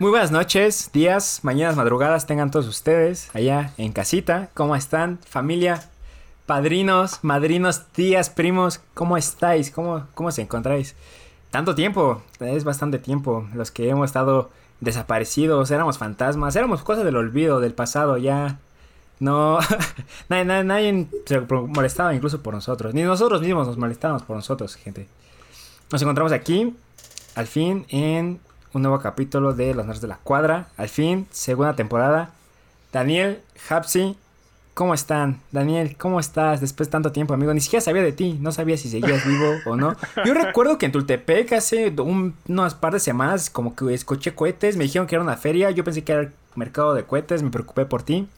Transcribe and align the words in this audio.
Muy 0.00 0.10
buenas 0.10 0.32
noches, 0.32 0.90
días, 0.92 1.38
mañanas, 1.44 1.76
madrugadas 1.76 2.26
tengan 2.26 2.50
todos 2.50 2.66
ustedes 2.66 3.30
allá 3.32 3.72
en 3.78 3.92
casita. 3.92 4.50
¿Cómo 4.52 4.74
están? 4.74 5.20
Familia, 5.24 5.88
padrinos, 6.46 7.20
madrinos, 7.22 7.86
tías, 7.92 8.28
primos, 8.28 8.80
¿cómo 8.94 9.16
estáis? 9.16 9.70
¿Cómo, 9.70 10.08
cómo 10.14 10.32
se 10.32 10.42
encontráis? 10.42 10.96
Tanto 11.52 11.76
tiempo, 11.76 12.24
es 12.40 12.64
bastante 12.64 12.98
tiempo. 12.98 13.46
Los 13.54 13.70
que 13.70 13.88
hemos 13.88 14.06
estado 14.06 14.50
desaparecidos, 14.80 15.70
éramos 15.70 15.96
fantasmas, 15.96 16.56
éramos 16.56 16.82
cosas 16.82 17.04
del 17.04 17.14
olvido, 17.14 17.60
del 17.60 17.72
pasado, 17.72 18.16
ya. 18.16 18.58
No, 19.20 19.60
nadie, 20.28 20.44
nadie, 20.44 20.64
nadie 20.64 21.08
se 21.24 21.40
molestaba 21.40 22.12
incluso 22.16 22.42
por 22.42 22.52
nosotros. 22.52 22.94
Ni 22.94 23.04
nosotros 23.04 23.42
mismos 23.42 23.68
nos 23.68 23.78
molestábamos 23.78 24.24
por 24.24 24.34
nosotros, 24.34 24.74
gente. 24.74 25.06
Nos 25.92 26.02
encontramos 26.02 26.32
aquí, 26.32 26.74
al 27.36 27.46
fin, 27.46 27.86
en 27.90 28.40
un 28.74 28.82
nuevo 28.82 28.98
capítulo 28.98 29.54
de 29.54 29.72
Los 29.74 29.86
Nerds 29.86 30.00
de 30.00 30.08
la 30.08 30.18
Cuadra. 30.18 30.68
Al 30.76 30.88
fin, 30.88 31.26
segunda 31.30 31.76
temporada. 31.76 32.30
Daniel, 32.92 33.40
Hapsi, 33.68 34.16
¿cómo 34.74 34.94
están? 34.94 35.40
Daniel, 35.52 35.96
¿cómo 35.96 36.18
estás? 36.20 36.60
Después 36.60 36.88
de 36.88 36.92
tanto 36.92 37.12
tiempo, 37.12 37.34
amigo. 37.34 37.54
Ni 37.54 37.60
siquiera 37.60 37.80
sabía 37.80 38.02
de 38.02 38.12
ti. 38.12 38.36
No 38.40 38.52
sabía 38.52 38.76
si 38.76 38.88
seguías 38.88 39.26
vivo 39.26 39.54
o 39.66 39.76
no. 39.76 39.96
Yo 40.24 40.34
recuerdo 40.34 40.78
que 40.78 40.86
en 40.86 40.92
Tultepec 40.92 41.52
hace 41.52 41.90
un, 42.00 42.34
unas 42.48 42.74
par 42.74 42.92
de 42.92 43.00
semanas 43.00 43.48
como 43.48 43.76
que 43.76 43.94
escuché 43.94 44.34
cohetes. 44.34 44.76
Me 44.76 44.84
dijeron 44.84 45.06
que 45.06 45.14
era 45.14 45.22
una 45.22 45.36
feria. 45.36 45.70
Yo 45.70 45.84
pensé 45.84 46.02
que 46.02 46.12
era 46.12 46.22
el 46.22 46.32
mercado 46.56 46.94
de 46.94 47.04
cohetes. 47.04 47.42
Me 47.42 47.50
preocupé 47.50 47.86
por 47.86 48.02
ti. 48.02 48.28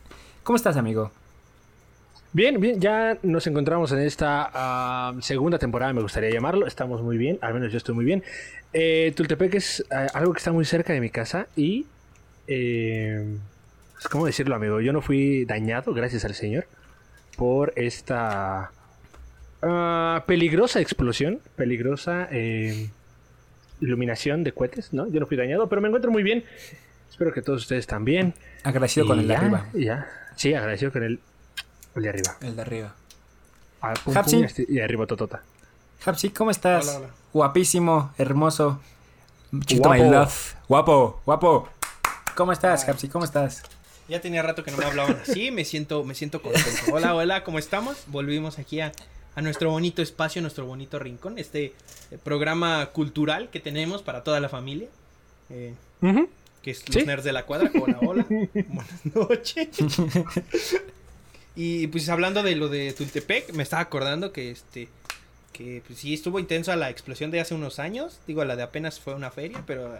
¿Cómo 0.43 0.55
estás, 0.55 0.77
amigo? 0.77 1.11
Bien, 2.33 2.59
bien, 2.59 2.79
ya 2.79 3.17
nos 3.23 3.47
encontramos 3.47 3.91
en 3.93 3.99
esta 3.99 5.13
uh, 5.15 5.21
segunda 5.21 5.57
temporada, 5.57 5.93
me 5.93 6.01
gustaría 6.01 6.29
llamarlo. 6.29 6.67
Estamos 6.67 7.01
muy 7.01 7.17
bien, 7.17 7.39
al 7.41 7.53
menos 7.53 7.71
yo 7.71 7.77
estoy 7.77 7.95
muy 7.95 8.03
bien. 8.03 8.21
Eh, 8.73 9.13
Tultepec 9.15 9.55
es 9.55 9.85
uh, 9.89 10.15
algo 10.15 10.33
que 10.33 10.39
está 10.39 10.51
muy 10.51 10.65
cerca 10.65 10.93
de 10.93 10.99
mi 10.99 11.09
casa 11.09 11.47
y... 11.55 11.85
Eh, 12.47 13.37
¿Cómo 14.11 14.27
decirlo, 14.27 14.55
amigo? 14.55 14.79
Yo 14.81 14.93
no 14.93 15.01
fui 15.01 15.45
dañado, 15.45 15.93
gracias 15.93 16.25
al 16.25 16.35
Señor, 16.35 16.67
por 17.35 17.73
esta 17.75 18.71
uh, 19.63 20.23
peligrosa 20.27 20.79
explosión, 20.81 21.39
peligrosa 21.55 22.29
iluminación 23.81 24.43
de 24.43 24.51
cohetes, 24.51 24.93
¿no? 24.93 25.09
Yo 25.09 25.19
no 25.19 25.25
fui 25.25 25.37
dañado, 25.37 25.67
pero 25.67 25.81
me 25.81 25.87
encuentro 25.87 26.11
muy 26.11 26.21
bien. 26.21 26.43
Espero 27.09 27.33
que 27.33 27.41
todos 27.41 27.63
ustedes 27.63 27.87
también. 27.87 28.35
Agradecido 28.63 29.05
y 29.05 29.09
con 29.09 29.19
el 29.19 29.27
de 29.27 29.35
arriba. 29.35 29.65
Ya, 29.73 30.07
sí, 30.35 30.53
agradecido 30.53 30.91
con 30.91 31.03
el 31.03 31.19
el 31.97 32.03
de 32.03 32.09
arriba. 32.09 32.37
El 32.41 32.55
de 32.55 32.61
arriba. 32.61 32.95
Ah, 33.81 33.93
pum, 34.03 34.13
pum, 34.13 34.45
y 34.69 34.79
arriba 34.79 35.05
totota. 35.05 35.43
Hapsi, 36.05 36.29
¿cómo 36.29 36.51
estás? 36.51 36.87
Hola, 36.87 36.97
hola. 36.99 37.09
Guapísimo, 37.33 38.13
hermoso. 38.17 38.79
Chito 39.65 39.89
my 39.89 39.99
love. 39.99 40.55
Guapo, 40.67 41.21
guapo. 41.25 41.69
¿Cómo 42.35 42.51
estás, 42.51 42.87
Hapsi? 42.87 43.07
¿Cómo 43.07 43.25
estás? 43.25 43.63
Ya 44.07 44.21
tenía 44.21 44.41
rato 44.41 44.63
que 44.63 44.71
no 44.71 44.77
me 44.77 44.85
hablaban 44.85 45.19
así, 45.21 45.51
me 45.51 45.65
siento, 45.65 46.03
me 46.03 46.15
siento 46.15 46.41
contento. 46.41 46.69
Hola, 46.93 47.13
hola, 47.15 47.43
¿cómo 47.43 47.59
estamos? 47.59 47.97
Volvimos 48.07 48.57
aquí 48.59 48.79
a, 48.79 48.91
a 49.35 49.41
nuestro 49.41 49.69
bonito 49.71 50.01
espacio, 50.01 50.41
nuestro 50.41 50.65
bonito 50.65 50.97
rincón, 50.99 51.37
este 51.39 51.73
eh, 52.11 52.17
programa 52.23 52.85
cultural 52.87 53.49
que 53.49 53.59
tenemos 53.59 54.01
para 54.03 54.23
toda 54.23 54.39
la 54.39 54.49
familia. 54.49 54.87
Eh, 55.49 55.73
Uh 55.99 56.05
-huh. 56.09 56.27
que 56.61 56.69
es 56.71 56.87
los 56.87 56.93
¿Sí? 56.95 57.05
nerds 57.07 57.23
de 57.23 57.31
la 57.33 57.45
cuadra. 57.47 57.71
Hola, 57.81 57.97
hola. 58.01 58.25
Buenas 58.29 59.05
noches. 59.15 59.69
Y 61.57 61.87
pues 61.87 62.07
hablando 62.07 62.43
de 62.43 62.55
lo 62.55 62.69
de 62.69 62.93
Tultepec, 62.93 63.51
me 63.53 63.63
estaba 63.63 63.81
acordando 63.81 64.31
que 64.31 64.51
este 64.51 64.87
que 65.51 65.81
pues 65.87 65.97
sí 65.97 66.13
estuvo 66.13 66.37
intensa 66.39 66.75
la 66.75 66.91
explosión 66.91 67.31
de 67.31 67.39
hace 67.39 67.55
unos 67.55 67.79
años, 67.79 68.19
digo 68.27 68.45
la 68.45 68.55
de 68.55 68.61
apenas 68.61 68.99
fue 68.99 69.15
una 69.15 69.31
feria, 69.31 69.63
pero 69.65 69.97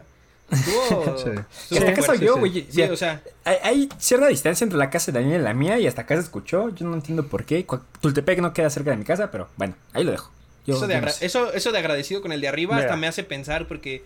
estuvo, 0.52 1.18
Sí. 1.18 1.30
estuvo 1.32 1.80
hasta 1.80 1.92
acá 1.92 1.96
soy 2.04 2.06
fuerte. 2.20 2.26
yo, 2.26 2.34
sí. 2.36 2.40
güey. 2.40 2.68
Sí, 2.70 2.82
o 2.84 2.96
sea, 2.96 3.24
hay, 3.44 3.58
hay 3.64 3.90
cierta 3.98 4.28
distancia 4.28 4.64
entre 4.66 4.78
la 4.78 4.92
casa 4.92 5.12
de 5.12 5.20
Daniel 5.20 5.42
y 5.42 5.44
la 5.44 5.56
mía 5.56 5.80
y 5.80 5.88
hasta 5.88 6.04
acá 6.04 6.14
se 6.16 6.22
escuchó. 6.22 6.70
Yo 6.70 6.86
no 6.86 6.94
entiendo 6.94 7.26
por 7.28 7.44
qué. 7.44 7.66
Tultepec 8.02 8.40
no 8.40 8.54
queda 8.54 8.70
cerca 8.70 8.92
de 8.92 8.98
mi 8.98 9.04
casa, 9.04 9.32
pero 9.32 9.50
bueno, 9.58 9.74
ahí 9.94 10.04
lo 10.04 10.12
dejo. 10.12 10.32
Yo- 10.68 10.76
eso, 10.76 10.86
de 10.86 11.02
no 11.02 11.10
sé. 11.10 11.26
eso, 11.26 11.52
eso 11.54 11.72
de 11.72 11.80
agradecido 11.80 12.22
con 12.22 12.32
el 12.34 12.40
de 12.42 12.50
arriba 12.50 12.76
Mira. 12.76 12.86
hasta 12.86 12.96
me 12.98 13.08
hace 13.08 13.24
pensar 13.24 13.68
porque 13.68 14.04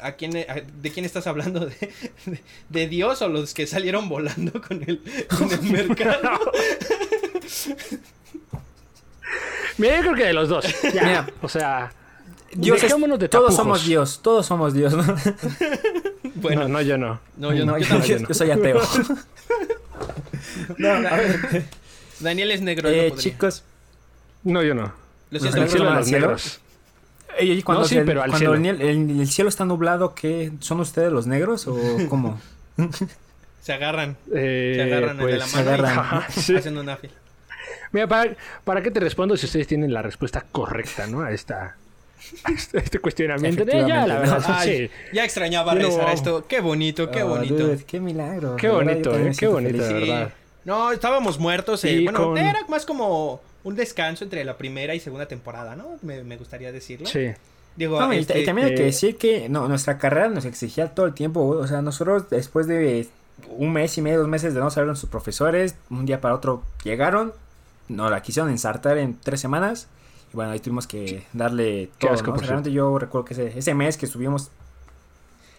¿a 0.00 0.12
quién, 0.12 0.36
a- 0.36 0.60
¿de 0.82 0.90
quién 0.90 1.04
estás 1.04 1.26
hablando? 1.26 1.60
¿De, 1.66 1.74
de, 2.26 2.42
de 2.68 2.88
Dios 2.88 3.22
o 3.22 3.28
los 3.28 3.54
que 3.54 3.66
salieron 3.66 4.08
volando 4.08 4.60
con 4.62 4.82
el, 4.86 5.00
con 5.36 5.50
el 5.50 5.62
mercado? 5.88 6.38
Mira, 9.78 9.96
yo 9.96 10.02
creo 10.02 10.14
que 10.14 10.24
de 10.26 10.32
los 10.32 10.48
dos. 10.48 10.64
Ya, 10.94 11.02
Mira. 11.02 11.26
o 11.40 11.48
sea, 11.48 11.92
Dios 12.52 12.76
es- 12.76 12.82
dejémonos 12.82 13.18
de 13.18 13.28
todos 13.28 13.54
somos 13.56 13.84
Dios, 13.86 14.20
todos 14.22 14.46
somos 14.46 14.74
Dios. 14.74 14.92
¿no? 14.94 15.04
Bueno, 16.34 16.62
no, 16.62 16.68
no, 16.68 16.82
yo 16.82 16.98
no. 16.98 17.20
no, 17.36 17.52
yo, 17.52 17.64
no, 17.64 17.78
yo 17.78 17.98
yo, 18.18 18.34
soy 18.34 18.50
ateo. 18.50 18.80
no, 20.78 20.88
a 20.90 21.16
ver. 21.16 21.64
Daniel 22.20 22.50
es 22.52 22.60
negro. 22.60 22.88
Eh, 22.88 23.12
chicos, 23.16 23.64
No, 24.44 24.62
yo 24.62 24.74
no. 24.74 24.92
Lo 25.30 25.40
¿Los 25.40 25.54
los 25.54 26.08
negros. 26.10 26.60
Cuando, 27.64 27.82
No, 27.82 27.88
sí, 27.88 27.96
el, 27.98 28.04
pero 28.04 28.22
al 28.22 28.30
cuando 28.30 28.54
cielo. 28.56 28.70
el, 28.70 28.80
el- 28.82 29.20
el 29.20 29.28
cielo 29.28 29.48
está 29.48 29.64
nublado, 29.64 30.14
¿qué? 30.14 30.52
¿Son 30.60 30.80
ustedes 30.80 31.12
los 31.12 31.26
negros 31.26 31.66
o 31.66 31.76
cómo? 32.08 32.40
se 33.60 33.72
agarran, 33.72 34.16
Eh, 34.34 34.72
se 34.76 34.82
agarran 34.82 35.20
el 35.20 35.26
de 35.26 35.32
la 35.38 35.44
pues, 35.44 35.54
mano 35.54 35.70
agarran. 35.70 35.98
Ajá, 35.98 36.26
y 36.36 36.40
sí. 36.40 36.56
hacen 36.56 36.76
una 36.78 36.96
fila. 36.96 37.12
Mira, 37.92 38.06
para, 38.08 38.34
¿para 38.64 38.82
qué 38.82 38.90
te 38.90 39.00
respondo 39.00 39.36
si 39.36 39.46
ustedes 39.46 39.66
tienen 39.66 39.92
la 39.92 40.02
respuesta 40.02 40.44
correcta, 40.50 41.06
¿no? 41.06 41.20
A 41.22 41.30
esta 41.32 41.76
este, 42.72 42.98
cuestionamiento. 42.98 43.62
Eh, 43.64 43.66
ya, 43.66 44.06
la 44.06 44.22
Efectivamente, 44.22 44.30
verdad, 44.36 44.56
Ay, 44.58 44.88
sí. 44.88 44.90
Ya 45.12 45.24
extrañaba 45.24 45.74
no- 45.74 45.80
rezar 45.80 46.10
esto. 46.14 46.46
Qué 46.48 46.60
bonito, 46.60 47.10
qué 47.10 47.22
Oh, 47.22 47.28
bonito. 47.28 47.54
dude, 47.54 47.84
qué 47.84 48.00
milagro. 48.00 48.56
Qué 48.56 48.68
verdad, 48.68 48.84
bonito, 48.84 49.16
eh, 49.18 49.32
qué 49.38 49.46
bonito, 49.46 49.70
feliz. 49.78 49.88
de 49.88 49.88
Sí. 49.88 50.08
verdad. 50.10 50.32
No, 50.64 50.92
estábamos 50.92 51.38
muertos. 51.38 51.84
eh, 51.84 52.00
bueno, 52.04 52.24
con- 52.24 52.38
era 52.38 52.60
más 52.68 52.86
como 52.86 53.40
un 53.64 53.76
descanso 53.76 54.24
entre 54.24 54.44
la 54.44 54.56
primera 54.56 54.94
y 54.94 55.00
segunda 55.00 55.26
temporada, 55.26 55.76
¿no? 55.76 55.98
Me, 56.02 56.22
me 56.24 56.36
gustaría 56.36 56.72
decirlo. 56.72 57.06
Sí. 57.06 57.28
Digo, 57.76 57.98
No, 58.00 58.12
este, 58.12 58.40
y 58.42 58.44
también 58.44 58.68
hay 58.68 58.74
que 58.74 58.82
decir 58.84 59.16
que 59.16 59.48
no, 59.48 59.66
nuestra 59.68 59.96
carrera 59.98 60.28
nos 60.28 60.44
exigía 60.44 60.94
todo 60.94 61.06
el 61.06 61.14
tiempo. 61.14 61.40
O 61.46 61.66
sea, 61.66 61.80
nosotros 61.80 62.28
después 62.28 62.66
de 62.66 63.08
un 63.56 63.72
mes 63.72 63.96
y 63.96 64.02
medio, 64.02 64.18
dos 64.18 64.28
meses 64.28 64.52
de 64.52 64.60
no 64.60 64.70
saber 64.70 64.88
nuestros 64.88 65.10
profesores, 65.10 65.74
un 65.88 66.04
día 66.04 66.20
para 66.20 66.34
otro 66.34 66.62
llegaron, 66.84 67.32
nos 67.88 68.10
la 68.10 68.20
quisieron 68.22 68.50
ensartar 68.50 68.98
en 68.98 69.18
tres 69.18 69.40
semanas. 69.40 69.88
Y 70.32 70.36
bueno, 70.36 70.50
ahí 70.52 70.60
tuvimos 70.60 70.86
que 70.86 71.24
darle 71.32 71.88
todo. 71.98 72.12
asco, 72.12 72.26
¿no? 72.28 72.32
O 72.32 72.34
por 72.36 72.40
sea, 72.44 72.48
realmente 72.48 72.72
yo 72.72 72.98
recuerdo 72.98 73.24
que 73.26 73.34
ese, 73.34 73.58
ese 73.58 73.74
mes 73.74 73.96
que 73.96 74.06
estuvimos. 74.06 74.50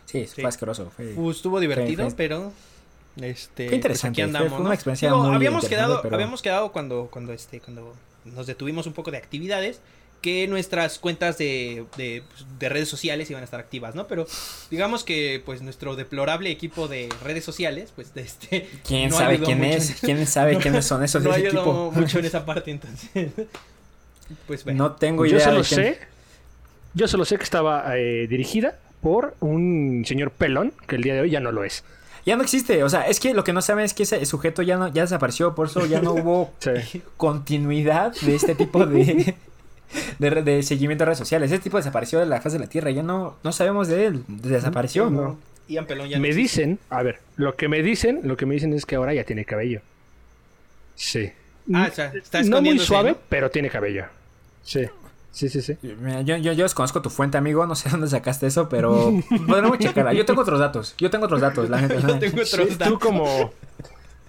Sí, 0.05 0.27
Sí. 0.27 0.41
fue 0.41 0.49
asqueroso. 0.49 0.91
Fue, 0.95 1.15
estuvo 1.31 1.59
divertido, 1.59 2.03
Fue- 2.03 2.11
fue- 2.11 2.17
pero 2.17 2.51
este 3.21 3.67
Fue 3.67 3.75
interesante, 3.75 3.89
pues 3.99 4.03
aquí 4.05 4.15
fue- 4.15 4.23
andamos, 4.23 4.49
fue 4.49 4.59
una 4.61 4.69
¿no? 4.69 4.73
experiencia 4.73 5.09
Digo, 5.09 5.23
muy 5.23 5.35
habíamos 5.35 5.65
quedado 5.67 6.01
pero- 6.01 6.15
habíamos 6.15 6.41
quedado 6.41 6.71
cuando 6.71 7.07
cuando 7.11 7.33
este 7.33 7.59
cuando 7.59 7.93
nos 8.25 8.47
detuvimos 8.47 8.87
un 8.87 8.93
poco 8.93 9.11
de 9.11 9.17
actividades 9.17 9.79
que 10.21 10.47
nuestras 10.47 10.99
cuentas 10.99 11.37
de, 11.37 11.83
de, 11.97 12.23
pues, 12.29 12.45
de 12.57 12.69
redes 12.69 12.87
sociales 12.87 13.29
iban 13.29 13.41
a 13.41 13.43
estar 13.43 13.59
activas, 13.59 13.93
¿no? 13.93 14.07
Pero 14.07 14.25
digamos 14.71 15.03
que 15.03 15.41
pues 15.45 15.61
nuestro 15.61 15.97
deplorable 15.97 16.49
equipo 16.49 16.87
de 16.87 17.09
redes 17.25 17.43
sociales, 17.43 17.91
pues 17.93 18.13
de 18.13 18.21
este 18.21 18.69
¿Quién 18.87 19.09
no 19.09 19.17
sabe 19.17 19.39
quién 19.41 19.57
mucho 19.59 19.69
es? 19.77 19.89
en- 19.89 19.95
¿Quién 20.01 20.25
sabe 20.27 20.57
quiénes 20.59 20.85
son 20.85 21.03
esos 21.03 21.21
no 21.23 21.31
de 21.31 21.39
ese 21.39 21.47
ayudó 21.49 21.61
equipo? 21.61 21.91
mucho 21.91 22.19
en 22.19 22.25
esa 22.31 22.45
parte, 22.45 22.71
entonces. 22.71 23.09
Pues 24.47 24.63
bueno. 24.63 24.85
No 24.85 24.91
tengo 24.95 25.25
Yo 25.25 25.35
idea. 25.35 25.45
solo 25.45 25.57
de 25.61 25.63
quién- 25.67 25.81
sé. 25.95 25.99
Yo 26.93 27.07
solo 27.07 27.25
sé 27.25 27.37
que 27.37 27.43
estaba 27.43 27.97
eh, 27.97 28.27
dirigida 28.27 28.79
por 29.01 29.35
un 29.41 30.03
señor 30.07 30.31
pelón, 30.31 30.73
que 30.87 30.95
el 30.95 31.03
día 31.03 31.13
de 31.13 31.21
hoy 31.21 31.29
ya 31.31 31.39
no 31.41 31.51
lo 31.51 31.63
es. 31.63 31.83
Ya 32.25 32.35
no 32.37 32.43
existe, 32.43 32.83
o 32.83 32.89
sea, 32.89 33.07
es 33.07 33.19
que 33.19 33.33
lo 33.33 33.43
que 33.43 33.51
no 33.53 33.61
saben 33.61 33.83
es 33.83 33.93
que 33.93 34.03
ese 34.03 34.25
sujeto 34.25 34.61
ya 34.61 34.77
no 34.77 34.87
ya 34.87 35.01
desapareció, 35.01 35.55
por 35.55 35.67
eso 35.67 35.85
ya 35.85 36.01
no 36.01 36.13
hubo 36.15 36.53
Sí. 36.59 37.01
continuidad 37.17 38.13
de 38.21 38.35
este 38.35 38.55
tipo 38.55 38.85
de, 38.85 39.35
de, 40.19 40.63
seguimiento 40.63 41.01
de 41.01 41.05
redes 41.07 41.17
sociales. 41.19 41.51
Ese 41.51 41.61
tipo 41.61 41.77
desapareció 41.77 42.19
de 42.19 42.25
la 42.25 42.39
faz 42.41 42.53
de 42.53 42.59
la 42.59 42.67
Tierra, 42.67 42.91
ya 42.91 43.03
no, 43.03 43.35
no 43.43 43.51
sabemos 43.51 43.87
de 43.89 44.05
él, 44.05 44.23
desapareció. 44.27 45.09
No. 45.09 45.37
Ian 45.67 45.85
Pelón 45.85 46.07
ya 46.09 46.17
no 46.17 46.21
Me 46.21 46.29
existe. 46.29 46.61
dicen, 46.61 46.79
a 46.89 47.03
ver, 47.03 47.19
lo 47.37 47.55
que 47.55 47.67
me 47.69 47.81
dicen, 47.81 48.21
lo 48.23 48.35
que 48.37 48.45
me 48.45 48.53
dicen 48.53 48.73
es 48.73 48.85
que 48.85 48.95
ahora 48.95 49.13
ya 49.13 49.23
tiene 49.23 49.43
cabello. 49.45 49.81
Sí. 50.95 51.31
Ah, 51.73 51.87
o 51.89 51.95
sea, 51.95 52.11
está 52.13 52.43
no 52.43 52.61
muy 52.61 52.77
suave, 52.79 53.11
¿no? 53.11 53.17
pero 53.29 53.49
tiene 53.49 53.69
cabello. 53.69 54.05
Sí. 54.63 54.85
Sí, 55.33 55.49
sí, 55.49 55.61
sí. 55.61 55.75
Mira, 55.81 56.21
Yo, 56.21 56.37
yo, 56.37 56.53
yo 56.53 56.63
desconozco 56.63 57.01
tu 57.01 57.09
fuente, 57.09 57.37
amigo, 57.37 57.65
no 57.65 57.75
sé 57.75 57.89
dónde 57.91 58.07
sacaste 58.07 58.47
eso, 58.47 58.69
pero 58.69 59.11
podremos 59.47 59.79
checarla. 59.79 60.13
Yo 60.13 60.25
tengo 60.25 60.41
otros 60.41 60.59
datos, 60.59 60.93
yo 60.97 61.09
tengo 61.09 61.25
otros 61.25 61.41
datos, 61.41 61.69
la 61.69 61.81
neta. 61.81 61.95
Yo 62.07 62.19
tengo 62.19 62.35
otros 62.41 62.49
Sí, 62.49 62.57
tú 62.73 62.77
datos. 62.77 62.99
como 62.99 63.51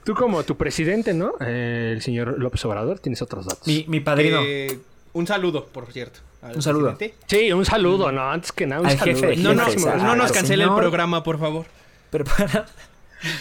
tú 0.03 0.15
como 0.15 0.43
tu 0.45 0.57
presidente, 0.57 1.13
¿no? 1.15 1.35
Eh, 1.41 1.93
el 1.95 2.03
señor 2.03 2.39
López 2.39 2.65
Obrador, 2.65 2.99
tienes 2.99 3.21
otros 3.23 3.47
datos. 3.47 3.67
Mi, 3.69 3.85
mi 3.89 4.01
padrino, 4.01 4.41
Eh, 4.43 4.79
un 5.13 5.27
saludo, 5.27 5.67
por 5.67 5.93
cierto. 5.93 6.21
Un 6.55 6.61
saludo. 6.63 6.97
presidente. 6.97 7.17
Sí, 7.27 7.53
un 7.53 7.65
saludo, 7.65 8.11
no, 8.13 8.31
antes 8.31 8.53
que 8.53 8.67
nada, 8.67 8.81
un 8.83 8.87
Al 8.89 8.99
saludo. 8.99 9.21
jefe 9.29 9.37
No, 9.37 9.55
no, 9.55 9.63
ah, 9.63 9.97
no 9.99 10.17
nos 10.17 10.33
cancele 10.33 10.65
el 10.65 10.69
señor- 10.71 10.81
programa, 10.81 11.23
por 11.23 11.39
favor. 11.39 11.67
pero 12.11 12.25
para... 12.25 12.67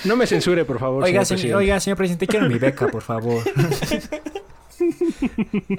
No 0.06 0.16
me 0.16 0.26
censure, 0.28 0.64
por 0.64 0.80
favor. 0.80 1.04
Oiga, 1.04 1.26
señor 1.26 1.26
señor, 1.26 1.38
presidente. 1.40 1.56
oiga, 1.58 1.80
señor 1.82 1.98
presidente, 1.98 2.28
quiero 2.28 2.48
mi 2.48 2.58
beca, 2.60 2.88
por 2.88 3.02
favor. 3.02 3.44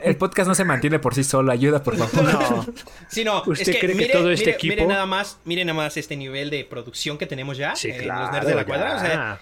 El 0.03 0.17
podcast 0.17 0.49
no 0.49 0.55
se 0.55 0.65
mantiene 0.65 0.99
por 0.99 1.15
sí 1.15 1.25
solo. 1.25 1.53
Ayuda, 1.53 1.83
por 1.83 1.97
favor. 1.97 2.23
No. 2.33 2.67
Sí, 3.09 3.25
no, 3.25 3.43
¿Usted 3.47 3.69
es 3.69 3.77
que, 3.77 3.79
cree 3.81 3.97
que 3.97 4.07
todo 4.07 4.31
este 4.31 4.47
mire- 4.47 4.57
equipo- 4.57 4.75
mire 4.75 4.87
nada 4.87 5.07
más, 5.07 5.39
mire 5.45 5.65
nada 5.65 5.77
más 5.77 5.97
este 5.97 6.17
nivel 6.17 6.51
de 6.51 6.65
producción 6.65 7.19
que 7.19 7.27
tenemos 7.27 7.57
ya 7.57 7.75
Sí, 7.77 7.89
eh, 7.89 7.97
en 7.97 8.03
claro. 8.03 8.23
los 8.23 8.33
nerds 8.33 8.47
de 8.49 8.55
la 8.55 8.65
cuadra. 8.65 8.97
O 8.97 9.01
sea, 9.01 9.41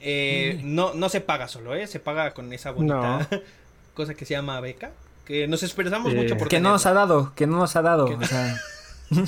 eh, 0.00 0.60
no, 0.64 0.94
no 0.94 1.08
se 1.08 1.20
paga 1.20 1.48
solo, 1.48 1.74
¿eh? 1.74 1.86
Se 1.86 2.00
paga 2.00 2.32
con 2.32 2.52
esa 2.52 2.70
bonita 2.70 3.28
cosa 3.94 4.14
que 4.14 4.24
se 4.24 4.34
llama 4.34 4.60
beca. 4.60 4.90
Que 5.26 5.46
nos 5.46 5.62
Eh, 5.62 5.66
mucho 6.14 6.36
por 6.38 6.48
Que 6.48 6.58
no 6.60 6.70
nos 6.70 6.86
ha 6.86 6.92
dado, 6.94 7.32
que 7.34 7.46
no 7.46 7.58
nos 7.58 7.76
ha 7.76 7.82
dado. 7.82 8.06
O 8.06 8.24
sea, 8.24 8.56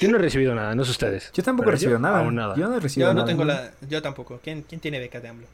Yo 0.00 0.10
no 0.10 0.18
he 0.18 0.20
recibido 0.20 0.54
nada, 0.54 0.74
no 0.74 0.84
sé 0.84 0.90
ustedes. 0.90 1.30
yo 1.32 1.42
tampoco 1.42 1.70
he 1.70 1.72
recibido 1.72 1.96
yo 1.96 2.02
nada. 2.02 2.18
aún 2.20 2.34
nada. 2.34 2.54
Yo 2.56 2.68
no 2.68 2.76
he 2.76 2.80
recibido 2.80 3.08
Yo 3.08 3.14
no 3.14 3.20
nada. 3.20 3.26
tengo 3.28 3.44
la... 3.44 3.70
Yo 3.88 4.02
tampoco. 4.02 4.38
¿Quién, 4.44 4.62
quién 4.62 4.80
tiene 4.80 4.98
beca 4.98 5.20
de 5.20 5.28
AMLO? 5.28 5.46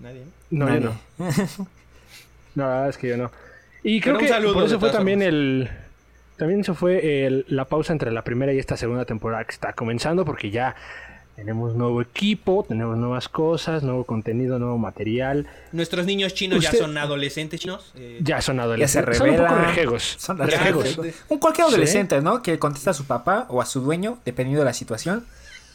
Nadie, 0.00 0.24
¿no? 0.50 0.66
No, 0.66 0.74
yo 0.74 0.80
no. 0.80 1.00
No, 2.58 2.64
la 2.64 2.70
verdad 2.74 2.88
es 2.90 2.98
que 2.98 3.08
yo 3.08 3.16
no. 3.16 3.30
Y 3.84 4.00
creo 4.00 4.14
Pero 4.16 4.26
que 4.26 4.32
saludo, 4.32 4.54
por 4.54 4.64
eso 4.64 4.80
fue 4.80 4.90
también 4.90 5.22
el. 5.22 5.70
También 6.36 6.60
eso 6.60 6.74
fue 6.74 7.26
el- 7.26 7.44
la 7.48 7.64
pausa 7.66 7.92
entre 7.92 8.10
la 8.12 8.22
primera 8.22 8.52
y 8.52 8.58
esta 8.58 8.76
segunda 8.76 9.04
temporada 9.04 9.44
que 9.44 9.52
está 9.52 9.72
comenzando, 9.72 10.24
porque 10.24 10.50
ya 10.50 10.76
tenemos 11.36 11.74
nuevo 11.76 12.02
equipo, 12.02 12.64
tenemos 12.68 12.96
nuevas 12.96 13.28
cosas, 13.28 13.82
nuevo 13.84 14.02
contenido, 14.04 14.58
nuevo 14.58 14.76
material. 14.78 15.46
Nuestros 15.72 16.04
niños 16.06 16.34
chinos 16.34 16.58
Usted- 16.64 16.78
ya 16.78 16.84
son 16.84 16.98
adolescentes 16.98 17.60
chinos. 17.60 17.92
eh, 17.96 18.18
Ya 18.22 18.40
son 18.40 18.56
Ya 18.56 18.62
se 18.62 18.64
adolescentes. 18.66 19.16
Son 19.18 19.30
un 19.30 19.36
poco 19.36 19.48
revelan. 19.48 19.68
rejegos. 19.68 20.16
Son 20.18 20.38
rejegos. 20.38 20.98
Un 21.28 21.38
cualquier 21.38 21.66
Sí. 21.68 21.72
adolescente, 21.74 22.20
¿no? 22.20 22.42
Que 22.42 22.58
contesta 22.58 22.90
a 22.90 22.94
su 22.94 23.04
papá 23.06 23.46
o 23.48 23.60
a 23.62 23.66
su 23.66 23.80
dueño, 23.80 24.18
dependiendo 24.24 24.62
de 24.62 24.66
la 24.66 24.74
situación. 24.74 25.24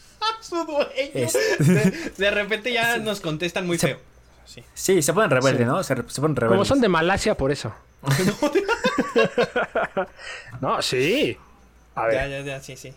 su 0.42 0.56
dueño. 0.64 0.86
Es- 1.14 1.32
De, 1.58 2.10
de 2.24 2.30
repente 2.30 2.72
ya 2.72 2.98
nos 3.08 3.20
contestan 3.20 3.66
muy 3.66 3.78
Se- 3.78 3.88
feo. 3.88 3.98
Sí. 4.46 4.62
Sí, 4.74 5.02
se 5.02 5.12
ponen 5.12 5.30
rebeldes, 5.30 5.62
Sí. 5.62 5.66
¿no? 5.66 5.82
Se, 5.82 5.94
se 5.96 6.20
ponen 6.20 6.36
rebeldes. 6.36 6.56
Como 6.56 6.64
son 6.64 6.80
de 6.80 6.88
Malasia, 6.88 7.36
por 7.36 7.50
eso. 7.52 7.72
no, 10.60 10.82
sí. 10.82 11.36
A 11.94 12.02
Ya, 12.02 12.06
ver. 12.26 12.30
ya, 12.30 12.40
ya, 12.40 12.60
sí, 12.60 12.76
sí. 12.76 12.92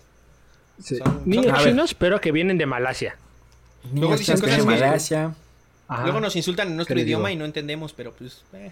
sí. 0.81 0.97
son- 0.97 1.21
Niños 1.25 1.55
son- 1.57 1.65
chinos, 1.69 1.93
pero 1.93 2.19
que 2.21 2.31
vienen 2.31 2.57
de 2.57 2.65
Malasia. 2.65 3.15
Niños 3.85 3.99
Luego 3.99 4.17
dicen 4.17 4.35
chinos 4.35 4.41
que 4.41 4.47
cosas 4.57 4.65
de 4.79 4.85
Malasia. 4.85 5.35
Ajá. 5.87 6.03
Luego 6.03 6.19
nos 6.19 6.35
insultan 6.35 6.67
en 6.69 6.75
nuestro 6.75 6.93
¿Qué 6.93 6.99
les 6.99 7.05
idioma 7.07 7.31
y 7.31 7.35
no 7.37 7.45
entendemos, 7.45 7.93
pero 7.93 8.11
pues. 8.13 8.43
eh. 8.53 8.71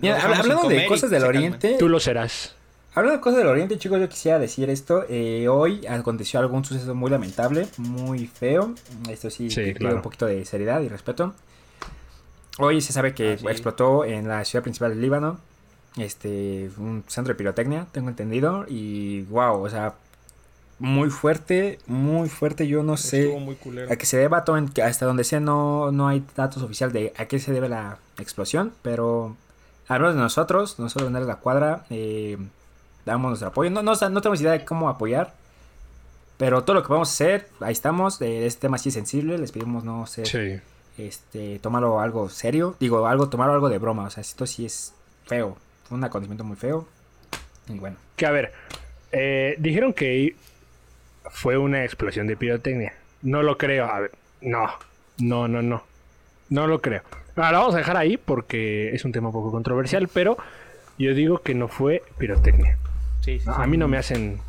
Mira, 0.00 0.22
hablando 0.22 0.68
de 0.68 0.86
cosas 0.86 1.10
del 1.10 1.20
se 1.20 1.26
calman. 1.26 1.42
oriente, 1.44 1.76
Tú 1.78 1.88
lo 1.88 2.00
serás. 2.00 2.54
Hablando 2.94 3.16
de 3.16 3.22
cosas 3.22 3.38
del 3.38 3.46
Oriente, 3.46 3.78
chicos, 3.78 3.98
yo 4.00 4.08
quisiera 4.08 4.38
decir 4.38 4.68
esto. 4.68 5.04
eh, 5.08 5.48
hoy 5.48 5.86
aconteció 5.86 6.40
algún 6.40 6.64
suceso 6.64 6.94
muy 6.94 7.10
lamentable, 7.10 7.66
muy 7.78 8.26
feo. 8.26 8.74
Esto 9.08 9.30
sí, 9.30 9.48
Sí, 9.50 9.72
claro. 9.74 9.96
un 9.96 10.02
poquito 10.02 10.26
de 10.26 10.44
seriedad 10.44 10.80
y 10.82 10.88
respeto. 10.88 11.32
Hoy 12.58 12.82
se 12.82 12.92
sabe 12.92 13.14
que 13.14 13.32
Ah, 13.32 13.38
sí. 13.38 13.46
explotó 13.48 14.04
en 14.04 14.28
la 14.28 14.44
ciudad 14.44 14.62
principal 14.62 14.90
del 14.90 15.00
Líbano 15.00 15.38
este 15.96 16.70
un 16.78 17.02
centro 17.06 17.32
de 17.32 17.38
pirotecnia, 17.38 17.86
tengo 17.92 18.10
entendido. 18.10 18.66
Y 18.68 19.22
wow, 19.22 19.62
o 19.62 19.70
sea, 19.70 19.94
muy 20.78 21.08
fuerte, 21.08 21.78
muy 21.86 22.28
fuerte. 22.28 22.66
Yo 22.68 22.82
no 22.82 22.98
sé 22.98 23.28
muy 23.38 23.56
a 23.90 23.96
qué 23.96 24.04
se 24.04 24.18
deba. 24.18 24.44
todo 24.44 24.58
en- 24.58 24.70
hasta 24.84 25.06
donde 25.06 25.24
sé, 25.24 25.40
no, 25.40 25.92
no 25.92 26.08
hay 26.08 26.22
datos 26.36 26.62
oficiales 26.62 26.92
de 26.92 27.14
a 27.16 27.24
qué 27.24 27.38
se 27.38 27.52
debe 27.52 27.70
la 27.70 27.96
explosión. 28.18 28.74
Pero 28.82 29.34
hablamos 29.88 30.14
de 30.16 30.20
nosotros, 30.20 30.78
nosotros 30.78 31.08
en 31.10 31.26
la 31.26 31.36
cuadra, 31.36 31.86
eh, 31.88 32.36
damos 33.04 33.30
nuestro 33.30 33.48
apoyo. 33.48 33.70
No, 33.70 33.82
no, 33.82 33.92
no 33.92 34.20
tenemos 34.20 34.40
idea 34.40 34.52
de 34.52 34.64
cómo 34.64 34.88
apoyar. 34.88 35.34
Pero 36.38 36.64
todo 36.64 36.74
lo 36.74 36.82
que 36.82 36.88
podemos 36.88 37.10
hacer, 37.12 37.48
ahí 37.60 37.72
estamos. 37.72 38.20
Este 38.20 38.60
tema 38.62 38.78
sí 38.78 38.88
es 38.88 38.94
sensible, 38.94 39.38
les 39.38 39.52
pedimos 39.52 39.84
no 39.84 40.06
ser, 40.06 40.26
Sí. 40.26 40.60
este, 40.98 41.58
tomarlo 41.60 42.00
algo 42.00 42.28
serio. 42.28 42.74
Digo, 42.80 43.06
algo, 43.06 43.28
tomarlo 43.28 43.54
algo 43.54 43.68
de 43.68 43.78
broma. 43.78 44.04
O 44.04 44.10
sea, 44.10 44.22
esto 44.22 44.46
sí 44.46 44.64
es 44.66 44.92
feo. 45.26 45.56
Fue 45.88 45.96
un 45.98 46.04
acontecimiento 46.04 46.42
muy 46.44 46.56
feo. 46.56 46.88
Y 47.68 47.78
bueno. 47.78 47.96
Que 48.16 48.26
a 48.26 48.30
ver, 48.32 48.52
eh, 49.12 49.54
dijeron 49.58 49.92
que 49.92 50.34
fue 51.30 51.56
una 51.58 51.84
explosión 51.84 52.26
de 52.26 52.36
pirotecnia. 52.36 52.92
No 53.22 53.42
lo 53.42 53.56
creo. 53.56 53.86
A 53.86 54.00
ver, 54.00 54.12
no, 54.40 54.66
no, 55.18 55.46
no, 55.46 55.62
no. 55.62 55.84
No 56.48 56.66
lo 56.66 56.80
creo. 56.82 57.02
Ahora 57.36 57.58
vamos 57.60 57.74
a 57.74 57.78
dejar 57.78 57.96
ahí 57.96 58.16
porque 58.16 58.92
es 58.94 59.04
un 59.04 59.12
tema 59.12 59.28
un 59.28 59.32
poco 59.32 59.50
controversial, 59.52 60.08
pero 60.12 60.36
yo 60.98 61.14
digo 61.14 61.38
que 61.38 61.54
no 61.54 61.68
fue 61.68 62.02
pirotecnia. 62.18 62.78
Sí, 63.24 63.38
sí, 63.38 63.44
sí. 63.44 63.50
A 63.54 63.66
mí 63.66 63.76
no 63.76 63.88
me 63.88 63.96
hacen. 63.98 64.40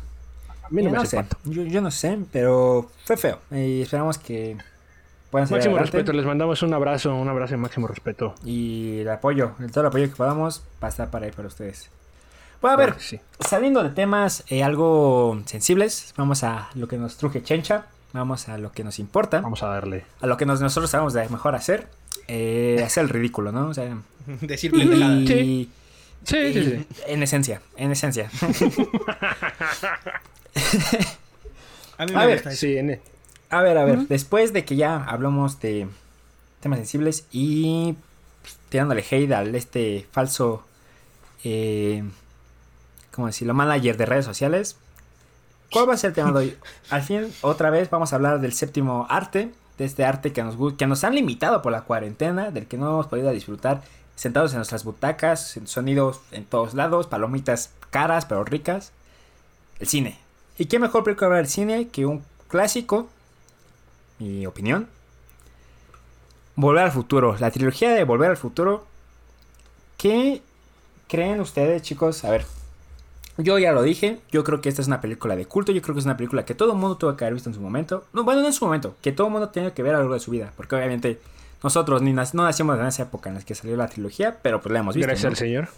A 0.64 0.68
mí 0.70 0.82
no 0.82 0.88
Eh, 0.88 0.92
me 0.92 0.96
no 0.98 1.02
hacen 1.02 1.24
sé, 1.24 1.36
yo, 1.50 1.62
yo 1.64 1.80
no 1.80 1.90
sé, 1.90 2.18
pero 2.32 2.90
fue 3.04 3.16
feo. 3.16 3.38
Y 3.50 3.82
esperamos 3.82 4.18
que 4.18 4.56
puedan 5.30 5.46
salir 5.48 5.58
Máximo 5.60 5.76
adelante. 5.76 5.96
respeto, 5.98 6.12
les 6.16 6.24
mandamos 6.26 6.62
un 6.62 6.74
abrazo, 6.74 7.14
un 7.14 7.28
abrazo 7.28 7.52
de 7.52 7.56
máximo 7.58 7.86
respeto. 7.86 8.34
Y 8.44 9.00
el 9.00 9.08
apoyo, 9.10 9.52
el 9.60 9.70
todo 9.70 9.82
el 9.82 9.86
apoyo 9.88 10.08
que 10.08 10.16
podamos 10.16 10.62
va 10.82 10.88
a 10.88 10.90
estar 10.90 11.10
para 11.10 11.26
ahí 11.26 11.32
para 11.32 11.48
ustedes. 11.48 11.90
Bueno, 12.62 12.74
a 12.74 12.76
ver, 12.78 12.94
sí. 12.98 13.20
saliendo 13.40 13.82
de 13.82 13.90
temas 13.90 14.42
eh, 14.48 14.62
algo 14.62 15.38
sensibles, 15.44 16.14
vamos 16.16 16.44
a 16.44 16.70
lo 16.74 16.88
que 16.88 16.96
nos 16.96 17.18
truje 17.18 17.42
Chencha, 17.42 17.86
vamos 18.14 18.48
a 18.48 18.56
lo 18.56 18.72
que 18.72 18.82
nos 18.84 18.98
importa, 18.98 19.40
Vamos 19.42 19.62
a 19.62 19.66
darle. 19.68 20.04
a 20.22 20.26
lo 20.26 20.38
que 20.38 20.46
nos- 20.46 20.62
nosotros 20.62 20.88
sabemos 20.90 21.12
de 21.12 21.28
mejor 21.28 21.54
hacer, 21.54 21.88
eh, 22.26 22.82
hacer 22.82 23.02
el 23.04 23.10
ridículo, 23.10 23.52
¿no? 23.52 23.68
O 23.68 23.74
sea, 23.74 23.98
Decir 24.40 24.70
pendejadas. 24.72 25.18
y, 25.30 25.68
Sí. 26.24 26.52
Sí, 26.52 26.64
sí, 26.64 26.86
en 27.06 27.22
esencia, 27.22 27.60
en 27.76 27.92
esencia. 27.92 28.30
A 31.98 32.06
mí 32.06 32.12
A 32.14 32.18
me 32.18 32.26
ver. 32.26 32.56
Sí, 32.56 32.76
en- 32.76 33.00
A 33.50 33.62
ver, 33.62 33.78
a 33.78 33.84
ver, 33.84 34.00
después 34.08 34.52
de 34.52 34.64
que 34.64 34.74
ya 34.76 34.96
hablamos 35.04 35.60
de 35.60 35.86
temas 36.60 36.78
sensibles 36.78 37.26
y 37.30 37.94
tirándole 38.68 39.04
hate 39.08 39.30
al 39.32 39.54
este 39.54 40.06
falso, 40.10 40.64
eh, 41.44 42.02
¿cómo 43.12 43.28
decirlo? 43.28 43.54
Manager 43.54 43.96
de 43.96 44.06
redes 44.06 44.24
sociales. 44.24 44.76
¿Cuál 45.70 45.88
va 45.88 45.94
a 45.94 45.96
ser 45.96 46.08
el 46.08 46.14
tema 46.14 46.32
de 46.32 46.38
hoy? 46.38 46.56
Al 46.90 47.02
fin, 47.02 47.32
otra 47.42 47.70
vez 47.70 47.90
vamos 47.90 48.12
a 48.12 48.16
hablar 48.16 48.40
del 48.40 48.52
séptimo 48.54 49.06
arte, 49.08 49.50
de 49.78 49.84
este 49.84 50.04
arte 50.04 50.32
que 50.32 50.42
nos, 50.42 50.56
que 50.74 50.86
nos 50.86 51.04
han 51.04 51.14
limitado 51.14 51.62
por 51.62 51.70
la 51.72 51.82
cuarentena, 51.82 52.50
del 52.50 52.66
que 52.66 52.76
no 52.76 52.88
hemos 52.88 53.06
podido 53.06 53.30
disfrutar 53.30 53.82
sentados 54.16 54.52
en 54.52 54.58
nuestras 54.58 54.84
butacas, 54.84 55.58
sonidos 55.64 56.20
en 56.30 56.44
todos 56.44 56.74
lados, 56.74 57.06
palomitas 57.06 57.70
caras 57.90 58.26
pero 58.26 58.44
ricas, 58.44 58.92
el 59.78 59.88
cine. 59.88 60.18
¿Y 60.58 60.66
qué 60.66 60.78
mejor 60.78 61.04
película 61.04 61.30
para 61.30 61.40
el 61.40 61.48
cine 61.48 61.88
que 61.88 62.06
un 62.06 62.22
clásico 62.48 63.08
mi 64.18 64.46
opinión. 64.46 64.88
Volver 66.56 66.84
al 66.84 66.92
futuro. 66.92 67.36
La 67.38 67.50
trilogía 67.50 67.90
de 67.90 68.04
Volver 68.04 68.30
al 68.30 68.36
futuro. 68.36 68.86
¿Qué 69.96 70.42
creen 71.08 71.40
ustedes, 71.40 71.82
chicos? 71.82 72.24
A 72.24 72.30
ver. 72.30 72.46
Yo 73.36 73.58
ya 73.58 73.72
lo 73.72 73.82
dije. 73.82 74.20
Yo 74.30 74.44
creo 74.44 74.60
que 74.60 74.68
esta 74.68 74.82
es 74.82 74.88
una 74.88 75.00
película 75.00 75.34
de 75.34 75.46
culto. 75.46 75.72
Yo 75.72 75.82
creo 75.82 75.94
que 75.94 76.00
es 76.00 76.04
una 76.04 76.16
película 76.16 76.44
que 76.44 76.54
todo 76.54 76.72
el 76.72 76.78
mundo 76.78 76.96
tuvo 76.96 77.16
que 77.16 77.24
haber 77.24 77.34
visto 77.34 77.50
en 77.50 77.54
su 77.54 77.60
momento. 77.60 78.04
No, 78.12 78.22
bueno, 78.24 78.40
no 78.40 78.46
en 78.46 78.52
su 78.52 78.64
momento. 78.64 78.94
Que 79.02 79.12
todo 79.12 79.26
el 79.26 79.32
mundo 79.32 79.48
tenía 79.48 79.74
que 79.74 79.82
ver 79.82 79.94
a 79.94 79.98
lo 79.98 80.04
largo 80.04 80.14
de 80.14 80.20
su 80.20 80.30
vida. 80.30 80.52
Porque 80.56 80.76
obviamente 80.76 81.20
nosotros 81.64 82.00
ni 82.02 82.12
nac- 82.12 82.32
no 82.34 82.44
nacimos 82.44 82.78
en 82.78 82.86
esa 82.86 83.02
época 83.02 83.28
en 83.30 83.34
la 83.36 83.42
que 83.42 83.54
salió 83.56 83.76
la 83.76 83.88
trilogía. 83.88 84.38
Pero 84.40 84.60
pues 84.60 84.72
la 84.72 84.78
hemos 84.78 84.94
visto. 84.94 85.08
Gracias 85.08 85.24
¿no? 85.24 85.30
al 85.30 85.36
señor. 85.36 85.68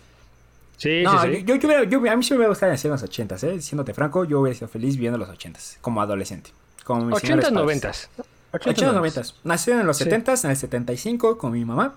Sí, 0.76 1.02
No, 1.04 1.22
sí, 1.22 1.36
sí. 1.36 1.44
Yo, 1.44 1.54
yo 1.56 1.84
yo- 1.84 2.10
a 2.12 2.16
mí 2.16 2.22
sí 2.22 2.32
me 2.32 2.36
hubiera 2.36 2.50
gustado 2.50 2.70
nacer 2.72 2.90
en 2.90 2.92
los 2.92 3.02
80s, 3.02 3.42
¿eh? 3.44 3.62
Siéndote 3.62 3.94
franco, 3.94 4.24
yo 4.24 4.40
hubiera 4.40 4.54
sido 4.58 4.68
feliz 4.68 4.96
viviendo 4.96 5.16
los 5.16 5.30
80s. 5.30 5.78
Como 5.80 6.02
adolescente. 6.02 6.50
Como 6.84 7.06
mis 7.06 7.16
80s, 7.16 7.46
señores 7.46 7.50
padres. 7.80 8.08
90s. 8.12 8.24
80s, 8.52 8.92
90s. 8.94 9.34
Nací 9.44 9.70
en 9.70 9.86
los 9.86 9.96
Sí. 9.96 10.04
70s, 10.04 10.44
en 10.44 10.50
el 10.50 10.56
75 10.58 11.38
con 11.38 11.52
mi 11.52 11.64
mamá. 11.64 11.94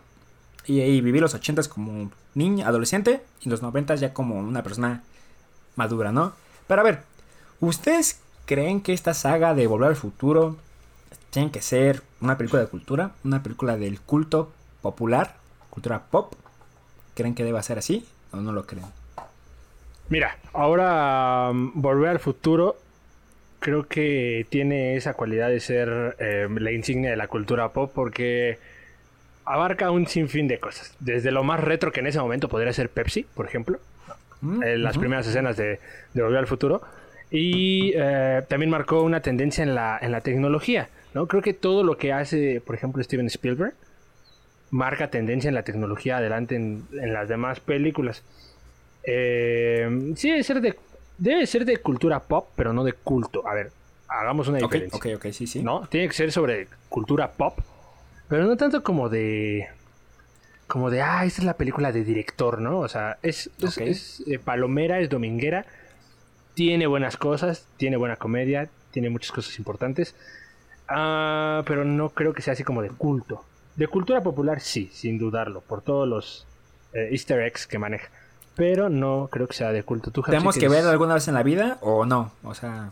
Y 0.65 0.79
ahí 0.81 1.01
viví 1.01 1.19
los 1.19 1.33
80s 1.35 1.67
como 1.67 2.09
niña, 2.35 2.67
adolescente. 2.67 3.21
Y 3.41 3.49
los 3.49 3.61
90s 3.61 3.99
ya 3.99 4.13
como 4.13 4.35
una 4.39 4.63
persona 4.63 5.03
madura, 5.75 6.11
¿no? 6.11 6.33
Pero 6.67 6.81
a 6.81 6.83
ver, 6.83 7.01
¿ustedes 7.59 8.19
creen 8.45 8.81
que 8.81 8.93
esta 8.93 9.13
saga 9.13 9.53
de 9.55 9.67
Volver 9.67 9.89
al 9.89 9.95
Futuro 9.95 10.57
tiene 11.31 11.51
que 11.51 11.61
ser 11.61 12.01
una 12.21 12.37
película 12.37 12.61
de 12.61 12.67
cultura? 12.69 13.11
¿Una 13.23 13.43
película 13.43 13.77
del 13.77 13.99
culto 14.01 14.51
popular? 14.81 15.35
¿Cultura 15.69 16.03
pop? 16.09 16.33
¿Creen 17.15 17.35
que 17.35 17.43
deba 17.43 17.63
ser 17.63 17.77
así? 17.79 18.05
¿O 18.31 18.37
no 18.37 18.51
lo 18.53 18.65
creen? 18.65 18.87
Mira, 20.09 20.37
ahora 20.53 21.49
um, 21.51 21.71
Volver 21.75 22.09
al 22.09 22.19
Futuro 22.19 22.77
creo 23.59 23.87
que 23.87 24.47
tiene 24.49 24.95
esa 24.97 25.13
cualidad 25.15 25.49
de 25.49 25.59
ser 25.59 26.15
eh, 26.19 26.47
la 26.59 26.71
insignia 26.71 27.11
de 27.11 27.17
la 27.17 27.27
cultura 27.27 27.73
pop 27.73 27.91
porque 27.93 28.59
abarca 29.45 29.91
un 29.91 30.07
sinfín 30.07 30.47
de 30.47 30.59
cosas. 30.59 30.95
Desde 30.99 31.31
lo 31.31 31.43
más 31.43 31.59
retro 31.61 31.91
que 31.91 32.01
en 32.01 32.07
ese 32.07 32.19
momento 32.19 32.49
podría 32.49 32.73
ser 32.73 32.89
Pepsi, 32.91 33.23
por 33.35 33.47
ejemplo, 33.47 33.79
Mm, 34.41 34.63
en 34.63 34.83
las 34.83 34.97
ujú. 34.97 34.99
primeras 34.99 35.27
escenas 35.27 35.57
de, 35.57 35.79
de 36.13 36.23
Volver 36.23 36.39
al 36.39 36.47
Futuro. 36.47 36.81
Y 37.31 37.93
eh, 37.95 38.43
también 38.47 38.69
marcó 38.71 39.03
una 39.03 39.21
tendencia 39.21 39.63
en 39.63 39.75
la, 39.75 39.97
en 40.01 40.11
la 40.11 40.21
tecnología. 40.21 40.89
¿No? 41.13 41.27
Creo 41.27 41.41
que 41.41 41.53
todo 41.53 41.83
lo 41.83 41.97
que 41.97 42.13
hace, 42.13 42.61
por 42.61 42.75
ejemplo, 42.75 43.03
Steven 43.03 43.27
Spielberg 43.27 43.73
marca 44.71 45.09
tendencia 45.09 45.47
en 45.47 45.55
la 45.55 45.63
tecnología 45.63 46.17
adelante 46.17 46.55
en, 46.55 46.85
en 46.93 47.13
las 47.13 47.27
demás 47.27 47.59
películas. 47.59 48.23
Eh, 49.03 50.13
sí, 50.15 50.29
debe 50.29 50.43
ser, 50.43 50.61
de, 50.61 50.75
debe 51.17 51.47
ser 51.47 51.65
de 51.65 51.77
cultura 51.77 52.19
pop, 52.19 52.49
pero 52.55 52.73
no 52.73 52.83
de 52.83 52.93
culto. 52.93 53.47
A 53.47 53.53
ver, 53.53 53.71
hagamos 54.07 54.47
una 54.47 54.59
diferencia. 54.59 54.97
ok, 54.97 55.07
ok, 55.15 55.31
sí, 55.31 55.47
sí. 55.47 55.63
¿no? 55.63 55.87
Tiene 55.87 56.07
que 56.07 56.13
ser 56.13 56.31
sobre 56.31 56.67
cultura 56.89 57.31
pop, 57.31 57.59
pero 58.27 58.45
no 58.45 58.57
tanto 58.57 58.83
como 58.83 59.09
de 59.09 59.67
como 60.69 60.91
de, 60.91 61.01
ah, 61.01 61.25
esta 61.25 61.41
es 61.41 61.45
la 61.45 61.55
película 61.55 61.91
de 61.91 62.03
director, 62.03 62.61
¿no? 62.61 62.77
O 62.77 62.87
sea, 62.87 63.17
es, 63.23 63.49
es, 63.79 64.23
eh, 64.27 64.37
palomera, 64.37 64.99
es 64.99 65.09
dominguera, 65.09 65.65
tiene 66.53 66.85
buenas 66.85 67.17
cosas, 67.17 67.65
tiene 67.77 67.97
buena 67.97 68.17
comedia, 68.17 68.69
tiene 68.91 69.09
muchas 69.09 69.31
cosas 69.31 69.57
importantes, 69.57 70.13
ah, 70.89 71.63
pero 71.65 71.85
no 71.85 72.09
creo 72.09 72.33
que 72.33 72.41
sea 72.41 72.53
así 72.53 72.63
como 72.63 72.81
de 72.81 72.89
culto. 72.89 73.43
De 73.75 73.87
cultura 73.87 74.21
popular, 74.21 74.59
sí, 74.59 74.89
sin 74.93 75.17
dudarlo, 75.17 75.61
por 75.61 75.81
todos 75.81 76.07
los 76.07 76.45
eh, 76.93 77.09
easter 77.11 77.39
eggs 77.41 77.65
que 77.67 77.77
maneja. 77.79 78.09
Pero 78.55 78.89
no 78.89 79.29
creo 79.31 79.47
que 79.47 79.53
sea 79.53 79.71
de 79.71 79.83
culto. 79.83 80.11
¿Tú, 80.11 80.19
Hapsi, 80.21 80.31
¿Tenemos 80.31 80.57
que 80.57 80.67
ver 80.67 80.85
alguna 80.85 81.13
vez 81.13 81.27
en 81.29 81.33
la 81.35 81.43
vida 81.43 81.77
o 81.81 82.05
no? 82.05 82.33
O 82.43 82.53
sea, 82.53 82.91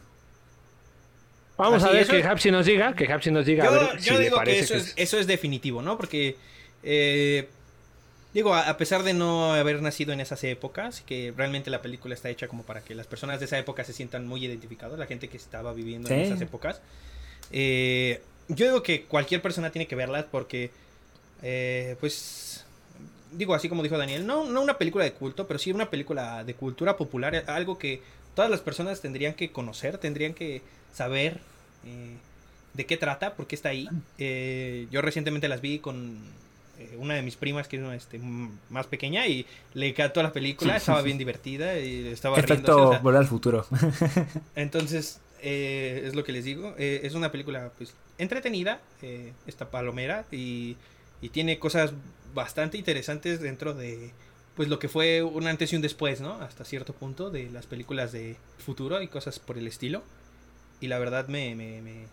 Vamos 1.58 1.84
a 1.84 1.90
ver 1.92 2.04
eso- 2.04 2.12
que 2.14 2.24
Hapsi 2.24 2.52
nos 2.52 2.66
diga, 2.68 2.94
que 2.94 3.12
Hapsi 3.12 3.32
nos 3.32 3.46
diga. 3.46 3.64
a 3.64 3.68
Yo, 3.68 3.72
ver 3.74 4.02
si 4.02 4.10
yo 4.10 4.14
le 4.18 4.24
digo 4.26 4.36
que 4.36 4.46
parece 4.46 4.60
eso, 4.62 4.74
que 4.76 4.80
es, 4.80 4.94
eso 4.96 5.20
es 5.20 5.26
definitivo, 5.28 5.82
¿no? 5.82 5.98
Porque, 5.98 6.38
eh, 6.84 7.50
digo, 8.34 8.54
a, 8.54 8.70
a 8.70 8.78
pesar 8.78 9.02
de 9.04 9.14
no 9.16 9.54
haber 9.56 9.82
nacido 9.82 10.14
en 10.14 10.20
esas 10.22 10.44
épocas, 10.44 11.02
que 11.02 11.34
realmente 11.36 11.70
la 11.72 11.82
película 11.82 12.14
está 12.14 12.30
hecha 12.30 12.48
como 12.48 12.62
para 12.64 12.82
que 12.82 12.94
las 12.94 13.08
personas 13.08 13.40
de 13.40 13.46
esa 13.48 13.58
época 13.58 13.84
se 13.84 13.92
sientan 13.94 14.28
muy 14.28 14.46
identificados, 14.46 15.00
la 15.00 15.08
gente 15.08 15.28
que 15.30 15.38
estaba 15.38 15.74
viviendo 15.74 16.10
en 16.10 16.20
esas 16.20 16.40
épocas. 16.42 16.80
Eh, 17.52 18.22
yo 18.48 18.66
digo 18.66 18.84
que 18.84 19.04
cualquier 19.04 19.42
persona 19.42 19.72
tiene 19.72 19.88
que 19.88 19.96
verlas 19.96 20.26
porque, 20.30 20.72
eh, 21.42 21.96
pues, 22.00 22.66
digo, 23.32 23.54
así 23.54 23.70
como 23.70 23.84
dijo 23.84 23.98
Daniel, 23.98 24.26
no, 24.26 24.46
no 24.46 24.62
una 24.62 24.78
película 24.78 25.04
de 25.04 25.14
culto, 25.14 25.48
pero 25.48 25.60
sí 25.60 25.72
una 25.72 25.90
película 25.90 26.44
de 26.44 26.54
cultura 26.54 26.98
popular, 26.98 27.44
algo 27.48 27.78
que 27.78 28.02
todas 28.36 28.52
las 28.52 28.62
personas 28.62 29.02
tendrían 29.02 29.34
que 29.34 29.52
conocer, 29.52 29.98
tendrían 29.98 30.34
que 30.34 30.62
saber 30.94 31.40
eh, 31.86 32.18
de 32.74 32.86
qué 32.86 32.96
trata, 32.96 33.34
por 33.34 33.48
qué 33.48 33.56
está 33.56 33.70
ahí. 33.70 33.90
Eh, 34.18 34.88
yo 34.92 35.02
recientemente 35.02 35.48
las 35.48 35.62
vi 35.62 35.80
con 35.80 36.20
eh, 36.80 36.96
una 37.00 37.16
de 37.16 37.24
mis 37.24 37.36
primas 37.36 37.68
que 37.68 37.78
es 37.78 37.84
este, 37.94 38.20
más 38.70 38.86
pequeña 38.86 39.26
y 39.26 39.46
le 39.74 39.90
encantó 39.90 40.22
la 40.22 40.32
película, 40.32 40.78
estaba 40.78 41.02
bien 41.02 41.18
divertida 41.18 41.80
y 41.80 42.08
estaba 42.08 42.36
riéndose, 42.36 42.54
efecto 42.54 42.90
o 42.90 42.92
sea, 42.92 43.00
volver 43.00 43.20
al 43.20 43.28
futuro. 43.28 43.66
entonces, 44.56 45.20
eh, 45.42 46.04
es 46.06 46.16
lo 46.16 46.24
que 46.24 46.32
les 46.32 46.44
digo. 46.46 46.74
eh, 46.78 47.02
es 47.04 47.14
una 47.14 47.32
película 47.32 47.72
pues 47.78 47.94
entretenida, 48.18 48.80
eh, 49.02 49.34
esta 49.46 49.70
palomera, 49.70 50.26
y, 50.32 50.76
y 51.22 51.30
tiene 51.30 51.60
cosas 51.60 51.94
bastante 52.34 52.78
interesantes 52.78 53.40
dentro 53.42 53.74
de 53.74 54.12
pues 54.56 54.70
lo 54.70 54.80
que 54.80 54.88
fue 54.90 55.22
un 55.22 55.46
antes 55.48 55.72
y 55.72 55.76
un 55.76 55.82
después, 55.84 56.20
¿no? 56.20 56.34
Hasta 56.42 56.66
cierto 56.66 56.94
punto 56.94 57.30
de 57.30 57.50
las 57.52 57.68
películas 57.68 58.12
de 58.12 58.36
futuro 58.58 59.02
y 59.04 59.08
cosas 59.08 59.38
por 59.38 59.58
el 59.58 59.68
estilo. 59.68 60.02
Y 60.82 60.88
la 60.88 60.98
verdad 60.98 61.28
me, 61.28 61.56
me, 61.56 61.82
me- 61.84 62.06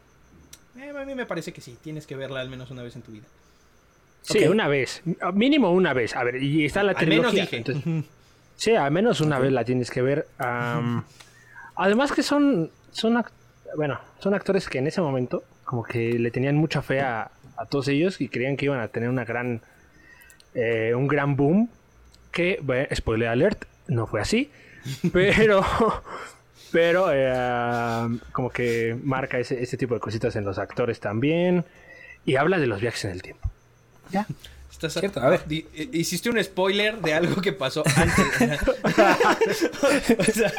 eh, 0.76 0.90
a 0.90 1.04
mí 1.07 1.14
me 1.14 1.25
parece 1.25 1.52
que 1.54 1.61
sí, 1.62 1.76
tienes 1.83 2.07
que 2.07 2.16
verla 2.16 2.40
al 2.40 2.50
menos 2.50 2.71
una 2.71 2.83
vez 2.83 2.97
en 2.97 3.02
tu 3.02 3.12
vida. 3.12 3.25
Sí, 4.23 4.47
una 4.47 4.69
vez. 4.69 5.02
Mínimo 5.35 5.71
una 5.71 5.93
vez. 5.95 6.14
A 6.16 6.25
ver, 6.25 6.43
y 6.43 6.64
está 6.66 6.83
la 6.83 6.93
Al 6.93 7.07
menos 7.07 7.31
trilogía. 7.33 7.43
dije. 7.45 7.57
entonces- 7.59 8.04
sí, 8.57 8.75
al 8.75 8.90
menos 8.90 9.21
una 9.23 9.38
vez 9.38 9.52
la 9.52 9.64
tienes 9.64 9.90
que 9.90 10.02
ver. 10.02 10.26
además 11.76 12.12
que 12.12 12.23
son, 12.23 12.71
son, 12.94 13.22
bueno, 13.76 14.00
son 14.20 14.34
actores 14.34 14.68
que 14.68 14.78
en 14.78 14.86
ese 14.86 15.00
momento 15.00 15.44
como 15.64 15.82
que 15.82 16.18
le 16.18 16.30
tenían 16.30 16.56
mucha 16.56 16.82
fe 16.82 17.00
a, 17.00 17.30
a 17.56 17.66
todos 17.66 17.88
ellos 17.88 18.20
y 18.20 18.28
creían 18.28 18.56
que 18.56 18.66
iban 18.66 18.80
a 18.80 18.88
tener 18.88 19.08
una 19.08 19.24
gran, 19.24 19.60
eh, 20.54 20.94
un 20.94 21.08
gran 21.08 21.36
boom. 21.36 21.68
Que, 22.30 22.58
bueno, 22.62 22.88
spoiler 22.94 23.28
alert, 23.28 23.64
no 23.88 24.06
fue 24.06 24.20
así. 24.20 24.50
Pero, 25.12 25.64
pero 26.70 27.06
eh, 27.10 28.18
como 28.32 28.50
que 28.50 28.98
marca 29.02 29.38
ese, 29.38 29.62
ese 29.62 29.78
tipo 29.78 29.94
de 29.94 30.00
cositas 30.00 30.36
en 30.36 30.44
los 30.44 30.58
actores 30.58 31.00
también. 31.00 31.64
Y 32.26 32.36
habla 32.36 32.58
de 32.58 32.66
los 32.66 32.80
viajes 32.80 33.04
en 33.06 33.12
el 33.12 33.22
tiempo. 33.22 33.48
Ya. 34.10 34.26
Estás 34.75 34.95
Cierto, 35.00 35.21
a 35.21 35.28
ver. 35.31 35.43
di- 35.47 35.64
eh, 35.75 35.88
hiciste 35.93 36.28
un 36.28 36.43
spoiler 36.43 37.00
de 37.00 37.14
algo 37.14 37.40
que 37.40 37.52
pasó 37.52 37.83
antes. 37.97 38.26
o 40.19 40.25
sea, 40.33 40.52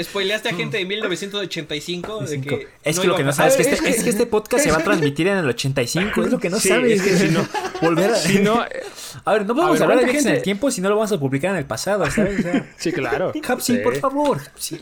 spoileaste 0.00 0.50
a 0.50 0.54
gente 0.54 0.76
de 0.76 0.84
1985 0.84 2.20
de 2.20 2.40
que 2.40 2.68
es 2.84 2.98
que 2.98 3.04
iba 3.06 3.12
lo 3.12 3.16
que 3.16 3.24
no 3.24 3.32
sabes 3.32 3.58
es 3.58 3.66
que 3.66 3.72
este, 3.74 3.88
es 3.90 4.04
que 4.04 4.10
este 4.10 4.26
podcast 4.26 4.62
se 4.64 4.70
va 4.70 4.78
a 4.78 4.84
transmitir 4.84 5.26
en 5.28 5.38
el 5.38 5.48
85. 5.48 6.22
Es 6.24 6.30
lo 6.30 6.38
que 6.38 6.50
no 6.50 6.60
Sí, 6.60 6.68
sabes. 6.68 7.00
es 7.00 7.02
que 7.02 7.16
si 7.28 7.32
no- 7.32 7.48
volver 7.80 8.10
a... 8.10 8.14
Si 8.16 8.38
no, 8.40 8.62
eh, 8.64 8.82
A 9.24 9.32
ver, 9.32 9.46
no 9.46 9.54
podemos 9.54 9.72
ver, 9.78 9.82
hablar 9.82 9.98
de 9.98 10.02
¿cuánta 10.04 10.12
viajes 10.12 10.22
en 10.26 10.28
el 10.28 10.34
gente? 10.36 10.44
tiempo 10.44 10.70
si 10.70 10.80
no 10.80 10.88
lo 10.88 10.96
vamos 10.96 11.12
a 11.12 11.18
publicar 11.18 11.50
en 11.52 11.56
el 11.56 11.64
pasado, 11.66 12.08
¿sabes? 12.10 12.38
O 12.40 12.42
sea, 12.42 12.70
sí, 12.76 12.92
claro. 12.92 13.32
Hapsi, 13.46 13.76
Sí. 13.76 13.78
por 13.82 13.96
favor. 13.96 14.40
Sí. 14.56 14.78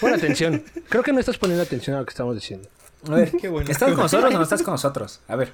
Pon 0.00 0.14
atención. 0.14 0.64
Creo 0.88 1.02
que 1.02 1.12
no 1.12 1.20
estás 1.20 1.36
poniendo 1.38 1.62
atención 1.62 1.96
a 1.96 2.00
lo 2.00 2.06
que 2.06 2.10
estamos 2.10 2.34
diciendo. 2.34 2.68
A 3.08 3.10
ver, 3.14 3.30
Qué 3.40 3.48
bueno. 3.48 3.70
¿estás 3.70 3.88
con 3.90 3.98
nosotros 3.98 4.34
o 4.34 4.36
no 4.36 4.42
estás 4.42 4.62
con 4.62 4.72
nosotros? 4.74 5.20
A 5.28 5.36
ver, 5.36 5.52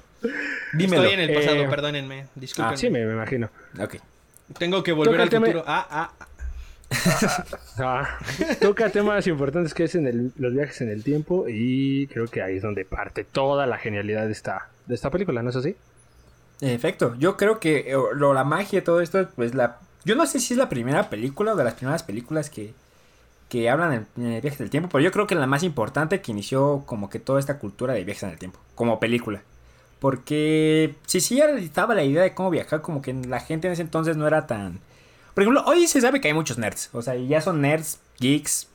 dímelo. 0.73 1.03
Estoy 1.03 1.13
en 1.23 1.29
el 1.29 1.33
pasado, 1.35 1.55
Eh, 1.63 1.67
perdónenme. 1.69 2.25
Disculpen. 2.35 2.73
Ah, 2.73 2.77
sí, 2.77 2.89
me, 2.89 3.05
me 3.05 3.13
imagino. 3.13 3.49
Ok. 3.79 3.95
Tengo 4.57 4.83
que 4.83 4.91
volver 4.91 5.13
Toca 5.13 5.23
al 5.23 5.29
tema- 5.29 5.45
futuro. 5.47 5.63
Ah, 5.67 5.87
ah, 5.89 6.11
ah. 7.29 7.45
Ah, 7.79 8.17
toca 8.61 8.89
temas 8.89 9.27
importantes 9.27 9.73
que 9.73 9.83
es 9.85 9.95
en 9.95 10.07
el- 10.07 10.31
los 10.37 10.53
viajes 10.53 10.81
en 10.81 10.89
el 10.89 11.03
tiempo 11.03 11.45
y 11.47 12.07
creo 12.07 12.27
que 12.27 12.41
ahí 12.41 12.57
es 12.57 12.61
donde 12.63 12.85
parte 12.85 13.23
toda 13.25 13.65
la 13.65 13.77
genialidad 13.77 14.25
de 14.25 14.31
esta, 14.31 14.69
de 14.85 14.95
esta 14.95 15.09
película, 15.11 15.41
¿no 15.43 15.49
es 15.49 15.55
así? 15.57 15.75
En 16.61 16.69
efecto, 16.69 17.15
yo 17.19 17.37
creo 17.37 17.59
que 17.59 17.91
eh, 17.91 17.95
lo, 18.15 18.33
la 18.33 18.43
magia 18.43 18.79
de 18.79 18.85
todo 18.85 19.01
esto, 19.01 19.27
pues 19.35 19.53
la... 19.53 19.77
Yo 20.05 20.15
no 20.15 20.25
sé 20.25 20.39
si 20.39 20.53
es 20.53 20.57
la 20.57 20.69
primera 20.69 21.09
película 21.09 21.53
o 21.53 21.55
de 21.55 21.63
las 21.65 21.73
primeras 21.75 22.03
películas 22.03 22.49
que, 22.49 22.73
que 23.49 23.69
hablan 23.69 23.93
en, 23.93 24.07
en 24.17 24.31
el 24.33 24.41
viaje 24.41 24.57
del 24.57 24.69
tiempo, 24.69 24.89
pero 24.91 25.03
yo 25.03 25.11
creo 25.11 25.27
que 25.27 25.35
la 25.35 25.47
más 25.47 25.63
importante 25.63 26.21
que 26.21 26.31
inició 26.31 26.83
como 26.85 27.09
que 27.09 27.19
toda 27.19 27.39
esta 27.39 27.59
cultura 27.59 27.93
de 27.93 28.03
viajes 28.03 28.23
en 28.23 28.29
el 28.29 28.37
tiempo, 28.37 28.59
como 28.75 28.99
película. 28.99 29.41
Porque 29.99 30.95
si 31.05 31.21
sí 31.21 31.37
ya 31.37 31.49
estaba 31.49 31.95
la 31.95 32.03
idea 32.03 32.21
de 32.21 32.33
cómo 32.33 32.49
viajar, 32.49 32.81
como 32.81 33.01
que 33.01 33.13
la 33.13 33.39
gente 33.39 33.67
en 33.67 33.73
ese 33.73 33.81
entonces 33.81 34.17
no 34.17 34.27
era 34.27 34.45
tan... 34.47 34.79
Por 35.33 35.43
ejemplo, 35.43 35.63
hoy 35.65 35.87
se 35.87 36.01
sabe 36.01 36.19
que 36.21 36.27
hay 36.27 36.33
muchos 36.33 36.57
nerds, 36.57 36.89
o 36.93 37.01
sea, 37.01 37.15
ya 37.15 37.41
son 37.41 37.61
nerds, 37.61 37.99
geeks 38.19 38.67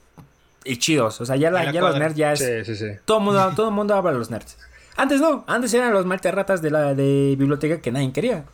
y 0.65 0.77
chidos, 0.79 1.21
o 1.21 1.27
sea, 1.27 1.37
ya, 1.37 1.51
la, 1.51 1.65
Y 1.65 1.67
la 1.67 1.73
ya 1.73 1.81
los 1.81 1.99
nerds 1.99 2.17
ya 2.17 2.33
es... 2.33 2.39
Sí, 2.39 2.65
sí, 2.65 2.77
sí. 2.77 2.99
Todo 3.05 3.19
el 3.19 3.25
mundo, 3.25 3.53
todo 3.55 3.71
mundo 3.71 3.95
habla 3.95 4.13
de 4.13 4.19
los 4.19 4.31
nerds. 4.31 4.57
Antes 4.97 5.21
no, 5.21 5.45
antes 5.47 5.73
eran 5.75 5.93
los 5.93 6.07
malterratas 6.07 6.61
de 6.63 6.71
la 6.71 6.95
de 6.95 7.35
biblioteca 7.39 7.81
que 7.81 7.91
nadie 7.91 8.13
quería. 8.13 8.45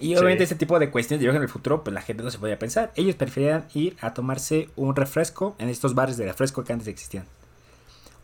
Y 0.00 0.14
obviamente 0.14 0.46
Sí. 0.46 0.52
este 0.52 0.54
tipo 0.56 0.78
de 0.78 0.90
cuestiones 0.90 1.24
de 1.24 1.30
en 1.34 1.42
el 1.42 1.48
futuro, 1.48 1.82
pues 1.82 1.92
la 1.92 2.02
gente 2.02 2.22
no 2.22 2.30
se 2.30 2.38
podía 2.38 2.58
pensar. 2.58 2.92
Ellos 2.94 3.16
preferían 3.16 3.66
ir 3.74 3.96
a 4.00 4.14
tomarse 4.14 4.68
un 4.76 4.94
refresco 4.94 5.56
en 5.58 5.68
estos 5.68 5.94
bares 5.94 6.16
de 6.16 6.24
refresco 6.26 6.62
que 6.64 6.72
antes 6.72 6.86
existían. 6.88 7.24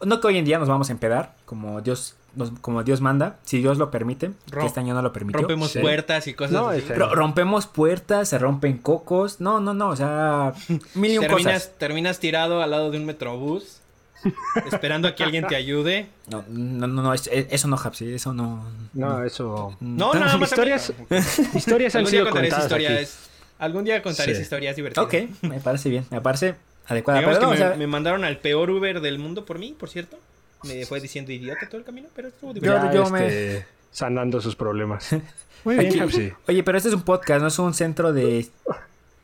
No 0.05 0.21
que 0.21 0.27
hoy 0.27 0.37
en 0.39 0.45
día 0.45 0.59
nos 0.59 0.69
vamos 0.69 0.89
a 0.91 0.93
empedar, 0.93 1.35
como 1.47 1.81
Dios, 1.81 2.15
nos- 2.35 2.51
como 2.61 2.83
Dios 2.83 3.01
manda, 3.01 3.39
si 3.45 3.59
Dios 3.61 3.79
lo 3.79 3.91
permite, 3.91 4.33
Rom- 4.51 4.61
que 4.61 4.67
este 4.67 4.81
año 4.81 4.93
no 4.95 5.03
lo 5.03 5.13
permitió. 5.13 5.41
Rompemos 5.41 5.71
Sí. 5.71 5.79
puertas 5.81 6.27
y 6.27 6.35
cosas 6.35 6.53
No, 6.53 6.69
así. 6.69 6.81
este- 6.81 6.95
Ro- 6.95 7.15
rompemos 7.15 7.67
puertas, 7.67 8.29
se 8.29 8.39
rompen 8.39 8.79
cocos. 8.79 9.41
No, 9.41 9.61
no, 9.61 9.73
no, 9.73 9.89
o 9.91 9.97
sea, 9.97 10.53
mil 10.95 11.13
y 11.13 11.19
un 11.19 11.23
Terminas, 11.27 11.55
cosas. 11.65 11.79
terminas 11.79 12.19
tirado 12.19 12.61
al 12.63 12.71
lado 12.71 12.91
de 12.91 12.99
un 12.99 13.07
metrobús, 13.07 13.81
esperando 14.73 15.09
a 15.09 15.15
que 15.15 15.23
alguien 15.25 15.47
te 15.47 15.57
ayude. 15.57 16.07
No, 16.29 16.45
no, 16.49 16.87
no, 16.87 17.03
no, 17.03 17.15
es- 17.15 17.29
es- 17.33 17.47
eso 17.51 17.69
no, 17.69 17.77
Hapsi, 17.77 18.13
eso 18.13 18.33
no. 18.33 18.65
No, 18.93 19.25
eso... 19.25 19.77
No, 19.81 20.13
nada 20.15 20.37
más. 20.37 20.51
Historias, 20.51 20.93
historias 21.55 21.95
han 21.95 22.01
Algún 22.01 22.11
día 22.13 22.21
sido 22.23 22.31
contadas 22.31 22.65
historia. 22.65 22.91
aquí. 22.91 22.99
es- 23.03 23.19
algún 23.59 23.85
día 23.85 24.03
contaré 24.03 24.27
Sí. 24.27 24.33
esa 24.33 24.43
historia, 24.43 24.71
es 24.71 24.77
divertida. 24.77 25.03
Ok, 25.03 25.15
me 25.43 25.61
parece 25.61 25.89
bien, 25.89 26.05
me 26.11 26.21
parece 26.21 26.55
adecuada. 26.87 27.21
Digamos 27.21 27.39
Pero 27.39 27.51
que 27.51 27.55
no, 27.57 27.61
me, 27.61 27.65
o 27.67 27.69
sea, 27.71 27.79
me 27.79 27.87
mandaron 27.87 28.25
al 28.25 28.39
peor 28.39 28.71
Uber 28.71 29.01
del 29.01 29.19
mundo 29.19 29.45
por 29.45 29.59
mí, 29.59 29.75
por 29.79 29.89
cierto. 29.89 30.19
Me 30.65 30.87
fue 30.87 31.01
diciendo 31.01 31.31
idiota 31.31 31.69
todo 31.69 31.79
el 31.79 31.85
camino, 31.85 32.09
pero 32.17 32.29
estuvo 32.29 32.53
divertido. 32.55 32.83
Yo- 32.83 32.89
Ya, 32.89 33.05
yo 33.05 33.11
me- 33.11 33.27
este, 33.27 33.67
sanando 33.91 34.41
sus 34.41 34.57
problemas. 34.57 35.11
Muy 35.65 35.77
bien, 35.77 36.01
Hapsi. 36.01 36.33
Oye, 36.49 36.63
pero 36.63 36.77
este 36.77 36.89
es 36.91 36.95
un 36.95 37.03
podcast, 37.03 37.41
no 37.41 37.49
es 37.49 37.59
un 37.59 37.73
centro 37.75 38.13
de. 38.13 38.47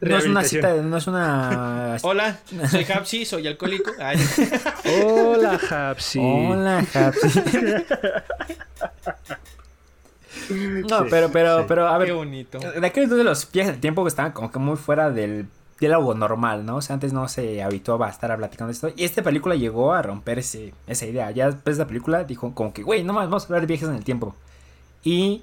No 0.01 0.17
es 0.17 0.27
una 0.27 0.43
cita, 0.45 0.75
no 0.77 0.97
es 0.97 1.07
una. 1.07 1.97
Hola, 2.03 2.39
soy 2.71 2.85
Hapsi, 2.85 3.25
soy 3.27 3.47
alcohólico. 3.47 3.91
Ay, 3.99 4.19
Hola, 5.05 5.61
Hapsi. 5.71 6.19
Hola, 6.23 6.79
Hapsi. 6.95 7.29
no, 10.89 11.05
Sí, 11.05 11.07
pero, 11.11 11.31
pero, 11.31 11.59
sí. 11.61 11.65
pero, 11.69 11.89
a 11.89 11.99
qué 11.99 12.05
ver. 12.07 12.15
bonito. 12.15 12.59
De 12.59 12.87
aquel 12.87 13.05
entonces 13.05 13.25
los 13.25 13.51
viajes 13.53 13.73
del 13.73 13.81
tiempo 13.81 14.07
estaban 14.07 14.33
como 14.33 14.51
que 14.51 14.59
muy 14.59 14.77
fuera 14.77 15.11
del 15.11 15.47
diálogo 15.79 16.15
normal, 16.15 16.65
¿no? 16.65 16.77
O 16.77 16.83
sea, 16.83 16.95
antes 16.95 17.13
no 17.13 17.29
se 17.29 17.63
habituaba 17.63 18.07
a 18.07 18.11
estar 18.11 18.35
platicando 18.37 18.69
de 18.69 18.73
esto. 18.73 18.93
Y 18.97 19.05
esta 19.05 19.23
película 19.23 19.55
llegó 19.55 19.93
a 19.93 20.03
romper 20.03 20.39
ese, 20.39 20.75
esa 20.87 21.07
idea. 21.07 21.31
Ya 21.31 21.47
después 21.51 21.77
de 21.77 21.85
la 21.85 21.89
película 21.89 22.25
dijo 22.25 22.55
como 22.55 22.73
que, 22.73 22.83
güey, 22.83 23.03
no 23.05 23.13
más, 23.13 23.27
vamos 23.27 23.45
a 23.45 23.47
hablar 23.47 23.61
de 23.63 23.67
viajes 23.67 23.89
en 23.89 23.95
el 23.97 24.05
tiempo. 24.05 24.35
Y 25.05 25.43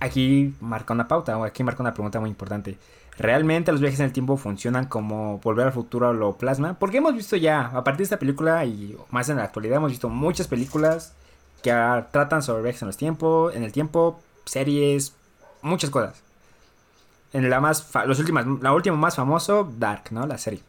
aquí 0.00 0.54
marca 0.60 0.92
una 0.94 1.08
pauta, 1.08 1.36
o 1.38 1.44
aquí 1.44 1.62
marca 1.62 1.82
una 1.82 1.94
pregunta 1.94 2.20
muy 2.20 2.30
importante. 2.30 2.76
¿Realmente 3.18 3.72
los 3.72 3.80
viajes 3.80 3.98
en 3.98 4.06
el 4.06 4.12
tiempo 4.12 4.36
funcionan 4.36 4.86
como 4.86 5.38
volver 5.38 5.66
al 5.66 5.72
futuro 5.72 6.12
lo 6.12 6.36
plasma? 6.36 6.78
Porque 6.78 6.98
hemos 6.98 7.14
visto 7.14 7.34
ya, 7.34 7.66
a 7.66 7.82
partir 7.82 7.98
de 7.98 8.04
esta 8.04 8.18
película 8.18 8.64
y 8.64 8.96
más 9.10 9.28
en 9.28 9.38
la 9.38 9.44
actualidad, 9.44 9.78
hemos 9.78 9.90
visto 9.90 10.08
muchas 10.08 10.46
películas 10.46 11.14
que 11.62 11.72
ah, 11.72 12.08
tratan 12.12 12.42
sobre 12.42 12.62
viajes 12.62 12.82
en 12.82 12.86
los 12.86 12.96
tiempos, 12.96 13.56
en 13.56 13.64
el 13.64 13.72
tiempo, 13.72 14.20
series, 14.44 15.14
muchas 15.62 15.90
cosas. 15.90 16.22
En 17.32 17.50
la 17.50 17.60
más, 17.60 17.88
los 18.06 18.20
últimas, 18.20 18.46
la 18.62 18.72
última 18.72 18.96
más 18.96 19.16
famoso, 19.16 19.70
Dark, 19.78 20.04
¿no? 20.12 20.24
La 20.26 20.38
serie. 20.38 20.60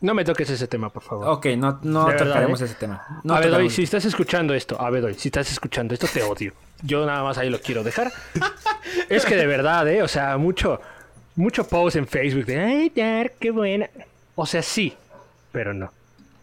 No 0.00 0.14
me 0.14 0.24
toques 0.24 0.48
ese 0.50 0.68
tema, 0.68 0.90
por 0.90 1.02
favor. 1.02 1.26
Ok, 1.28 1.46
no, 1.56 1.80
no 1.82 2.06
verdad, 2.06 2.26
tocaremos 2.26 2.60
¿eh? 2.60 2.66
ese 2.66 2.74
tema. 2.74 3.20
No 3.24 3.34
Abedoy, 3.34 3.68
si 3.70 3.82
estás 3.82 4.04
escuchando 4.04 4.54
esto, 4.54 4.80
Abedoy, 4.80 5.14
si 5.14 5.28
estás 5.28 5.50
escuchando 5.50 5.94
esto, 5.94 6.06
te 6.06 6.22
odio. 6.22 6.52
yo 6.82 7.04
nada 7.04 7.22
más 7.24 7.38
ahí 7.38 7.50
lo 7.50 7.60
quiero 7.60 7.82
dejar. 7.82 8.12
es 9.08 9.24
que 9.24 9.36
de 9.36 9.46
verdad, 9.46 9.88
¿eh? 9.88 10.02
O 10.02 10.08
sea, 10.08 10.36
mucho, 10.36 10.80
mucho 11.36 11.66
post 11.68 11.96
en 11.96 12.06
Facebook 12.06 12.46
de, 12.46 12.58
ay, 12.58 12.92
Dark, 12.94 13.34
qué 13.38 13.50
buena. 13.50 13.88
O 14.34 14.46
sea, 14.46 14.62
sí, 14.62 14.94
pero 15.52 15.72
no. 15.74 15.92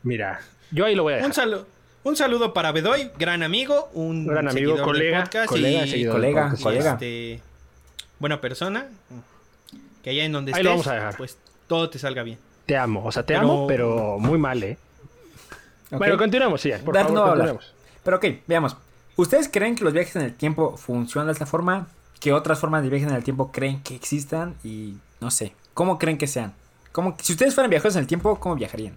Mira, 0.04 0.40
yo 0.72 0.86
ahí 0.86 0.96
lo 0.96 1.04
voy 1.04 1.14
a 1.14 1.16
dejar. 1.18 1.30
Un 1.30 1.34
saludo. 1.36 1.68
Un 2.04 2.16
saludo 2.18 2.54
para 2.54 2.72
Bedoy, 2.74 3.12
gran 3.18 3.44
amigo, 3.44 3.90
un 3.94 4.28
Gran 4.28 4.50
amigo, 4.50 4.82
colega, 4.82 5.24
podcast 5.24 5.48
colega, 5.50 5.86
y, 5.86 5.90
seguidor 5.90 6.20
del 6.20 6.34
colega, 6.34 6.54
y, 6.58 6.62
colega. 6.64 6.92
este, 6.94 7.42
buena 8.20 8.42
persona. 8.42 8.88
Que 10.04 10.10
allá 10.10 10.26
en 10.26 10.34
donde 10.34 10.52
Ahí 10.52 10.56
estés, 10.56 10.66
lo 10.66 10.70
vamos 10.72 10.88
a 10.88 10.94
dejar. 10.96 11.16
pues 11.18 11.38
todo 11.68 11.90
te 11.90 11.98
salga 12.00 12.24
bien. 12.24 12.38
Te 12.66 12.76
amo, 12.76 13.06
o 13.06 13.12
sea, 13.12 13.24
te 13.24 13.34
Pero- 13.36 13.40
amo, 13.46 13.68
pero 13.68 14.18
muy 14.20 14.38
mal, 14.38 14.62
¿eh? 14.64 14.78
Bueno, 15.92 16.18
continuemos, 16.18 16.60
sí, 16.60 16.72
por 16.84 16.94
Dark 16.94 17.08
favor, 17.08 17.22
no 17.24 17.30
continuemos. 17.30 17.74
Pero 18.04 18.18
ok, 18.18 18.26
veamos. 18.48 18.76
¿Ustedes 19.16 19.48
creen 19.48 19.76
que 19.76 19.84
los 19.84 19.94
viajes 19.94 20.16
en 20.18 20.24
el 20.24 20.34
tiempo 20.34 20.76
funcionan 20.76 21.28
de 21.28 21.34
esta 21.34 21.46
forma? 21.46 21.88
¿Qué 22.24 22.32
otras 22.32 22.58
formas 22.58 22.84
de 22.84 22.90
viajes 22.90 23.10
en 23.10 23.16
el 23.18 23.24
tiempo 23.26 23.52
creen 23.52 23.84
que 23.84 23.96
existan? 23.96 24.56
Y 24.64 24.96
no 25.20 25.30
sé, 25.30 25.54
¿cómo 25.74 26.00
creen 26.00 26.18
que 26.18 26.26
sean? 26.26 26.54
¿Cómo, 26.94 27.18
si 27.22 27.34
ustedes 27.34 27.54
fueran 27.54 27.70
viajeros 27.70 27.96
en 27.98 28.00
el 28.00 28.08
tiempo, 28.08 28.40
¿cómo 28.40 28.56
viajarían? 28.56 28.96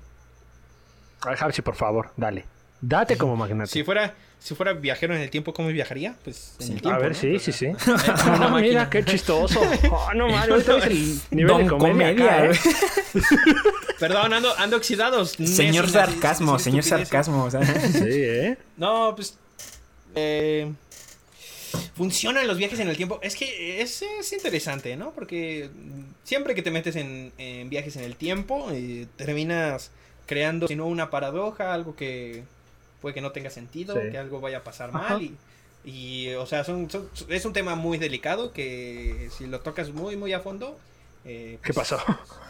A 1.23 1.30
ver, 1.30 1.38
Javsi, 1.38 1.61
por 1.62 1.75
favor, 1.75 2.12
dale. 2.16 2.45
Date 2.80 3.18
como 3.18 3.35
magnate. 3.35 3.68
Si 3.73 3.83
fuera, 3.83 4.14
si 4.38 4.54
fuera 4.54 4.75
viajero 4.75 5.12
en 5.16 5.23
el 5.23 5.30
tiempo, 5.30 5.52
¿cómo 5.52 5.66
viajaría? 5.71 6.14
Pues 6.23 6.54
en 6.61 6.66
Sí. 6.66 6.73
el 6.75 6.83
tiempo. 6.83 6.97
a 6.97 7.02
ver, 7.02 7.12
¿no? 7.12 7.18
sí, 7.18 7.38
sí, 7.40 7.50
sí. 7.50 7.66
Ah, 7.88 8.49
máquina. 8.49 8.61
mira, 8.61 8.90
qué 8.90 9.04
chistoso. 9.04 9.61
Oh, 9.90 10.14
no 10.14 10.28
mames, 10.28 10.64
ves 10.64 10.87
el 10.87 11.21
nivel 11.37 11.56
de 11.56 11.64
Don 11.64 11.78
comedia, 11.80 12.26
acá, 12.26 12.47
¿eh? 12.47 12.59
Perdón, 13.99 14.35
ando, 14.35 14.56
ando 14.59 14.76
oxidados. 14.76 15.30
Señor 15.33 15.88
sarcasmo, 15.88 16.61
señor 16.61 16.85
sarcasmo. 16.85 17.45
o 17.45 17.50
sea. 17.50 17.64
Sí, 17.64 17.99
¿eh? 18.04 18.59
No, 18.76 19.14
pues. 19.16 19.37
eh, 20.14 20.71
funcionan 21.95 22.47
los 22.47 22.59
viajes 22.59 22.78
en 22.80 22.88
el 22.88 22.97
tiempo. 22.97 23.18
Es 23.23 23.37
que 23.37 23.80
es, 23.80 24.02
es 24.02 24.33
interesante, 24.33 24.97
¿no? 24.97 25.12
Porque 25.12 25.71
siempre 26.25 26.54
que 26.54 26.62
te 26.62 26.71
metes 26.71 26.97
en, 26.97 27.33
en 27.38 27.68
viajes 27.71 27.97
en 27.97 28.04
el 28.04 28.16
tiempo, 28.16 28.68
eh, 28.73 29.06
terminas 29.16 29.90
creando, 30.26 30.66
si 30.68 30.76
no 30.76 30.87
una 30.87 31.11
paradoja, 31.11 31.73
algo 31.73 31.95
que 31.97 32.42
puede 33.00 33.14
que 33.14 33.21
no 33.21 33.33
tenga 33.33 33.50
sentido, 33.50 33.95
Sí. 33.95 34.11
que 34.11 34.18
algo 34.18 34.40
vaya 34.40 34.59
a 34.59 34.64
pasar 34.64 34.90
Ajá. 34.92 35.11
mal. 35.14 35.23
Y, 35.23 35.37
y, 35.85 36.35
o 36.35 36.47
sea, 36.47 36.64
son, 36.64 36.90
son- 36.90 37.09
es 37.28 37.45
un 37.45 37.52
tema 37.52 37.75
muy 37.76 37.97
delicado 37.99 38.52
que 38.52 39.28
si 39.37 39.47
lo 39.47 39.61
tocas 39.61 39.90
muy, 39.90 40.16
muy 40.16 40.33
a 40.33 40.40
fondo. 40.40 40.78
Eh, 41.26 41.59
¿Qué 41.62 41.73
pues, 41.75 41.88
pasó? 41.90 41.99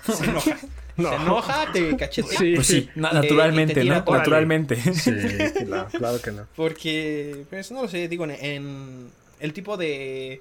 Se 0.16 0.25
enoja. 0.25 0.56
No. 0.97 1.11
Se 1.11 1.16
enoja, 1.16 1.73
te 1.73 1.95
cachetea. 1.97 2.38
Sí. 2.38 2.54
Pues 2.54 2.66
sí, 2.68 2.88
Eh, 2.88 2.90
naturalmente, 2.95 3.85
¿no? 3.85 3.97
órale. 4.06 4.18
Naturalmente. 4.18 4.76
Sí, 4.95 5.12
claro, 5.66 5.88
claro 5.92 6.23
que 6.23 6.33
no. 6.33 6.47
Porque, 6.56 7.45
pues 7.50 7.71
no 7.71 7.83
lo 7.83 7.88
sé, 7.88 8.09
digo, 8.09 8.25
en, 8.25 8.30
en 8.30 9.12
el 9.38 9.52
tipo 9.52 9.76
de, 9.76 10.40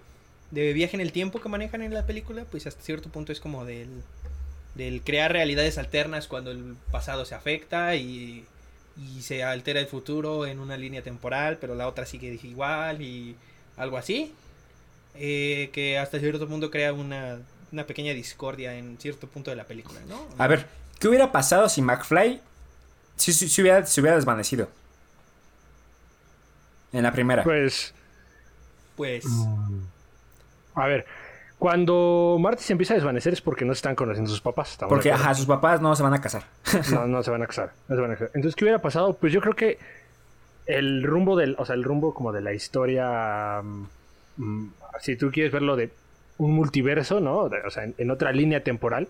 de 0.52 0.72
viaje 0.72 0.96
en 0.96 1.02
el 1.02 1.12
tiempo 1.12 1.42
que 1.42 1.50
manejan 1.50 1.82
en 1.82 1.94
la 1.94 2.06
película, 2.06 2.46
pues 2.50 2.68
hasta 2.68 2.82
cierto 2.82 3.10
punto 3.10 3.34
es 3.34 3.42
como 3.42 3.66
del, 3.66 3.90
del 4.76 5.02
crear 5.02 5.34
realidades 5.34 5.78
alternas 5.78 6.28
cuando 6.30 6.52
el 6.52 6.78
pasado 6.90 7.26
se 7.26 7.36
afecta 7.36 7.96
y, 7.98 8.46
y 8.96 9.22
se 9.24 9.44
altera 9.44 9.82
el 9.82 9.88
futuro 9.88 10.46
en 10.46 10.60
una 10.60 10.78
línea 10.78 11.02
temporal, 11.04 11.58
pero 11.60 11.76
la 11.76 11.88
otra 11.90 12.06
sigue 12.06 12.40
igual 12.44 13.02
y 13.02 13.36
algo 13.76 13.98
así. 13.98 14.34
eh, 15.16 15.70
que 15.74 15.98
hasta 15.98 16.20
cierto 16.20 16.48
punto 16.48 16.72
crea 16.72 16.94
una, 16.94 17.40
una 17.76 17.86
pequeña 17.86 18.14
discordia 18.14 18.74
en 18.76 18.98
cierto 18.98 19.28
punto 19.28 19.52
de 19.52 19.58
la 19.58 19.66
película, 19.66 20.00
¿no? 20.08 20.26
A 20.38 20.48
ver, 20.48 20.66
¿qué 21.00 21.08
hubiera 21.10 21.32
pasado 21.32 21.68
si 21.70 21.82
McFly 21.82 22.40
si, 23.18 23.34
si- 23.34 23.50
si 23.50 23.62
hubiera, 23.62 23.86
se 23.86 24.00
hubiera 24.02 24.16
desvanecido? 24.16 24.70
En 26.94 27.04
la 27.04 27.12
primera. 27.12 27.44
Pues, 27.44 27.94
Pues... 28.96 29.26
a 30.76 30.88
ver, 30.88 31.06
cuando 31.60 32.38
Marty 32.40 32.64
se 32.64 32.72
empieza 32.74 32.94
a 32.94 32.96
desvanecer 32.96 33.34
es 33.34 33.42
porque 33.42 33.66
no 33.66 33.74
se 33.74 33.80
están 33.80 33.96
conociendo 33.96 34.30
sus 34.30 34.40
papás. 34.42 34.72
¿estamos 34.72 34.92
de 34.92 34.96
Porque, 34.96 35.12
ajá, 35.12 35.34
sus 35.36 35.46
papás 35.46 35.82
no 35.82 35.94
se 35.96 36.04
van 36.04 36.14
a 36.14 36.22
casar. 36.22 36.44
No, 36.92 37.06
no 37.08 37.24
se 37.24 37.32
van 37.32 37.44
a 37.44 37.48
casar. 37.48 37.74
no 37.90 37.96
se 37.96 38.02
van 38.02 38.12
a 38.12 38.14
casar. 38.16 38.32
Entonces, 38.34 38.56
¿qué 38.56 38.64
hubiera 38.66 38.82
pasado? 38.82 39.14
Pues 39.18 39.34
yo 39.34 39.42
creo 39.42 39.56
que 39.56 39.78
el 40.66 41.04
rumbo 41.04 41.36
del, 41.36 41.56
o 41.60 41.66
sea, 41.66 41.76
el 41.76 41.84
rumbo 41.84 42.14
como 42.14 42.32
de 42.32 42.42
la 42.42 42.54
historia, 42.54 43.62
mm, 43.62 43.86
mm, 44.38 44.74
si 45.02 45.18
tú 45.18 45.30
quieres 45.32 45.52
verlo 45.52 45.76
de 45.76 45.92
un 46.38 46.54
multiverso, 46.54 47.20
¿no? 47.20 47.38
O 47.66 47.70
sea, 47.70 47.84
en, 47.86 47.96
en 47.98 48.12
otra 48.12 48.32
línea 48.32 48.64
temporal, 48.64 49.08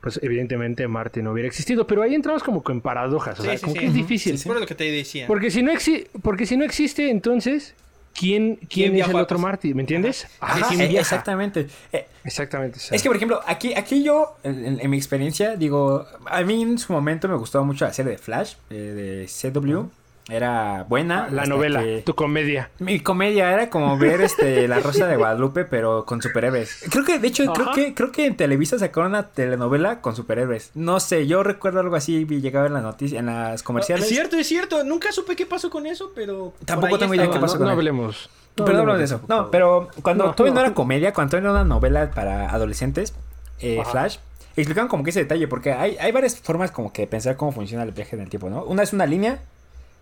pues 0.00 0.20
evidentemente 0.22 0.86
Marte 0.86 1.22
no 1.22 1.32
hubiera 1.32 1.48
existido. 1.48 1.86
Pero 1.86 2.02
ahí 2.02 2.14
entramos 2.14 2.42
como 2.42 2.62
que 2.62 2.72
en 2.72 2.80
paradojas, 2.80 3.38
o 3.40 3.42
Sí, 3.42 3.48
sea, 3.48 3.56
sí, 3.58 3.62
como 3.62 3.72
sí. 3.74 3.80
que 3.80 3.86
es 3.86 3.94
difícil. 3.94 4.40
Por 4.46 4.60
lo 4.60 4.66
que 4.66 4.74
te 4.74 4.84
decía. 4.90 5.26
Porque 5.26 5.50
si 5.50 5.62
no 5.62 5.72
exi 5.72 6.06
porque 6.22 6.46
si 6.46 6.56
no 6.56 6.64
existe, 6.64 7.10
entonces, 7.10 7.74
¿quién, 8.14 8.56
quién, 8.56 8.92
¿Quién 8.92 8.96
es 8.96 9.08
el 9.08 9.16
otro? 9.16 9.38
Marty? 9.38 9.74
¿Me 9.74 9.82
entiendes? 9.82 10.26
Ajá. 10.40 10.54
Ajá, 10.58 10.68
Sí, 10.68 10.76
¿quién 10.76 10.80
Eh, 10.82 10.88
viaja? 10.88 11.00
exactamente. 11.02 11.66
Eh, 11.92 12.06
Exactamente. 12.24 12.78
Es 12.90 13.02
que, 13.02 13.08
por 13.08 13.16
ejemplo, 13.16 13.40
aquí, 13.46 13.72
aquí 13.74 14.02
yo, 14.02 14.36
en, 14.42 14.64
en- 14.64 14.80
en 14.80 14.90
mi 14.90 14.96
experiencia, 14.96 15.54
digo, 15.56 16.04
a 16.26 16.42
mí 16.42 16.62
en 16.62 16.76
su 16.78 16.92
momento 16.92 17.28
me 17.28 17.36
gustaba 17.36 17.64
mucho 17.64 17.84
la 17.84 17.92
serie 17.92 18.12
de 18.12 18.18
Flash, 18.18 18.54
eh, 18.70 18.74
de 18.74 19.26
CW. 19.52 19.88
Era 20.28 20.84
buena. 20.88 21.28
la 21.30 21.42
hasta 21.42 21.54
novela, 21.54 21.82
que- 21.82 22.02
tu 22.04 22.14
comedia. 22.16 22.70
Mi 22.80 22.98
comedia 22.98 23.52
era 23.52 23.70
como 23.70 23.96
ver 23.96 24.20
este 24.22 24.66
La 24.68 24.80
Rosa 24.80 25.06
de 25.06 25.16
Guadalupe, 25.16 25.64
pero 25.64 26.04
con 26.04 26.20
superhéroes. 26.20 26.84
Creo 26.90 27.04
que, 27.04 27.18
de 27.20 27.28
hecho, 27.28 27.52
creo 27.52 27.72
que, 27.72 27.94
creo 27.94 28.10
que 28.10 28.26
en 28.26 28.36
Televisa 28.36 28.76
sacaron 28.78 29.10
una 29.12 29.28
telenovela 29.28 30.00
con 30.00 30.16
superhéroes. 30.16 30.72
No 30.74 30.98
sé, 30.98 31.28
yo 31.28 31.44
recuerdo 31.44 31.78
algo 31.78 31.94
así, 31.94 32.24
vi- 32.24 32.40
llegaba 32.40 32.66
en 32.66 32.74
las 32.74 32.82
noticias, 32.82 33.20
en 33.20 33.26
las 33.26 33.62
comerciales. 33.62 34.04
Es 34.06 34.10
cierto, 34.10 34.36
es 34.36 34.48
cierto. 34.48 34.82
Nunca 34.82 35.12
supe 35.12 35.36
qué 35.36 35.46
pasó 35.46 35.70
con 35.70 35.86
eso, 35.86 36.10
pero. 36.14 36.52
Tampoco 36.64 36.98
tengo 36.98 37.14
idea 37.14 37.30
qué 37.30 37.38
pasó 37.38 37.54
no, 37.54 37.58
con 37.60 37.66
no 37.68 37.72
hablemos. 37.74 38.28
pero 38.56 38.72
no 38.72 38.78
hablamos 38.80 38.98
de 38.98 39.04
eso, 39.04 39.20
No, 39.28 39.50
pero 39.52 39.90
cuando 40.02 40.24
No, 40.26 40.34
todavía 40.34 40.54
no 40.54 40.60
no. 40.60 40.66
era 40.66 40.74
comedia, 40.74 41.12
cuando 41.12 41.30
todavía 41.30 41.50
no 41.50 41.54
era 41.54 41.62
una 41.64 41.74
novela 41.74 42.10
para 42.10 42.50
adolescentes, 42.50 43.14
eh. 43.60 43.80
Flash, 43.92 44.16
explicaban 44.56 44.88
como 44.88 45.04
que 45.04 45.10
ese 45.10 45.20
detalle, 45.20 45.46
porque 45.46 45.72
hay, 45.72 45.96
hay 46.00 46.10
varias 46.10 46.40
formas 46.40 46.72
como 46.72 46.92
que 46.92 47.02
de 47.02 47.06
pensar 47.08 47.36
cómo 47.36 47.52
funciona 47.52 47.84
el 47.84 47.92
viaje 47.92 48.16
en 48.16 48.22
el 48.22 48.28
tiempo, 48.28 48.50
¿no? 48.50 48.64
Una 48.64 48.82
es 48.82 48.92
una 48.92 49.06
línea 49.06 49.38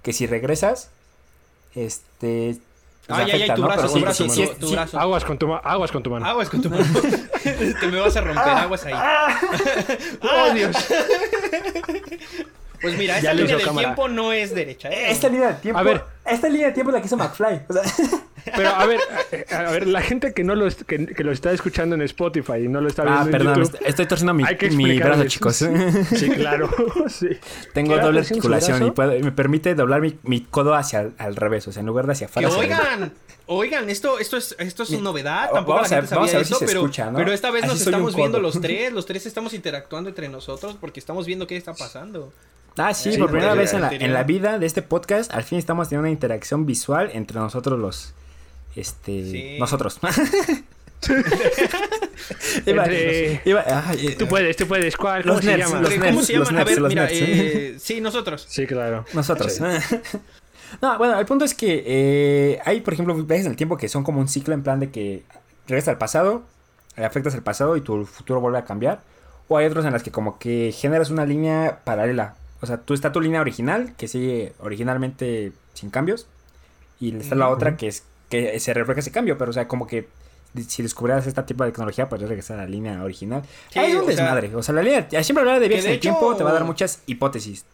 que 0.05 0.13
si 0.13 0.27
regresas, 0.29 0.91
este... 1.75 2.57
pues, 3.09 3.19
Ay, 3.19 3.25
ay, 3.25 3.31
ay, 3.33 3.37
afecta, 3.43 3.55
tu 3.57 3.61
¿no? 3.63 3.67
brazo, 3.67 3.81
Pero 3.83 3.89
tu 3.93 3.95
sí, 3.99 4.03
brazo, 4.05 4.23
sí, 4.25 4.29
tu- 4.29 4.35
sí, 4.55 4.61
tu 4.61 4.67
sí. 4.69 4.75
brazo. 4.75 5.01
Aguas 5.01 5.25
con 5.25 5.39
tu, 5.39 5.53
aguas 5.55 5.91
con 5.91 6.03
tu 6.05 6.11
mano. 6.11 6.27
Aguas 6.27 6.49
con 6.49 6.63
tu 6.63 6.71
mano. 6.71 6.85
Te 7.81 7.87
me 7.89 7.99
vas 8.01 8.17
a 8.17 8.21
romper 8.21 8.49
aguas 8.49 8.85
ahí. 8.87 8.95
¡Oh, 10.23 10.55
Dios! 10.55 10.77
Pues 12.81 12.99
mira, 12.99 13.17
esta 13.17 13.33
línea 13.33 13.57
del 13.57 13.65
cámara. 13.65 13.89
tiempo 13.89 14.09
no 14.09 14.31
es 14.31 14.55
derecha. 14.55 14.91
¿eh? 14.91 15.11
Esta 15.11 15.29
línea 15.31 15.49
de 15.49 15.55
tiempo... 15.55 15.79
A 15.81 15.83
ver. 15.83 16.05
Esta 16.27 16.49
línea 16.49 16.69
de 16.69 16.73
tiempo 16.73 16.91
es 16.91 16.95
la 16.95 17.01
que 17.01 17.07
hizo 17.07 17.17
McFly. 17.17 17.61
O 17.69 17.73
sea, 17.73 17.83
Pero 18.57 18.69
a 18.69 18.85
ver, 18.85 19.01
a, 19.51 19.57
a 19.57 19.71
ver, 19.73 19.87
la 19.87 20.03
gente 20.03 20.35
que 20.35 20.45
no 20.45 20.55
lo, 20.55 20.67
est- 20.67 20.83
que, 20.83 21.07
que 21.07 21.25
lo 21.25 21.33
está 21.33 21.51
escuchando 21.53 21.95
en 21.95 22.03
Spotify 22.03 22.59
y 22.65 22.69
no 22.69 22.83
lo 22.83 22.89
está 22.89 23.03
viendo 23.03 23.21
ah, 23.21 23.25
en 23.25 23.31
perdón, 23.31 23.55
YouTube, 23.63 23.75
est- 23.77 23.87
estoy 23.89 24.07
torciendo 24.07 24.35
mi, 24.35 24.45
mi 24.77 24.99
brazo, 24.99 25.25
chicos. 25.25 25.57
Sí, 25.57 26.29
claro. 26.37 26.69
sí. 27.09 27.29
Tengo 27.73 27.89
¿Qué 27.91 27.95
era 27.95 28.05
doble 28.05 28.21
articulación 28.21 28.87
y 28.87 28.91
puedo- 28.91 29.19
me 29.21 29.33
permite 29.33 29.75
doblar 29.75 30.03
mi, 30.03 30.19
mi 30.25 30.43
codo 30.43 30.75
hacia 30.75 31.11
al, 31.17 31.37
revés, 31.37 31.67
o 31.69 31.73
sea, 31.73 31.81
en 31.81 31.87
lugar 31.87 32.07
de 32.07 32.13
hacia 32.13 32.27
Que 32.27 32.45
afuera. 32.45 32.59
oigan, 32.59 33.13
oigan, 33.47 33.89
esto, 33.89 34.19
esto 34.19 34.37
es, 34.37 34.55
esto 34.59 34.83
es 34.83 34.91
novedad. 35.01 35.51
Tampoco 35.51 35.77
vamos 35.77 35.91
la 35.91 35.97
a- 35.97 36.01
gente 36.01 36.09
sabía 36.11 36.21
vamos 36.21 36.35
a 36.35 36.37
ver 36.37 36.47
eso, 36.47 36.55
si 36.57 36.61
se 36.61 36.67
pero, 36.67 36.81
escucha, 36.81 37.11
¿no? 37.11 37.17
pero 37.19 37.33
esta 37.33 37.51
vez 37.51 37.65
Así 37.65 37.73
nos 37.73 37.81
estamos 37.81 38.15
viendo 38.15 38.41
los 38.41 38.61
tres. 38.61 38.93
Los 38.93 39.07
tres 39.07 39.25
estamos 39.25 39.55
interactuando 39.55 40.11
entre 40.11 40.29
nosotros 40.29 40.77
porque 40.79 41.01
estamos 41.01 41.25
viendo 41.27 41.47
qué 41.47 41.57
está 41.57 41.73
pasando. 41.73 42.31
Ah, 42.77 42.93
sí, 42.93 43.13
Sí, 43.13 43.19
por 43.19 43.31
primera 43.31 43.51
porque 43.51 43.63
vez 43.63 43.73
en 43.73 43.81
la, 43.83 43.93
en 43.93 44.13
la 44.13 44.25
vida 44.25 44.59
de 44.59 44.67
este 44.67 44.83
podcast, 44.83 45.33
al 45.33 45.45
fin 45.45 45.59
estamos 45.61 45.89
teniendo 45.89 46.09
una 46.09 46.11
interacción 46.15 46.65
visual 46.67 47.11
entre 47.13 47.39
nosotros 47.39 47.79
los. 47.79 48.15
Este. 48.75 49.31
Sí. 49.31 49.57
Nosotros. 49.59 49.99
Entre- 52.67 53.41
iba- 53.45 53.65
ay, 53.67 54.07
eh, 54.09 54.17
Tú 54.19 54.27
puedes, 54.27 54.57
tú 54.57 54.67
puedes. 54.67 54.97
¿Cuál? 54.97 55.23
Los 55.25 55.37
¿Cómo 55.37 55.43
se 55.43 55.47
nerds, 55.57 55.69
llama? 55.69 55.81
los 55.83 55.91
¿Cómo 55.95 56.05
nerds, 56.05 56.27
se 56.27 56.33
llaman? 56.33 56.49
A 56.49 56.53
nerds, 56.53 56.71
ver, 56.71 56.81
los 56.81 56.89
mira, 56.89 57.03
nerds. 57.05 57.19
eh, 57.21 57.75
sí, 57.79 58.01
nosotros. 58.01 58.47
Sí, 58.49 58.67
claro. 58.67 59.05
Nosotros. 59.13 59.53
Sí. 59.53 59.63
no, 60.83 60.99
bueno, 60.99 61.19
el 61.19 61.27
punto 61.27 61.45
es 61.45 61.55
que 61.55 61.83
eh, 61.87 62.61
hay, 62.65 62.81
por 62.81 62.95
ejemplo, 62.95 63.15
viajes 63.15 63.47
en 63.47 63.53
el 63.53 63.57
tiempo 63.57 63.77
que 63.77 63.89
son 63.89 64.03
como 64.05 64.21
un 64.21 64.29
ciclo 64.29 64.55
en 64.55 64.63
plan 64.63 64.81
de 64.81 64.91
que 64.91 65.25
regresas 65.67 65.89
al 65.91 65.99
pasado, 65.99 66.43
afectas 66.97 67.35
el 67.35 67.43
pasado 67.43 67.77
y 67.77 67.81
tu 67.81 68.07
futuro 68.07 68.41
vuelve 68.41 68.59
a 68.59 68.65
cambiar. 68.65 69.01
O 69.49 69.59
hay 69.59 69.67
otros 69.67 69.85
en 69.85 69.93
las 69.93 70.03
que 70.03 70.11
como 70.11 70.39
que 70.39 70.73
generas 70.75 71.11
una 71.11 71.27
línea 71.27 71.81
paralela. 71.85 72.37
O 72.63 72.67
sea, 72.67 72.79
tú 72.79 72.95
está 72.95 73.13
tu 73.13 73.21
línea 73.21 73.43
original, 73.43 73.93
que 73.99 74.09
sigue 74.09 74.55
originalmente 74.59 75.53
sin 75.75 75.91
cambios. 75.91 76.27
Y 77.01 77.15
está 77.17 77.35
la 77.35 77.51
otra 77.51 77.77
que 77.77 77.89
es 77.89 78.05
que 78.31 78.59
se 78.59 78.73
refleja 78.73 79.01
ese 79.01 79.11
cambio. 79.11 79.37
Pero, 79.37 79.51
o 79.51 79.55
sea, 79.55 79.69
como 79.69 79.87
que 79.87 80.09
si 80.69 80.83
descubrieras 80.83 81.27
este 81.27 81.43
tipo 81.43 81.65
de 81.65 81.71
tecnología, 81.71 82.09
podrías 82.09 82.29
regresar 82.31 82.59
a 82.59 82.63
la 82.63 82.69
línea 82.69 83.03
original. 83.03 83.43
Sí, 83.73 83.79
es 83.81 83.95
un 83.95 84.07
sea- 84.07 84.09
desmadre. 84.09 84.55
o 84.55 84.63
sea, 84.63 84.75
la 84.75 84.83
línea... 84.83 85.09
Siempre 85.23 85.41
hablar 85.41 85.61
de 85.61 85.69
viajes 85.69 85.85
de 85.85 85.99
tiempo 85.99 86.35
te 86.37 86.45
va 86.45 86.51
a 86.51 86.55
dar 86.55 86.65
muchas 86.65 87.03
hipótesis. 87.07 87.65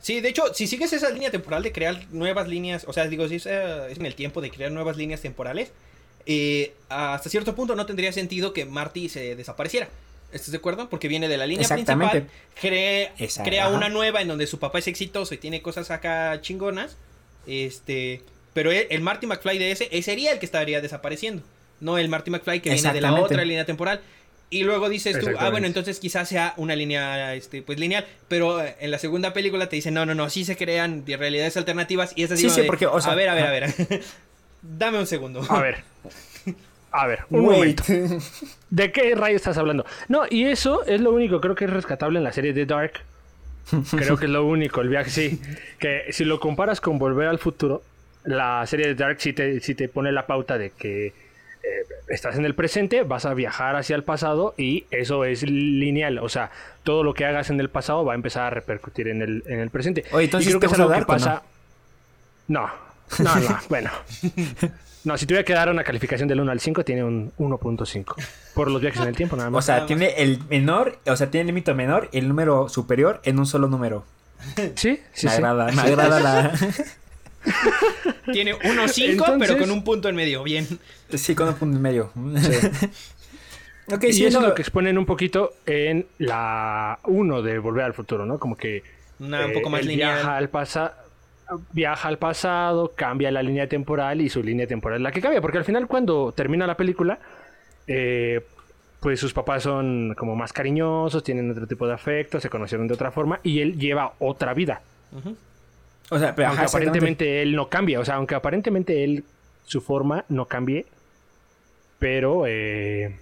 Sí, 0.00 0.20
de 0.20 0.28
hecho, 0.28 0.54
si 0.54 0.66
sigues 0.66 0.92
esa 0.92 1.10
línea 1.10 1.30
temporal 1.30 1.62
de 1.62 1.72
crear 1.72 2.06
nuevas 2.12 2.46
líneas, 2.46 2.84
o 2.86 2.92
sea, 2.92 3.06
digo, 3.08 3.26
si 3.28 3.36
es, 3.36 3.46
eh, 3.46 3.90
es 3.90 3.98
en 3.98 4.06
el 4.06 4.14
tiempo 4.14 4.40
de 4.40 4.50
crear 4.50 4.70
nuevas 4.70 4.96
líneas 4.96 5.20
temporales, 5.20 5.72
eh, 6.26 6.72
hasta 6.88 7.28
cierto 7.28 7.54
punto 7.54 7.74
no 7.74 7.84
tendría 7.86 8.12
sentido 8.12 8.52
que 8.52 8.64
Marty 8.64 9.08
se 9.08 9.34
desapareciera. 9.34 9.88
¿Estás 10.30 10.52
de 10.52 10.58
acuerdo? 10.58 10.88
Porque 10.90 11.08
viene 11.08 11.26
de 11.26 11.38
la 11.38 11.46
línea 11.46 11.62
Exactamente. 11.62 12.20
principal, 12.20 12.50
crea, 12.60 13.12
crea 13.44 13.66
ajá. 13.66 13.74
una 13.76 13.88
nueva 13.88 14.20
en 14.20 14.28
donde 14.28 14.46
su 14.46 14.58
papá 14.58 14.78
es 14.78 14.86
exitoso 14.86 15.34
y 15.34 15.38
tiene 15.38 15.62
cosas 15.62 15.90
acá 15.90 16.38
chingonas, 16.42 16.96
este, 17.48 18.22
Pero 18.54 18.70
el, 18.70 18.86
el 18.90 19.00
Marty 19.00 19.26
McFly 19.26 19.58
de 19.58 19.70
ese, 19.72 19.88
ese 19.90 20.02
sería 20.02 20.32
el 20.32 20.38
que 20.38 20.46
estaría 20.46 20.80
desapareciendo. 20.80 21.42
No 21.80 21.98
el 21.98 22.08
Marty 22.08 22.30
McFly 22.30 22.60
que 22.60 22.70
viene 22.70 22.92
de 22.92 23.00
la 23.00 23.14
otra 23.14 23.44
línea 23.44 23.64
temporal. 23.64 24.00
Y 24.50 24.64
luego 24.64 24.88
dices 24.88 25.18
tú, 25.20 25.28
ah, 25.38 25.50
bueno, 25.50 25.66
entonces 25.66 26.00
quizás 26.00 26.26
sea 26.26 26.54
una 26.56 26.74
línea 26.74 27.34
este, 27.34 27.60
pues 27.60 27.78
lineal. 27.78 28.06
Pero 28.28 28.62
eh, 28.62 28.76
en 28.80 28.90
la 28.90 28.98
segunda 28.98 29.34
película 29.34 29.68
te 29.68 29.76
dicen, 29.76 29.92
no, 29.92 30.06
no, 30.06 30.14
no, 30.14 30.30
sí 30.30 30.44
se 30.44 30.56
crean 30.56 31.04
de 31.04 31.16
realidades 31.18 31.56
alternativas. 31.58 32.12
Y 32.16 32.22
es 32.22 32.32
así 32.32 32.44
Sí, 32.44 32.50
sí, 32.50 32.60
de, 32.62 32.66
porque, 32.66 32.86
o 32.86 33.00
sea, 33.00 33.12
a 33.12 33.14
ver, 33.14 33.28
a 33.28 33.34
ver, 33.34 33.44
a 33.44 33.50
ver. 33.50 33.74
Dame 34.62 34.98
un 34.98 35.06
segundo. 35.06 35.42
A 35.48 35.60
ver. 35.60 35.84
A 36.90 37.06
ver, 37.06 37.20
un 37.28 37.46
Wait. 37.46 37.86
momento. 37.86 38.24
¿De 38.70 38.90
qué 38.90 39.14
rayo 39.14 39.36
estás 39.36 39.58
hablando? 39.58 39.84
No, 40.08 40.22
y 40.28 40.44
eso 40.44 40.84
es 40.86 41.00
lo 41.02 41.12
único, 41.12 41.40
creo 41.40 41.54
que 41.54 41.66
es 41.66 41.70
rescatable 41.70 42.18
en 42.18 42.24
la 42.24 42.32
serie 42.32 42.54
de 42.54 42.64
Dark. 42.64 43.04
Creo 43.90 44.16
que 44.16 44.26
es 44.26 44.30
lo 44.30 44.44
único, 44.44 44.80
el 44.80 44.88
viaje, 44.88 45.10
sí. 45.10 45.40
Que 45.78 46.06
si 46.10 46.24
lo 46.24 46.40
comparas 46.40 46.80
con 46.80 46.98
Volver 46.98 47.28
al 47.28 47.38
Futuro, 47.38 47.82
la 48.24 48.66
serie 48.66 48.86
de 48.88 48.94
Dark 48.94 49.20
sí 49.20 49.32
te, 49.32 49.60
sí 49.60 49.74
te 49.74 49.88
pone 49.88 50.12
la 50.12 50.26
pauta 50.26 50.58
de 50.58 50.70
que 50.70 51.06
eh, 51.06 51.12
estás 52.08 52.36
en 52.36 52.44
el 52.44 52.54
presente, 52.54 53.02
vas 53.02 53.26
a 53.26 53.34
viajar 53.34 53.76
hacia 53.76 53.96
el 53.96 54.04
pasado 54.04 54.54
y 54.56 54.84
eso 54.90 55.24
es 55.24 55.42
lineal. 55.42 56.18
O 56.18 56.28
sea, 56.28 56.50
todo 56.82 57.02
lo 57.02 57.14
que 57.14 57.24
hagas 57.24 57.50
en 57.50 57.60
el 57.60 57.68
pasado 57.68 58.04
va 58.04 58.12
a 58.12 58.16
empezar 58.16 58.44
a 58.44 58.50
repercutir 58.50 59.08
en 59.08 59.22
el, 59.22 59.42
en 59.46 59.60
el 59.60 59.70
presente. 59.70 60.04
Oye, 60.12 60.24
entonces, 60.26 60.48
y 60.48 60.50
creo 60.52 60.60
¿te 60.60 60.66
que 60.66 60.72
es 60.72 60.80
algo 60.80 60.92
que 60.92 60.98
o 60.98 61.00
no? 61.00 61.06
pasa. 61.06 61.42
No, 62.48 62.70
no, 63.18 63.36
no, 63.36 63.58
bueno. 63.68 63.90
No, 65.04 65.16
si 65.16 65.26
tuviera 65.26 65.44
que 65.44 65.52
dar 65.54 65.68
una 65.70 65.84
calificación 65.84 66.28
del 66.28 66.40
1 66.40 66.50
al 66.52 66.60
5, 66.60 66.84
tiene 66.84 67.04
un 67.04 67.32
1.5. 67.38 68.14
Por 68.54 68.70
los 68.70 68.80
viajes 68.80 69.00
en 69.00 69.08
el 69.08 69.16
tiempo, 69.16 69.36
nada 69.36 69.48
O 69.48 69.52
más. 69.52 69.64
sea, 69.64 69.76
Nada 69.76 69.82
más. 69.82 69.86
tiene 69.88 70.14
el 70.22 70.40
menor, 70.50 70.98
o 71.06 71.16
sea, 71.16 71.30
tiene 71.30 71.42
el 71.42 71.46
límite 71.48 71.72
menor 71.74 72.08
y 72.12 72.18
el 72.18 72.28
número 72.28 72.68
superior 72.68 73.20
en 73.24 73.38
un 73.38 73.46
solo 73.46 73.68
número. 73.68 74.04
sí, 74.74 75.00
sí, 75.12 75.26
me 75.26 75.32
sí. 75.32 75.36
agrada, 75.36 75.70
me 75.72 75.82
agrada 75.82 76.20
la... 76.20 76.52
Tiene 78.32 78.54
1.5, 78.58 79.36
pero 79.38 79.56
con 79.58 79.70
un 79.70 79.84
punto 79.84 80.08
en 80.08 80.16
medio. 80.16 80.42
Bien. 80.42 80.66
sí, 81.14 81.34
con 81.34 81.48
un 81.48 81.54
punto 81.54 81.78
y 81.78 81.80
medio. 81.80 82.10
ok, 83.90 84.04
y 84.04 84.12
sí, 84.12 84.26
eso 84.26 84.38
no, 84.40 84.44
es 84.46 84.48
lo 84.50 84.54
que 84.54 84.62
exponen 84.62 84.98
un 84.98 85.06
poquito 85.06 85.54
en 85.64 86.06
la 86.18 86.98
1 87.04 87.42
de 87.42 87.58
Volver 87.58 87.84
al 87.84 87.94
Futuro, 87.94 88.26
¿no? 88.26 88.38
Como 88.38 88.56
que 88.56 88.82
Una, 89.20 89.46
un 89.46 89.52
eh, 89.52 89.54
poco 89.54 89.70
más 89.70 89.80
él 89.82 89.88
lineal. 89.88 90.14
Viaja 90.16 90.36
al, 90.36 90.48
pasa- 90.50 90.94
viaja 91.72 92.08
al 92.08 92.18
pasado, 92.18 92.92
cambia 92.94 93.30
la 93.30 93.42
línea 93.42 93.68
temporal 93.68 94.20
y 94.20 94.28
su 94.28 94.42
línea 94.42 94.66
temporal 94.66 94.98
es 94.98 95.02
la 95.02 95.12
que 95.12 95.20
cambia. 95.20 95.40
Porque 95.40 95.58
al 95.58 95.64
final, 95.64 95.86
cuando 95.86 96.32
termina 96.32 96.66
la 96.66 96.76
película, 96.76 97.18
eh, 97.86 98.44
pues 99.00 99.20
sus 99.20 99.32
papás 99.32 99.62
son 99.62 100.14
como 100.16 100.36
más 100.36 100.52
cariñosos, 100.52 101.22
tienen 101.22 101.50
otro 101.50 101.66
tipo 101.66 101.86
de 101.86 101.94
afecto, 101.94 102.40
se 102.40 102.50
conocieron 102.50 102.88
de 102.88 102.94
otra 102.94 103.10
forma 103.10 103.40
y 103.42 103.60
él 103.60 103.78
lleva 103.78 104.14
otra 104.18 104.54
vida. 104.54 104.82
O 106.10 106.18
sea, 106.18 106.34
pero 106.34 106.48
aunque 106.48 106.64
ajá, 106.64 106.70
aparentemente 106.70 107.42
él 107.42 107.54
no 107.54 107.68
cambia, 107.68 108.00
o 108.00 108.04
sea, 108.04 108.16
aunque 108.16 108.34
aparentemente 108.34 109.04
él, 109.04 109.24
su 109.64 109.80
forma 109.80 110.24
no 110.28 110.46
cambie, 110.46 110.86
pero 111.98 112.44
eh, 112.46 113.18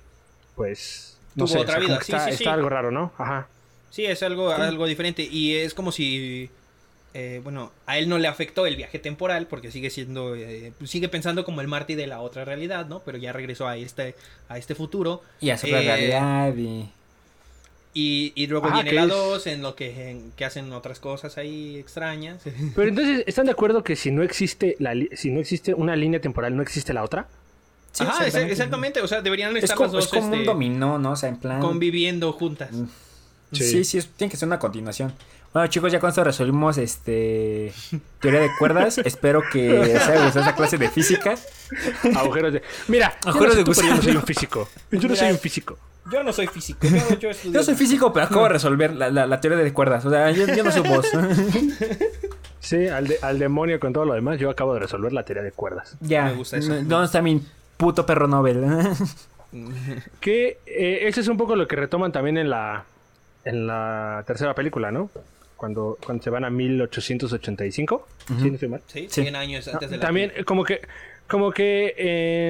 pues 0.55 1.19
no 1.35 1.45
Tuvo 1.45 1.55
sé, 1.55 1.59
otra 1.59 1.79
o 1.79 1.81
sea, 1.81 1.83
como 1.83 1.95
vida, 1.95 2.05
sí, 2.05 2.12
está, 2.12 2.25
sí, 2.25 2.31
está 2.31 2.45
sí. 2.45 2.49
algo 2.49 2.69
raro, 2.69 2.91
¿no? 2.91 3.12
Ajá. 3.19 3.49
Sí, 3.91 4.05
es 4.05 4.23
algo, 4.23 4.51
algo 4.51 4.87
diferente. 4.87 5.23
Y 5.23 5.57
es 5.57 5.75
como 5.75 5.93
si. 5.93 6.51
Eh, 7.18 7.40
bueno, 7.42 7.72
a 7.87 7.96
él 7.96 8.09
no 8.11 8.18
le 8.18 8.29
afectó 8.29 8.66
el 8.66 8.76
viaje 8.76 8.98
temporal 8.98 9.46
porque 9.46 9.70
sigue 9.70 9.88
siendo. 9.90 10.35
eh, 10.37 10.72
pues 10.79 10.90
sigue 10.90 11.09
pensando 11.09 11.44
como 11.46 11.62
el 11.62 11.68
Marty 11.68 11.94
de 11.94 12.07
la 12.07 12.20
otra 12.20 12.44
realidad, 12.44 12.87
¿no? 12.87 13.00
Pero 13.05 13.16
ya 13.16 13.33
regresó 13.33 13.66
a 13.66 13.76
este, 13.79 14.14
a 14.50 14.59
este 14.59 14.74
futuro. 14.74 15.22
Y 15.40 15.50
a 15.50 15.57
su 15.57 15.66
otra 15.66 15.81
Eh, 15.81 15.87
realidad 15.87 16.55
y... 16.57 16.90
Y, 17.98 18.33
y 18.35 18.46
luego 18.46 18.66
Ah, 18.70 18.74
viene 18.74 18.90
que 18.90 18.96
la 18.96 19.05
es- 19.05 19.09
2 19.09 19.46
en 19.46 19.62
lo 19.62 19.74
que, 19.74 20.11
en 20.11 20.31
que 20.33 20.44
hacen 20.44 20.70
otras 20.74 21.00
cosas 21.00 21.38
ahí 21.38 21.79
extrañas. 21.79 22.42
Pero 22.76 22.88
entonces, 22.90 23.24
¿están 23.26 23.46
de 23.46 23.52
acuerdo 23.52 23.83
que 23.83 23.96
si 23.96 24.11
no 24.11 24.22
existe 24.22 24.76
la 24.79 24.92
li- 24.94 25.09
si 25.14 25.31
no 25.31 25.40
existe 25.40 25.72
una 25.72 25.96
línea 25.96 26.20
temporal, 26.20 26.55
no 26.55 26.62
existe 26.62 26.92
la 26.92 27.02
otra? 27.02 27.26
Sí, 27.92 28.05
Ajá, 28.05 28.12
exactamente. 28.26 28.52
exactamente. 28.52 29.00
O 29.00 29.09
sea, 29.09 29.22
deberían 29.22 29.57
Es 29.57 29.64
estar 29.64 29.79
como, 29.79 29.87
las 29.87 29.92
dos 29.92 30.05
es 30.05 30.11
como 30.11 30.26
un 30.26 30.35
este, 30.35 30.44
dominó, 30.44 30.98
¿no? 30.98 31.12
O 31.12 31.16
sea, 31.16 31.31
en 31.31 31.38
plan... 31.38 31.61
conviviendo 31.62 32.31
juntas. 32.35 32.70
Mm. 32.72 32.85
Sí. 33.52 33.64
Sí, 33.64 33.85
sí, 33.85 33.98
es- 33.98 34.09
tiene 34.09 34.31
que 34.31 34.37
ser 34.37 34.46
una 34.48 34.59
continuación. 34.59 35.14
Bueno, 35.57 35.69
chicos, 35.71 35.90
ya 35.90 35.99
con 36.01 36.11
esto 36.11 36.23
resolvimos 36.23 36.77
este 36.77 37.73
teoría 38.21 38.40
de 38.40 38.51
cuerdas. 38.59 38.99
Espero 39.07 39.42
que 39.51 39.73
os 39.97 40.07
haya 40.07 40.23
gustado 40.25 40.40
esta 40.40 40.55
clase 40.55 40.77
de 40.77 40.90
física. 40.90 41.35
Agujeros 42.14 42.53
de. 42.53 42.62
Mira, 42.88 43.14
Agujeros 43.25 43.57
de 43.57 43.64
no 43.64 43.73
sé 43.73 43.81
tú, 43.81 43.87
pero 43.88 43.88
yo 43.88 43.88
no 43.88 43.97
gusano. 43.97 44.03
soy 44.03 44.16
un 44.16 44.23
físico. 44.23 44.69
Yo 44.90 44.99
no 45.01 45.09
Mira, 45.09 45.16
soy 45.16 45.31
un 45.31 45.38
físico. 45.38 45.79
Yo 46.12 46.23
no 46.23 46.33
soy 46.35 46.47
físico. 46.49 46.87
Yo, 47.19 47.31
yo 47.31 47.51
Yo 47.53 47.62
soy 47.62 47.75
físico, 47.75 48.12
pero 48.12 48.27
acabo 48.27 48.42
de 48.42 48.49
resolver 48.53 48.95
la, 48.95 49.09
la- 49.09 49.27
la 49.27 49.40
teoría 49.40 49.59
de 49.64 49.73
cuerdas. 49.73 50.05
O 50.05 50.11
sea, 50.11 50.31
yo, 50.31 50.47
yo 50.47 50.62
no 50.62 50.71
soy 50.71 50.83
vos. 50.87 51.07
Sí, 52.61 52.87
al, 52.88 53.07
de- 53.07 53.19
al 53.23 53.38
demonio 53.38 53.81
con 53.81 53.95
todo 53.95 54.05
lo 54.05 54.12
demás, 54.12 54.38
yo 54.38 54.51
acabo 54.51 54.75
de 54.75 54.81
resolver 54.81 55.11
la 55.14 55.23
teoría 55.25 55.42
de 55.42 55.53
cuerdas. 55.53 55.97
ya. 56.03 56.25
Me 56.25 56.35
gusta 56.35 56.59
eso. 56.59 56.75
¿Dónde 56.83 57.07
está 57.07 57.23
mi 57.23 57.40
puto 57.79 58.05
perro 58.05 58.29
Nobel? 58.29 58.62
Que 60.21 60.59
eh, 60.66 60.99
eso 61.09 61.21
es 61.23 61.29
un 61.29 61.38
poco 61.38 61.57
lo 61.57 61.66
que 61.66 61.77
retoman 61.77 62.12
también 62.12 62.37
en 62.37 62.51
la 62.51 62.85
en 63.47 63.66
la 63.69 64.23
tercera 64.27 64.53
película, 64.55 64.90
¿no? 64.90 65.09
Cuando, 65.57 65.97
cuando 66.05 66.23
se 66.23 66.31
van 66.31 66.45
a 66.45 66.51
1885. 66.51 68.07
¿Sí, 68.27 68.35
no 68.49 68.55
estoy 68.55 68.69
mal? 68.69 68.83
Sí, 68.87 69.07
Sí. 69.11 69.23
100 69.23 69.37
años 69.37 69.66
antes 69.69 69.88
de 69.90 69.97
la 69.97 70.03
También, 70.07 70.33
eh, 70.37 70.45
como 70.45 70.64
que 70.64 70.81
como 71.29 71.51
que 71.51 71.95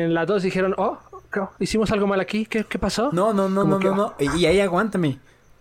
en 0.04 0.12
las 0.12 0.26
dos 0.26 0.42
dijeron, 0.42 0.74
oh, 0.76 0.98
¿qué- 1.32 1.40
hicimos 1.60 1.90
algo 1.92 2.06
mal 2.06 2.20
aquí, 2.20 2.44
¿qué, 2.44 2.64
qué 2.64 2.78
pasó? 2.78 3.10
No, 3.12 3.32
no, 3.32 3.48
no, 3.48 3.62
Como 3.62 3.74
no, 3.74 3.78
que, 3.80 3.86
no, 3.88 3.94
no. 4.18 4.34
Y 4.36 4.44
ahí 4.46 4.60
aguántame. 4.60 5.18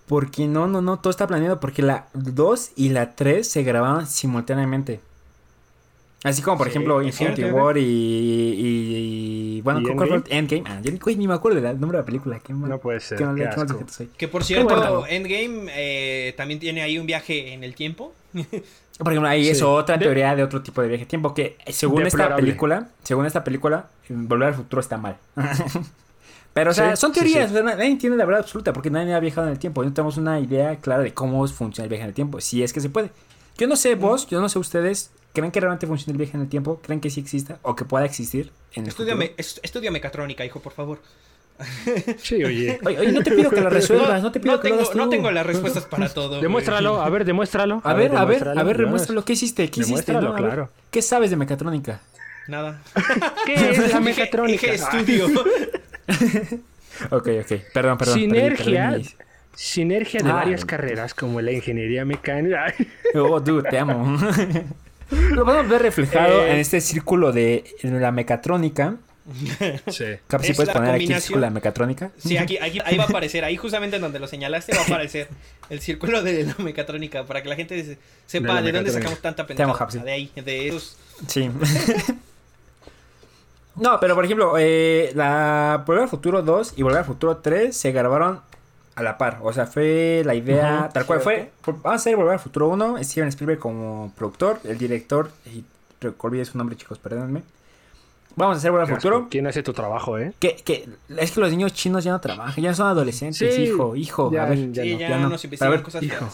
Porque 0.08 0.48
no, 0.48 0.68
no, 0.68 0.82
no, 0.82 0.98
todo 1.00 1.10
está 1.12 1.26
planeado 1.26 1.60
porque 1.60 1.82
la 1.82 2.08
2 2.14 2.72
y 2.76 2.90
la 2.90 3.16
3 3.16 3.48
se 3.48 3.64
grababan 3.64 4.06
simultáneamente. 4.06 5.00
Así 6.24 6.42
como, 6.42 6.58
por 6.58 6.68
Sí, 6.68 6.72
ejemplo, 6.72 7.02
Infinity 7.02 7.44
War 7.46 7.78
y, 7.78 7.82
y, 7.82 7.86
y- 7.86 9.45
bueno, 9.62 9.82
¿Y 9.82 9.96
¿cuál 9.96 10.08
fue 10.08 10.18
el- 10.18 10.24
Endgame? 10.30 10.64
Ah, 10.66 10.80
yo 10.82 10.92
güey, 11.02 11.16
ni 11.16 11.28
me 11.28 11.34
acuerdo 11.34 11.60
del 11.62 11.80
nombre 11.80 11.98
de 11.98 12.02
la 12.02 12.06
película. 12.06 12.40
Qué 12.40 12.54
mal, 12.54 12.70
No 12.70 12.80
puede 12.80 13.00
ser, 13.00 13.18
qué 13.18 13.26
mal- 13.26 13.36
qué 13.36 13.42
qué 13.42 13.48
mal 13.48 13.56
asco. 13.60 13.68
sujeto 13.74 13.94
soy. 13.94 14.08
Que 14.18 14.28
por 14.28 14.42
bueno. 14.44 14.46
cierto, 14.46 15.08
Endgame 15.08 15.72
eh, 15.76 16.34
también 16.38 16.60
tiene 16.60 16.82
ahí 16.82 16.98
un 17.00 17.06
viaje 17.06 17.54
en 17.54 17.64
el 17.64 17.76
tiempo. 17.76 18.14
Por 18.98 19.12
ejemplo, 19.12 19.28
ahí 19.28 19.50
es 19.50 19.58
Sí. 19.58 19.64
otra 19.66 19.98
De- 19.98 20.06
teoría 20.06 20.36
de 20.38 20.44
otro 20.44 20.62
tipo 20.62 20.82
de 20.82 20.88
viaje 20.88 21.04
de 21.04 21.10
tiempo 21.10 21.34
que 21.34 21.58
según 21.68 22.06
esta 22.08 22.34
película, 22.36 22.88
según 23.04 23.26
esta 23.26 23.44
película, 23.44 23.88
Volver 24.08 24.48
al 24.50 24.54
futuro 24.54 24.80
está 24.80 24.98
mal. 24.98 25.18
Pero, 26.54 26.72
o 26.72 26.74
sea, 26.74 26.96
Sí, 26.96 27.02
son 27.02 27.14
sí, 27.14 27.20
teorías, 27.20 27.50
sí. 27.50 27.58
o 27.58 27.64
sea, 27.66 27.76
nadie 27.76 27.88
entiende 27.90 28.18
la 28.18 28.24
verdad 28.26 28.42
absoluta 28.44 28.72
porque 28.72 28.90
nadie 28.90 29.14
ha 29.14 29.20
viajado 29.20 29.48
en 29.48 29.54
el 29.54 29.60
tiempo. 29.60 29.84
No 29.84 29.92
tenemos 29.92 30.16
una 30.18 30.40
idea 30.40 30.78
clara 30.78 31.04
de 31.04 31.14
cómo 31.14 31.46
funciona 31.48 31.84
el 31.84 31.90
viaje 31.90 32.04
en 32.04 32.10
el 32.10 32.14
tiempo, 32.16 32.40
si 32.40 32.64
es 32.64 32.72
que 32.72 32.80
se 32.80 32.90
puede. 32.90 33.10
Yo 33.58 33.68
no 33.68 33.76
sé 33.76 33.96
vos, 33.96 34.28
yo 34.28 34.40
no 34.40 34.48
sé 34.48 34.60
ustedes, 34.60 35.12
¿creen 35.36 35.52
que 35.52 35.60
realmente 35.60 35.86
funciona 35.86 36.14
el 36.14 36.18
viaje 36.18 36.36
en 36.36 36.42
el 36.42 36.50
tiempo? 36.50 36.80
¿Creen 36.82 37.00
que 37.00 37.12
sí 37.12 37.20
exista 37.20 37.60
o 37.62 37.76
que 37.76 37.86
pueda 37.86 38.06
existir 38.06 38.52
en 38.74 38.84
el 38.84 38.90
Estudia, 38.90 39.14
me- 39.14 39.34
es- 39.38 39.60
estudia 39.62 39.92
mecatrónica, 39.92 40.44
hijo, 40.44 40.60
por 40.60 40.74
favor. 40.74 41.00
Sí, 42.18 42.44
oye. 42.44 42.80
Oye, 42.86 43.00
oye, 43.00 43.12
no 43.14 43.22
te 43.24 43.32
pido 43.32 43.50
que 43.50 43.62
lo 43.62 43.70
resuelvas, 43.80 44.22
no, 44.24 44.32
te 44.32 44.40
pido 44.42 44.56
no 44.56 44.62
que 44.62 44.70
lo 44.70 44.78
tengo, 44.80 44.94
no 44.96 45.10
tengo 45.10 45.32
las 45.32 45.46
respuestas 45.46 45.86
para 45.92 46.10
todo. 46.10 46.30
güey. 46.30 46.42
Demuéstralo, 46.42 47.02
a 47.02 47.10
ver, 47.10 47.24
demuéstralo. 47.24 47.82
A 47.84 47.94
ver, 47.94 48.08
a 48.16 48.26
ver, 48.26 48.40
demuéstralo, 48.44 48.60
a 48.60 48.64
ver, 48.64 48.78
¿no? 48.80 48.84
remuéstralo. 48.86 49.24
¿Qué 49.24 49.34
hiciste? 49.34 49.70
¿Qué 49.70 49.82
hiciste? 49.82 50.12
Demuéstralo, 50.12 50.28
no? 50.30 50.34
Ver, 50.34 50.44
claro. 50.44 50.70
¿Qué 50.92 51.02
sabes 51.02 51.30
de 51.30 51.36
mecatrónica? 51.38 52.02
Nada. 52.48 52.82
¿Qué 53.46 53.54
es 53.72 53.94
la 53.94 54.00
mecatrónica? 54.02 54.70
dije 54.72 54.76
estudio. 54.76 55.28
Ok, 57.12 57.28
ok. 57.42 57.52
Perdón, 57.74 57.98
perdón. 57.98 58.16
Sinergia, 58.16 58.90
perdí, 58.92 59.04
perdí 59.04 59.16
sinergia 59.56 60.22
de 60.22 60.30
Ah, 60.32 60.36
varias 60.36 60.66
carreras 60.66 61.14
como 61.14 61.40
la 61.42 61.52
ingeniería 61.52 62.04
mecánica. 62.06 62.74
Oh, 63.16 63.40
dude, 63.40 63.70
te 63.70 63.80
amo. 63.80 64.18
Lo 65.12 65.46
podemos 65.46 65.70
ver 65.70 65.82
reflejado 65.82 66.46
Eh. 66.46 66.54
en 66.54 66.58
este 66.60 66.82
círculo 66.82 67.32
de 67.32 67.64
la 67.84 68.12
mecatrónica. 68.12 68.96
Sí. 69.88 70.06
Capaz 70.28 70.44
si 70.46 70.52
Es 70.52 70.56
puedes 70.56 70.68
la 70.68 70.74
poner 70.74 70.94
aquí 70.96 71.12
el 71.12 71.20
círculo 71.22 71.42
de 71.42 71.48
la 71.48 71.52
mecatrónica. 71.52 72.12
Sí, 72.18 72.38
aquí, 72.38 72.58
aquí, 72.60 72.80
ahí 72.86 72.96
va 72.96 73.06
a 73.06 73.08
aparecer, 73.08 73.44
ahí 73.44 73.58
justamente 73.58 73.96
en 73.96 74.02
donde 74.04 74.20
lo 74.20 74.28
señalaste 74.28 74.74
va 74.76 74.82
a 74.82 74.86
aparecer 74.86 75.28
el 75.72 75.80
círculo 75.82 76.22
de 76.22 76.44
la 76.44 76.56
mecatrónica 76.60 77.24
para 77.26 77.42
que 77.42 77.50
la 77.50 77.56
gente 77.56 77.84
se- 77.84 77.98
sepa 78.28 78.62
de, 78.62 78.72
dónde 78.72 78.92
sacamos 78.92 79.20
tanta 79.22 79.48
pendejada. 79.48 79.76
Hapsi. 79.80 80.00
De 80.00 80.12
ahí, 80.12 80.32
de 80.36 80.68
esos. 80.68 80.96
Sí. 81.28 81.50
no, 83.76 84.00
pero 84.00 84.16
por 84.16 84.24
ejemplo, 84.26 84.56
eh, 84.58 85.12
la 85.16 85.84
Volver 85.86 86.04
al 86.04 86.10
Futuro 86.10 86.42
2 86.42 86.74
y 86.78 86.84
Volver 86.84 87.00
al 87.00 87.06
Futuro 87.06 87.38
3 87.38 87.76
se 87.76 87.92
grabaron 87.92 88.42
a 88.96 89.04
la 89.04 89.18
par. 89.18 89.40
O 89.44 89.52
sea, 89.54 89.66
fue 89.68 90.22
la 90.26 90.36
idea 90.36 90.90
tal 90.94 91.06
cual 91.06 91.22
cierto. 91.22 91.52
fue. 91.64 91.74
Vamos 91.84 91.92
a 91.92 91.96
hacer 91.96 92.16
Volver 92.16 92.34
al 92.34 92.40
Futuro 92.40 92.70
1. 92.70 93.04
Steven 93.04 93.30
Spielberg 93.30 93.60
como 93.60 94.12
productor, 94.18 94.60
el 94.64 94.78
director. 94.78 95.32
Y 95.46 95.64
olvidé 96.20 96.46
su 96.46 96.58
nombre, 96.58 96.76
chicos, 96.78 96.98
perdónenme. 97.00 97.42
Vamos 98.38 98.56
a 98.56 98.58
hacer 98.60 98.72
Volver 98.72 98.88
al 98.90 98.96
Futuro. 98.96 99.28
¿Quién 99.30 99.48
hace 99.48 99.64
tu 99.64 99.74
trabajo, 99.74 100.18
eh? 100.20 100.34
Que, 100.40 100.56
que 100.58 100.88
es 101.18 101.32
que 101.32 101.40
los 101.40 101.50
niños 101.52 101.74
chinos 101.74 102.04
ya 102.04 102.12
no 102.12 102.20
trabajan, 102.22 102.64
ya 102.64 102.74
son 102.74 102.88
adolescentes, 102.88 103.56
Sí, 103.56 103.64
hijo, 103.64 103.96
hijo. 103.96 104.32
ya- 104.32 104.44
a 104.44 104.50
ver, 104.50 104.72
ya 104.72 104.84
sí, 104.84 104.94
no, 104.94 105.00
ya, 105.00 105.10
ya 105.10 105.18
no. 105.20 105.30
nos 105.30 105.44
A 105.44 105.48
investigan 105.48 105.72
ver, 105.72 105.82
cosas 105.84 106.04
hijo. 106.04 106.28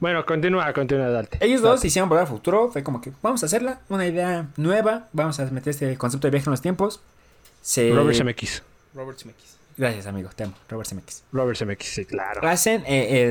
Bueno, 0.00 0.26
continúa, 0.26 0.72
continúa, 0.72 1.08
date. 1.08 1.38
Ellos 1.40 1.62
dos 1.62 1.84
hicieron 1.84 2.08
Volver 2.08 2.22
al 2.22 2.28
Futuro, 2.28 2.68
fue 2.70 2.82
como 2.82 3.00
que 3.00 3.12
vamos 3.22 3.42
a 3.42 3.46
hacerla, 3.46 3.80
una 3.88 4.06
idea 4.06 4.46
nueva, 4.56 5.08
vamos 5.12 5.38
a 5.40 5.44
meter 5.46 5.70
este 5.70 5.96
concepto 5.96 6.26
de 6.26 6.32
viaje 6.32 6.48
en 6.48 6.50
los 6.50 6.60
tiempos. 6.60 7.00
Se... 7.62 7.90
Robert 7.94 8.16
Zemeckis. 8.16 8.62
Robert 8.94 9.18
Zemeckis. 9.18 9.53
Gracias, 9.76 10.06
amigo, 10.06 10.30
te 10.34 10.44
amo, 10.44 10.54
Robert 10.68 10.88
Zemeckis. 10.88 11.24
Robert 11.32 11.58
Zemeckis, 11.58 11.88
sí, 11.88 12.04
claro. 12.04 12.46
Hacen 12.46 12.84
eh, 12.86 13.22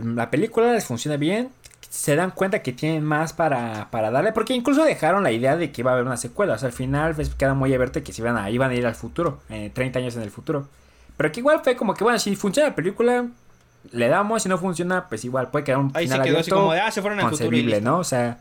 el- 0.00 0.14
la 0.16 0.30
película, 0.30 0.72
les 0.72 0.84
funciona 0.84 1.16
bien, 1.16 1.50
se 1.90 2.14
dan 2.14 2.30
cuenta 2.30 2.62
que 2.62 2.72
tienen 2.72 3.02
más 3.02 3.32
para, 3.32 3.90
para 3.90 4.10
darle, 4.10 4.32
porque 4.32 4.54
incluso 4.54 4.84
dejaron 4.84 5.22
la 5.24 5.32
idea 5.32 5.56
de 5.56 5.72
que 5.72 5.80
iba 5.80 5.90
a 5.90 5.94
haber 5.94 6.06
una 6.06 6.16
secuela, 6.16 6.54
o 6.54 6.58
sea, 6.58 6.68
al 6.68 6.72
final 6.72 7.14
pues, 7.14 7.30
queda 7.34 7.54
muy 7.54 7.74
abierto 7.74 8.02
que 8.04 8.12
se 8.12 8.22
iban 8.22 8.36
a, 8.36 8.48
iban 8.50 8.70
a 8.70 8.74
ir 8.74 8.86
al 8.86 8.94
futuro, 8.94 9.40
eh, 9.48 9.70
30 9.74 9.98
años 9.98 10.14
en 10.16 10.22
el 10.22 10.30
futuro. 10.30 10.68
Pero 11.16 11.32
que 11.32 11.40
igual 11.40 11.60
fue 11.64 11.74
como 11.76 11.94
que, 11.94 12.04
bueno, 12.04 12.18
si 12.20 12.36
funciona 12.36 12.68
la 12.68 12.74
película, 12.76 13.26
le 13.90 14.08
damos, 14.08 14.42
si 14.44 14.48
no 14.48 14.56
funciona, 14.58 15.08
pues 15.08 15.24
igual 15.24 15.50
puede 15.50 15.64
quedar 15.64 15.78
un 15.80 15.90
Ahí 15.94 16.06
se 16.06 16.12
final 16.14 16.26
quedó 16.26 16.38
así 16.38 16.50
como 16.50 16.72
de, 16.72 16.80
ah, 16.80 16.90
se 16.92 17.00
fueron 17.00 17.18
al 17.18 17.24
futuro 17.30 17.46
y 17.46 17.48
concebible, 17.48 17.76
listo. 17.76 17.90
¿no? 17.90 17.98
O 17.98 18.04
sea, 18.04 18.38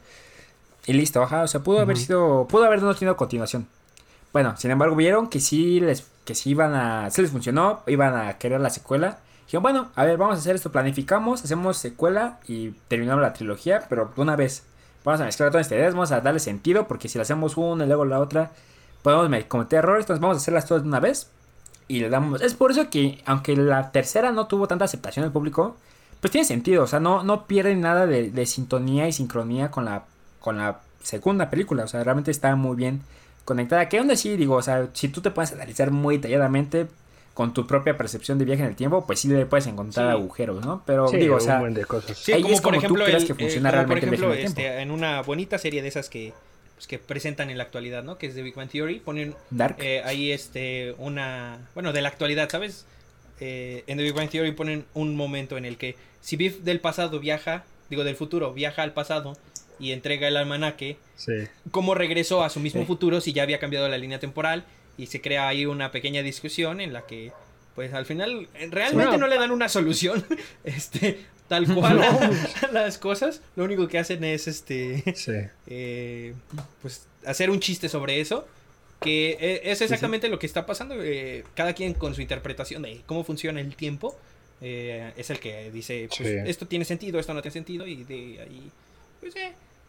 y 0.85 0.93
listo, 0.93 1.23
ajá, 1.23 1.41
o 1.43 1.47
sea, 1.47 1.61
pudo 1.63 1.79
haber 1.79 1.97
sido, 1.97 2.47
pudo 2.47 2.65
haber 2.65 2.83
no 2.83 2.93
tenido 2.93 3.17
continuación. 3.17 3.67
Bueno, 4.31 4.55
sin 4.57 4.69
embargo, 4.69 4.95
vieron 4.95 5.27
que 5.27 5.39
sí 5.39 5.79
les, 5.79 6.05
que 6.27 6.35
sí 6.35 6.49
iban 6.51 6.75
a, 6.75 7.09
sí 7.09 7.21
les 7.21 7.31
funcionó, 7.31 7.81
iban 7.87 8.15
a 8.15 8.37
querer 8.37 8.59
la 8.59 8.69
secuela. 8.69 9.19
Dijeron, 9.45 9.63
bueno, 9.63 9.87
a 9.95 10.03
ver, 10.03 10.17
vamos 10.17 10.35
a 10.35 10.39
hacer 10.39 10.57
esto, 10.57 10.73
planificamos, 10.73 11.41
hacemos 11.41 11.77
secuela 11.77 12.39
y 12.49 12.71
terminamos 12.89 13.21
la 13.21 13.31
trilogía, 13.31 13.85
pero 13.87 14.11
una 14.17 14.35
vez. 14.35 14.63
Vamos 15.05 15.21
a 15.21 15.23
mezclar 15.23 15.51
todas 15.51 15.65
estas 15.65 15.77
ideas, 15.77 15.93
vamos 15.93 16.11
a 16.11 16.19
darle 16.19 16.41
sentido, 16.41 16.85
porque 16.85 17.07
si 17.07 17.17
la 17.17 17.21
hacemos 17.21 17.55
una 17.55 17.85
y 17.85 17.87
luego 17.87 18.03
la 18.03 18.19
otra, 18.19 18.51
podemos 19.03 19.29
me- 19.29 19.47
cometer 19.47 19.79
errores, 19.79 20.03
entonces 20.03 20.21
vamos 20.21 20.35
a 20.35 20.41
hacerlas 20.41 20.65
todas 20.65 20.83
de 20.83 20.89
una 20.89 20.99
vez. 20.99 21.29
Y 21.87 22.01
le 22.01 22.09
damos... 22.09 22.41
Es 22.41 22.55
por 22.55 22.71
eso 22.71 22.89
que, 22.89 23.23
aunque 23.25 23.55
la 23.55 23.93
tercera 23.93 24.33
no 24.33 24.47
tuvo 24.47 24.67
tanta 24.67 24.83
aceptación 24.83 25.23
del 25.23 25.31
público, 25.31 25.77
pues 26.19 26.31
tiene 26.31 26.43
sentido, 26.43 26.83
o 26.83 26.87
sea, 26.87 26.99
no, 26.99 27.23
no 27.23 27.47
pierden 27.47 27.79
nada 27.79 28.05
de, 28.05 28.31
de 28.31 28.45
sintonía 28.45 29.07
y 29.07 29.13
sincronía 29.13 29.71
con 29.71 29.85
la, 29.85 30.03
con 30.41 30.57
la 30.57 30.81
segunda 31.01 31.49
película, 31.49 31.85
o 31.85 31.87
sea, 31.87 32.03
realmente 32.03 32.31
está 32.31 32.53
muy 32.57 32.75
bien 32.75 33.01
conectada. 33.47 33.87
Que 33.89 33.97
aún 33.99 34.11
así, 34.11 34.35
digo, 34.35 34.55
o 34.55 34.61
sea, 34.61 34.89
si 34.93 35.07
tú 35.07 35.21
te 35.21 35.31
puedes 35.31 35.53
analizar 35.53 35.89
muy 35.89 36.17
detalladamente 36.17 36.87
con 37.33 37.53
tu 37.53 37.65
propia 37.65 37.95
percepción 37.97 38.37
de 38.37 38.45
viaje 38.45 38.61
en 38.63 38.67
el 38.69 38.75
tiempo, 38.75 39.05
pues 39.07 39.19
sí 39.21 39.27
le 39.29 39.45
puedes 39.45 39.65
encontrar 39.67 40.07
Sí. 40.11 40.11
agujeros, 40.21 40.65
¿no? 40.65 40.83
Pero 40.85 41.07
Sí, 41.07 41.17
digo, 41.17 41.35
o 41.35 41.37
un 41.37 41.43
sea, 41.43 41.59
buen 41.59 41.73
de 41.73 41.85
cosas. 41.85 42.17
Sí, 42.17 42.33
Ahí 42.33 42.41
como 42.41 42.53
es 42.53 42.61
por 42.61 42.71
como 42.73 42.81
tú 42.81 42.85
ejemplo, 42.85 43.05
creas 43.05 43.23
que 43.25 43.31
eh, 43.31 43.35
funciona 43.35 43.71
realmente 43.71 44.01
por 44.07 44.13
el 44.13 44.19
viaje 44.19 44.23
ejemplo, 44.25 44.33
en 44.33 44.45
el 44.47 44.53
tiempo. 44.53 44.71
este, 44.73 44.81
en 44.81 44.91
una 44.91 45.21
bonita 45.21 45.57
serie 45.57 45.81
de 45.81 45.87
esas 45.87 46.09
que, 46.09 46.33
pues, 46.75 46.87
que 46.87 46.97
presentan 46.99 47.49
en 47.51 47.57
la 47.57 47.63
actualidad, 47.63 48.03
¿no? 48.03 48.17
Que 48.17 48.25
es 48.27 48.33
The 48.35 48.41
Big 48.41 48.55
Bang 48.55 48.69
Theory, 48.69 48.99
ponen 48.99 49.35
Dark. 49.51 49.75
eh, 49.79 50.01
ahí 50.03 50.31
este 50.31 50.95
una, 50.97 51.59
bueno, 51.75 51.93
de 51.93 52.01
la 52.01 52.09
actualidad, 52.09 52.49
¿sabes? 52.49 52.85
Eh, 53.39 53.83
en 53.87 53.97
The 53.99 54.03
Big 54.03 54.13
Bang 54.15 54.29
Theory 54.29 54.51
ponen 54.53 54.85
un 54.95 55.15
momento 55.15 55.57
en 55.57 55.65
el 55.65 55.77
que 55.77 55.95
si 56.21 56.35
Biff 56.37 56.61
del 56.63 56.79
pasado 56.79 57.19
viaja, 57.19 57.63
digo 57.91 58.03
del 58.03 58.15
futuro, 58.15 58.51
viaja 58.51 58.81
al 58.81 58.93
pasado 58.93 59.37
y 59.79 59.91
entrega 59.91 60.27
el 60.27 60.37
almanaque, 60.37 60.97
Sí. 61.15 61.33
cómo 61.71 61.93
regresó 61.95 62.43
a 62.43 62.49
su 62.49 62.59
mismo 62.59 62.81
Sí. 62.81 62.87
futuro 62.87 63.21
si 63.21 63.33
ya 63.33 63.43
había 63.43 63.59
cambiado 63.59 63.87
la 63.89 63.97
línea 63.97 64.19
temporal 64.19 64.65
y 64.97 65.07
se 65.07 65.21
crea 65.21 65.47
ahí 65.47 65.65
una 65.65 65.91
pequeña 65.91 66.21
discusión 66.23 66.81
en 66.81 66.93
la 66.93 67.05
que 67.05 67.31
pues 67.75 67.93
al 67.93 68.05
final 68.07 68.47
eh, 68.55 68.67
realmente 68.71 69.17
no 69.19 69.27
le 69.27 69.37
dan 69.37 69.51
una 69.51 69.69
solución 69.69 70.25
este 70.63 71.19
tal 71.47 71.65
cual 71.75 72.01
a 72.01 72.31
las 72.71 72.97
cosas 72.97 73.41
lo 73.55 73.63
único 73.63 73.87
que 73.87 73.99
hacen 73.99 74.23
es 74.23 74.47
este 74.47 75.03
Sí. 75.15 75.31
eh, 75.67 76.33
pues 76.81 77.07
hacer 77.25 77.49
un 77.51 77.59
chiste 77.59 77.87
sobre 77.89 78.19
eso 78.19 78.47
que 78.99 79.37
eh, 79.39 79.61
es 79.65 79.81
exactamente 79.81 80.27
lo 80.27 80.39
que 80.39 80.47
está 80.47 80.65
pasando 80.65 80.95
eh, 81.03 81.43
cada 81.53 81.73
quien 81.73 81.93
con 81.93 82.15
su 82.15 82.21
interpretación 82.21 82.81
de 82.81 83.01
cómo 83.05 83.23
funciona 83.23 83.61
el 83.61 83.75
tiempo 83.75 84.17
eh, 84.61 85.13
es 85.15 85.29
el 85.29 85.39
que 85.39 85.69
dice 85.71 86.09
pues, 86.17 86.29
esto 86.47 86.65
tiene 86.65 86.83
sentido 86.83 87.19
esto 87.19 87.31
no 87.35 87.41
tiene 87.43 87.53
sentido 87.53 87.85
y 87.85 88.03
de 88.03 88.41
ahí 88.41 88.71
pues 89.21 89.35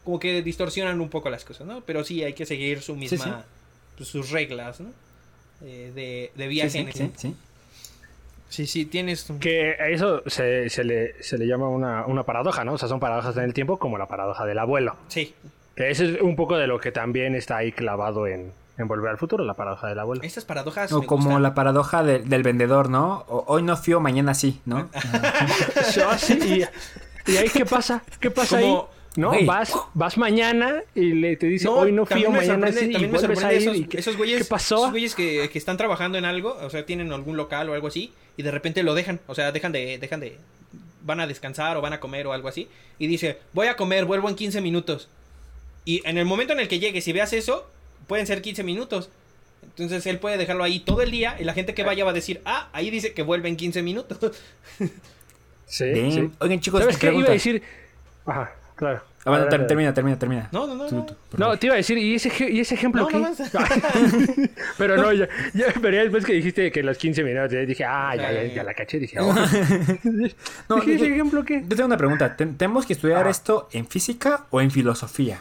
como 0.04 0.18
que 0.18 0.42
distorsionan 0.42 1.00
un 1.00 1.08
poco 1.08 1.28
las 1.30 1.44
cosas 1.44 1.66
no 1.66 1.80
pero 1.82 2.04
sí 2.04 2.22
hay 2.24 2.32
que 2.34 2.46
seguir 2.46 2.80
su 2.82 2.94
misma 2.96 3.24
sí. 3.24 3.32
pues, 3.96 4.08
sus 4.08 4.30
reglas 4.30 4.80
no 4.80 4.90
Eh, 5.62 5.90
de, 5.94 6.30
de 6.36 6.46
viaje 6.48 6.70
Sí, 6.70 6.78
en 6.78 6.84
sí, 6.84 6.88
el 6.88 6.92
sí, 6.92 6.98
tiempo. 6.98 7.18
sí. 7.20 7.36
sí 8.48 8.66
sí 8.66 8.86
tienes 8.86 9.28
un- 9.28 9.40
Que 9.40 9.72
a 9.78 9.88
eso 9.88 10.22
se, 10.26 10.70
se 10.70 10.84
le, 10.84 11.20
se 11.22 11.36
le 11.36 11.46
llama 11.46 11.68
una, 11.68 12.06
una 12.06 12.22
paradoja, 12.22 12.64
¿no? 12.64 12.74
O 12.74 12.78
sea, 12.78 12.88
son 12.88 13.00
paradojas 13.00 13.36
en 13.36 13.42
el 13.44 13.52
tiempo 13.54 13.76
como 13.78 13.98
la 13.98 14.06
paradoja 14.06 14.46
del 14.46 14.58
abuelo. 14.58 14.94
sí 15.08 15.34
Que 15.76 15.90
ese 15.90 16.14
es 16.14 16.20
un 16.22 16.36
poco 16.36 16.56
de 16.56 16.66
lo 16.68 16.78
que 16.80 16.92
también 16.92 17.34
está 17.34 17.56
ahí 17.56 17.72
clavado 17.72 18.26
en, 18.28 18.52
en 18.78 18.86
Volver 18.88 19.10
al 19.10 19.18
Futuro, 19.18 19.44
la 19.44 19.54
paradoja 19.54 19.88
del 19.88 19.98
abuelo. 19.98 20.22
estas 20.22 20.44
paradojas 20.44 20.92
O 20.92 21.00
me 21.00 21.06
como 21.06 21.24
gustan. 21.24 21.42
la 21.42 21.54
paradoja 21.54 22.02
de- 22.04 22.20
del 22.20 22.42
vendedor, 22.44 22.88
¿no? 22.88 23.24
O- 23.28 23.44
hoy 23.48 23.62
no 23.64 23.76
fío, 23.76 23.98
mañana 24.00 24.32
sí, 24.34 24.60
¿no? 24.64 24.88
Ah, 24.94 26.16
sí, 26.18 26.38
y, 27.26 27.32
y 27.32 27.36
ahí 27.36 27.48
qué 27.48 27.66
pasa? 27.66 28.02
¿Qué 28.20 28.30
pasa 28.30 28.60
Como- 28.60 28.88
ahí? 28.92 28.97
¿No? 29.18 29.30
Güey. 29.30 29.46
Vas, 29.46 29.72
vas 29.94 30.16
mañana 30.16 30.84
y 30.94 31.12
le 31.12 31.36
te 31.36 31.48
dice 31.48 31.66
hoy 31.66 31.90
no 31.90 32.06
fío, 32.06 32.30
me 32.30 32.38
mañana 32.38 32.70
sí, 32.70 32.84
y 32.84 32.92
también 32.92 33.10
me 33.10 33.18
vuelves 33.18 33.38
a 33.38 33.40
sorprende 33.40 33.56
ir. 33.56 33.62
esos, 33.62 33.76
y 33.76 33.84
¿qué, 33.86 33.98
esos 33.98 34.16
güeyes, 34.16 34.38
¿Qué 34.38 34.44
pasó? 34.44 34.76
esos 34.76 34.90
güeyes 34.92 35.16
que, 35.16 35.50
que 35.52 35.58
están 35.58 35.76
trabajando 35.76 36.18
en 36.18 36.24
algo, 36.24 36.56
o 36.62 36.70
sea, 36.70 36.86
tienen 36.86 37.12
algún 37.12 37.36
local 37.36 37.68
o 37.68 37.74
algo 37.74 37.88
así, 37.88 38.12
y 38.36 38.44
de 38.44 38.52
repente 38.52 38.84
lo 38.84 38.94
dejan, 38.94 39.18
o 39.26 39.34
sea, 39.34 39.50
dejan 39.50 39.72
de, 39.72 39.98
dejan 39.98 40.20
de, 40.20 40.36
van 41.02 41.18
a 41.18 41.26
descansar 41.26 41.76
o 41.76 41.80
van 41.80 41.94
a 41.94 41.98
comer 41.98 42.28
o 42.28 42.32
algo 42.32 42.46
así, 42.46 42.68
y 43.00 43.08
dice, 43.08 43.38
voy 43.54 43.66
a 43.66 43.74
comer, 43.74 44.04
vuelvo 44.04 44.28
en 44.28 44.36
15 44.36 44.60
minutos. 44.60 45.08
Y 45.84 46.00
en 46.08 46.16
el 46.16 46.24
momento 46.24 46.52
en 46.52 46.60
el 46.60 46.68
que 46.68 46.78
llegues 46.78 47.08
y 47.08 47.12
veas 47.12 47.32
eso, 47.32 47.68
pueden 48.06 48.24
ser 48.24 48.40
15 48.40 48.62
minutos. 48.62 49.10
Entonces 49.64 50.06
él 50.06 50.20
puede 50.20 50.36
dejarlo 50.36 50.62
ahí 50.62 50.78
todo 50.78 51.02
el 51.02 51.10
día 51.10 51.36
y 51.40 51.44
la 51.44 51.54
gente 51.54 51.74
que 51.74 51.82
vaya 51.82 52.04
va 52.04 52.12
a 52.12 52.14
decir, 52.14 52.40
ah, 52.44 52.68
ahí 52.72 52.88
dice 52.90 53.14
que 53.14 53.22
vuelve 53.24 53.48
en 53.48 53.56
15 53.56 53.82
minutos. 53.82 54.18
Sí. 55.70 55.84
Oigan, 56.38 56.60
chicos, 56.60 56.80
¿Sabes 56.80 56.96
qué? 56.96 57.12
Iba 57.12 57.28
a 57.28 57.32
decir... 57.32 57.62
Ajá, 58.24 58.54
claro. 58.78 59.02
Ah, 59.24 59.30
bueno, 59.30 59.48
termina, 59.48 59.92
termina, 59.92 60.18
termina. 60.18 60.48
No, 60.52 60.66
no, 60.66 60.74
no. 60.74 60.86
Tú, 60.86 60.94
no. 60.94 61.04
tú, 61.04 61.12
No, 61.12 61.36
perdón. 61.36 61.58
te 61.58 61.66
iba 61.66 61.74
a 61.74 61.76
decir, 61.76 61.98
¿y 61.98 62.14
ese, 62.14 62.30
y 62.50 62.60
ese 62.60 62.74
ejemplo 62.76 63.02
No, 63.02 63.08
qué? 63.08 63.18
no 63.18 63.28
pero 64.78 64.96
no, 64.96 65.12
ya, 65.12 65.28
ya, 65.52 65.66
pero 65.82 65.96
ya 65.96 66.02
después 66.02 66.24
que 66.24 66.32
dijiste 66.32 66.70
que 66.72 66.82
los 66.82 66.96
15 66.96 67.22
minutos, 67.24 67.52
ya 67.52 67.58
dije, 67.60 67.84
ah, 67.84 68.14
ya, 68.16 68.32
ya, 68.32 68.44
ya 68.44 68.62
la 68.62 68.72
caché, 68.72 68.98
dije, 68.98 69.18
oh. 69.20 69.34
No, 70.68 70.76
dije, 70.76 70.94
¿ese 70.94 71.08
yo- 71.08 71.14
ejemplo 71.14 71.44
qué? 71.44 71.60
Yo 71.62 71.68
tengo 71.76 71.86
una 71.86 71.96
pregunta. 71.98 72.36
¿Ten- 72.36 72.56
¿Tenemos 72.56 72.86
que 72.86 72.92
estudiar 72.94 73.26
Ah. 73.26 73.30
esto 73.30 73.68
en 73.72 73.86
física 73.86 74.46
o 74.50 74.60
en 74.62 74.70
filosofía? 74.70 75.38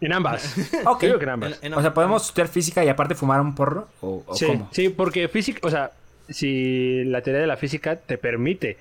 En 0.00 0.12
ambas. 0.12 0.54
Ok. 0.86 1.00
Creo 1.00 1.18
que 1.18 1.24
en 1.24 1.30
ambas. 1.30 1.58
En- 1.62 1.72
en- 1.72 1.78
O 1.78 1.80
sea, 1.80 1.94
¿podemos 1.94 2.26
estudiar 2.26 2.48
física 2.48 2.84
y 2.84 2.88
aparte 2.88 3.14
fumar 3.14 3.40
un 3.40 3.54
porro? 3.54 3.88
¿O, 4.00 4.22
o 4.26 4.34
sí, 4.36 4.46
cómo? 4.46 4.68
sí, 4.72 4.90
porque 4.90 5.28
física, 5.28 5.60
o 5.66 5.70
sea, 5.70 5.90
si 6.28 7.04
la 7.04 7.22
teoría 7.22 7.40
de 7.40 7.46
la 7.46 7.56
física 7.56 7.96
te 7.96 8.18
permite, 8.18 8.76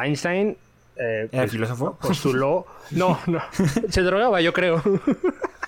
Einstein 0.00 0.56
eh, 1.00 1.28
¿Era 1.32 1.42
pues, 1.42 1.50
filósofo? 1.52 1.98
postuló, 2.00 2.66
no, 2.90 3.18
no, 3.26 3.40
se 3.88 4.02
drogaba, 4.02 4.40
yo 4.40 4.52
creo. 4.52 4.82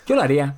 Yo 0.07 0.15
lo 0.17 0.23
haría. 0.23 0.57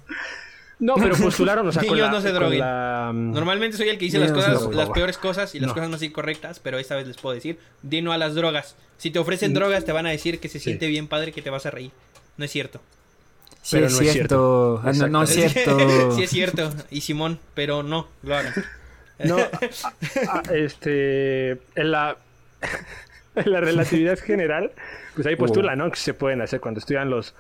No, 0.81 0.95
pero 0.97 1.15
postularon, 1.17 1.67
o 1.69 1.73
sea, 1.73 1.83
con 1.83 1.93
Niños 1.97 2.09
la, 2.11 2.13
no 2.13 2.21
se 2.21 2.29
con 2.31 2.35
droguen. 2.41 2.59
la, 2.59 3.11
mm, 3.15 3.33
Normalmente 3.33 3.77
soy 3.77 3.89
el 3.89 3.97
que 3.99 4.07
dice 4.07 4.19
las 4.19 4.33
cosas, 4.33 4.61
las 4.75 4.91
peores 4.91 5.17
cosas 5.17 5.55
y 5.55 5.61
las 5.61 5.69
No. 5.69 5.75
cosas 5.75 5.89
más 5.89 6.03
incorrectas, 6.03 6.59
pero 6.59 6.79
esta 6.79 6.97
vez 6.97 7.07
les 7.07 7.17
puedo 7.17 7.35
decir, 7.35 7.59
di 7.83 8.03
no 8.03 8.13
a 8.13 8.19
las 8.19 8.35
drogas. 8.35 8.75
Si 8.99 9.11
te 9.11 9.19
ofrecen 9.21 9.55
drogas 9.55 9.85
te 9.85 9.93
van 9.93 10.07
a 10.07 10.11
decir 10.11 10.41
que 10.41 10.49
se 10.49 10.59
Sí. 10.59 10.65
siente 10.65 10.89
bien 10.89 11.07
padre, 11.09 11.33
que 11.33 11.43
te 11.43 11.51
vas 11.51 11.65
a 11.67 11.71
reír. 11.71 11.93
No 12.37 12.45
es 12.45 12.51
cierto. 12.51 12.81
Sí, 13.63 13.77
Pero 13.77 13.87
es 13.87 13.95
no 13.95 14.01
es 14.03 14.13
cierto. 14.13 14.83
Ah, 14.85 14.93
no, 14.93 15.09
no 15.09 15.23
es 15.23 15.31
cierto. 15.31 16.11
sí 16.17 16.23
es 16.25 16.31
cierto. 16.31 16.71
Y 16.91 17.01
Simón, 17.03 17.39
pero 17.55 17.83
no, 17.83 18.09
lo 18.25 18.37
hagan. 18.37 18.53
No, 19.21 19.37
a- 20.29 20.39
a- 20.39 20.55
este, 20.55 21.53
en 21.77 21.91
la, 21.93 22.17
la 23.45 23.61
relatividad 23.61 24.19
general, 24.19 24.73
pues 25.15 25.27
ahí 25.27 25.37
postula, 25.37 25.77
¿no? 25.77 25.91
Que 25.91 25.97
se 25.97 26.15
pueden 26.15 26.41
hacer 26.43 26.61
cuando 26.61 26.79
estudian 26.81 27.11
los, 27.11 27.35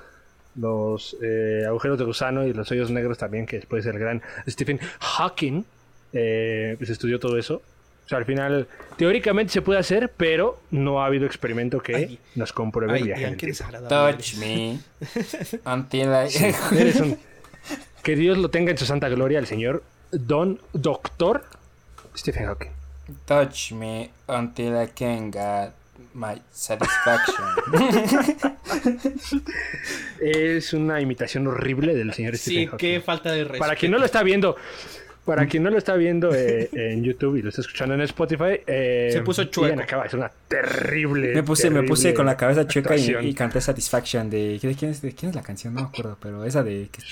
los 0.56 1.16
eh, 1.22 1.64
agujeros 1.66 1.98
de 1.98 2.04
gusano 2.04 2.46
y 2.46 2.52
los 2.52 2.70
hoyos 2.70 2.90
negros 2.90 3.18
también, 3.18 3.46
que 3.46 3.56
después 3.56 3.84
el 3.86 3.98
gran 3.98 4.22
Stephen 4.48 4.80
Hawking, 5.00 5.64
eh, 6.12 6.74
pues 6.78 6.90
estudió 6.90 7.18
todo 7.18 7.38
eso. 7.38 7.62
O 8.04 8.08
sea, 8.08 8.18
al 8.18 8.26
final, 8.26 8.68
teóricamente 8.98 9.52
se 9.52 9.62
puede 9.62 9.80
hacer, 9.80 10.12
pero 10.14 10.60
no 10.70 11.02
ha 11.02 11.06
habido 11.06 11.24
experimento 11.24 11.80
que 11.80 11.94
Ay. 11.96 12.18
nos 12.34 12.52
compruebe 12.52 12.92
Ay, 12.92 13.00
el 13.00 13.04
viaje. 13.06 13.52
Touch 13.88 14.34
eres. 14.34 14.36
me 14.36 14.78
until 15.64 16.08
I... 16.08 16.78
Eres 16.78 17.00
un- 17.00 17.18
Que 18.02 18.14
Dios 18.14 18.36
lo 18.36 18.50
tenga 18.50 18.70
en 18.70 18.76
su 18.76 18.84
santa 18.84 19.08
gloria, 19.08 19.38
el 19.38 19.46
señor 19.46 19.82
Don 20.12 20.60
Doctor 20.74 21.44
Stephen 22.14 22.44
Hawking. 22.44 22.70
Touch 23.24 23.72
me 23.72 24.10
until 24.28 24.74
I 24.82 24.88
can 24.94 25.30
get 25.32 25.72
my 26.14 26.40
satisfaction. 26.50 27.44
Es 30.20 30.72
una 30.72 31.00
imitación 31.00 31.46
horrible 31.46 31.94
del 31.94 32.12
señor 32.12 32.36
Sí, 32.36 32.50
Stephen 32.52 32.68
Hawking. 32.70 32.78
qué 32.94 33.00
falta 33.00 33.32
de 33.32 33.44
respeto. 33.44 33.58
Para 33.60 33.76
quien 33.76 33.92
no 33.92 33.98
lo 33.98 34.04
está 34.06 34.22
viendo, 34.22 34.56
para 35.24 35.46
quien 35.46 35.62
no 35.62 35.70
lo 35.70 35.78
está 35.78 35.94
viendo 35.96 36.34
eh, 36.34 36.68
en 36.72 37.02
YouTube 37.04 37.36
y 37.36 37.42
lo 37.42 37.48
está 37.50 37.60
escuchando 37.60 37.94
en 37.94 38.00
Spotify, 38.02 38.60
eh, 38.66 39.10
Se 39.12 39.20
puso 39.22 39.44
chueco. 39.44 39.68
Ian 39.68 39.80
acaba 39.80 40.02
de 40.02 40.08
hacer 40.08 40.18
una 40.20 40.30
terrible. 40.48 41.34
me 41.34 41.42
puse, 41.42 41.68
me 41.70 41.82
puse 41.82 42.14
con 42.14 42.26
la 42.26 42.36
cabeza 42.36 42.66
chueca 42.66 42.96
y, 42.96 43.14
y 43.22 43.34
canté 43.34 43.60
Satisfaction 43.60 44.30
de... 44.30 44.58
¿de 44.58 44.74
quién, 44.74 44.90
es, 44.90 45.02
¿De 45.02 45.12
quién 45.14 45.30
es 45.30 45.36
la 45.36 45.42
canción? 45.42 45.74
No 45.74 45.82
me 45.82 45.86
acuerdo, 45.88 46.16
pero 46.20 46.44
esa 46.44 46.62
de... 46.62 46.88
que- 46.90 47.02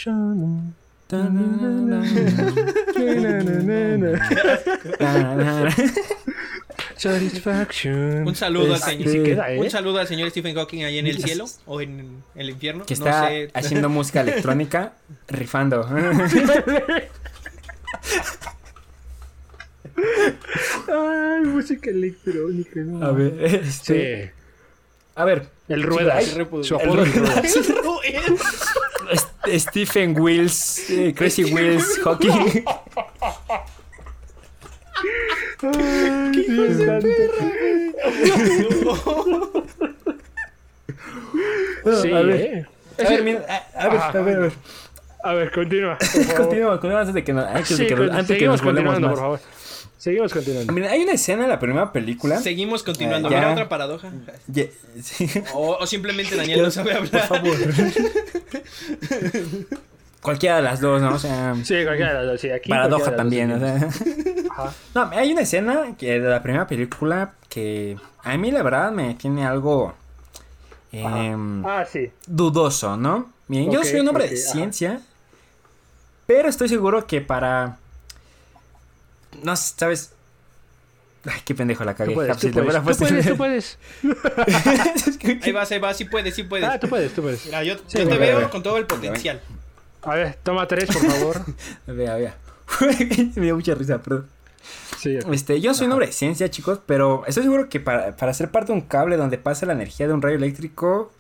Satisfaction. 7.03 8.27
Un 8.29 8.35
saludo 8.35 8.75
al 8.75 8.79
Es- 8.79 8.85
señor. 8.85 9.09
sí 9.11 9.23
queda, 9.23 9.53
¿eh? 9.53 9.59
Un 9.59 9.71
saludo 9.71 9.99
al 9.99 10.07
señor 10.07 10.31
Stephen 10.31 10.55
Hawking 10.55 10.85
ahí 10.85 10.99
en 10.99 11.07
el 11.07 11.19
cielo 11.23 11.47
o 11.67 11.81
en 11.81 12.23
el 12.35 12.51
infierno. 12.51 12.85
Que 12.87 12.95
no 12.95 13.05
está 13.07 13.29
sé. 13.29 13.51
haciendo 13.55 13.89
música 13.91 14.21
electrónica, 14.21 14.93
rifando. 15.29 15.85
Ay, 20.89 21.41
música 21.45 21.91
electrónica. 21.91 22.81
no. 22.81 23.05
A 23.07 23.13
ver, 23.13 23.35
este... 23.45 24.25
Sí. 24.27 24.31
A 25.15 25.25
ver. 25.25 25.49
El 25.69 25.83
Ruedas. 25.83 26.17
Ay, 26.17 26.47
Su 26.63 26.75
apodo 26.77 27.03
es 27.05 27.15
Ruedas. 27.15 27.43
Este, 29.13 29.59
Stephen 29.61 30.19
Wills, 30.19 30.89
eh, 30.89 31.13
Crazy 31.15 31.45
Wills, 31.45 31.99
Hawking. 32.05 32.65
Sí, 42.03 42.13
a 42.13 42.21
ver. 42.23 42.41
¿eh? 42.41 42.67
A 42.99 43.09
ver, 43.09 43.23
mira, 43.23 43.47
a, 43.49 43.85
a 43.85 43.89
ver, 43.89 44.01
a 44.01 44.11
ver, 44.23 44.37
a 44.37 44.41
ver. 44.41 44.53
A 45.25 45.35
ver, 45.35 45.53
continúa. 45.53 45.99
por 45.99 46.07
favor. 46.09 46.35
Continúa, 46.37 46.71
continúa 46.81 47.01
antes 47.01 47.15
de 47.15 47.25
que, 47.25 47.33
no- 47.33 47.43
antes 47.47 47.69
de 47.71 47.77
Sí, 47.77 47.87
que, 47.87 47.95
antes 47.95 48.27
que 48.27 48.35
seguimos 48.35 48.61
nos 48.61 48.63
continuando, 48.63 49.01
más. 49.01 49.11
por 49.11 49.19
favor. 49.21 49.41
Seguimos 49.99 50.33
continuando. 50.33 50.73
Mira, 50.73 50.91
hay 50.91 51.03
una 51.05 51.13
escena 51.13 51.45
en 51.45 51.49
la 51.49 51.61
primera 51.61 51.93
película. 51.93 52.39
Seguimos 52.41 52.83
continuando. 52.83 53.29
Eh. 53.31 53.35
Mira 53.35 53.53
otra 53.53 53.69
paradoja. 53.69 54.11
Sí. 55.01 55.29
O, 55.55 55.77
o 55.81 55.87
simplemente 55.87 56.35
Daniel 56.35 56.63
no 56.63 56.71
sabe 56.73 56.93
hablar. 56.95 57.29
Por 57.29 57.39
favor. 57.39 57.57
Cualquiera 60.23 60.57
de 60.57 60.63
las 60.63 60.81
dos, 60.81 61.03
¿no? 61.03 61.15
O 61.15 61.19
sea, 61.19 61.55
Sí, 61.65 61.83
cualquiera 61.85 62.13
de 62.13 62.19
las 62.21 62.27
dos. 62.27 62.41
Sí, 62.41 62.49
aquí. 62.51 62.69
paradoja 62.71 63.17
también, 63.17 63.51
o 63.53 63.59
sea. 63.59 63.89
Ajá. 64.51 64.73
No, 64.95 65.11
hay 65.13 65.33
una 65.33 65.41
escena 65.43 65.95
que 65.99 66.21
de 66.21 66.29
la 66.29 66.43
primera 66.43 66.67
película 66.67 67.33
que 67.49 67.97
a 68.23 68.37
mí 68.37 68.51
la 68.53 68.63
verdad 68.63 68.93
me 68.93 69.15
tiene 69.15 69.45
algo 69.45 69.95
em, 70.93 71.65
Ah, 71.67 71.85
sí. 71.91 72.11
dudoso, 72.27 72.97
¿no? 72.97 73.33
Miren, 73.49 73.73
yo 73.73 73.81
Ok, 73.81 73.87
soy 73.87 74.01
un 74.01 74.09
hombre 74.09 74.25
ok, 74.27 74.31
de 74.31 74.37
ajá. 74.43 74.53
ciencia, 74.53 75.01
pero 76.27 76.49
estoy 76.49 76.69
seguro 76.69 77.07
que 77.07 77.21
para... 77.21 77.77
No 79.43 79.57
sé, 79.57 79.75
¿sabes? 79.77 80.13
Ay, 81.25 81.41
qué 81.45 81.55
pendejo 81.55 81.85
la 81.85 81.95
cagué. 81.95 82.11
Tú 82.11 82.15
puedes, 82.15 82.37
tú 82.39 82.51
puedes, 82.53 82.75
tú 82.75 82.97
puedes, 82.97 83.27
tú 83.27 83.37
puedes. 83.37 83.79
Ahí 85.45 85.53
vas, 85.53 85.71
ahí 85.73 85.79
vas. 85.79 85.97
Sí 85.97 86.05
puedes, 86.05 86.35
sí 86.35 86.43
puedes. 86.43 86.69
Ah, 86.69 86.79
tú 86.79 86.89
puedes, 86.89 87.13
tú 87.15 87.23
puedes. 87.23 87.45
Mira, 87.47 87.63
yo, 87.65 87.77
Sí, 87.87 87.99
yo 87.99 88.09
te 88.09 88.19
veo 88.19 88.51
con 88.51 88.63
todo 88.63 88.77
el 88.77 88.87
potencial. 88.87 89.41
A 90.03 90.15
ver, 90.15 90.39
toma 90.43 90.67
tres, 90.67 90.87
por 90.87 91.03
favor. 91.11 91.41
Vea, 91.87 92.17
vea. 92.17 92.37
me 93.37 93.43
dio 93.43 93.55
mucha 93.57 93.75
risa, 93.75 93.99
perdón. 94.01 94.27
Sí, 94.99 95.19
Este, 95.33 95.61
yo 95.61 95.75
soy 95.75 95.87
un 95.87 95.93
hombre 95.93 96.07
de 96.07 96.13
ciencia, 96.13 96.49
chicos, 96.51 96.79
pero 96.87 97.25
estoy 97.27 97.43
seguro 97.45 97.69
que 97.69 97.81
para, 97.81 98.17
para 98.17 98.33
ser 98.35 98.51
parte 98.51 98.73
de 98.73 98.79
un 98.79 98.85
cable 98.85 99.17
donde 99.17 99.37
pasa 99.39 99.67
la 99.67 99.73
energía 99.73 100.07
de 100.07 100.13
un 100.15 100.23
rayo 100.23 100.37
eléctrico, 100.37 101.13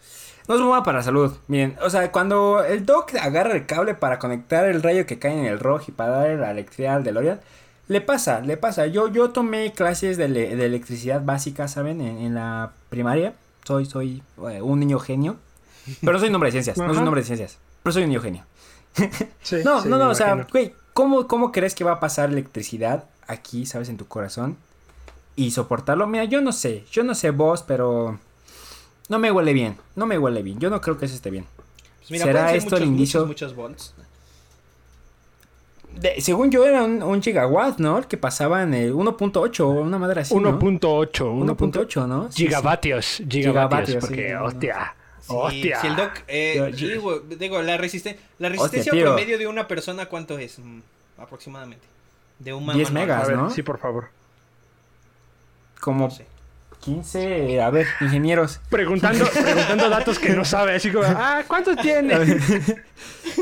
no 0.47 0.55
es 0.55 0.61
muy 0.61 0.69
bueno 0.69 0.85
para 0.85 0.99
la 0.99 1.05
salud. 1.05 1.35
Miren, 1.49 1.77
o 1.83 1.91
sea, 1.91 2.13
cuando 2.13 2.63
el 2.65 2.87
doc 2.87 3.13
agarra 3.21 3.53
el 3.55 3.67
cable 3.67 3.95
para 3.95 4.19
conectar 4.21 4.67
el 4.69 4.83
rayo 4.83 5.05
que 5.07 5.19
cae 5.19 5.33
en 5.37 5.47
el 5.47 5.59
rojo 5.59 5.87
y 5.89 5.93
para 5.93 6.11
darle 6.13 6.37
la 6.37 6.53
electricidad 6.53 6.97
al 6.97 7.05
DeLorean, 7.05 7.41
le 7.89 8.01
pasa, 8.01 8.41
le 8.41 8.57
pasa. 8.57 8.87
Yo, 8.87 9.09
yo 9.09 9.31
tomé 9.31 9.73
clases 9.73 10.17
de, 10.17 10.27
ele- 10.27 10.55
de 10.57 10.67
electricidad 10.67 11.21
básica, 11.25 11.67
¿saben? 11.67 12.01
En, 12.01 12.19
en 12.19 12.35
la 12.35 12.73
primaria. 12.89 13.35
Soy, 13.65 13.85
soy 13.87 14.23
eh, 14.51 14.63
un 14.63 14.79
niño 14.81 14.99
genio. 15.01 15.37
Pero 16.01 16.13
no 16.13 16.19
soy 16.21 16.29
un 16.29 16.35
hombre 16.37 16.49
de 16.49 16.53
ciencias, 16.53 16.77
no 16.79 16.85
soy 16.95 17.03
un 17.03 17.09
hombre 17.09 17.23
de 17.23 17.27
ciencias. 17.27 17.59
Pero 17.83 17.93
soy 17.93 18.05
un 18.05 18.11
niño 18.11 18.21
genio. 18.21 18.45
sí, 19.43 19.57
No, 19.65 19.83
sí, 19.83 19.89
no, 19.89 19.99
no, 19.99 20.11
o 20.11 20.15
sea, 20.15 20.47
güey, 20.51 20.75
¿cómo, 20.93 21.27
¿cómo 21.27 21.53
crees 21.53 21.75
que 21.75 21.85
va 21.85 21.93
a 21.93 22.01
pasar 22.01 22.31
electricidad 22.31 23.05
aquí, 23.27 23.67
sabes, 23.67 23.89
en 23.89 23.97
tu 23.97 24.07
corazón? 24.07 24.57
Y 25.37 25.51
soportarlo. 25.53 26.07
Mira, 26.07 26.25
yo 26.25 26.41
no 26.43 26.53
sé, 26.53 26.85
yo 26.93 27.03
no 27.05 27.15
sé 27.15 27.31
vos, 27.31 27.63
pero 27.63 28.19
no 29.09 29.19
me 29.19 29.31
huele 29.31 29.53
bien, 29.55 29.77
no 29.97 30.07
me 30.07 30.19
huele 30.19 30.43
bien. 30.43 30.59
Yo 30.59 30.69
no 30.71 30.81
creo 30.81 30.99
que 30.99 31.07
eso 31.07 31.15
esté 31.15 31.31
bien. 31.31 31.47
Pues 32.01 32.11
mira, 32.11 32.25
¿Será 32.27 32.53
esto 32.55 32.77
el 32.77 32.83
muchos, 32.83 32.89
indicio? 32.89 33.27
Muchos, 33.27 33.51
muchos 33.55 33.57
volts. 33.57 33.95
De- 36.01 36.21
según 36.23 36.51
yo 36.51 36.65
era 36.65 36.83
un, 36.85 37.03
un 37.03 37.23
gigawatt, 37.23 37.79
¿no? 37.79 37.99
El 37.99 38.07
que 38.07 38.17
pasaba 38.17 38.63
en 38.63 38.73
el 38.75 38.95
1.8 38.95 39.61
o 39.61 39.69
una 39.69 39.99
madre 39.99 40.23
así, 40.23 40.35
¿no? 40.35 40.59
1.8. 40.59 40.81
1.8 40.81 41.57
1.8, 41.57 42.07
¿no? 42.09 42.33
Sí. 42.33 42.45
Gigavatios. 42.45 43.23
Gigavatios. 43.29 43.31
Gigavatios, 43.31 44.01
Porque, 44.05 44.27
sí, 44.29 44.33
no, 44.33 44.41
no. 44.41 44.45
hostia. 44.47 44.95
Sí, 45.23 45.35
hostia. 45.35 45.81
Si 45.81 45.87
el 45.87 45.97
doc. 45.97 46.11
eh, 46.29 46.55
Yo- 46.57 46.69
yo- 46.69 46.89
digo, 46.89 47.21
digo, 47.21 47.63
la, 47.63 47.79
resiste- 47.79 48.17
la 48.39 48.49
resistencia 48.51 48.93
promedio 48.93 49.39
de 49.39 49.47
una 49.47 49.67
persona, 49.69 50.07
¿cuánto 50.07 50.37
es? 50.39 50.59
Mm, 50.59 50.81
aproximadamente. 51.19 51.87
De 52.39 52.53
un 52.53 52.65
10 52.73 52.91
manual. 52.91 52.93
megas. 52.93 53.25
A 53.25 53.27
ver, 53.29 53.37
¿no? 53.37 53.51
sí, 53.51 53.63
por 53.63 53.79
favor. 53.79 54.09
Como 55.81 56.07
No 56.07 56.11
sé. 56.11 56.27
15, 56.81 57.61
a 57.63 57.71
ver, 57.71 57.87
ingenieros. 58.01 58.59
Preguntando, 58.69 59.25
preguntando 59.33 59.89
datos 59.89 60.19
que 60.19 60.31
no 60.31 60.45
sabe. 60.45 60.75
Así 60.75 60.91
como, 60.91 61.05
ah, 61.07 61.45
¿cuántos 61.47 61.77
tiene? 61.77 62.19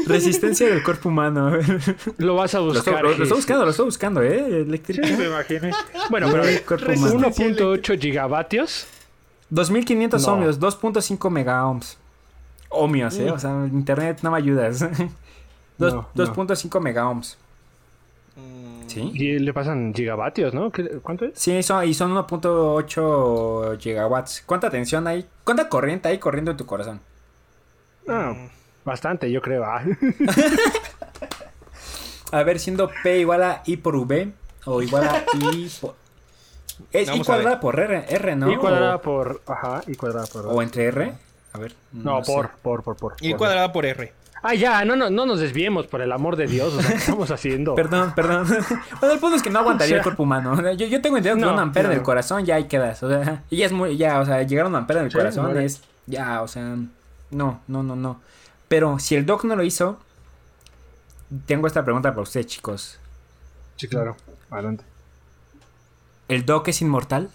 Resistencia 0.07 0.69
del 0.69 0.83
cuerpo 0.83 1.09
humano. 1.09 1.51
Lo 2.19 2.35
vas 2.37 2.55
a 2.55 2.59
Lo 2.61 2.73
estoy, 2.75 2.93
buscar. 2.93 3.03
lo- 3.03 3.17
lo 3.17 3.23
estoy 3.25 3.37
buscando, 3.39 3.65
lo 3.65 3.71
estoy 3.71 3.87
buscando, 3.87 4.23
¿eh? 4.23 4.61
Eléctrica. 4.61 5.07
Sí, 5.07 5.15
me 5.15 5.25
imagino. 5.27 5.71
Bueno, 6.11 6.29
pero 6.31 6.45
El 6.45 6.63
cuerpo 6.63 6.93
humano. 6.93 7.31
1.8 7.31 7.99
gigavatios. 7.99 8.87
2500 9.51 10.27
No. 10.27 10.33
ohmios, 10.35 10.59
2.5 10.61 11.31
megaohms. 11.31 11.99
Ohmios, 12.69 13.17
¿eh? 13.19 13.31
O 13.31 13.39
sea, 13.39 13.51
internet 13.73 14.21
no 14.23 14.31
me 14.31 14.39
ayudas. 14.39 14.81
Dos- 15.79 15.95
No, 15.95 16.09
no. 16.15 16.25
2.5 16.27 16.81
megaohms. 16.81 17.37
Mm, 18.37 18.87
¿Sí? 18.87 19.11
Y 19.15 19.39
le 19.41 19.53
pasan 19.53 19.93
gigavatios, 19.93 20.55
¿no? 20.55 20.71
¿Qué- 20.71 21.01
¿Cuánto 21.03 21.25
es? 21.25 21.33
Sí, 21.35 21.63
son, 21.63 21.85
y 21.89 21.95
son 21.95 22.13
1.8 22.13 23.79
gigawatts. 23.79 24.43
¿Cuánta 24.47 24.71
tensión 24.71 25.07
hay? 25.07 25.27
¿Cuánta 25.45 25.69
corriente 25.69 26.09
hay 26.09 26.19
corriendo 26.19 26.53
en 26.53 26.57
tu 26.57 26.65
corazón? 26.67 27.01
Ah, 28.09 28.35
mm. 28.37 28.49
bastante, 28.85 29.31
yo 29.31 29.43
creo. 29.43 29.65
Ah. 29.65 29.83
A 32.33 32.43
ver, 32.45 32.61
siendo 32.61 32.89
P 33.03 33.19
igual 33.19 33.43
a 33.43 33.63
I 33.67 33.77
por 33.79 33.97
V 33.97 34.33
o 34.67 34.83
igual 34.83 35.09
a 35.09 35.25
I 35.35 35.69
por... 35.81 35.97
Es 36.93 37.09
I 37.09 37.11
Vamos 37.11 37.27
cuadrada 37.27 37.61
por 37.61 37.79
R, 37.79 38.05
R, 38.09 38.37
¿no? 38.37 38.53
y 38.53 38.57
cuadrada 38.57 38.97
O, 38.97 39.03
por. 39.03 39.43
Ajá, 39.47 39.83
y 39.87 39.95
cuadrada 39.95 40.27
por. 40.27 40.47
o 40.47 40.63
entre 40.63 40.85
R. 40.85 41.13
A 41.53 41.59
ver. 41.59 41.75
no, 41.93 42.23
por, 42.23 42.51
por, 42.63 42.83
por, 42.83 42.97
por. 42.97 43.17
Y 43.21 43.31
por. 43.31 43.39
cuadrada 43.39 43.73
por 43.73 43.87
R. 43.87 44.13
Ah, 44.43 44.55
ya, 44.55 44.85
no, 44.87 44.97
no, 44.97 45.11
no 45.11 45.27
nos 45.27 45.41
desviemos, 45.41 45.87
por 45.87 46.01
el 46.01 46.11
amor 46.13 46.37
de 46.37 46.47
Dios. 46.47 46.73
O 46.73 46.81
sea, 46.81 46.91
¿qué 46.91 46.97
estamos 46.99 47.31
haciendo? 47.31 47.75
Perdón, 47.75 48.15
perdón. 48.15 48.47
bueno, 49.01 49.15
el 49.15 49.21
punto 49.21 49.37
es 49.37 49.43
que 49.43 49.51
no 49.51 49.59
aguantaría 49.59 49.87
O 49.87 49.97
sea, 49.97 49.99
el 49.99 50.03
cuerpo 50.03 50.23
humano. 50.23 50.57
Yo, 50.73 50.87
yo 50.87 51.03
tengo 51.03 51.19
entendido 51.19 51.37
que 51.37 51.43
no, 51.43 51.53
un 51.53 51.61
ampere 51.61 51.89
no. 51.89 51.95
del 51.95 52.03
corazón 52.03 52.45
ya 52.47 52.55
ahí 52.55 52.65
quedas. 52.65 53.03
O 53.03 53.09
sea, 53.11 53.43
y 53.51 53.59
ya 53.59 53.67
es 53.67 53.73
muy, 53.73 53.97
ya, 53.97 54.19
o 54.21 54.25
sea, 54.25 54.43
llegar 54.43 54.65
a 54.65 54.69
un 54.69 54.77
ampere 54.77 55.11
Sí, 55.11 55.17
corazón 55.17 55.59
es, 55.59 55.83
ya, 56.07 56.43
o 56.43 56.49
sea, 56.49 56.77
no, 57.31 57.61
no, 57.69 57.83
no, 57.83 57.97
no. 57.97 58.21
Pero 58.69 58.99
si 58.99 59.15
el 59.15 59.27
doc 59.27 59.45
no 59.45 59.57
lo 59.57 59.63
hizo, 59.63 59.99
tengo 61.47 61.67
esta 61.67 61.85
pregunta 61.85 62.11
para 62.11 62.23
ustedes, 62.23 62.47
chicos. 62.47 62.99
Sí, 63.77 63.89
claro. 63.89 64.17
Adelante. 64.51 64.85
¿El 66.31 66.47
doc 66.47 66.69
es 66.69 66.81
inmortal? 66.81 67.29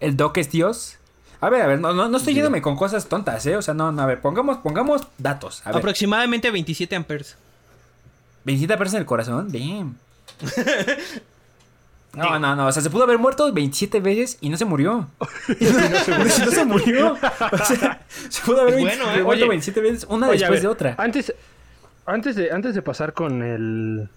¿El 0.00 0.16
doc 0.16 0.38
es 0.38 0.50
Dios? 0.50 0.96
A 1.42 1.50
ver, 1.50 1.60
a 1.60 1.66
ver, 1.66 1.78
no, 1.78 1.92
no, 1.92 2.08
no 2.08 2.16
estoy 2.16 2.32
yéndome 2.32 2.62
con 2.62 2.74
cosas 2.74 3.06
tontas, 3.06 3.44
¿eh? 3.44 3.54
O 3.54 3.60
sea, 3.60 3.74
no, 3.74 3.92
no, 3.92 4.00
a 4.00 4.06
ver, 4.06 4.22
pongamos, 4.22 4.56
pongamos 4.58 5.02
datos. 5.18 5.60
A 5.66 5.72
ver, 5.72 5.78
Aproximadamente 5.80 6.50
27 6.50 6.96
amperes. 6.96 7.36
27 8.44 8.78
personas 8.78 8.94
en 8.94 9.00
el 9.00 9.06
corazón, 9.06 9.52
bien. 9.52 9.96
No, 12.14 12.38
no, 12.38 12.54
no, 12.54 12.66
o 12.66 12.72
sea, 12.72 12.82
se 12.82 12.90
pudo 12.90 13.04
haber 13.04 13.16
muerto 13.16 13.50
27 13.50 14.00
veces 14.00 14.36
y 14.42 14.50
no 14.50 14.58
se 14.58 14.66
murió. 14.66 15.08
y 15.58 15.64
no 15.64 16.50
se 16.50 16.64
murió. 16.66 17.12
O 17.14 17.56
sea, 17.56 18.04
se 18.28 18.42
pudo 18.42 18.60
haber 18.60 18.74
Es 18.74 18.84
20 18.84 18.96
bueno, 19.02 19.12
¿eh? 19.12 19.22
muerto 19.22 19.44
Oye, 19.44 19.48
27 19.48 19.80
veces, 19.80 20.06
una 20.10 20.28
Oye, 20.28 20.40
después 20.40 20.58
ver, 20.58 20.60
de 20.60 20.68
otra. 20.68 20.94
Antes, 20.98 21.34
antes, 22.04 22.36
de, 22.36 22.52
antes 22.52 22.74
de 22.74 22.82
pasar 22.82 23.14
con 23.14 23.42
el. 23.42 24.10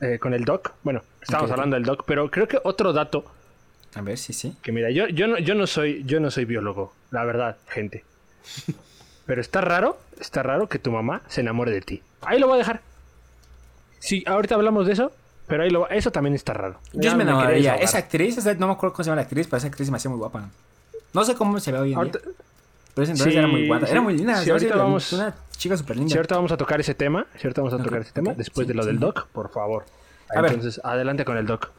Eh, 0.00 0.18
con 0.18 0.34
el 0.34 0.44
doc. 0.44 0.72
Bueno, 0.82 1.02
ok. 1.28 1.50
hablando 1.50 1.74
del 1.76 1.84
doc, 1.84 2.04
pero 2.06 2.30
creo 2.30 2.48
que 2.48 2.58
otro 2.62 2.92
dato. 2.92 3.24
A 3.94 4.02
ver, 4.02 4.18
sí, 4.18 4.32
sí. 4.32 4.54
Que 4.62 4.72
mira, 4.72 4.90
yo, 4.90 5.06
yo, 5.08 5.26
no, 5.26 5.38
yo, 5.38 5.54
no 5.54 5.66
soy, 5.66 6.02
yo 6.04 6.20
no 6.20 6.30
soy 6.30 6.44
biólogo, 6.44 6.92
la 7.10 7.24
verdad, 7.24 7.56
gente. 7.68 8.04
Pero 9.24 9.40
está 9.40 9.60
raro, 9.60 9.98
está 10.20 10.42
raro 10.42 10.68
que 10.68 10.78
tu 10.78 10.92
mamá 10.92 11.22
se 11.28 11.40
enamore 11.40 11.70
de 11.72 11.80
ti. 11.80 12.02
Ahí 12.22 12.38
lo 12.38 12.46
voy 12.46 12.56
a 12.56 12.58
dejar. 12.58 12.80
Sí, 13.98 14.22
ahorita 14.26 14.54
hablamos 14.54 14.86
de 14.86 14.92
eso, 14.92 15.12
pero 15.46 15.62
ahí 15.64 15.70
lo, 15.70 15.88
eso 15.88 16.12
también 16.12 16.34
está 16.34 16.52
raro. 16.52 16.78
Yo 16.92 17.16
me 17.16 17.24
enamoraría. 17.24 17.76
Esa 17.76 17.98
actriz, 17.98 18.36
no 18.58 18.66
me 18.66 18.72
acuerdo 18.74 18.92
cómo 18.94 19.04
se 19.04 19.08
llama 19.10 19.16
la 19.16 19.22
actriz, 19.22 19.46
pero 19.46 19.56
esa 19.58 19.66
actriz 19.68 19.90
me 19.90 19.96
hacía 19.96 20.10
muy 20.10 20.18
guapa. 20.18 20.48
No 21.12 21.24
sé 21.24 21.34
cómo 21.34 21.58
se 21.58 21.72
ve 21.72 21.78
hoy 21.78 21.92
en 21.92 21.98
Ahorita- 21.98 22.18
día. 22.18 22.32
Pero 22.96 23.04
entonces 23.10 23.32
Sí, 23.34 23.38
era 23.38 23.46
muy 23.46 23.66
guapa. 23.68 23.86
Era 23.86 24.00
sí. 24.00 24.02
muy 24.04 24.16
linda. 24.16 24.32
Sí, 24.36 24.46
¿sabes? 24.46 24.50
ahorita 24.62 24.74
Era 24.74 24.82
vamos- 24.84 25.12
Una 25.12 25.34
chica 25.56 25.76
súper 25.76 25.96
linda. 25.98 26.16
ahorita 26.16 26.34
vamos 26.34 26.50
a 26.52 26.56
tocar 26.56 26.80
ese 26.80 26.94
tema, 26.94 27.26
si 27.36 27.46
ahorita 27.46 27.60
vamos 27.60 27.78
a 27.78 27.82
tocar 27.84 28.00
ese 28.00 28.12
tema, 28.12 28.32
después 28.32 28.66
sí, 28.66 28.68
de 28.68 28.74
lo 28.74 28.82
sí. 28.82 28.88
del 28.88 28.98
doc, 28.98 29.26
por 29.28 29.50
favor. 29.50 29.84
A 30.34 30.40
ver. 30.40 30.52
Entonces, 30.52 30.80
adelante 30.82 31.24
con 31.26 31.36
el 31.36 31.46
doc. 31.46 31.70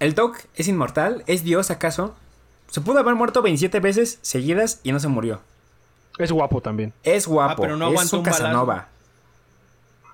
¿El 0.00 0.14
Doc 0.14 0.38
es 0.54 0.68
inmortal? 0.68 1.22
¿Es 1.26 1.44
Dios 1.44 1.70
acaso? 1.70 2.14
Se 2.70 2.80
pudo 2.80 2.98
haber 2.98 3.14
muerto 3.14 3.42
27 3.42 3.80
veces 3.80 4.18
seguidas 4.22 4.80
y 4.82 4.92
no 4.92 5.00
se 5.00 5.08
murió. 5.08 5.40
Es 6.18 6.30
guapo 6.32 6.60
también. 6.60 6.92
Es 7.02 7.26
guapo. 7.26 7.52
Ah, 7.52 7.56
pero 7.60 7.76
no 7.76 7.88
es 7.92 8.12
un 8.12 8.18
un. 8.20 8.24
Casanova. 8.24 8.88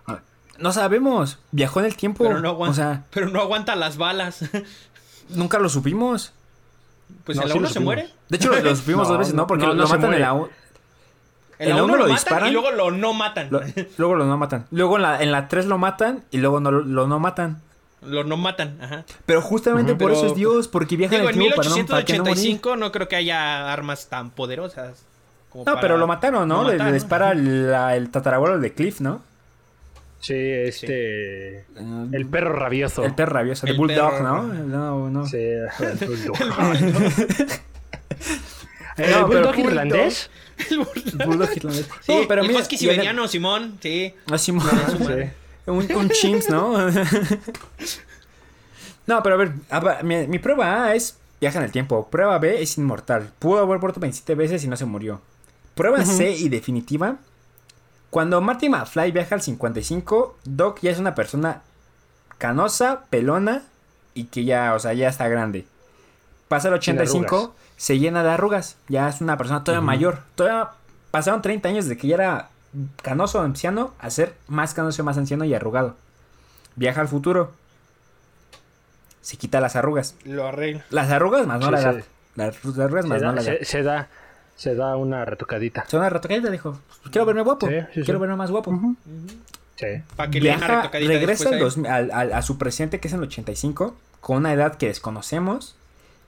No, 0.06 0.20
no 0.58 0.72
sabemos. 0.72 1.38
Viajó 1.52 1.80
en 1.80 1.86
el 1.86 1.96
tiempo. 1.96 2.24
Pero 2.24 2.40
no, 2.40 2.50
aguanta, 2.50 2.70
O 2.70 2.74
sea, 2.74 3.04
pero 3.10 3.28
no 3.30 3.40
aguanta 3.40 3.74
las 3.76 3.96
balas. 3.96 4.44
nunca 5.30 5.58
lo 5.58 5.68
supimos. 5.68 6.32
Pues 7.24 7.36
No, 7.36 7.42
en 7.42 7.48
la 7.48 7.52
sí 7.54 7.58
1 7.58 7.68
lo 7.68 7.72
se 7.74 7.80
muere. 7.80 8.08
De 8.28 8.36
hecho, 8.36 8.50
lo, 8.50 8.60
lo 8.60 8.76
supimos 8.76 9.06
No, 9.06 9.12
dos 9.14 9.18
veces, 9.18 9.34
¿no? 9.34 9.46
Porque 9.46 9.62
no, 9.66 9.68
lo, 9.70 9.74
no 9.74 9.80
lo 9.82 9.86
se 9.88 9.92
matan 9.94 10.04
en 10.04 10.10
muere. 10.10 10.24
la... 10.24 10.34
u- 10.34 10.48
En 11.58 11.68
En 11.68 11.68
la 11.70 11.76
la 11.76 11.82
1 11.84 11.84
uno 11.84 11.96
lo, 11.96 11.98
lo 12.06 12.12
matan 12.12 12.16
disparan. 12.24 12.48
y 12.48 12.52
luego 12.52 12.70
lo 12.70 12.90
no 12.90 13.12
matan. 13.12 13.48
lo- 13.50 13.60
luego 13.98 14.14
lo 14.16 14.24
no 14.26 14.36
matan. 14.38 14.66
Luego 14.70 14.96
en 14.96 15.02
la, 15.02 15.22
en 15.22 15.32
la 15.32 15.48
3 15.48 15.66
lo 15.66 15.78
matan 15.78 16.24
y 16.30 16.38
luego 16.38 16.60
no, 16.60 16.70
lo 16.70 17.06
no 17.06 17.18
matan. 17.18 17.60
Lo 18.02 18.24
no 18.24 18.38
matan, 18.38 18.78
ajá. 18.80 19.04
Pero 19.26 19.42
justamente 19.42 19.94
por 19.94 20.08
Pero- 20.10 20.14
eso 20.14 20.26
es 20.28 20.34
Dios, 20.34 20.68
porque 20.68 20.96
viaja 20.96 21.16
Digo, 21.16 21.28
en 21.28 21.34
en 21.34 21.42
el 21.42 21.48
tiempo 21.48 21.56
para 21.56 21.68
no, 21.68 21.86
para 21.86 22.04
que 22.06 22.16
no. 22.16 22.24
1885 22.24 22.76
no 22.76 22.92
creo 22.92 23.08
que 23.08 23.16
haya 23.16 23.70
armas 23.70 24.08
tan 24.08 24.30
poderosas. 24.30 25.04
como 25.50 25.64
No, 25.64 25.72
para- 25.72 25.80
pero 25.82 25.98
lo 25.98 26.06
mataron, 26.06 26.48
¿no? 26.48 26.62
Lo 26.62 26.68
Le- 26.68 26.72
mataron, 26.74 26.92
le 26.92 26.98
dispara 26.98 27.34
la- 27.34 27.94
el 27.96 28.08
tatarabuelo 28.10 28.58
de 28.58 28.72
Cliff, 28.72 29.00
¿no? 29.00 29.20
Sí, 30.20 30.34
este. 30.36 31.64
El 32.12 32.26
perro 32.30 32.52
rabioso. 32.52 33.04
El 33.04 33.14
perro 33.14 33.32
rabioso, 33.32 33.66
de 33.66 33.72
El 33.72 33.78
Bulldog, 33.78 34.10
perro 34.12 34.22
¿no? 34.22 34.42
No, 34.44 35.10
no. 35.10 35.26
Sí, 35.26 35.38
el 35.38 35.68
bulldog. 36.06 36.36
No, 38.98 39.04
¿El 39.06 39.10
pero 39.12 39.26
bulldog 39.28 39.54
bulldog- 39.54 39.58
irlandés? 39.64 40.30
Bulldog 41.26 41.56
irlandés. 41.56 41.88
Sí, 42.02 42.12
No, 42.20 42.28
pero 42.28 42.42
el 42.42 42.48
mira, 42.48 42.60
husky 42.60 42.76
siberiano, 42.76 43.26
Simón, 43.28 43.78
sí. 43.80 44.14
Así, 44.30 44.52
mo- 44.52 44.62
Sí. 44.62 45.30
un, 45.66 45.90
un 45.94 46.10
chimps, 46.10 46.50
¿no? 46.50 46.76
no, 49.06 49.22
pero 49.22 49.34
a 49.34 49.38
ver, 49.38 49.52
a 49.70 49.80
ver, 49.80 50.04
mi, 50.04 50.26
mi 50.26 50.38
prueba 50.38 50.84
A 50.84 50.94
es 50.94 51.16
viaja 51.40 51.58
en 51.58 51.64
el 51.64 51.72
tiempo. 51.72 52.08
Prueba 52.10 52.38
B 52.38 52.60
es 52.62 52.76
inmortal. 52.76 53.30
Pudo 53.38 53.60
haber 53.60 53.78
muerto 53.78 54.00
27 54.00 54.34
veces 54.34 54.64
y 54.64 54.68
no 54.68 54.76
se 54.76 54.84
murió. 54.84 55.22
Prueba 55.74 56.04
C 56.04 56.32
y 56.32 56.48
definitiva. 56.50 57.16
Cuando 58.10 58.40
Marty 58.40 58.68
McFly 58.68 59.12
viaja 59.12 59.36
al 59.36 59.42
55, 59.42 60.36
Doc 60.44 60.80
ya 60.82 60.90
es 60.90 60.98
una 60.98 61.14
persona 61.14 61.62
canosa, 62.38 63.04
pelona 63.10 63.62
y 64.14 64.24
que 64.24 64.44
ya, 64.44 64.74
o 64.74 64.78
sea, 64.80 64.92
ya 64.94 65.08
está 65.08 65.28
grande. 65.28 65.66
Pasa 66.48 66.68
el 66.68 66.74
Sin 66.82 66.94
85, 66.98 67.36
arrugas. 67.36 67.50
se 67.76 67.98
llena 67.98 68.22
de 68.24 68.30
arrugas. 68.30 68.76
Ya 68.88 69.08
es 69.08 69.20
una 69.20 69.36
persona 69.36 69.62
todavía 69.62 69.86
mayor. 69.86 70.18
Todavía 70.34 70.70
pasaron 71.12 71.42
30 71.42 71.68
años 71.68 71.86
de 71.86 71.96
que 71.96 72.08
ya 72.08 72.14
era 72.16 72.48
canoso, 73.02 73.40
anciano, 73.40 73.94
a 74.00 74.10
ser 74.10 74.34
más 74.48 74.74
canoso, 74.74 75.04
más 75.04 75.16
anciano 75.16 75.44
y 75.44 75.54
arrugado. 75.54 75.94
Viaja 76.74 77.00
al 77.02 77.08
futuro. 77.08 77.52
Se 79.20 79.36
quita 79.36 79.60
las 79.60 79.76
arrugas. 79.76 80.16
Lo 80.24 80.46
arregla. 80.48 80.84
Las 80.90 81.10
arrugas 81.10 81.46
más 81.46 81.60
no 81.60 81.66
Sí, 81.66 81.72
la 81.72 81.78
sí. 81.78 81.84
edad. 81.84 82.04
Las 82.36 82.56
arrugas 82.64 83.02
Se 83.04 83.08
más 83.08 83.22
no 83.22 83.28
da, 83.28 83.34
la 83.34 83.42
edad. 83.42 83.58
se, 83.60 83.64
se 83.64 83.82
da, 83.82 84.08
se 84.60 84.74
da 84.74 84.94
una 84.96 85.24
retocadita. 85.24 85.86
Son 85.88 86.00
una 86.00 86.10
retocadita, 86.10 86.50
dijo. 86.50 86.78
Quiero 87.10 87.24
verme 87.24 87.40
guapo. 87.40 87.66
Sí, 87.66 87.74
sí, 87.94 88.02
Quiero 88.02 88.18
sí. 88.18 88.20
verme 88.20 88.36
más 88.36 88.50
guapo. 88.50 88.78
Sí. 89.76 89.86
Para 90.16 90.30
que 90.30 90.38
le 90.40 90.50
den 90.50 90.58
una 90.58 90.66
Viaja, 90.66 90.82
retocadita 90.82 91.12
regresa 91.12 91.48
al 91.48 91.54
a 91.54 91.56
él. 91.56 91.62
dos- 91.62 91.78
al- 91.78 92.10
al- 92.10 92.32
a 92.34 92.42
su 92.42 92.58
presente, 92.58 93.00
que 93.00 93.08
es 93.08 93.14
en 93.14 93.20
el 93.20 93.24
85, 93.26 93.96
con 94.20 94.36
una 94.36 94.52
edad 94.52 94.76
que 94.76 94.88
desconocemos. 94.88 95.76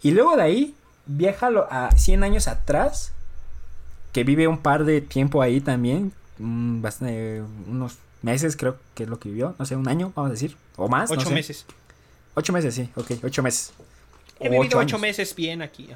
Y 0.02 0.12
luego 0.12 0.36
de 0.36 0.42
ahí, 0.44 0.74
viaja 1.04 1.50
a 1.70 1.90
100 1.94 2.22
años 2.24 2.48
atrás, 2.48 3.12
que 4.12 4.24
vive 4.24 4.48
un 4.48 4.58
par 4.58 4.84
de 4.84 5.00
tiempo 5.02 5.42
ahí 5.42 5.60
también. 5.60 6.12
mm, 6.38 6.80
bastante- 6.80 7.42
unos 7.68 7.98
meses 8.22 8.56
creo 8.56 8.76
que 8.94 9.02
es 9.04 9.08
lo 9.08 9.18
que 9.20 9.28
vivió. 9.28 9.54
No 9.58 9.66
sé, 9.66 9.76
un 9.76 9.86
año, 9.86 10.12
vamos 10.16 10.30
a 10.30 10.32
decir. 10.32 10.56
O 10.76 10.88
más. 10.88 11.10
no 11.10 11.16
Ocho 11.16 11.28
sé. 11.28 11.34
meses. 11.34 11.66
Ocho 12.34 12.52
meses, 12.54 12.74
sí. 12.74 12.88
Ok, 12.96 13.12
ocho 13.22 13.42
meses. 13.42 13.72
He 14.42 14.48
vivido 14.48 14.78
años. 14.78 14.92
ocho 14.92 14.98
meses 14.98 15.34
bien 15.34 15.62
aquí. 15.62 15.88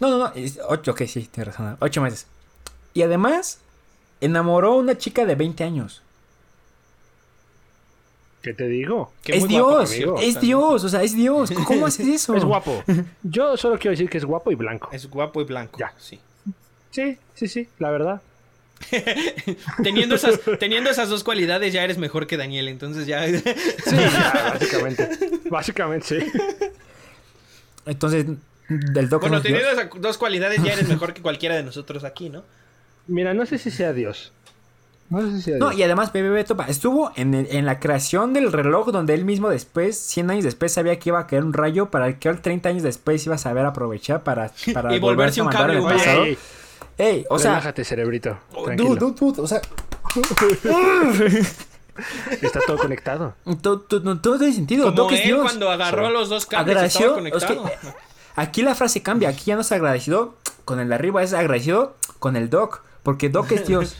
No, 0.00 0.10
no, 0.10 0.18
no. 0.18 0.32
es 0.34 0.58
ocho, 0.68 0.92
ok, 0.92 1.02
sí, 1.06 1.28
tienes 1.30 1.54
razón. 1.54 1.76
Ocho 1.80 2.00
meses. 2.00 2.26
Y 2.94 3.02
además, 3.02 3.60
enamoró 4.20 4.72
a 4.72 4.76
una 4.76 4.96
chica 4.96 5.24
de 5.24 5.34
20 5.34 5.64
años. 5.64 6.02
¿Qué 8.42 8.54
te 8.54 8.68
digo? 8.68 9.12
Que 9.22 9.36
es 9.36 9.40
muy 9.40 9.48
Dios, 9.48 9.92
es 9.92 9.98
también. 10.04 10.40
Dios, 10.40 10.84
o 10.84 10.88
sea, 10.88 11.02
es 11.02 11.14
Dios. 11.14 11.50
¿Cómo 11.66 11.86
haces 11.86 12.06
eso? 12.06 12.34
Es 12.34 12.44
guapo. 12.44 12.82
Yo 13.22 13.56
solo 13.56 13.78
quiero 13.78 13.90
decir 13.90 14.08
que 14.08 14.18
es 14.18 14.24
guapo 14.24 14.52
y 14.52 14.54
blanco. 14.54 14.88
Es 14.92 15.08
guapo 15.10 15.40
y 15.40 15.44
blanco. 15.44 15.78
Ya. 15.78 15.92
Sí. 15.98 16.20
Sí, 16.90 17.18
sí, 17.34 17.48
sí, 17.48 17.68
la 17.78 17.90
verdad. 17.90 18.22
Teniendo 19.82 20.14
esas, 20.14 20.38
teniendo 20.58 20.88
esas 20.88 21.08
dos 21.08 21.24
cualidades 21.24 21.72
ya 21.72 21.82
eres 21.82 21.98
mejor 21.98 22.28
que 22.28 22.36
Daniel, 22.36 22.68
entonces 22.68 23.06
ya... 23.06 23.26
Sí, 23.26 23.42
ya, 23.90 24.52
básicamente. 24.54 25.10
Básicamente, 25.50 26.06
sí. 26.06 26.18
Entonces, 27.88 28.26
del 28.68 29.08
doc 29.08 29.22
bueno, 29.22 29.36
no 29.36 29.42
teniendo 29.42 29.68
esas 29.70 29.88
dos 30.00 30.18
cualidades 30.18 30.62
ya 30.62 30.72
eres 30.74 30.88
mejor 30.88 31.14
que 31.14 31.22
cualquiera 31.22 31.56
de 31.56 31.62
nosotros 31.62 32.04
aquí, 32.04 32.28
¿no? 32.30 32.44
Mira, 33.06 33.32
no 33.34 33.46
sé 33.46 33.58
si 33.58 33.70
sea 33.70 33.92
Dios. 33.92 34.32
No 35.10 35.22
sé 35.22 35.36
si 35.36 35.42
sea 35.42 35.56
No, 35.58 35.68
Dios. 35.70 35.80
y 35.80 35.82
además, 35.84 36.12
Bebe 36.12 36.28
Beto 36.28 36.54
pa, 36.56 36.66
estuvo 36.66 37.10
en, 37.16 37.32
el- 37.32 37.48
en 37.50 37.64
la 37.64 37.80
creación 37.80 38.34
del 38.34 38.52
reloj 38.52 38.88
donde 38.92 39.14
él 39.14 39.24
mismo 39.24 39.48
después, 39.48 39.96
100 39.98 40.30
años 40.30 40.44
después, 40.44 40.70
sabía 40.72 40.98
que 40.98 41.08
iba 41.08 41.18
a 41.18 41.26
caer 41.26 41.44
un 41.44 41.54
rayo 41.54 41.90
para 41.90 42.06
el 42.08 42.18
que 42.18 42.28
él 42.28 42.42
30 42.42 42.68
años 42.68 42.82
después 42.82 43.24
iba 43.24 43.36
a 43.36 43.38
saber 43.38 43.64
aprovechar 43.64 44.22
para, 44.22 44.52
para 44.74 44.94
Y 44.94 44.98
volverse 44.98 45.40
un 45.40 45.48
el 45.50 45.78
humano. 45.80 45.84
pasado. 45.96 46.24
Ey, 46.24 46.38
Ey, 46.98 47.24
o 47.30 47.38
sea, 47.38 47.52
relájate, 47.52 47.84
cerebrito. 47.84 48.38
dude, 48.52 48.64
Tranquilo. 48.64 48.94
dude, 48.96 49.14
dude, 49.18 49.40
o 49.40 49.46
sea, 49.46 49.62
Está 52.42 52.60
todo 52.66 52.78
conectado. 52.78 53.34
todo, 53.62 53.80
todo- 53.80 54.18
todo 54.18 54.38
tiene 54.38 54.52
sentido. 54.54 54.84
Como 54.84 54.96
Doc 54.96 55.12
es 55.12 55.20
él 55.20 55.26
Dios. 55.26 55.42
cuando 55.42 55.70
agarró 55.70 56.06
Sí. 56.08 56.12
los 56.12 56.28
dos 56.28 56.46
cables 56.46 56.68
Agradeció, 56.76 57.16
estaba 57.18 57.28
es 57.38 57.44
que 57.44 57.56
conectado. 57.56 57.94
aquí 58.36 58.62
la 58.62 58.74
frase 58.74 59.02
cambia, 59.02 59.28
aquí 59.30 59.44
ya 59.46 59.54
no 59.56 59.62
es 59.62 59.72
agradecido 59.72 60.34
con 60.64 60.80
el 60.80 60.88
de 60.88 60.94
arriba, 60.94 61.22
es 61.22 61.32
agradecido 61.32 61.96
con 62.18 62.36
el 62.36 62.50
Doc, 62.50 62.82
porque 63.02 63.28
Doc 63.28 63.50
es 63.52 63.66
Dios. 63.66 63.96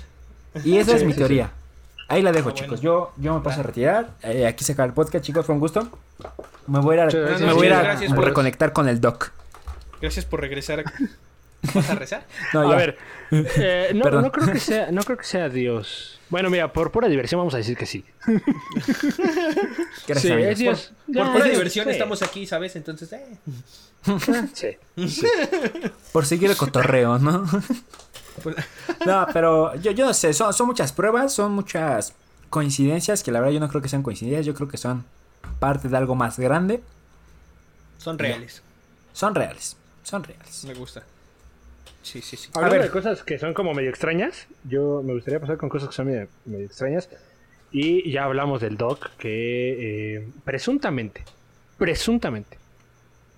Y 0.65 0.79
esa 0.79 0.97
es 0.97 1.05
mi 1.05 1.13
sí, 1.13 1.19
teoría. 1.19 1.51
Ahí 2.09 2.23
la 2.23 2.33
dejo, 2.33 2.49
Ah, 2.51 2.55
chicos. 2.55 2.81
bueno. 2.81 2.83
Yo, 2.83 3.13
yo 3.23 3.35
me 3.35 3.41
paso 3.43 3.61
a 3.61 3.63
retirar. 3.65 4.11
Eh, 4.23 4.47
aquí 4.47 4.65
se 4.65 4.73
acaba 4.73 4.87
el 4.87 4.95
podcast, 4.95 5.23
chicos. 5.25 5.45
Fue 5.45 5.55
un 5.55 5.61
gusto. 5.61 5.89
Me 6.67 6.81
voy 6.81 6.95
a 6.95 6.95
ir 6.97 7.01
a, 7.03 7.05
Muchas 7.05 7.21
gracias. 7.21 7.41
me 7.49 7.53
voy 7.53 7.67
a, 7.67 7.69
ir 7.69 7.73
a 7.75 7.83
Gracias 7.83 8.13
por- 8.15 8.25
reconectar 8.25 8.73
con 8.73 8.89
el 8.89 9.01
Doc. 9.01 9.31
Gracias 10.01 10.25
por 10.25 10.41
regresar. 10.41 10.85
¿Vas 11.75 11.91
a 11.91 11.95
rezar? 11.97 12.25
No, 12.55 12.61
A 12.63 12.71
ya. 12.71 12.77
ver, 12.77 12.99
eh, 13.31 13.91
no, 13.95 14.11
no 14.23 14.33
creo 14.33 14.53
que 14.53 14.61
sea, 14.61 14.91
no 14.91 15.03
creo 15.03 15.19
que 15.19 15.25
sea 15.25 15.49
Dios. 15.49 16.18
Bueno, 16.31 16.51
mira, 16.51 16.73
por 16.73 16.91
pura 16.91 17.09
diversión 17.09 17.39
vamos 17.39 17.55
a 17.55 17.57
decir 17.59 17.77
que 17.77 17.87
sí. 17.87 18.05
Gracias, 20.07 20.59
sí, 20.59 20.69
es. 20.69 20.93
Por 21.07 21.15
Ya, 21.15 21.33
pura 21.33 21.45
diversión 21.47 21.87
sí. 21.87 21.93
estamos 21.93 22.23
aquí, 22.23 22.47
¿sabes? 22.47 22.77
Entonces, 22.77 23.13
eh. 23.13 23.27
Sí. 24.55 24.77
Por 26.13 26.25
seguir 26.25 26.51
el 26.51 26.57
cotorreo, 26.57 27.19
¿no? 27.19 27.45
No, 29.05 29.27
pero 29.33 29.75
yo, 29.77 29.91
yo 29.91 30.07
no 30.07 30.15
sé. 30.15 30.33
Son, 30.33 30.53
son 30.55 30.67
muchas 30.67 30.93
pruebas, 30.93 31.33
son 31.35 31.53
muchas 31.53 32.15
coincidencias 32.51 33.23
que 33.23 33.33
la 33.33 33.41
verdad 33.41 33.53
yo 33.55 33.61
no 33.61 33.69
creo 33.69 33.83
que 33.83 33.89
sean 33.89 34.03
coincidencias. 34.03 34.47
Yo 34.47 34.55
creo 34.55 34.69
que 34.69 34.77
son 34.77 35.05
parte 35.59 35.89
de 35.89 35.97
algo 35.97 36.15
más 36.15 36.39
grande. 36.39 36.83
Son 37.99 38.19
reales. 38.19 38.63
Son 39.13 39.35
reales. 39.35 39.77
Son 40.05 40.23
reales. 40.23 40.65
Me 40.65 40.75
gusta. 40.75 41.03
Sí, 42.03 42.23
sí, 42.23 42.37
sí. 42.37 42.51
Hablando 42.55 42.77
ver. 42.77 42.85
de 42.87 42.91
cosas 42.91 43.23
que 43.23 43.39
son 43.39 43.55
como 43.55 43.75
medio 43.75 43.91
extrañas, 43.91 44.47
yo 44.65 45.03
me 45.05 45.13
gustaría 45.13 45.41
pasar 45.41 45.57
con 45.59 45.69
cosas 45.69 45.89
que 45.89 45.95
son 45.95 46.07
medio, 46.07 46.29
medio 46.45 46.67
extrañas. 46.67 47.09
Y 47.71 48.11
ya 48.11 48.25
hablamos 48.25 48.61
del 48.63 48.77
Doc, 48.79 49.11
que 49.19 50.17
eh, 50.17 50.29
presuntamente, 50.45 51.23
presuntamente, 51.77 52.57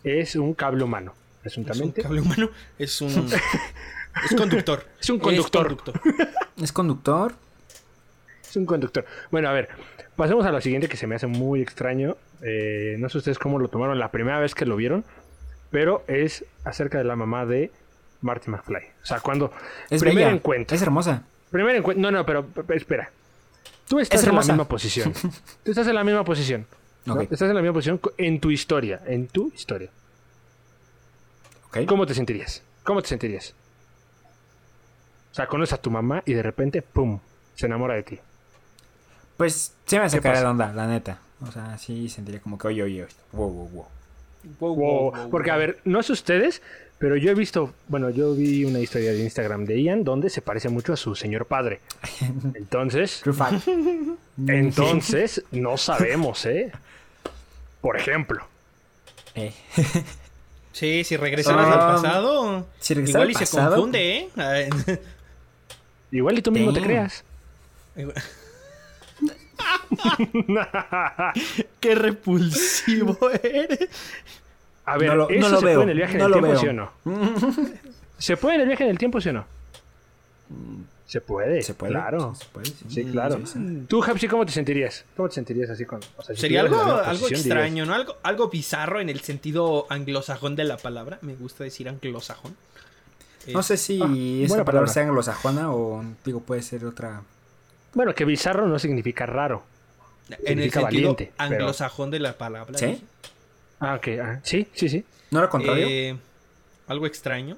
es 0.04 0.36
un 0.36 0.54
cable 0.54 0.84
humano. 0.84 1.14
Es 1.44 1.56
un 1.56 1.64
Presuntamente. 1.64 2.02
cable 2.02 2.20
humano. 2.20 2.50
Es 2.78 3.00
un. 3.00 3.28
Es 4.24 4.34
conductor. 4.36 4.84
Es 5.00 5.08
un 5.08 5.18
conductor. 5.20 5.68
conductor. 5.68 6.00
Es 6.60 6.72
conductor. 6.72 7.32
Es 8.42 8.56
un 8.56 8.66
conductor. 8.66 9.04
Bueno, 9.30 9.48
a 9.48 9.52
ver, 9.52 9.68
pasemos 10.16 10.44
a 10.44 10.50
lo 10.50 10.60
siguiente 10.60 10.88
que 10.88 10.96
se 10.96 11.06
me 11.06 11.14
hace 11.14 11.28
muy 11.28 11.62
extraño. 11.62 12.16
Eh, 12.42 12.96
no 12.98 13.08
sé 13.08 13.18
ustedes 13.18 13.38
cómo 13.38 13.58
lo 13.60 13.68
tomaron 13.68 13.98
la 14.00 14.10
primera 14.10 14.40
vez 14.40 14.54
que 14.56 14.66
lo 14.66 14.74
vieron, 14.74 15.04
pero 15.70 16.02
es 16.08 16.44
acerca 16.64 16.98
de 16.98 17.04
la 17.04 17.14
mamá 17.14 17.46
de 17.46 17.70
Marty 18.22 18.50
McFly. 18.50 18.82
O 19.02 19.06
sea, 19.06 19.20
cuando 19.20 19.52
Es 19.88 20.00
primer 20.00 20.24
bella. 20.24 20.30
encuentro. 20.36 20.76
Es 20.76 20.82
hermosa. 20.82 21.22
Primer 21.50 21.76
encuentro. 21.76 22.02
No, 22.02 22.10
no, 22.10 22.24
pero 22.26 22.46
espera. 22.74 23.10
Tú 23.88 23.98
estás 23.98 24.20
Es 24.22 24.26
en 24.28 24.34
la 24.34 24.40
misma 24.42 24.64
posición. 24.64 25.12
Tú 25.64 25.70
estás 25.72 25.86
en 25.88 25.94
la 25.94 26.04
misma 26.04 26.24
posición. 26.24 26.66
¿no? 27.06 27.20
Estás 27.20 27.42
en 27.42 27.54
la 27.54 27.60
misma 27.62 27.72
posición 27.74 28.00
en 28.18 28.40
tu 28.40 28.50
historia. 28.50 29.00
En 29.06 29.26
tu 29.26 29.50
historia. 29.54 29.90
Ok. 31.68 31.78
¿Cómo 31.86 32.06
te 32.06 32.14
sentirías? 32.14 32.62
¿Cómo 32.84 33.02
te 33.02 33.08
sentirías? 33.08 33.54
O 35.32 35.34
sea, 35.34 35.46
conoces 35.46 35.72
a 35.74 35.76
tu 35.80 35.90
mamá 35.90 36.22
y 36.26 36.34
de 36.34 36.42
repente, 36.42 36.82
¡pum! 36.82 37.20
Se 37.54 37.66
enamora 37.66 37.94
de 37.94 38.02
ti. 38.02 38.18
Pues 39.36 39.74
se 39.86 39.98
me 39.98 40.04
¿Qué 40.04 40.10
sacaría 40.10 40.32
pasa? 40.32 40.40
de 40.44 40.46
onda, 40.50 40.72
la 40.72 40.86
neta. 40.86 41.18
O 41.40 41.50
sea, 41.50 41.78
sí 41.78 42.08
sentiría 42.08 42.40
como 42.40 42.58
que, 42.58 42.68
oye, 42.68 42.82
oye, 42.82 43.04
oye. 43.04 43.14
Wow, 43.32 43.50
wow, 43.50 43.68
wow. 43.68 43.86
Wow, 44.58 44.74
Wow, 44.74 44.76
wow, 44.76 45.12
wow, 45.12 45.30
Porque, 45.30 45.50
a 45.50 45.56
ver, 45.56 45.78
no 45.84 46.02
sé 46.02 46.12
ustedes, 46.12 46.62
pero 46.98 47.16
yo 47.16 47.30
he 47.30 47.34
visto, 47.34 47.72
bueno, 47.88 48.10
yo 48.10 48.34
vi 48.34 48.64
una 48.64 48.78
historia 48.80 49.12
de 49.12 49.20
Instagram 49.22 49.64
de 49.64 49.82
Ian 49.82 50.04
donde 50.04 50.30
se 50.30 50.42
parece 50.42 50.68
mucho 50.68 50.92
a 50.92 50.96
su 50.96 51.14
señor 51.14 51.46
padre. 51.46 51.80
Entonces, 52.54 53.22
entonces, 54.46 55.42
no 55.50 55.76
sabemos, 55.76 56.46
¿eh? 56.46 56.72
Por 57.80 57.96
ejemplo. 57.96 58.44
Eh, 59.34 59.52
Sí, 60.72 61.02
si 61.02 61.16
regresamos 61.16 61.66
Ah, 61.66 61.72
al 61.72 61.94
pasado. 62.00 62.66
si 62.78 62.94
igual 62.94 63.22
al 63.22 63.30
y 63.32 63.34
se 63.34 63.46
confunde, 63.48 64.28
¿eh? 64.36 65.00
Igual 66.12 66.38
y 66.38 66.42
tú 66.42 66.52
mismo 66.52 66.72
te 66.72 66.80
creas. 66.80 67.24
Qué 71.80 71.94
repulsivo 71.94 73.16
eres. 73.42 73.88
A 74.84 74.96
ver, 74.98 75.08
No 75.10 75.16
lo- 75.16 75.30
¿eso 75.30 75.40
no 75.40 75.48
lo 75.48 75.60
se 75.60 75.66
veo, 75.66 75.74
puede 75.80 75.84
en 75.84 75.88
el 75.90 75.96
viaje 75.98 76.12
en 76.14 76.18
no 76.18 76.24
el 76.26 76.30
lo 76.30 76.36
tiempo, 76.38 76.52
veo. 76.52 76.60
sí 76.60 76.68
o 76.68 76.72
no? 76.72 76.90
¿Se 78.18 78.36
puede 78.36 78.56
en 78.56 78.60
el 78.62 78.66
viaje 78.68 78.84
en 78.84 78.90
el 78.90 78.98
tiempo, 78.98 79.20
sí 79.20 79.28
o 79.28 79.32
no? 79.32 79.46
Se 81.06 81.20
puede, 81.20 81.62
¿Se 81.62 81.74
puede? 81.74 81.92
claro. 81.92 82.34
Se 82.36 82.44
puede, 82.46 82.66
sí. 82.66 82.74
Sí, 82.88 83.04
claro. 83.04 83.38
Sí, 83.44 83.52
sí. 83.54 83.84
Tú, 83.88 84.02
Hapsi, 84.02 84.28
¿cómo 84.28 84.46
te 84.46 84.52
sentirías? 84.52 85.04
¿Cómo 85.16 85.28
te 85.28 85.34
sentirías 85.36 85.70
así 85.70 85.84
con...? 85.84 86.00
o 86.16 86.22
sea, 86.22 86.34
si 86.34 86.40
Sería 86.40 86.60
algo, 86.60 86.80
algo 86.80 87.02
posición, 87.04 87.40
extraño, 87.40 87.86
¿no? 87.86 87.94
Algo, 87.94 88.16
algo 88.22 88.48
bizarro 88.48 89.00
en 89.00 89.08
el 89.08 89.20
sentido 89.20 89.86
anglosajón 89.90 90.56
de 90.56 90.64
la 90.64 90.76
palabra. 90.76 91.18
Me 91.22 91.34
gusta 91.34 91.64
decir 91.64 91.88
anglosajón. 91.88 92.56
Eh, 93.46 93.52
No 93.52 93.62
sé 93.62 93.76
si 93.76 94.00
Ah, 94.02 94.06
esa 94.44 94.48
palabra 94.54 94.64
palabra. 94.64 94.92
sea 94.92 95.02
anglosajona 95.04 95.72
o, 95.72 96.04
digo, 96.24 96.40
puede 96.40 96.62
ser 96.62 96.84
otra. 96.84 97.22
Bueno, 97.94 98.14
que 98.14 98.24
bizarro 98.24 98.66
no 98.66 98.78
significa 98.78 99.26
raro. 99.26 99.62
en 100.28 100.34
el 100.38 100.46
significa 100.46 100.80
sentido 100.80 100.84
valiente, 101.14 101.32
pero- 101.36 101.50
anglosajón 101.54 102.10
de 102.10 102.20
la 102.20 102.32
palabra. 102.38 102.78
¿Sí? 102.78 103.02
Ah, 103.80 103.94
ok. 103.94 104.08
ah, 104.22 104.40
sí, 104.42 104.68
sí, 104.74 104.88
sí. 104.88 105.04
¿No 105.30 105.38
era 105.40 105.48
contrario? 105.48 105.86
Eh, 105.88 106.16
algo 106.86 107.06
extraño. 107.06 107.56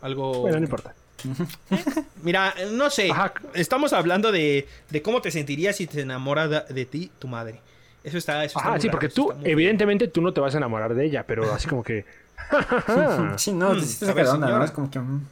Algo. 0.00 0.40
Bueno, 0.40 0.58
no 0.58 0.64
importa. 0.64 0.94
Mira, 2.22 2.54
no 2.72 2.88
sé. 2.90 3.10
Ajá. 3.10 3.32
Estamos 3.54 3.92
hablando 3.92 4.32
de, 4.32 4.66
de 4.88 5.02
cómo 5.02 5.20
te 5.20 5.30
sentirías 5.30 5.76
si 5.76 5.86
te 5.86 6.00
enamora 6.00 6.48
de, 6.48 6.62
de 6.72 6.84
ti 6.86 7.10
tu 7.18 7.28
madre. 7.28 7.60
Eso 8.02 8.16
está. 8.16 8.44
Eso 8.44 8.58
está 8.58 8.70
muy 8.70 8.80
sí, 8.80 8.88
raro, 8.88 8.98
porque 8.98 9.08
tú, 9.10 9.32
evidentemente, 9.44 10.08
tú 10.08 10.22
no 10.22 10.32
te 10.32 10.40
vas 10.40 10.54
a 10.54 10.58
enamorar 10.58 10.94
de 10.94 11.04
ella, 11.04 11.24
pero 11.26 11.52
así 11.52 11.68
como 11.68 11.82
que... 11.82 12.06
sí, 13.36 13.52
no, 13.52 13.74
mm, 13.74 13.78
te 13.80 13.82
a 13.84 13.86
saca 13.86 14.14
ver, 14.14 14.24
de 14.24 14.30
onda, 14.30 14.48
¿no? 14.48 14.64
Es 14.64 14.70
como 14.70 14.90
que. 14.90 14.98
mm, 14.98 15.26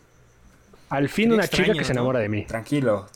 Al 0.91 1.09
fin 1.09 1.32
una 1.32 1.49
chica 1.49 1.72
que 1.72 1.84
se 1.84 1.93
enamora 1.93 2.18
de 2.18 2.28
mí. 2.28 2.45
tranquilo. 2.45 3.07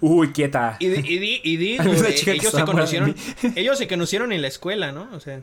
Uy, 0.00 0.32
quieta. 0.32 0.76
Y, 0.80 0.88
di- 0.88 1.14
y, 1.14 1.40
y 1.52 1.56
digo, 1.56 1.84
eh, 2.04 2.14
ellos 2.26 2.52
se 2.52 2.64
conocieron. 2.64 3.10
mí. 3.42 3.52
Ellos 3.56 3.78
se 3.78 3.88
conocieron 3.88 4.32
en 4.32 4.42
la 4.42 4.48
escuela, 4.48 4.92
¿no? 4.92 5.08
O 5.12 5.20
sea. 5.20 5.40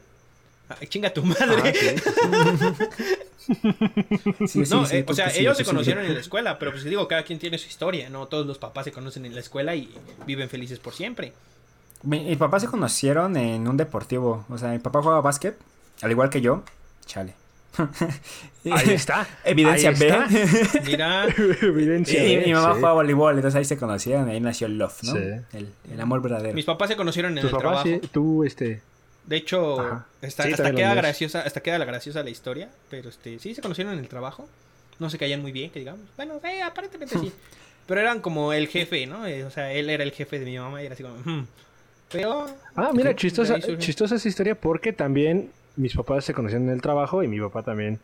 ay, 0.69 0.87
chinga 0.87 1.13
tu 1.13 1.21
Ah, 1.21 1.45
madre. 1.47 1.95
Sí, 3.45 4.47
sí, 4.47 4.59
no, 4.69 4.85
sí, 4.85 4.95
eh, 4.97 5.05
o 5.05 5.13
sea, 5.13 5.29
ellos 5.35 5.57
se 5.57 5.65
conocieron 5.65 6.05
en 6.05 6.13
la 6.13 6.19
escuela, 6.21 6.57
pero 6.57 6.71
pues 6.71 6.85
digo, 6.85 7.07
cada 7.09 7.23
quien 7.23 7.39
tiene 7.39 7.57
su 7.57 7.67
historia, 7.67 8.09
¿no? 8.09 8.27
Todos 8.27 8.45
los 8.47 8.57
papás 8.57 8.85
se 8.85 8.93
conocen 8.93 9.25
en 9.25 9.33
la 9.35 9.41
escuela 9.41 9.75
y 9.75 9.89
viven 10.25 10.47
felices 10.49 10.79
por 10.79 10.93
siempre. 10.93 11.33
Mi, 12.03 12.21
mi 12.21 12.35
papá 12.37 12.59
se 12.61 12.67
conocieron 12.67 13.35
en 13.35 13.67
un 13.67 13.75
deportivo. 13.75 14.45
O 14.49 14.57
sea, 14.57 14.69
mi 14.69 14.79
papá 14.79 15.01
jugaba 15.01 15.19
básquet, 15.21 15.57
al 16.01 16.11
igual 16.11 16.29
que 16.29 16.39
yo. 16.39 16.63
Chale. 17.05 17.33
Ahí 17.77 18.89
está. 18.93 19.27
Evidencia 19.43 19.89
ahí 19.89 19.95
B. 19.99 20.07
está. 20.07 20.81
Mira, 20.85 21.25
Evidencia. 21.61 22.25
Y 22.25 22.37
B, 22.37 22.45
mi 22.47 22.53
mamá 22.53 22.69
sí. 22.69 22.75
jugaba 22.75 22.93
voleibol, 22.95 23.35
entonces 23.35 23.57
ahí 23.57 23.65
se 23.65 23.77
conocieron, 23.77 24.29
ahí 24.29 24.39
nació 24.39 24.67
el 24.67 24.77
love, 24.77 25.03
¿no? 25.03 25.13
Sí. 25.13 25.19
El, 25.53 25.69
el 25.91 26.01
amor 26.01 26.21
verdadero. 26.21 26.53
mis 26.53 26.65
papás 26.65 26.89
se 26.89 26.95
conocieron 26.95 27.37
en 27.37 27.41
Tus 27.41 27.51
el 27.51 27.57
papás, 27.57 27.83
trabajo. 27.83 28.01
sí, 28.03 28.09
tú, 28.11 28.43
este... 28.43 28.81
De 29.25 29.37
hecho, 29.37 30.03
hasta 30.21 30.43
también 30.49 30.75
queda 30.75 30.95
graciosa, 30.95 31.41
hasta 31.41 31.61
queda 31.61 31.77
la 31.79 31.85
graciosa 31.85 32.23
la 32.23 32.29
historia, 32.29 32.69
pero 32.89 33.07
este, 33.07 33.39
sí 33.39 33.55
se 33.55 33.61
conocieron 33.61 33.93
en 33.93 33.99
el 33.99 34.09
trabajo. 34.09 34.49
No 34.99 35.09
se 35.09 35.17
caían 35.17 35.41
muy 35.41 35.51
bien, 35.53 35.69
que 35.71 35.79
digamos. 35.79 36.01
Bueno, 36.17 36.41
eh, 36.43 36.61
aparentemente 36.61 37.17
sí. 37.17 37.31
Pero 37.87 37.99
eran 37.99 38.21
como 38.21 38.53
el 38.53 38.67
jefe, 38.69 39.05
¿no? 39.07 39.25
Eh, 39.27 39.43
o 39.43 39.49
sea, 39.49 39.73
él 39.73 39.89
era 39.89 40.03
el 40.03 40.11
jefe 40.11 40.39
de 40.39 40.45
mi 40.45 40.57
mamá 40.57 40.81
y 40.81 40.85
era 40.85 40.93
así 40.93 41.03
como, 41.03 41.15
"Hmm". 41.25 41.45
Pero 42.11 42.45
Ah, 42.75 42.91
mira, 42.93 43.13
chistosa, 43.15 43.59
chistosa 43.77 44.15
esa 44.15 44.27
historia 44.29 44.55
porque 44.55 44.93
también 44.93 45.49
mis 45.75 45.95
papás 45.95 46.25
se 46.25 46.33
conocieron 46.33 46.67
en 46.67 46.73
el 46.75 46.81
trabajo 46.81 47.23
y 47.23 47.27
mi 47.27 47.39
papá 47.39 47.63
también 47.63 47.99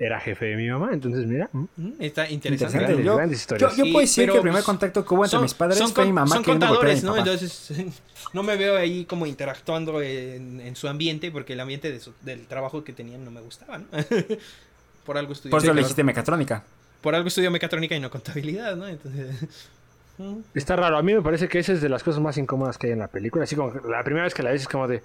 era 0.00 0.20
jefe 0.20 0.46
de 0.46 0.56
mi 0.56 0.68
mamá. 0.68 0.90
Entonces, 0.92 1.26
mira, 1.26 1.48
mm, 1.52 1.64
mm, 1.76 1.92
está 1.98 2.28
interesante. 2.30 2.48
Interesante. 2.76 2.78
grandes, 2.84 3.04
Yo, 3.06 3.16
grandes 3.16 3.38
yo, 3.38 3.42
historias. 3.42 3.76
yo 3.76 3.84
Sí, 3.84 3.92
puedo 3.92 4.00
decir 4.02 4.22
pero, 4.22 4.32
que 4.32 4.36
el 4.38 4.42
primer 4.42 4.54
pues, 4.58 4.64
contacto 4.64 5.04
que 5.04 5.14
hubo 5.14 5.24
entre 5.24 5.30
Son- 5.36 5.42
mis 5.42 5.54
padres 5.54 5.78
son 5.78 5.90
fue 5.92 6.04
mi 6.06 6.12
mamá 6.12 6.34
son 6.36 6.44
contadores, 6.44 7.02
¿no? 7.02 7.16
Entonces, 7.16 7.72
no 8.32 8.42
me 8.44 8.56
veo 8.56 8.76
ahí 8.76 9.04
como 9.06 9.26
interactuando 9.26 10.00
en, 10.00 10.60
en 10.60 10.76
su 10.76 10.86
ambiente 10.86 11.30
porque 11.32 11.54
el 11.54 11.60
ambiente 11.60 11.90
de 11.90 11.98
su- 11.98 12.14
del 12.22 12.46
trabajo 12.46 12.84
que 12.84 12.92
tenían 12.92 13.24
no 13.24 13.30
me 13.32 13.40
gustaba, 13.40 13.78
¿no? 13.78 13.86
Por 15.04 15.16
algo 15.18 15.32
estudié. 15.32 15.50
Por 15.50 15.62
eso 15.62 15.72
le 15.72 16.04
mecatrónica. 16.04 16.62
Por 17.00 17.14
algo 17.14 17.28
estudió 17.28 17.50
mecatrónica 17.50 17.96
y 17.96 18.00
no 18.00 18.10
contabilidad, 18.10 18.76
¿no? 18.76 18.86
Entonces. 18.86 19.34
mm, 20.18 20.36
Está 20.54 20.76
raro. 20.76 20.98
A 20.98 21.02
mí 21.02 21.14
me 21.14 21.22
parece 21.22 21.48
que 21.48 21.58
esa 21.58 21.72
es 21.72 21.80
de 21.80 21.88
las 21.88 22.02
cosas 22.04 22.20
más 22.20 22.36
incómodas 22.36 22.76
que 22.78 22.88
hay 22.88 22.92
en 22.92 22.98
la 23.00 23.08
película. 23.08 23.44
Así 23.44 23.56
como 23.56 23.72
que 23.72 23.80
la 23.88 24.04
primera 24.04 24.24
vez 24.24 24.34
que 24.34 24.42
la 24.42 24.50
ves 24.50 24.62
es 24.62 24.68
como 24.68 24.86
de... 24.86 25.02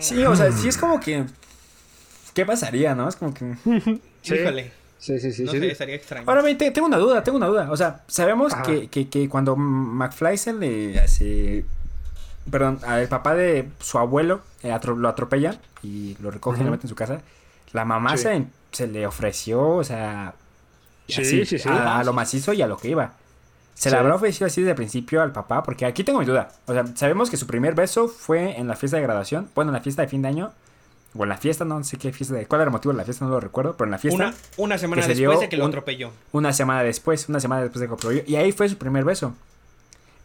Sí, 0.00 0.24
o 0.24 0.34
sea, 0.36 0.50
sí 0.52 0.68
es 0.68 0.76
como 0.76 1.00
que. 1.00 1.24
¿Qué 2.34 2.46
pasaría, 2.46 2.94
no? 2.94 3.08
Es 3.08 3.16
como 3.16 3.32
que. 3.34 3.54
Sí. 4.22 4.34
Híjole. 4.36 4.70
Sí, 4.98 5.18
sí, 5.18 5.32
sí. 5.32 5.42
no 5.42 5.50
sí. 5.50 5.58
sé, 5.58 5.72
estaría 5.72 5.96
extraño. 5.96 6.24
Ahora 6.28 6.42
bien, 6.42 6.56
te- 6.56 6.70
tengo 6.70 6.86
una 6.86 6.96
duda, 6.96 7.24
tengo 7.24 7.36
una 7.38 7.48
duda. 7.48 7.68
O 7.72 7.76
sea, 7.76 8.02
sabemos 8.06 8.54
que, 8.64 8.86
que, 8.86 9.08
que 9.08 9.28
cuando 9.28 9.56
McFly 9.56 10.38
se 10.38 10.52
le 10.52 11.00
hace. 11.00 11.64
Perdón, 12.48 12.78
al 12.86 13.08
papá 13.08 13.34
de 13.34 13.68
su 13.80 13.98
abuelo 13.98 14.42
eh, 14.62 14.70
atro- 14.70 14.96
lo 14.96 15.08
atropella 15.08 15.56
y 15.82 16.16
lo 16.20 16.30
recoge 16.30 16.60
y 16.60 16.64
lo 16.64 16.70
mete 16.70 16.84
en 16.86 16.88
su 16.88 16.94
casa. 16.94 17.20
La 17.72 17.84
mamá 17.84 18.16
Sí. 18.16 18.22
se, 18.24 18.44
se 18.70 18.86
le 18.86 19.04
ofreció, 19.06 19.60
o 19.70 19.82
sea. 19.84 20.34
Sí, 21.08 21.20
así, 21.22 21.46
sí, 21.46 21.58
sí. 21.58 21.68
A, 21.68 21.98
a 21.98 22.04
lo 22.04 22.12
macizo 22.12 22.52
y 22.52 22.62
a 22.62 22.68
lo 22.68 22.76
que 22.76 22.88
iba. 22.90 23.14
Se 23.74 23.88
Sí. 23.88 23.94
le 23.94 23.98
habrá 24.00 24.14
ofrecido 24.14 24.46
así 24.46 24.60
desde 24.60 24.70
el 24.72 24.76
principio 24.76 25.22
al 25.22 25.32
papá, 25.32 25.62
porque 25.62 25.84
aquí 25.86 26.04
tengo 26.04 26.18
mi 26.20 26.24
duda. 26.24 26.50
O 26.66 26.72
sea, 26.72 26.84
sabemos 26.94 27.30
que 27.30 27.36
su 27.36 27.46
primer 27.46 27.74
beso 27.74 28.06
fue 28.08 28.58
en 28.58 28.68
la 28.68 28.76
fiesta 28.76 28.96
de 28.98 29.02
graduación, 29.02 29.48
bueno, 29.54 29.70
en 29.70 29.74
la 29.74 29.80
fiesta 29.80 30.02
de 30.02 30.08
fin 30.08 30.22
de 30.22 30.28
año, 30.28 30.52
o 31.16 31.22
en 31.24 31.28
la 31.28 31.36
fiesta, 31.36 31.64
no 31.64 31.82
sé 31.84 31.96
qué 31.98 32.12
fiesta, 32.12 32.34
de, 32.34 32.46
cuál 32.46 32.60
era 32.60 32.68
el 32.68 32.72
motivo 32.72 32.92
de 32.92 32.98
la 32.98 33.04
fiesta, 33.04 33.24
no 33.24 33.30
lo 33.32 33.40
recuerdo, 33.40 33.74
pero 33.76 33.86
en 33.86 33.90
la 33.92 33.98
fiesta, 33.98 34.24
una, 34.26 34.34
una 34.56 34.78
semana 34.78 35.02
se 35.02 35.14
después 35.14 35.40
de 35.40 35.48
que 35.48 35.56
lo 35.56 35.64
un- 35.64 35.70
atropelló. 35.70 36.10
una 36.32 36.52
semana 36.52 36.82
después, 36.82 37.28
una 37.28 37.40
semana 37.40 37.62
después 37.62 37.80
de 37.80 37.86
que 37.86 37.90
lo 37.90 37.96
probó, 37.96 38.12
y 38.26 38.36
ahí 38.36 38.52
fue 38.52 38.68
su 38.68 38.76
primer 38.78 39.04
beso. 39.04 39.34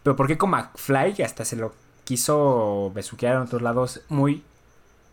Pero 0.03 0.15
¿por 0.15 0.27
qué 0.27 0.37
con 0.37 0.49
McFly 0.51 1.21
hasta 1.23 1.43
se 1.43 1.55
lo 1.57 1.73
quiso 2.05 2.91
besuquear 2.93 3.35
en 3.35 3.41
otros 3.41 3.61
lados 3.61 4.01
muy 4.07 4.43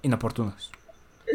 inoportunos? 0.03 0.71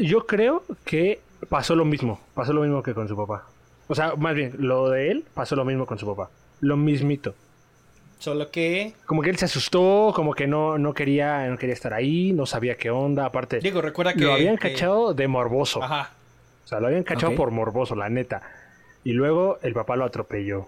Yo 0.02 0.26
creo 0.26 0.64
que 0.86 1.22
pasó 1.50 1.76
lo 1.76 1.84
mismo. 1.86 2.22
Pasó 2.34 2.54
lo 2.54 2.62
mismo 2.62 2.84
que 2.84 2.94
con 2.94 3.08
su 3.08 3.18
papá. 3.18 3.46
O 3.88 3.96
sea, 3.96 4.16
más 4.16 4.36
bien, 4.36 4.56
lo 4.60 4.90
de 4.90 5.12
él 5.12 5.26
pasó 5.34 5.56
lo 5.56 5.66
mismo 5.66 5.86
con 5.86 5.98
su 5.98 6.06
papá. 6.06 6.30
Lo 6.62 6.78
mismito. 6.78 7.36
Solo 8.20 8.52
que. 8.52 8.94
Como 9.06 9.22
que 9.22 9.30
él 9.30 9.38
se 9.38 9.46
asustó, 9.46 10.12
como 10.14 10.34
que 10.34 10.46
no, 10.46 10.78
no 10.78 10.94
quería, 10.94 11.48
no 11.48 11.58
quería 11.58 11.74
estar 11.74 11.94
ahí, 11.94 12.34
no 12.34 12.46
sabía 12.46 12.76
qué 12.76 12.90
onda. 12.92 13.26
Aparte, 13.26 13.60
Digo, 13.60 13.82
recuerda 13.82 14.14
que. 14.14 14.20
lo 14.22 14.34
habían 14.34 14.58
que- 14.58 14.74
cachado 14.74 15.14
de 15.14 15.28
morboso. 15.28 15.82
Ajá. 15.82 16.12
O 16.66 16.68
sea, 16.68 16.80
lo 16.80 16.88
habían 16.88 17.04
cachado 17.04 17.34
por 17.36 17.52
morboso, 17.52 17.96
la 17.96 18.10
neta. 18.10 18.42
Y 19.04 19.14
luego 19.14 19.58
el 19.64 19.74
papá 19.74 19.96
lo 19.96 20.04
atropelló. 20.06 20.68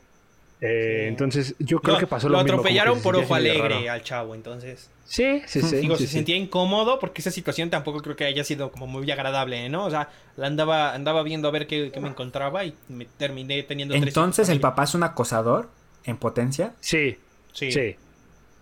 Eh, 0.62 1.00
Sí. 1.02 1.08
Entonces, 1.08 1.56
yo 1.60 1.80
creo 1.82 1.96
Lo, 1.96 2.00
que 2.00 2.08
pasó 2.08 2.30
lo 2.30 2.34
lo, 2.38 2.44
mismo. 2.44 2.58
como 2.58 2.62
atropellaron 2.62 3.02
por 3.02 3.16
ojo 3.18 3.34
alegre 3.36 3.68
raro. 3.68 3.92
al 3.92 4.04
chavo, 4.04 4.36
entonces. 4.36 4.90
Sí, 5.06 5.42
sí, 5.48 5.62
sí. 5.62 5.78
Digo, 5.78 5.96
sí, 5.98 6.04
se 6.04 6.10
sí. 6.10 6.16
sentía 6.18 6.38
incómodo 6.38 7.00
porque 7.00 7.22
esa 7.22 7.32
situación 7.32 7.70
tampoco 7.70 8.02
creo 8.02 8.16
que 8.16 8.26
haya 8.26 8.44
sido 8.44 8.72
como 8.72 8.86
muy 8.88 9.10
agradable, 9.12 9.68
¿no? 9.70 9.86
O 9.86 9.90
sea, 9.90 10.10
la 10.38 10.48
andaba, 10.48 10.94
andaba 10.94 11.24
viendo 11.24 11.48
a 11.48 11.52
ver 11.52 11.68
qué, 11.68 11.92
qué 11.92 12.00
me 12.00 12.08
encontraba 12.10 12.64
y 12.64 12.76
me 12.88 13.06
terminé 13.06 13.62
teniendo 13.64 13.94
tres 13.96 14.08
Entonces 14.08 14.48
hijos 14.48 14.54
el 14.56 14.62
papá 14.62 14.84
es 14.86 14.94
un 14.96 15.04
acosador 15.04 15.68
en 16.06 16.18
potencia. 16.18 16.74
Sí, 16.80 17.18
Sí. 17.54 17.72
sí. 17.72 17.96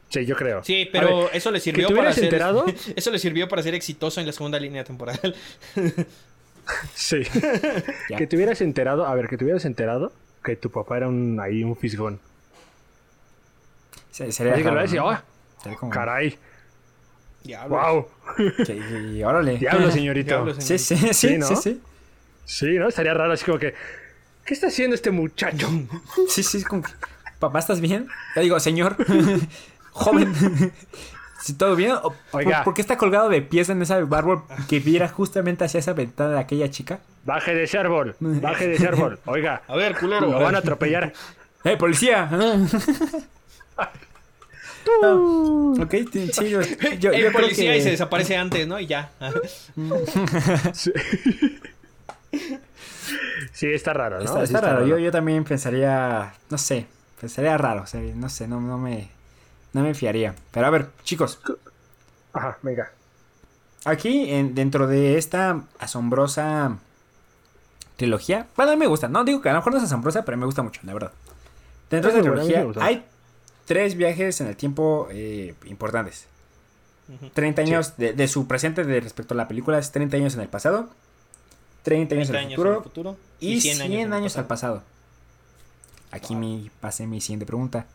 Sí, 0.09 0.25
yo 0.25 0.35
creo. 0.35 0.63
Sí, 0.63 0.89
pero 0.91 1.25
ver, 1.25 1.29
eso 1.33 1.51
le 1.51 1.59
¿que 1.59 1.63
sirvió 1.65 1.87
te 1.87 1.93
para 1.93 2.01
hubieras 2.01 2.15
ser 2.15 2.23
enterado? 2.25 2.65
eso 2.95 3.11
le 3.11 3.19
sirvió 3.19 3.47
para 3.47 3.61
ser 3.61 3.75
exitoso 3.75 4.19
en 4.19 4.25
la 4.25 4.31
segunda 4.33 4.59
línea 4.59 4.83
temporal. 4.83 5.19
Sí. 6.93 7.21
Que 8.15 8.27
te 8.27 8.35
hubieras 8.35 8.61
enterado, 8.61 9.07
a 9.07 9.15
ver, 9.15 9.27
que 9.27 9.37
te 9.37 9.43
hubieras 9.43 9.65
enterado 9.65 10.13
que 10.43 10.55
tu 10.55 10.69
papá 10.69 10.97
era 10.97 11.07
un 11.07 11.39
ahí 11.41 11.63
un 11.63 11.75
fisgón. 11.75 12.19
Se- 14.11 14.31
Sería 14.31 14.53
Así 14.53 14.61
que 14.61 14.67
lo 14.69 14.75
y, 14.75 14.95
¿no? 14.97 15.07
"Oh, 15.09 15.75
como 15.79 15.91
caray, 15.91 16.37
Diablos. 17.43 17.79
wow, 17.79 18.07
que- 18.65 18.75
y 19.15 19.23
órale. 19.23 19.57
diablo, 19.57 19.89
señorito. 19.91 20.61
Sí, 20.61 20.77
sí, 20.77 20.95
sí, 20.95 21.07
Sí, 21.07 21.13
sí, 21.29 21.37
¿no? 21.37 21.55
sí. 21.55 21.81
Sí, 22.45 22.65
¿no? 22.77 22.87
Estaría 22.89 23.13
raro 23.15 23.33
así 23.33 23.45
como 23.45 23.57
que, 23.59 23.73
¿qué 24.45 24.53
está 24.53 24.67
haciendo 24.67 24.93
este 24.95 25.09
muchacho? 25.11 25.67
Sí, 26.27 26.43
sí, 26.43 26.57
es 26.59 26.65
como 26.65 26.83
que, 26.83 26.91
papá, 27.39 27.59
¿estás 27.59 27.81
bien? 27.81 28.07
Ya 28.35 28.41
digo, 28.41 28.59
señor, 28.59 28.95
joven, 29.91 30.33
¿sí 31.41 31.53
todo 31.53 31.75
bien? 31.75 31.91
¿O 31.93 32.13
por- 32.31 32.41
Oiga. 32.45 32.63
¿Por, 32.63 32.73
qué 32.73 32.81
está 32.81 32.97
colgado 32.97 33.29
de 33.29 33.41
pies 33.41 33.69
en 33.69 33.81
ese 33.81 33.93
árbol 33.93 34.43
que 34.67 34.79
viera 34.79 35.07
justamente 35.07 35.63
hacia 35.65 35.79
esa 35.79 35.93
ventana 35.93 36.31
de 36.33 36.39
aquella 36.39 36.69
chica? 36.69 36.99
Baje 37.25 37.53
de 37.53 37.63
ese 37.63 37.77
árbol, 37.77 38.15
baje 38.19 38.67
de 38.67 38.75
ese 38.75 38.87
árbol. 38.87 39.19
Oiga, 39.25 39.61
A 39.67 39.75
ver, 39.75 39.95
culero. 39.97 40.27
lo 40.27 40.39
van 40.39 40.55
a 40.55 40.59
atropellar. 40.59 41.13
¡Eh, 41.63 41.77
policía! 41.77 42.29
Ah, 45.03 45.13
ok, 45.81 45.93
sí, 46.31 46.31
yo, 46.49 46.61
yo, 46.61 46.97
yo 46.99 47.11
el 47.11 47.19
creo 47.19 47.31
policía 47.33 47.73
que- 47.73 47.77
y 47.77 47.81
se 47.81 47.91
desaparece 47.91 48.37
antes, 48.37 48.65
¿no? 48.67 48.79
Y 48.79 48.87
ya. 48.87 49.11
Sí, 50.73 50.91
Sí, 53.51 53.67
está 53.71 53.93
raro, 53.93 54.17
¿no? 54.19 54.23
Está, 54.25 54.39
Sí 54.47 54.53
está 54.53 54.61
raro. 54.61 54.87
Yo, 54.87 54.97
yo 54.97 55.11
también 55.11 55.43
pensaría, 55.43 56.33
no 56.49 56.57
sé, 56.57 56.85
pensaría 57.20 57.57
raro, 57.57 57.84
o 57.84 57.88
sea, 57.88 58.01
no 58.01 58.30
sé, 58.30 58.47
no, 58.47 58.59
no 58.61 58.78
me, 58.78 59.09
no 59.74 59.82
me 59.82 59.93
fiaría. 59.93 60.36
Pero 60.51 60.67
a 60.67 60.70
ver, 60.70 60.89
chicos, 61.03 61.39
Ajá, 62.34 62.57
venga. 62.61 62.91
aquí 63.86 64.32
en- 64.32 64.55
dentro 64.55 64.88
de 64.88 65.17
esta 65.17 65.63
asombrosa 65.80 66.78
trilogía, 67.97 68.47
bueno, 68.55 68.72
a 68.72 68.76
mí 68.76 68.80
me 68.80 68.88
gusta, 68.88 69.07
no 69.07 69.24
digo 69.26 69.41
que 69.41 69.49
a 69.49 69.53
lo 69.53 69.59
mejor 69.59 69.74
no 69.74 69.80
es 69.80 69.86
asombrosa, 69.86 70.24
pero 70.24 70.38
me 70.38 70.45
gusta 70.45 70.61
mucho, 70.63 70.82
la 70.84 70.93
verdad. 70.93 71.11
Dentro 71.89 72.11
de 72.11 72.20
esta 72.20 72.32
trilogía 72.32 72.65
hay 72.82 73.03
tres 73.65 73.95
viajes 73.95 74.39
en 74.41 74.47
el 74.47 74.55
tiempo 74.55 75.07
eh, 75.11 75.55
importantes. 75.65 76.28
Ujú. 77.13 77.30
30 77.32 77.63
años 77.63 77.97
de, 77.97 78.13
de 78.13 78.28
su 78.28 78.47
presente 78.47 78.84
de 78.84 78.99
respecto 79.01 79.34
a 79.34 79.38
la 79.38 79.47
película 79.47 79.80
es 79.80 79.91
30 79.91 80.17
años 80.17 80.36
en 80.36 80.41
el 80.41 80.47
pasado, 80.47 80.89
30 81.84 82.13
años 82.15 82.28
30 82.28 82.30
en 82.30 82.36
el 82.36 82.45
años 82.45 82.55
futuro, 82.55 82.70
en 82.72 82.78
el 82.78 82.84
futuro 82.84 83.17
y 83.39 83.61
100 83.61 84.13
años, 84.13 84.38
al 84.38 84.45
pasado. 84.45 84.84
Aquí 86.12 86.36
mi, 86.36 86.72
pasé 86.80 87.07
mi 87.07 87.22
siguiente 87.22 87.45
pregunta. 87.45 87.86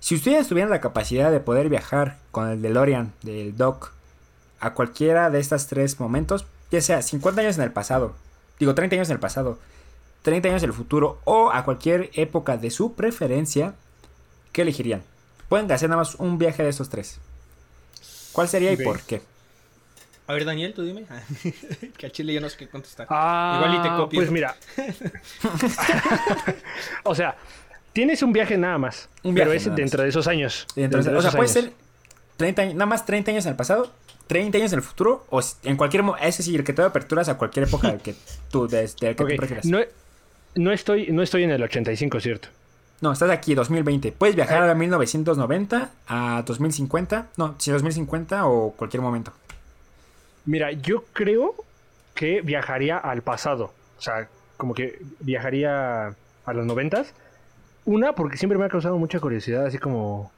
Si 0.00 0.14
ustedes 0.14 0.48
tuvieran 0.48 0.70
la 0.70 0.80
capacidad 0.80 1.30
de 1.30 1.40
poder 1.40 1.68
viajar 1.68 2.18
con 2.30 2.48
el 2.48 2.60
DeLorean 2.60 3.12
del 3.22 3.56
Doc 3.56 3.92
a 4.60 4.74
cualquiera 4.74 5.30
de 5.30 5.40
estos 5.40 5.66
tres 5.66 5.98
momentos, 5.98 6.46
ya 6.70 6.80
sea 6.80 7.02
50 7.02 7.40
años 7.40 7.56
en 7.56 7.64
el 7.64 7.72
pasado, 7.72 8.14
digo 8.58 8.74
30 8.74 8.96
años 8.96 9.08
en 9.08 9.14
el 9.14 9.20
pasado, 9.20 9.58
30 10.22 10.48
años 10.48 10.62
en 10.62 10.70
el 10.70 10.74
futuro 10.74 11.20
o 11.24 11.50
a 11.52 11.64
cualquier 11.64 12.10
época 12.14 12.56
de 12.56 12.70
su 12.70 12.94
preferencia, 12.94 13.74
¿qué 14.52 14.62
elegirían? 14.62 15.02
Pueden 15.48 15.70
hacer 15.72 15.88
nada 15.88 16.02
más 16.02 16.16
un 16.16 16.38
viaje 16.38 16.62
de 16.62 16.70
estos 16.70 16.88
tres. 16.88 17.18
¿Cuál 18.32 18.48
sería 18.48 18.72
y 18.72 18.76
por 18.76 19.00
qué? 19.02 19.22
A 20.26 20.32
ver, 20.32 20.44
Daniel, 20.44 20.72
tú 20.72 20.82
dime. 20.82 21.04
que 21.98 22.06
al 22.06 22.12
chile 22.12 22.32
yo 22.32 22.40
no 22.40 22.48
sé 22.48 22.56
qué 22.56 22.68
contestar. 22.68 23.06
Ah, 23.10 23.60
Igual 23.62 23.78
y 23.78 23.82
te 23.82 23.88
copio. 23.96 24.20
Pues 24.20 24.30
mira. 24.30 24.56
o 27.04 27.14
sea, 27.14 27.36
tienes 27.92 28.22
un 28.22 28.32
viaje 28.32 28.56
nada 28.56 28.78
más. 28.78 29.08
Un 29.22 29.34
pero 29.34 29.50
viaje 29.50 29.56
es 29.58 29.66
nada 29.66 29.72
más. 29.72 29.76
dentro 29.76 30.02
de 30.02 30.08
esos 30.08 30.26
años. 30.26 30.66
O 30.76 30.80
de 30.80 31.22
sea, 31.22 31.30
puede 31.32 31.48
ser 31.48 31.72
30 32.38 32.62
años, 32.62 32.74
nada 32.74 32.86
más 32.86 33.04
30 33.04 33.30
años 33.32 33.44
en 33.44 33.50
el 33.50 33.56
pasado, 33.56 33.92
30 34.28 34.58
años 34.58 34.72
en 34.72 34.78
el 34.78 34.84
futuro, 34.84 35.26
o 35.28 35.40
en 35.62 35.76
cualquier 35.76 36.02
momento. 36.02 36.26
Es 36.26 36.38
decir, 36.38 36.64
que 36.64 36.72
te 36.72 36.80
da 36.80 36.88
aperturas 36.88 37.28
a 37.28 37.36
cualquier 37.36 37.68
época 37.68 37.88
del 37.88 38.00
que 38.00 38.14
tú, 38.50 38.66
desde 38.66 39.10
el 39.10 39.16
que 39.16 39.24
tú 39.24 39.36
prefieras. 39.36 39.66
No, 39.66 39.78
no 40.54 40.72
estoy, 40.72 41.08
no 41.12 41.22
estoy 41.22 41.44
en 41.44 41.50
el 41.50 41.62
85, 41.62 42.20
¿cierto? 42.20 42.48
No, 43.00 43.12
estás 43.12 43.30
aquí, 43.30 43.54
2020. 43.54 44.12
Puedes 44.12 44.34
viajar 44.34 44.68
a 44.68 44.74
1990, 44.74 45.90
a 46.06 46.42
2050. 46.46 47.26
No, 47.36 47.54
si 47.58 47.70
2050 47.70 48.46
o 48.46 48.72
cualquier 48.72 49.02
momento. 49.02 49.32
Mira, 50.44 50.72
yo 50.72 51.04
creo 51.12 51.54
que 52.14 52.42
viajaría 52.42 52.98
al 52.98 53.22
pasado. 53.22 53.72
O 53.98 54.00
sea, 54.00 54.28
como 54.56 54.74
que 54.74 55.00
viajaría 55.20 56.08
a 56.08 56.52
los 56.52 56.66
noventas. 56.66 57.12
Una, 57.84 58.14
porque 58.14 58.36
siempre 58.36 58.58
me 58.58 58.64
ha 58.64 58.68
causado 58.68 58.96
mucha 58.98 59.20
curiosidad, 59.20 59.66
así 59.66 59.78
como 59.78 60.32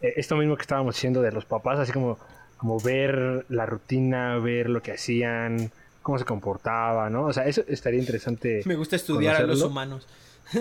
eh, 0.00 0.14
esto 0.16 0.36
mismo 0.36 0.56
que 0.56 0.62
estábamos 0.62 0.96
diciendo 0.96 1.22
de 1.22 1.30
los 1.30 1.44
papás, 1.44 1.78
así 1.78 1.92
como, 1.92 2.18
como 2.56 2.80
ver 2.80 3.46
la 3.48 3.66
rutina, 3.66 4.38
ver 4.38 4.68
lo 4.68 4.82
que 4.82 4.92
hacían, 4.92 5.70
cómo 6.02 6.18
se 6.18 6.24
comportaba, 6.24 7.08
¿no? 7.08 7.26
O 7.26 7.32
sea, 7.32 7.46
eso 7.46 7.62
estaría 7.68 8.00
interesante. 8.00 8.62
Me 8.64 8.74
gusta 8.74 8.96
estudiar 8.96 9.36
a 9.36 9.42
los 9.42 9.62
humanos. 9.62 10.06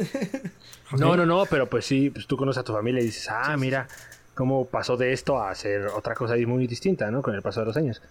No, 0.97 1.15
no, 1.15 1.25
no, 1.25 1.45
pero 1.45 1.69
pues 1.69 1.85
sí, 1.85 2.09
pues 2.09 2.27
tú 2.27 2.35
conoces 2.35 2.59
a 2.59 2.63
tu 2.65 2.73
familia 2.73 3.01
y 3.01 3.05
dices, 3.05 3.29
ah, 3.29 3.55
mira, 3.55 3.87
cómo 4.33 4.65
pasó 4.65 4.97
de 4.97 5.13
esto 5.13 5.41
a 5.41 5.49
hacer 5.49 5.87
otra 5.87 6.15
cosa 6.15 6.33
ahí 6.33 6.45
muy 6.45 6.67
distinta, 6.67 7.09
¿no? 7.09 7.21
Con 7.21 7.33
el 7.33 7.41
paso 7.41 7.61
de 7.61 7.67
los 7.67 7.77
años. 7.77 8.01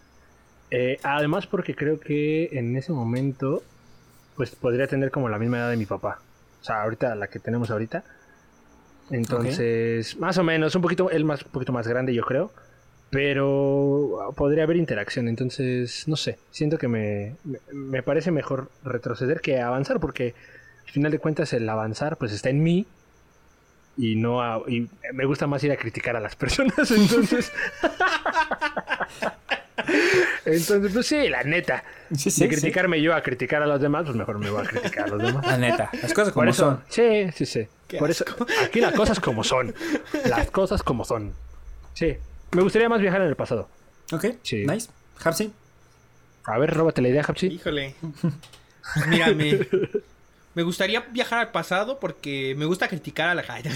Eh, 0.71 0.99
además, 1.03 1.47
porque 1.47 1.75
creo 1.75 1.99
que 1.99 2.49
en 2.53 2.77
ese 2.77 2.93
momento, 2.93 3.63
pues 4.37 4.51
podría 4.55 4.87
tener 4.87 5.11
como 5.11 5.29
la 5.29 5.39
misma 5.39 5.59
edad 5.59 5.71
de 5.71 5.77
mi 5.77 5.87
papá. 5.87 6.21
O 6.61 6.65
sea, 6.65 6.83
ahorita, 6.83 7.15
la 7.15 7.27
que 7.29 7.39
tenemos 7.39 7.71
ahorita. 7.71 8.05
Entonces, 9.11 10.17
más 10.19 10.39
o 10.39 10.45
menos, 10.45 10.75
un 10.77 10.83
poquito, 10.83 11.11
él 11.11 11.25
más, 11.25 11.43
un 11.45 11.51
poquito 11.51 11.73
más 11.73 11.89
grande, 11.89 12.15
yo 12.15 12.23
creo. 12.23 12.53
Pero 13.11 14.33
podría 14.37 14.63
haber 14.63 14.77
interacción. 14.77 15.27
Entonces, 15.27 16.07
no 16.07 16.15
sé, 16.15 16.39
siento 16.53 16.79
que 16.79 16.87
me, 16.87 17.35
me, 17.73 18.03
parece 18.05 18.31
mejor 18.31 18.71
retroceder 18.85 19.41
que 19.41 19.61
avanzar, 19.61 19.99
porque 19.99 20.35
al 20.87 20.93
final 20.93 21.11
de 21.11 21.19
cuentas 21.19 21.53
el 21.53 21.69
avanzar 21.69 22.17
pues 22.17 22.31
está 22.33 22.51
en 22.51 22.63
mí 22.63 22.87
y 23.97 24.15
no 24.15 24.43
a- 24.43 24.63
y 24.69 24.89
me 25.13 25.25
gusta 25.25 25.47
más 25.49 25.63
ir 25.65 25.73
a 25.73 25.77
criticar 25.77 26.15
a 26.17 26.21
las 26.21 26.35
personas 26.43 26.91
entonces 26.91 27.53
entonces 30.45 30.93
pues 30.93 31.07
sí 31.07 31.29
la 31.29 31.43
neta 31.45 31.85
Sí, 32.17 32.31
de 32.31 32.49
criticarme 32.49 33.01
yo 33.01 33.15
a 33.15 33.23
criticar 33.23 33.63
a 33.63 33.67
los 33.67 33.81
demás 33.81 34.05
pues 34.05 34.17
mejor 34.17 34.39
me 34.39 34.51
voy 34.51 34.65
a 34.65 34.69
criticar 34.69 35.05
a 35.05 35.09
los 35.09 35.23
demás 35.23 35.47
La 35.47 35.57
neta, 35.59 35.91
las 36.03 36.13
cosas 36.13 36.33
por 36.33 36.43
como 36.45 36.51
eso 36.51 36.65
son. 36.65 36.83
sí 36.89 37.31
sí 37.37 37.47
sí 37.47 37.69
Qué 37.89 37.99
por 37.99 38.11
eso 38.11 38.25
aquí 38.65 38.81
las 38.81 38.95
cosas 38.95 39.21
como 39.21 39.45
son 39.45 39.75
las 40.27 40.51
cosas 40.51 40.83
como 40.83 41.05
son 41.05 41.33
sí 41.95 42.17
me 42.53 42.63
gustaría 42.63 42.89
más 42.89 43.01
viajar 43.01 43.21
en 43.23 43.29
el 43.29 43.37
pasado 43.37 43.69
Ok, 44.13 44.27
Sí. 44.43 44.67
nice. 44.67 44.89
Hapsi. 45.23 45.53
a 46.45 46.59
ver 46.59 46.75
róbate 46.75 47.01
la 47.03 47.09
idea 47.11 47.23
Hapsi 47.27 47.47
Híjole. 47.47 47.95
Mira, 49.09 49.33
me, 49.35 49.61
me 50.55 50.63
gustaría 50.65 50.99
viajar 51.13 51.39
al 51.39 51.53
pasado 51.53 52.01
porque 52.01 52.55
me 52.57 52.65
gusta 52.65 52.89
criticar 52.89 53.29
a 53.29 53.35
la 53.37 53.45
gente. 53.45 53.71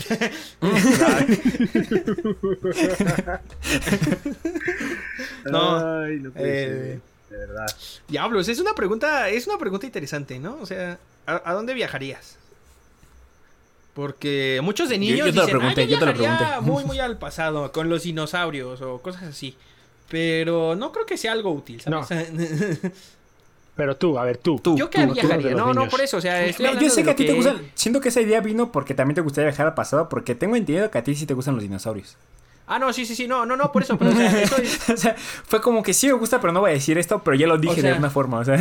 No, 5.50 6.02
Ay, 6.02 6.18
no 6.20 6.32
eh, 6.36 7.00
de 7.30 7.36
verdad 7.36 7.66
Diablos, 8.08 8.48
es 8.48 8.60
una 8.60 8.74
pregunta, 8.74 9.28
es 9.28 9.46
una 9.46 9.58
pregunta 9.58 9.86
interesante, 9.86 10.38
¿no? 10.38 10.56
O 10.60 10.66
sea, 10.66 10.98
¿a, 11.26 11.42
a 11.50 11.54
dónde 11.54 11.74
viajarías? 11.74 12.38
Porque 13.94 14.60
muchos 14.62 14.88
de 14.88 14.98
niños 14.98 15.18
yo 15.18 15.24
te 15.26 15.32
lo 15.32 15.42
dicen, 15.42 15.58
pregunté, 15.58 15.82
"Ah, 15.82 15.84
yo 15.84 15.98
te 15.98 16.06
lo 16.06 16.12
viajaría 16.12 16.38
pregunté". 16.48 16.70
muy, 16.70 16.84
muy 16.84 16.98
al 16.98 17.16
pasado, 17.18 17.70
con 17.72 17.88
los 17.88 18.02
dinosaurios 18.02 18.82
o 18.82 19.00
cosas 19.00 19.22
así. 19.24 19.56
Pero 20.10 20.74
no 20.74 20.92
creo 20.92 21.06
que 21.06 21.16
sea 21.16 21.32
algo 21.32 21.52
útil, 21.52 21.80
¿sabes? 21.80 22.08
pero 23.76 23.96
tú 23.96 24.18
a 24.18 24.24
ver 24.24 24.36
tú 24.36 24.58
Tú, 24.62 24.76
Yo 24.76 24.90
qué 24.90 25.06
tú. 25.06 25.14
viajaría, 25.14 25.54
no, 25.54 25.72
no, 25.72 25.88
por 25.88 26.00
eso, 26.00 26.18
o 26.18 26.20
sea, 26.20 26.44
estoy 26.44 26.66
Yo 26.80 26.90
sé 26.90 27.02
que 27.04 27.10
a 27.10 27.12
lo 27.12 27.16
ti 27.16 27.26
te 27.26 27.32
gusta. 27.34 27.56
Siento 27.74 28.00
que 28.00 28.08
esa 28.08 28.20
idea 28.20 28.40
vino 28.40 28.70
porque 28.72 28.94
también 28.94 29.14
te 29.14 29.20
gustaría 29.20 29.48
viajar 29.48 29.66
al 29.66 29.74
pasado, 29.74 30.08
porque 30.08 30.34
tengo 30.34 30.56
entendido 30.56 30.90
que 30.90 30.98
a 30.98 31.04
ti 31.04 31.14
sí 31.14 31.26
te 31.26 31.34
gustan 31.34 31.54
los 31.54 31.62
dinosaurios. 31.62 32.16
Ah, 32.66 32.78
no, 32.78 32.92
sí, 32.94 33.04
sí, 33.04 33.14
sí, 33.14 33.28
no, 33.28 33.44
no, 33.44 33.56
no, 33.56 33.70
por 33.70 33.82
eso, 33.82 33.98
pero 33.98 34.10
o 34.10 34.14
sea, 34.14 34.40
eso 34.42 34.56
es... 34.56 34.88
o 34.90 34.96
sea, 34.96 35.14
fue 35.16 35.60
como 35.60 35.82
que 35.82 35.92
sí 35.92 36.06
me 36.06 36.14
gusta, 36.14 36.40
pero 36.40 36.52
no 36.52 36.60
voy 36.60 36.70
a 36.70 36.74
decir 36.74 36.96
esto, 36.96 37.22
pero 37.22 37.36
ya 37.36 37.46
lo 37.46 37.58
dije 37.58 37.80
sea- 37.82 37.92
de 37.92 37.98
una 37.98 38.08
forma, 38.10 38.38
o 38.38 38.44
sea. 38.44 38.54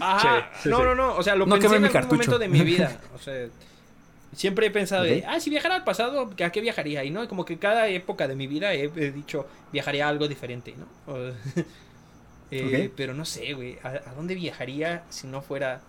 Ajá, 0.00 0.50
Sí, 0.54 0.62
sí, 0.64 0.68
no, 0.68 0.78
sí. 0.78 0.82
no, 0.82 0.94
no, 0.96 1.14
o 1.16 1.22
sea, 1.22 1.36
lo 1.36 1.46
No 1.46 1.54
pensé 1.54 1.66
en 1.76 1.82
mi 1.82 1.86
algún 1.86 1.92
cartucho. 1.92 2.14
momento 2.16 2.38
de 2.40 2.48
mi 2.48 2.60
vida, 2.62 3.00
o 3.14 3.18
sea, 3.20 3.46
siempre 4.34 4.66
he 4.66 4.70
pensado 4.72 5.04
de, 5.04 5.24
ah, 5.28 5.38
si 5.38 5.50
viajara 5.50 5.76
al 5.76 5.84
pasado, 5.84 6.28
¿a 6.44 6.50
qué 6.50 6.60
viajaría? 6.60 7.04
Y 7.04 7.10
no, 7.10 7.28
como 7.28 7.44
que 7.44 7.56
cada 7.58 7.86
época 7.88 8.26
de 8.26 8.34
mi 8.34 8.48
vida 8.48 8.74
he, 8.74 8.90
he 8.96 9.12
dicho, 9.12 9.46
viajaría 9.72 10.06
a 10.06 10.08
algo 10.08 10.26
diferente, 10.26 10.74
¿no? 10.76 10.86
O- 11.12 11.32
eh. 12.50 12.90
Pero 12.96 13.14
no 13.14 13.24
sé, 13.24 13.52
güey, 13.54 13.78
¿a, 13.84 13.88
a 14.10 14.14
dónde 14.16 14.34
viajaría 14.34 15.04
si 15.08 15.26
no 15.28 15.40
fuera...? 15.40 15.80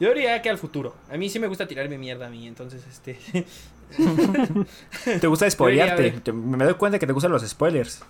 Yo 0.00 0.08
diría 0.14 0.40
que 0.40 0.48
al 0.48 0.56
futuro. 0.56 0.94
A 1.12 1.18
mí 1.18 1.28
sí 1.28 1.38
me 1.38 1.46
gusta 1.46 1.68
tirarme 1.68 1.98
mierda 1.98 2.28
a 2.28 2.30
mí, 2.30 2.46
entonces, 2.48 2.82
este... 2.86 3.18
te 5.20 5.26
gusta 5.26 5.50
spoilearte. 5.50 6.10
Te- 6.20 6.32
Me 6.32 6.64
doy 6.64 6.74
cuenta 6.74 6.98
que 6.98 7.06
te 7.06 7.12
gustan 7.12 7.32
los 7.32 7.46
spoilers. 7.46 8.02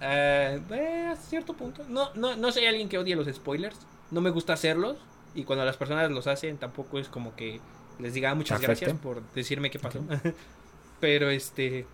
Eh, 0.00 0.60
eh, 0.70 1.08
a 1.12 1.16
cierto 1.16 1.54
punto. 1.54 1.84
No, 1.88 2.12
no, 2.14 2.36
no 2.36 2.52
soy 2.52 2.66
alguien 2.66 2.88
que 2.88 2.98
odie 2.98 3.16
los 3.16 3.26
spoilers. 3.34 3.76
No 4.10 4.20
me 4.20 4.30
gusta 4.30 4.52
hacerlos. 4.52 4.98
Y 5.34 5.44
cuando 5.44 5.64
las 5.64 5.76
personas 5.76 6.10
los 6.10 6.26
hacen, 6.26 6.58
tampoco 6.58 6.98
es 6.98 7.08
como 7.08 7.34
que 7.36 7.60
les 7.98 8.14
diga 8.14 8.30
"Ah, 8.30 8.34
muchas 8.34 8.60
Perfecto. 8.60 8.84
gracias 8.86 9.02
por 9.02 9.22
decirme 9.34 9.70
qué 9.70 9.78
pasó. 9.78 10.00
pero 11.00 11.30
este. 11.30 11.86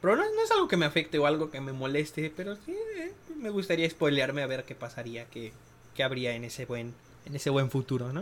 Pero 0.00 0.16
no, 0.16 0.22
no 0.22 0.42
es 0.44 0.50
algo 0.50 0.66
que 0.68 0.76
me 0.76 0.86
afecte 0.86 1.18
o 1.18 1.26
algo 1.26 1.50
que 1.50 1.60
me 1.60 1.72
moleste. 1.72 2.32
Pero 2.36 2.56
sí, 2.56 2.72
eh, 2.96 3.12
me 3.36 3.50
gustaría 3.50 3.88
spoilearme 3.88 4.42
a 4.42 4.46
ver 4.46 4.64
qué 4.64 4.74
pasaría, 4.74 5.26
qué, 5.26 5.52
qué 5.94 6.02
habría 6.02 6.34
en 6.34 6.44
ese 6.44 6.64
buen, 6.66 6.94
en 7.26 7.36
ese 7.36 7.50
buen 7.50 7.70
futuro, 7.70 8.12
¿no? 8.12 8.20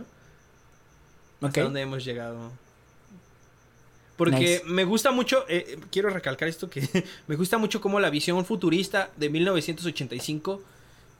Ok. 1.41 1.45
hasta 1.47 1.61
dónde 1.63 1.81
hemos 1.81 2.03
llegado. 2.03 2.51
Porque 4.19 4.35
Nice. 4.35 4.61
me 4.65 4.83
gusta 4.83 5.11
mucho, 5.11 5.45
eh, 5.47 5.79
quiero 5.91 6.09
recalcar 6.09 6.47
esto, 6.49 6.69
que 6.69 6.81
me 7.27 7.35
gusta 7.37 7.57
mucho 7.57 7.79
cómo 7.79 7.99
la 8.01 8.09
visión 8.09 8.43
futurista 8.45 9.09
de 9.17 9.29
1985 9.29 10.61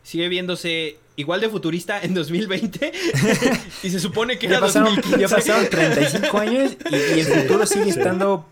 sigue 0.04 0.28
viéndose 0.28 0.98
igual 1.16 1.40
de 1.40 1.48
futurista 1.50 2.02
en 2.02 2.14
2020 2.14 2.92
y 3.84 3.90
se 3.90 4.00
supone 4.02 4.38
que 4.38 4.48
Ya 4.48 4.58
era 4.58 4.60
pasaron, 4.66 4.96
2015. 4.96 5.20
ya 5.22 5.28
pasaron 5.36 5.70
35 5.70 6.38
años 6.46 6.78
y, 6.92 6.96
y 6.96 7.20
el 7.22 7.26
futuro 7.26 7.66
sigue 7.66 7.90
estando 7.90 8.46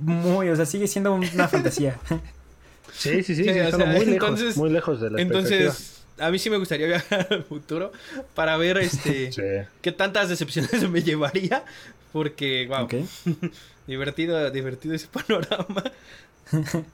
muy, 0.00 0.48
o 0.48 0.56
sea, 0.56 0.64
sigue 0.64 0.86
siendo 0.88 1.12
una 1.14 1.46
fantasía. 1.48 1.98
Sí, 2.96 3.22
sí, 3.22 3.34
sí, 3.34 3.44
Sí, 3.44 3.44
sí, 3.44 3.50
o 3.60 3.76
sea, 3.76 3.84
muy 3.86 4.06
lejos, 4.06 4.28
entonces- 4.30 4.56
muy 4.56 4.70
lejos 4.70 5.00
de 5.00 5.10
la. 5.10 5.20
Entonces, 5.20 6.02
a 6.18 6.30
mí 6.30 6.38
sí 6.38 6.48
me 6.48 6.56
gustaría 6.56 6.86
viajar 6.86 7.26
al 7.30 7.44
futuro 7.44 7.92
para 8.34 8.56
ver 8.56 8.78
este 8.78 9.30
Sí. 9.30 9.42
qué 9.82 9.92
tantas 9.92 10.30
decepciones 10.30 10.88
me 10.88 11.02
llevaría. 11.02 11.64
Porque, 12.12 12.66
wow, 12.68 12.84
Ok. 12.86 12.94
Divertido, 13.90 14.50
divertido 14.50 14.94
ese 14.94 15.08
panorama. 15.12 15.82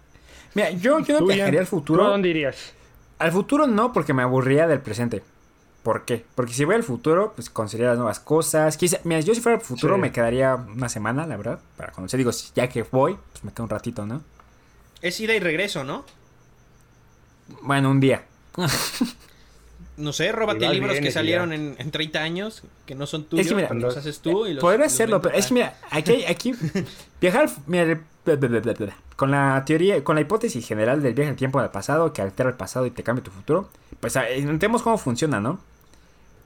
Mira, 0.55 0.71
yo, 0.71 1.01
yo 1.01 1.15
no 1.15 1.19
Tú, 1.21 1.27
viajaría 1.29 1.61
al 1.61 1.67
¿tú 1.67 1.71
futuro. 1.77 2.05
a 2.07 2.09
dónde 2.09 2.29
irías? 2.31 2.73
Al 3.19 3.33
futuro 3.33 3.67
no, 3.67 3.93
porque 3.93 4.13
me 4.13 4.23
aburría 4.23 4.67
del 4.67 4.81
presente. 4.81 5.23
¿Por 5.83 6.05
qué? 6.05 6.25
Porque 6.35 6.53
si 6.53 6.65
voy 6.65 6.75
al 6.75 6.83
futuro, 6.83 7.33
pues 7.37 7.49
conocería 7.49 7.87
las 7.89 7.97
nuevas 7.97 8.19
cosas. 8.19 8.77
Quizá, 8.77 8.99
mira, 9.05 9.21
yo 9.21 9.35
si 9.35 9.41
fuera 9.41 9.59
al 9.59 9.65
futuro 9.65 9.95
Sí. 9.95 10.01
me 10.01 10.11
quedaría 10.13 10.57
una 10.57 10.89
semana, 10.89 11.27
la 11.27 11.37
verdad, 11.37 11.61
para 11.77 11.93
conocer. 11.93 12.19
Digo, 12.19 12.33
si- 12.33 12.51
ya 12.57 12.69
que 12.69 12.83
voy, 12.83 13.17
pues 13.33 13.45
me 13.45 13.53
quedo 13.53 13.65
un 13.65 13.71
ratito, 13.71 14.05
¿no? 14.05 14.23
Es 15.01 15.21
ida 15.21 15.35
y 15.35 15.39
regreso, 15.39 15.85
¿no? 15.85 16.05
Bueno, 17.63 17.91
un 17.91 18.01
día. 18.01 18.25
No 19.97 20.13
sé, 20.13 20.31
róbate 20.33 20.59
Igual 20.61 20.75
libros 20.75 20.97
que 21.01 21.11
salieron 21.11 21.53
en, 21.55 21.75
en 21.79 21.91
30 21.91 22.19
años, 22.23 22.63
que 22.85 22.95
no 22.95 23.07
son 23.07 23.25
tuyos, 23.25 23.47
Es 23.47 23.51
que 23.51 23.57
mira, 23.57 23.73
los 23.73 23.97
haces 23.97 24.21
tú 24.21 24.47
y 24.47 24.53
los... 24.55 24.61
Podría 24.61 24.85
los 24.85 24.93
hacerlo, 24.93 25.23
pero 25.23 25.35
es 25.37 25.47
que 25.47 25.55
mira, 25.55 25.75
aquí, 25.91 26.25
aquí 26.27 26.53
viajar, 27.21 27.45
al 27.45 27.51
mira, 27.67 27.85
el- 27.85 28.01
bla, 28.25 28.37
bla, 28.37 28.49
bla, 28.49 28.61
bla, 28.61 28.73
bla. 28.75 28.97
con 29.17 29.31
la 29.31 29.63
teoría, 29.65 30.05
con 30.05 30.17
la 30.17 30.21
hipótesis 30.21 30.67
general 30.67 31.03
del 31.03 31.15
viaje 31.15 31.31
al 31.31 31.37
tiempo 31.37 31.61
del 31.63 31.71
pasado 31.71 32.13
que 32.13 32.21
altera 32.21 32.51
el 32.51 32.57
pasado 32.57 32.85
y 32.85 32.91
te 32.91 33.03
cambia 33.03 33.25
tu 33.25 33.31
futuro, 33.31 33.71
pues 34.01 34.15
entendemos 34.17 34.83
cómo 34.83 34.99
funciona, 34.99 35.41
¿no? 35.41 35.61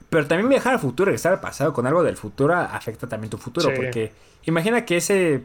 Pero 0.09 0.27
también 0.27 0.47
viajar 0.49 0.73
al 0.73 0.79
futuro, 0.79 1.05
regresar 1.07 1.33
al 1.33 1.39
pasado 1.41 1.73
con 1.73 1.87
algo 1.87 2.03
del 2.03 2.15
futuro 2.17 2.53
afecta 2.55 3.07
también 3.07 3.29
tu 3.29 3.37
futuro. 3.37 3.69
Sí. 3.69 3.75
Porque 3.75 4.11
imagina 4.45 4.85
que 4.85 4.97
ese. 4.97 5.43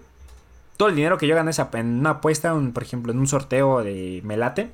Todo 0.77 0.89
el 0.91 0.95
dinero 0.97 1.17
que 1.19 1.27
yo 1.27 1.35
gané 1.35 1.51
esa- 1.53 1.71
en 1.75 2.01
una 2.01 2.11
apuesta, 2.11 2.53
un- 2.53 2.73
por 2.73 2.83
ejemplo, 2.83 3.11
en 3.13 3.19
un 3.19 3.27
sorteo 3.29 3.83
de 3.83 4.21
Melate. 4.25 4.71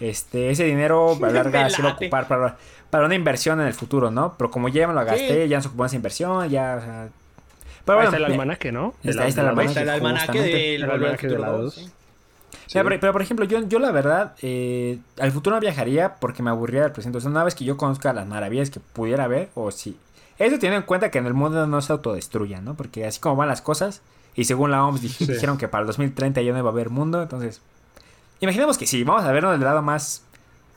Este, 0.00 0.50
ese 0.50 0.64
dinero 0.64 1.16
a 1.22 1.26
la 1.26 1.30
larga 1.30 1.70
se 1.70 1.82
va 1.82 1.90
a 1.90 1.92
ocupar 1.94 2.28
para, 2.28 2.56
para 2.90 3.06
una 3.06 3.14
inversión 3.14 3.60
en 3.60 3.66
el 3.66 3.74
futuro, 3.74 4.10
¿no? 4.10 4.34
Pero 4.36 4.50
como 4.50 4.68
ya 4.68 4.86
me 4.88 4.94
lo 4.94 5.04
gasté, 5.04 5.44
Sí. 5.44 5.48
ya 5.48 5.56
no 5.58 5.62
se 5.62 5.68
ocupó 5.68 5.84
esa 5.86 5.96
inversión, 5.96 6.48
ya. 6.48 6.76
o 6.78 6.84
sea, 6.84 7.08
pero 7.84 7.98
Ahí 7.98 8.04
bueno, 8.06 8.16
está 8.16 8.16
el 8.16 8.24
almanaque, 8.32 8.72
¿no? 8.72 8.94
Está- 9.04 9.18
De 9.18 9.22
ahí 9.24 9.28
está 9.28 9.42
el 9.42 9.48
almanaque. 9.48 9.68
Está 9.70 9.82
el 9.82 9.88
almanaque 9.90 10.26
justamente. 10.26 10.56
del 10.56 10.80
de 11.00 11.18
Futuro 11.18 11.38
la 11.40 11.48
2. 11.50 11.60
dos. 11.62 11.74
sí. 11.74 11.90
Sí. 12.66 12.78
Mira, 12.78 12.84
pero, 12.84 13.00
pero, 13.00 13.12
por 13.12 13.20
ejemplo, 13.22 13.44
yo, 13.44 13.60
yo 13.68 13.78
la 13.78 13.90
verdad, 13.92 14.34
eh, 14.40 14.98
al 15.20 15.32
futuro 15.32 15.54
no 15.56 15.60
viajaría 15.60 16.14
porque 16.14 16.42
me 16.42 16.48
aburría 16.50 16.82
del 16.82 16.92
presente. 16.92 17.18
O 17.18 17.20
sea, 17.20 17.30
una 17.30 17.44
vez 17.44 17.54
que 17.54 17.64
yo 17.64 17.76
conozca 17.76 18.12
las 18.14 18.26
maravillas 18.26 18.70
que 18.70 18.80
pudiera 18.80 19.26
ver, 19.28 19.50
o 19.54 19.70
si. 19.70 19.98
Eso 20.38 20.54
teniendo 20.56 20.78
en 20.78 20.82
cuenta 20.84 21.10
que 21.10 21.18
en 21.18 21.26
el 21.26 21.34
mundo 21.34 21.66
no 21.66 21.82
se 21.82 21.92
autodestruya, 21.92 22.60
¿no? 22.62 22.74
Porque 22.74 23.04
así 23.06 23.20
como 23.20 23.36
van 23.36 23.48
las 23.48 23.60
cosas, 23.60 24.00
y 24.34 24.44
según 24.44 24.70
la 24.70 24.82
OMS 24.84 25.02
dij- 25.02 25.10
Sí. 25.26 25.26
dijeron 25.32 25.58
que 25.58 25.68
para 25.68 25.82
el 25.82 25.86
2030 25.88 26.40
ya 26.40 26.52
no 26.52 26.64
va 26.64 26.70
a 26.70 26.72
haber 26.72 26.88
mundo, 26.90 27.22
entonces. 27.22 27.60
Imaginemos 28.44 28.78
que 28.78 28.86
sí, 28.86 29.02
vamos 29.04 29.24
a 29.24 29.32
verlo 29.32 29.50
del 29.52 29.60
lado 29.60 29.82
más. 29.82 30.22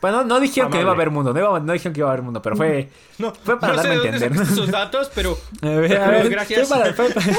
Bueno, 0.00 0.22
no 0.24 0.38
dijeron 0.40 0.70
que 0.70 0.76
no 0.78 0.82
iba 0.82 0.90
a 0.90 0.92
Amable. 0.94 1.02
haber 1.02 1.10
mundo, 1.14 1.32
no, 1.34 1.38
iba- 1.40 1.60
no 1.60 1.72
dijeron 1.72 1.92
que 1.92 2.00
iba 2.00 2.08
a 2.08 2.12
haber 2.12 2.22
mundo, 2.22 2.40
pero 2.42 2.56
fue. 2.56 2.88
No, 3.18 3.32
Fue 3.34 3.58
para 3.58 3.74
no 3.74 3.82
sé 3.82 3.88
darme 3.88 3.94
a 3.94 4.02
dónde 4.02 4.16
entender. 4.16 4.38
sacaste 4.38 4.52
esos 4.60 4.70
datos, 4.70 5.10
pero 5.14 5.36
A 5.62 5.66
ver, 5.66 5.96
a 5.98 6.08
ver, 6.08 6.28
Gracias. 6.30 6.68
fue 6.68 6.78
para- 6.78 6.92
fue 6.94 7.10
para- 7.10 7.26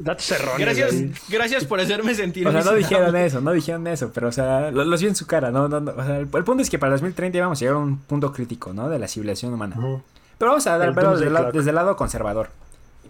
Datos 0.00 0.30
erróneos. 0.30 0.58
gracias, 0.60 0.92
ahí. 0.92 1.12
gracias 1.28 1.64
por 1.64 1.80
hacerme 1.80 2.14
sentir. 2.14 2.46
O 2.46 2.52
sea, 2.52 2.62
no 2.62 2.72
dijeron 2.74 3.16
eso, 3.16 3.40
no 3.40 3.50
dijeron 3.52 3.84
eso, 3.88 4.12
pero 4.14 4.28
o 4.28 4.32
sea, 4.32 4.70
lo- 4.70 4.84
los 4.84 5.00
vi 5.00 5.08
en 5.08 5.16
su 5.16 5.26
cara, 5.26 5.50
¿no? 5.50 5.66
no, 5.68 5.80
no, 5.80 5.90
o 5.90 6.04
sea, 6.04 6.18
el, 6.18 6.28
el 6.32 6.44
punto 6.44 6.62
es 6.62 6.70
que 6.70 6.78
para 6.78 6.90
el 6.90 7.00
2030 7.00 7.36
íbamos 7.38 7.58
a 7.58 7.60
llegar 7.60 7.74
a 7.74 7.78
un 7.78 7.98
punto 7.98 8.32
crítico, 8.32 8.72
¿no? 8.72 8.88
De 8.88 8.98
la 8.98 9.08
civilización 9.08 9.52
humana. 9.54 9.74
Ujú. 9.76 10.02
Pero 10.38 10.50
vamos 10.52 10.66
a 10.68 10.78
dar 10.78 10.94
verlo 10.94 11.10
desde, 11.12 11.24
Doomsday 11.24 11.26
el 11.26 11.32
lado- 11.34 11.44
Clock. 11.46 11.54
desde 11.56 11.70
el 11.70 11.74
lado 11.74 11.96
conservador. 11.96 12.50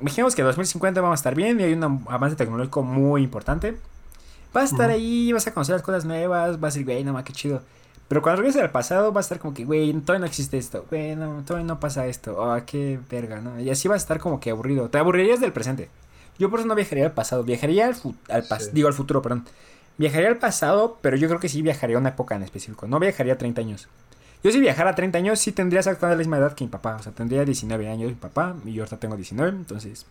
Imaginemos 0.01 0.35
que 0.35 0.41
en 0.43 0.47
2050 0.47 1.01
vamos 1.03 1.15
a 1.15 1.21
estar 1.21 1.35
bien 1.35 1.61
y 1.61 1.65
hay 1.65 1.73
un 1.75 2.07
avance 2.09 2.37
tecnológico 2.37 2.83
muy 2.83 3.23
importante. 3.23 3.77
Vas 4.53 4.63
a 4.71 4.75
estar 4.75 4.91
ahí, 4.91 5.33
vas 5.33 5.47
a 5.47 5.53
conocer 5.55 5.75
las 5.75 5.83
cosas 5.83 6.05
nuevas, 6.05 6.59
vas 6.61 6.75
a 6.75 6.79
decir, 6.79 6.85
güey, 6.85 7.05
no 7.05 7.13
más, 7.13 7.25
qué 7.25 7.33
chido. 7.33 7.63
Pero 8.09 8.23
cuando 8.23 8.41
regreses 8.41 8.63
al 8.63 8.71
pasado, 8.71 9.13
vas 9.13 9.25
a 9.25 9.27
estar 9.27 9.39
como 9.39 9.53
que, 9.55 9.65
güey, 9.65 9.93
todavía 9.93 10.21
no 10.21 10.27
existe 10.27 10.57
esto, 10.57 10.87
güey, 10.89 11.15
no, 11.15 11.43
todavía 11.45 11.67
no 11.67 11.79
pasa 11.79 12.07
esto, 12.07 12.35
oh, 12.39 12.59
qué 12.65 12.99
verga, 13.11 13.41
¿no? 13.43 13.61
Y 13.61 13.69
así 13.69 13.87
vas 13.89 13.97
a 13.97 14.05
estar 14.05 14.19
como 14.19 14.41
que 14.41 14.51
aburrido. 14.51 14.89
Te 14.89 14.97
aburrirías 14.99 15.41
del 15.41 15.53
presente. 15.53 15.91
Yo 16.39 16.49
por 16.51 16.61
eso 16.61 16.69
no 16.69 16.75
viajaría 16.75 17.05
al 17.05 17.13
pasado, 17.13 17.45
viajaría 17.45 17.87
al, 17.87 17.97
al 18.31 18.45
pas- 18.49 18.61
Sí. 18.61 18.71
digo 18.73 18.89
al 18.89 18.95
futuro, 18.95 19.21
perdón. 19.21 19.45
Viajaría 19.99 20.29
al 20.29 20.39
pasado, 20.39 20.99
pero 21.03 21.17
yo 21.17 21.29
creo 21.29 21.41
que 21.41 21.49
sí 21.49 21.61
viajaría 21.61 21.97
a 21.97 22.01
una 22.01 22.11
época 22.11 22.35
en 22.37 22.45
específico. 22.45 22.87
No 22.87 22.99
viajaría 23.01 23.35
a 23.35 23.39
30 23.39 23.61
años. 23.61 23.89
Yo 24.45 24.53
si 24.53 24.61
viajara 24.61 24.91
a 24.91 24.95
30 24.95 25.19
años, 25.19 25.41
sí 25.41 25.51
tendría 25.53 25.81
exactamente 25.81 26.15
la 26.15 26.19
misma 26.19 26.39
edad 26.39 26.53
que 26.55 26.65
mi 26.65 26.71
papá. 26.71 26.95
O 26.95 27.03
sea, 27.03 27.11
tendría 27.13 27.45
19 27.45 27.89
años 27.91 28.09
mi 28.09 28.15
papá 28.15 28.55
y 28.65 28.73
yo 28.73 28.85
ahorita 28.85 28.99
tengo 28.99 29.17
19, 29.17 29.51
entonces 29.51 30.07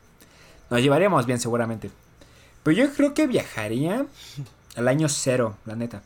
nos 0.70 0.82
llevaríamos 0.82 1.26
bien 1.26 1.40
seguramente. 1.40 1.90
Pero 2.68 2.86
yo 2.86 2.93
creo 2.93 3.13
que 3.13 3.28
viajaría 3.28 4.05
al 4.76 4.88
año 4.89 5.07
cero, 5.07 5.55
la 5.63 5.78
neta. 5.78 6.01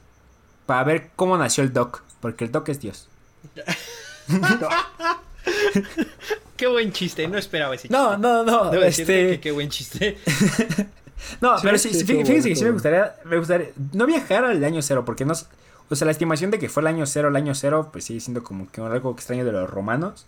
Para 0.67 0.83
ver 0.83 1.09
cómo 1.15 1.35
nació 1.35 1.63
el 1.63 1.73
Doc, 1.73 2.03
porque 2.19 2.45
el 2.45 2.51
Doc 2.51 2.69
es 2.69 2.79
Dios. 2.79 3.07
Qué 6.57 6.67
buen 6.67 6.91
chiste, 6.91 7.27
no 7.27 7.39
esperaba 7.39 7.73
ese 7.73 7.87
chiste. 7.87 7.97
No, 7.97 8.15
no, 8.15 8.43
no, 8.43 8.69
Debo 8.69 8.83
este... 8.83 9.05
que 9.05 9.39
qué 9.39 9.51
buen 9.51 9.69
chiste. 9.69 10.19
No, 11.39 11.57
Sí, 11.57 11.63
pero 11.63 11.77
sí, 11.79 11.93
sí, 11.93 12.03
fíjense 12.03 12.49
que 12.49 12.55
sí 12.55 12.63
me 12.63 12.71
gustaría, 12.71 13.15
me 13.25 13.37
gustaría 13.37 13.69
no 13.93 14.05
viajar 14.07 14.43
al 14.43 14.63
año 14.63 14.81
cero, 14.81 15.03
porque 15.05 15.23
no, 15.23 15.33
o 15.89 15.95
sea, 15.95 16.05
la 16.05 16.11
estimación 16.11 16.49
de 16.51 16.59
que 16.59 16.67
fue 16.67 16.81
el 16.81 16.87
año 16.87 17.05
cero, 17.05 17.29
el 17.29 17.35
año 17.35 17.55
cero, 17.55 17.89
pues 17.91 18.05
sigue 18.05 18.19
siendo 18.19 18.43
como 18.43 18.69
que 18.71 18.81
algo 18.81 19.11
extraño 19.11 19.45
de 19.45 19.51
los 19.51 19.69
romanos. 19.69 20.27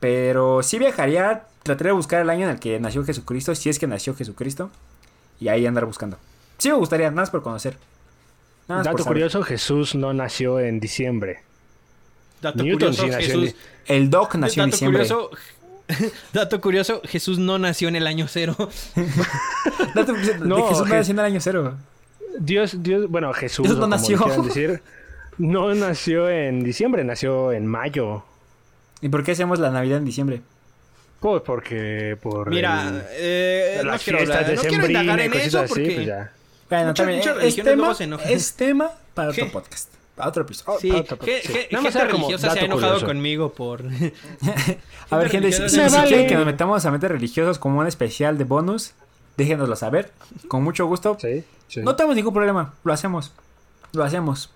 Pero 0.00 0.62
sí 0.62 0.78
viajaría, 0.78 1.44
trataría 1.62 1.92
de 1.92 1.96
buscar 1.96 2.22
el 2.22 2.30
año 2.30 2.44
en 2.44 2.52
el 2.52 2.58
que 2.58 2.80
nació 2.80 3.04
Jesucristo, 3.04 3.54
si 3.54 3.68
es 3.68 3.78
que 3.78 3.86
nació 3.86 4.14
Jesucristo, 4.14 4.70
y 5.40 5.48
ahí 5.48 5.66
andar 5.66 5.84
buscando. 5.84 6.18
Sí 6.58 6.68
me 6.68 6.74
gustaría, 6.74 7.06
nada 7.06 7.22
más 7.22 7.30
por 7.30 7.42
conocer. 7.42 7.76
Nada 8.68 8.80
más 8.80 8.88
por 8.88 8.98
Dato 8.98 9.08
curioso, 9.08 9.42
Jesús 9.42 9.94
no 9.94 10.12
nació 10.12 10.60
en 10.60 10.80
diciembre. 10.80 11.40
Dato 12.42 12.62
Newton 12.62 12.94
curioso, 12.94 13.02
sí 13.02 13.10
nació 13.10 13.34
en 13.34 13.40
Jesús. 13.40 13.60
El 13.86 14.10
Doc 14.10 14.34
nació 14.34 14.64
en 14.64 14.70
diciembre. 14.70 15.06
curioso. 15.06 15.30
Dato 16.32 16.60
curioso, 16.60 17.00
Jesús 17.04 17.38
no 17.38 17.58
nació 17.58 17.88
en 17.88 17.96
el 17.96 18.06
año 18.06 18.26
cero. 18.28 18.54
Dato 19.94 20.14
curioso, 20.14 20.44
No, 20.44 20.68
Jesús 20.68 20.86
no 20.86 20.94
nació 20.94 21.12
en 21.12 21.18
el 21.18 21.24
año 21.24 21.40
cero. 21.40 21.74
Dios, 22.38 22.82
Dios, 22.82 23.08
bueno, 23.08 23.32
Jesús, 23.32 23.66
Dios 23.66 23.78
no 23.78 23.86
nació. 23.86 24.18
decir, 24.44 24.82
no 25.38 25.74
nació 25.74 26.28
en 26.28 26.62
diciembre, 26.62 27.04
nació 27.04 27.52
en 27.52 27.66
mayo. 27.66 28.24
¿Y 29.00 29.08
por 29.08 29.24
qué 29.24 29.32
hacemos 29.32 29.58
la 29.58 29.70
Navidad 29.70 29.98
en 29.98 30.04
diciembre? 30.04 30.42
Pues 31.20 31.42
porque 31.42 32.16
por 32.22 32.48
Mira, 32.50 32.88
el- 32.88 33.02
eh, 33.12 33.80
no 33.82 33.90
las 33.90 34.02
quiero, 34.02 34.18
fiestas 34.18 34.36
hablar- 34.38 34.50
de 34.50 34.56
no 34.56 34.62
quiero 34.62 34.86
indagar 34.86 35.20
en 35.20 35.32
eso 35.34 35.60
así, 35.60 35.68
porque 35.68 35.90
pues 35.94 36.06
ya. 36.06 36.32
Bueno, 36.70 36.86
Muchas- 36.88 36.94
también 36.96 37.18
muchas 37.18 37.44
es 37.44 37.56
tema, 37.56 37.96
enojan. 37.98 38.30
es 38.32 38.52
tema 38.54 38.90
para 39.14 39.30
otro 39.30 39.44
¿Qué? 39.46 39.50
podcast, 39.50 39.94
para 40.14 40.28
otro 40.28 40.42
episodio. 40.42 40.78
Sí, 40.80 40.90
otro- 40.92 41.18
ge- 41.18 41.40
sí. 41.42 41.48
ge- 41.52 41.68
Nada 41.72 41.82
más 41.82 41.92
gente 41.92 41.98
era 42.04 42.10
como 42.12 42.26
religiosa 42.28 42.52
se 42.52 42.60
ha 42.60 42.64
enojado 42.64 42.92
curioso. 42.92 43.06
conmigo 43.06 43.52
por... 43.52 43.82
A 45.10 45.16
ver, 45.16 45.30
gente, 45.30 45.50
si, 45.50 45.68
si- 45.68 45.78
vale. 45.80 46.06
quieren 46.08 46.26
que 46.28 46.34
nos 46.36 46.46
metamos 46.46 46.84
a 46.84 46.90
mentes 46.90 47.10
religiosos 47.10 47.58
como 47.58 47.80
un 47.80 47.86
especial 47.86 48.36
de 48.38 48.44
bonus, 48.44 48.92
déjenoslo 49.36 49.74
saber. 49.76 50.12
Con 50.48 50.62
mucho 50.62 50.86
gusto. 50.86 51.16
Sí, 51.20 51.42
sí. 51.68 51.80
No 51.80 51.96
tenemos 51.96 52.14
ningún 52.16 52.34
problema. 52.34 52.74
Lo 52.84 52.92
hacemos. 52.92 53.32
Lo 53.92 54.04
hacemos. 54.04 54.50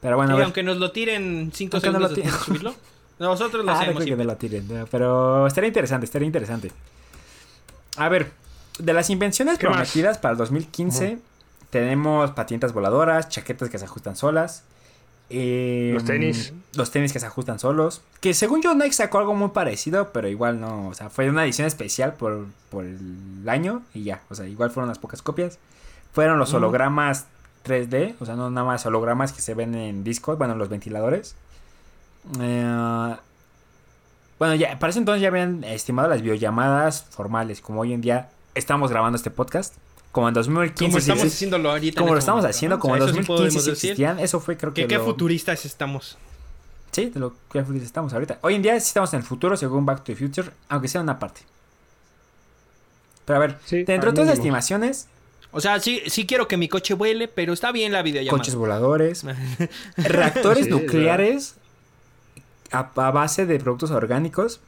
Pero 0.00 0.16
bueno, 0.16 0.32
a 0.32 0.34
Y 0.34 0.38
ver. 0.38 0.44
aunque 0.44 0.62
nos 0.62 0.76
lo 0.78 0.92
tiren 0.92 1.50
5 1.54 1.76
Aunque 1.76 1.90
no 1.90 1.98
segundos 1.98 2.16
lo 2.18 2.22
de 2.32 2.38
subirlo, 2.44 2.74
nosotros 3.28 3.64
lo 3.64 3.70
Ah, 3.70 3.74
no 3.74 3.80
hacemos. 3.80 4.02
creo 4.04 4.16
que 4.16 4.24
no 4.24 4.30
lo 4.30 4.36
tiren. 4.36 4.66
no, 4.68 4.86
Pero 4.86 5.46
estaría 5.46 5.68
interesante, 5.68 6.04
estaría 6.06 6.26
interesante. 6.26 6.72
A 7.96 8.08
ver, 8.08 8.30
de 8.78 8.92
las 8.92 9.10
invenciones 9.10 9.58
prometidas 9.58 10.18
para 10.18 10.32
el 10.32 10.38
2015, 10.38 11.18
tenemos 11.70 12.30
patinetas 12.32 12.72
voladoras, 12.72 13.28
chaquetas 13.28 13.68
que 13.70 13.78
se 13.78 13.84
ajustan 13.84 14.16
solas. 14.16 14.64
eh, 15.28 15.90
Los 15.94 16.04
tenis. 16.04 16.52
Los 16.74 16.90
tenis 16.90 17.12
que 17.12 17.20
se 17.20 17.26
ajustan 17.26 17.58
solos. 17.60 18.00
Que 18.20 18.34
según 18.34 18.62
yo, 18.62 18.74
Nike 18.74 18.92
sacó 18.94 19.18
algo 19.18 19.34
muy 19.34 19.50
parecido, 19.50 20.10
pero 20.12 20.26
igual 20.28 20.60
no. 20.60 20.88
O 20.88 20.94
sea, 20.94 21.08
fue 21.10 21.28
una 21.30 21.44
edición 21.44 21.66
especial 21.68 22.14
por, 22.14 22.46
por 22.70 22.84
el 22.84 23.44
año 23.48 23.82
y 23.94 24.02
ya. 24.04 24.22
O 24.30 24.34
sea, 24.34 24.46
igual 24.46 24.70
fueron 24.70 24.88
unas 24.88 24.98
pocas 24.98 25.22
copias. 25.22 25.58
Fueron 26.12 26.38
los 26.40 26.52
hologramas 26.54 27.26
3D, 27.64 28.14
o 28.18 28.26
sea, 28.26 28.34
no 28.34 28.50
nada 28.50 28.66
más 28.66 28.84
hologramas 28.86 29.32
que 29.32 29.40
se 29.42 29.54
ven 29.54 29.74
en 29.76 30.02
discos, 30.02 30.36
bueno, 30.38 30.56
los 30.56 30.68
ventiladores. 30.68 31.36
Eh, 32.40 33.16
bueno, 34.38 34.54
ya, 34.54 34.78
para 34.78 34.90
ese 34.90 34.98
entonces 34.98 35.20
ya 35.22 35.28
habían 35.28 35.64
estimado 35.64 36.08
las 36.08 36.22
videollamadas 36.22 37.04
formales, 37.10 37.60
como 37.60 37.80
hoy 37.80 37.92
en 37.92 38.00
día 38.00 38.30
estamos 38.54 38.90
grabando 38.90 39.16
este 39.16 39.30
podcast. 39.30 39.74
Como 40.12 40.26
en 40.28 40.34
2015 40.34 40.84
Como 40.86 40.98
estamos 40.98 41.24
haciéndolo 41.24 41.70
ahorita. 41.70 42.00
como 42.00 42.12
lo 42.14 42.18
este 42.18 42.24
estamos 42.24 42.42
momento, 42.42 42.56
haciendo, 42.56 42.76
¿no? 42.76 42.80
como 42.80 42.94
O 42.94 42.96
en 42.96 43.02
sea, 43.02 43.10
eso 43.10 43.14
sí 43.20 43.26
2015 43.28 43.36
podemos 43.42 43.64
sí 43.64 43.70
decir. 43.70 43.90
existían, 43.90 44.18
eso 44.18 44.40
fue 44.40 44.56
creo 44.56 44.74
que 44.74 44.86
qué 44.88 44.96
lo- 44.96 45.04
futuristas 45.04 45.64
estamos. 45.64 46.18
Sí, 46.90 47.06
de 47.10 47.20
lo 47.20 47.34
que 47.52 47.60
futuristas 47.60 47.86
estamos 47.86 48.12
ahorita. 48.12 48.38
Hoy 48.42 48.56
en 48.56 48.62
día 48.62 48.72
sí 48.80 48.88
estamos 48.88 49.12
en 49.14 49.20
el 49.20 49.26
futuro 49.26 49.56
según 49.56 49.86
Back 49.86 49.98
to 49.98 50.04
the 50.12 50.16
Future, 50.16 50.50
aunque 50.68 50.88
sea 50.88 51.00
una 51.00 51.18
parte. 51.20 51.42
Pero 53.24 53.36
a 53.36 53.40
ver, 53.40 53.58
Sí, 53.64 53.84
dentro 53.84 54.10
de 54.10 54.14
todas 54.16 54.28
las 54.30 54.38
estimaciones, 54.38 55.06
O 55.52 55.60
sea, 55.60 55.78
sí, 55.78 56.00
sí 56.06 56.26
quiero 56.26 56.48
que 56.48 56.56
mi 56.56 56.68
coche 56.68 56.94
vuele, 56.94 57.28
pero 57.28 57.52
está 57.52 57.70
bien 57.70 57.92
la 57.92 58.02
videollamada. 58.02 58.38
coches 58.38 58.54
voladores, 58.56 59.24
reactores 59.96 60.64
Sí, 60.64 60.70
nucleares 60.72 61.54
a, 62.72 62.90
a 62.94 63.10
base 63.10 63.46
de 63.46 63.58
productos 63.58 63.90
orgánicos. 63.90 64.60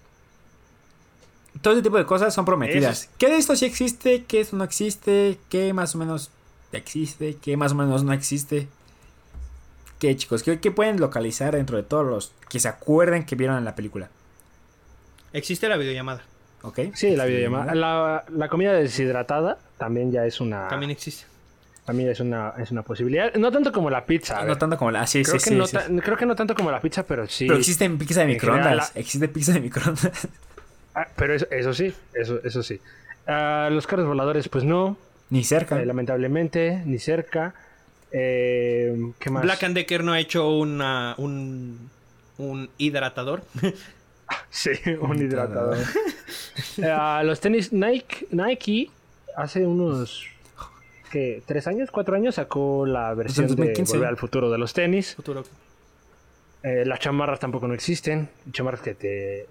Todo 1.61 1.75
ese 1.75 1.83
tipo 1.83 1.99
de 1.99 2.07
cosas 2.07 2.35
son 2.35 2.45
prometidas. 2.45 3.11
¿Qué 3.19 3.29
de 3.29 3.37
esto 3.37 3.55
sí 3.57 3.67
existe? 3.67 4.25
¿Qué 4.25 4.39
de 4.39 4.43
esto 4.43 4.57
no 4.57 4.65
existe? 4.65 5.39
¿Qué 5.49 5.73
más 5.73 5.95
o 5.95 5.99
menos 5.99 6.31
existe? 6.73 7.37
¿Qué 7.37 7.57
más 7.57 7.73
o 7.73 7.75
menos 7.75 8.05
no 8.05 8.13
existe? 8.13 8.69
¿Qué 9.99 10.17
chicos? 10.17 10.43
¿Qué, 10.43 10.59
qué 10.59 10.71
pueden 10.71 10.99
localizar 10.99 11.55
dentro 11.55 11.77
de 11.77 11.83
todos 11.85 12.07
los 12.07 12.33
que 12.49 12.59
se 12.59 12.69
acuerden 12.69 13.25
que 13.25 13.37
vieron 13.37 13.59
en 13.59 13.65
la 13.65 13.75
película? 13.75 14.09
Existe 15.33 15.69
la 15.69 15.77
videollamada. 15.77 16.23
¿Ok? 16.63 16.81
Sí, 16.95 17.15
la 17.17 17.27
videollamada. 17.27 17.75
La, 17.75 18.25
la 18.29 18.49
comida 18.49 18.73
deshidratada 18.73 19.59
también 19.79 20.11
ya 20.11 20.27
es 20.27 20.41
una 20.41 20.69
También 20.69 20.91
existe. 20.91 21.27
También 21.85 22.11
es 22.11 22.21
una 22.21 22.55
es 22.59 22.71
una 22.71 22.83
posibilidad. 22.83 23.35
No 23.35 23.51
tanto 23.51 23.73
como 23.73 23.91
la 23.91 24.05
pizza. 24.05 24.45
No 24.45 24.57
tanto 24.57 24.77
como 24.79 24.91
la... 24.91 25.03
ah, 25.03 25.07
sí, 25.07 25.23
creo, 25.23 25.39
sí, 25.39 25.45
que 25.45 25.51
sí, 25.51 25.57
no 25.57 25.67
sí. 25.67 25.77
creo 26.03 26.17
que 26.17 26.27
no 26.27 26.35
tanto 26.37 26.55
como 26.55 26.71
la 26.71 26.81
pizza, 26.81 27.03
pero 27.05 27.27
sí. 27.27 27.47
Pero 27.47 27.59
existe 27.59 27.89
pizza 27.91 28.21
de 28.21 28.27
microondas. 28.27 28.77
la- 28.95 29.01
Existe 29.01 29.29
pizza 29.29 29.53
de 29.53 29.61
microondas. 29.61 30.11
Ah, 30.95 31.07
pero 31.17 31.33
eso, 31.35 31.47
eso 31.51 31.73
sí, 31.73 31.95
eso, 32.13 32.39
eso 32.45 32.63
sí. 32.63 32.79
Ah, 33.27 33.71
los 33.73 33.87
carros 33.87 34.07
voladores, 34.07 34.51
pues 34.51 34.63
no. 34.63 34.99
Ni 35.31 35.43
cerca. 35.43 35.81
eh, 35.81 35.87
lamentablemente, 35.87 36.83
ni 36.85 36.99
cerca. 36.99 37.55
Eh, 38.11 38.95
¿Qué 39.19 39.31
más? 39.31 39.43
Black 39.43 39.63
and 39.63 39.75
Decker 39.75 40.05
no 40.05 40.13
ha 40.13 40.21
hecho 40.21 40.51
una, 40.51 41.15
un, 41.17 41.89
un 42.39 42.69
hidratador. 42.79 43.43
Sí, 44.51 44.71
un 45.01 45.19
hidratador. 45.19 45.79
Los 47.25 47.41
tenis 47.41 47.73
Nike, 47.73 48.27
Nike 48.31 48.91
hace 49.37 49.67
unos 49.67 50.27
¿qué? 51.13 51.43
tres 51.47 51.67
años, 51.67 51.91
cuatro 51.91 52.17
años 52.17 52.37
sacó 52.37 52.87
la 52.87 53.15
versión 53.15 53.47
de 53.47 53.55
2015. 53.55 53.93
Volver 53.93 54.09
al 54.09 54.17
futuro 54.17 54.51
de 54.51 54.59
los 54.59 54.73
tenis. 54.73 55.15
Futuro. 55.15 55.45
Eh, 56.63 56.85
las 56.87 56.99
chamarras 56.99 57.39
tampoco 57.39 57.69
no 57.69 57.75
existen. 57.75 58.29
Chamarras 58.51 58.81
que 58.81 58.95
te 58.95 59.47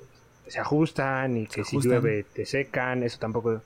se 0.47 0.59
ajustan 0.59 1.37
y 1.37 1.47
que 1.47 1.63
si 1.63 1.79
llueve 1.79 2.23
te 2.23 2.45
secan, 2.45 3.03
eso 3.03 3.17
tampoco 3.19 3.61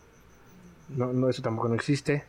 no, 0.90 1.14
no 1.14 1.30
eso 1.30 1.42
tampoco 1.42 1.68
no 1.68 1.76
existe. 1.76 2.24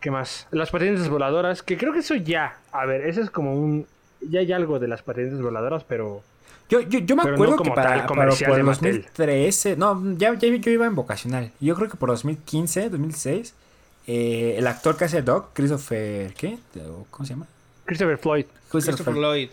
¿Qué 0.00 0.10
más? 0.10 0.48
Las 0.50 0.70
patinetas 0.70 1.08
voladoras, 1.08 1.62
que 1.62 1.76
creo 1.76 1.92
que 1.92 2.00
eso 2.00 2.14
ya, 2.14 2.58
a 2.72 2.86
ver, 2.86 3.06
eso 3.06 3.20
es 3.20 3.30
como 3.30 3.54
un 3.54 3.86
ya 4.20 4.40
hay 4.40 4.52
algo 4.52 4.78
de 4.78 4.88
las 4.88 5.02
patinetas 5.02 5.40
voladoras, 5.40 5.84
pero 5.84 6.22
Yo, 6.68 6.80
yo, 6.80 6.98
yo 7.00 7.16
me 7.16 7.22
Pero 7.22 7.36
no 7.36 7.44
acuerdo 7.44 7.62
que 7.62 7.70
para, 7.70 8.06
para 8.06 8.30
por 8.30 8.38
de 8.38 8.56
el 8.56 8.64
Mattel. 8.64 9.02
2013, 9.02 9.76
no, 9.76 10.16
ya, 10.16 10.34
ya 10.34 10.48
yo 10.48 10.70
iba 10.70 10.86
en 10.86 10.94
vocacional. 10.94 11.52
Yo 11.60 11.74
creo 11.74 11.88
que 11.88 11.96
por 11.96 12.08
2015, 12.08 12.90
2016, 12.90 13.54
eh, 14.06 14.54
el 14.58 14.66
actor 14.66 14.96
que 14.96 15.04
hace 15.04 15.22
Doc, 15.22 15.50
Christopher, 15.52 16.34
¿qué? 16.34 16.58
¿Cómo 17.10 17.24
se 17.26 17.34
llama? 17.34 17.46
Christopher 17.84 18.18
Floyd, 18.18 18.46
Christopher 18.70 19.14
Lloyd. 19.14 19.48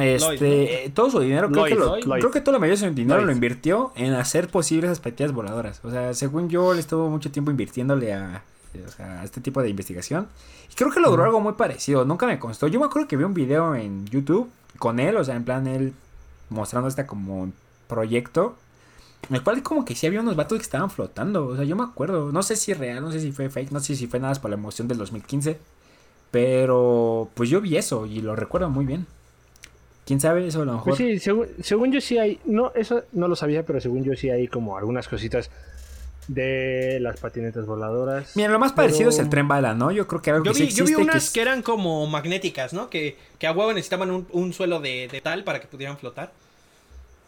Este, 0.00 0.18
Lloyd, 0.18 0.40
¿no? 0.40 0.46
eh, 0.46 0.92
todo 0.94 1.10
su 1.10 1.20
dinero, 1.20 1.50
creo, 1.50 1.66
Lloyd, 1.66 1.72
que 2.02 2.06
lo- 2.08 2.14
creo 2.18 2.30
que 2.30 2.40
toda 2.40 2.52
la 2.54 2.58
mayoría 2.58 2.80
de 2.80 2.88
su 2.88 2.94
dinero 2.94 3.18
Lloyd. 3.20 3.26
lo 3.26 3.32
invirtió 3.32 3.92
en 3.96 4.14
hacer 4.14 4.48
posibles 4.48 4.90
esas 4.90 5.00
partidas 5.00 5.32
voladoras. 5.32 5.80
O 5.84 5.90
sea, 5.90 6.14
según 6.14 6.48
yo, 6.48 6.72
él 6.72 6.78
estuvo 6.78 7.08
mucho 7.10 7.30
tiempo 7.30 7.50
invirtiéndole 7.50 8.12
a, 8.14 8.42
o 8.86 8.90
sea, 8.90 9.20
a 9.20 9.24
este 9.24 9.40
tipo 9.40 9.62
de 9.62 9.68
investigación. 9.68 10.26
Y 10.70 10.74
creo 10.74 10.90
que 10.90 11.00
logró 11.00 11.22
algo 11.24 11.40
muy 11.40 11.52
parecido. 11.52 12.04
Nunca 12.04 12.26
me 12.26 12.38
constó. 12.38 12.66
Yo 12.66 12.80
me 12.80 12.86
acuerdo 12.86 13.06
que 13.06 13.16
vi 13.16 13.24
un 13.24 13.34
video 13.34 13.74
en 13.76 14.06
YouTube 14.06 14.50
con 14.78 14.98
él, 14.98 15.16
o 15.16 15.22
sea, 15.24 15.36
en 15.36 15.44
plan 15.44 15.66
él 15.66 15.92
mostrando 16.48 16.88
este 16.88 17.06
como 17.06 17.52
proyecto. 17.86 18.56
En 19.30 19.36
el 19.36 19.42
cual 19.42 19.62
como 19.62 19.84
que 19.84 19.94
sí 19.94 20.06
había 20.06 20.20
unos 20.20 20.36
vatos 20.36 20.58
que 20.58 20.62
estaban 20.64 20.90
flotando. 20.90 21.46
O 21.46 21.56
sea, 21.56 21.64
yo 21.64 21.76
me 21.76 21.84
acuerdo. 21.84 22.30
No 22.32 22.42
sé 22.42 22.56
si 22.56 22.72
es 22.72 22.78
real, 22.78 23.02
no 23.02 23.10
sé 23.12 23.20
si 23.20 23.32
fue 23.32 23.48
fake, 23.50 23.70
no 23.72 23.80
sé 23.80 23.96
si 23.96 24.06
fue 24.06 24.20
nada 24.20 24.30
más 24.32 24.38
por 24.38 24.50
la 24.50 24.56
emoción 24.56 24.86
del 24.88 24.98
2015. 24.98 25.58
Pero 26.30 27.30
pues 27.34 27.48
yo 27.48 27.60
vi 27.60 27.76
eso 27.76 28.06
y 28.06 28.20
lo 28.20 28.34
recuerdo 28.36 28.68
muy 28.68 28.84
bien. 28.84 29.06
¿Quién 30.06 30.20
sabe? 30.20 30.46
Eso 30.46 30.62
a 30.62 30.64
lo 30.64 30.72
mejor. 30.72 30.84
Pues 30.84 30.98
sí, 30.98 31.18
según, 31.20 31.46
según 31.62 31.92
yo 31.92 32.00
sí 32.00 32.18
hay, 32.18 32.40
no, 32.44 32.72
eso 32.74 33.04
no 33.12 33.28
lo 33.28 33.36
sabía, 33.36 33.64
pero 33.64 33.80
según 33.80 34.04
yo 34.04 34.14
sí 34.16 34.28
hay 34.30 34.48
como 34.48 34.76
algunas 34.76 35.08
cositas 35.08 35.50
de 36.28 36.98
las 37.00 37.20
patinetas 37.20 37.66
voladoras. 37.66 38.32
Mira, 38.36 38.48
lo 38.50 38.58
más 38.58 38.72
parecido 38.72 39.10
es 39.10 39.18
el 39.18 39.28
tren 39.30 39.46
bala, 39.48 39.74
¿no? 39.74 39.90
Yo 39.92 40.06
creo 40.06 40.20
que 40.20 40.30
algo 40.30 40.44
Yo 40.44 40.52
que 40.52 40.58
sí 40.58 40.64
vi, 40.66 40.72
yo 40.72 40.84
vi 40.84 40.94
unas 40.96 41.24
es- 41.26 41.30
que 41.30 41.40
eran 41.40 41.62
como 41.62 42.06
magnéticas, 42.06 42.72
¿no? 42.72 42.90
Que, 42.90 43.16
que 43.38 43.46
a 43.46 43.52
huevo 43.52 43.72
necesitaban 43.72 44.10
un, 44.10 44.26
un 44.32 44.52
suelo 44.52 44.80
de, 44.80 45.08
de 45.10 45.20
tal 45.20 45.44
para 45.44 45.60
que 45.60 45.66
pudieran 45.68 45.96
flotar. 45.98 46.32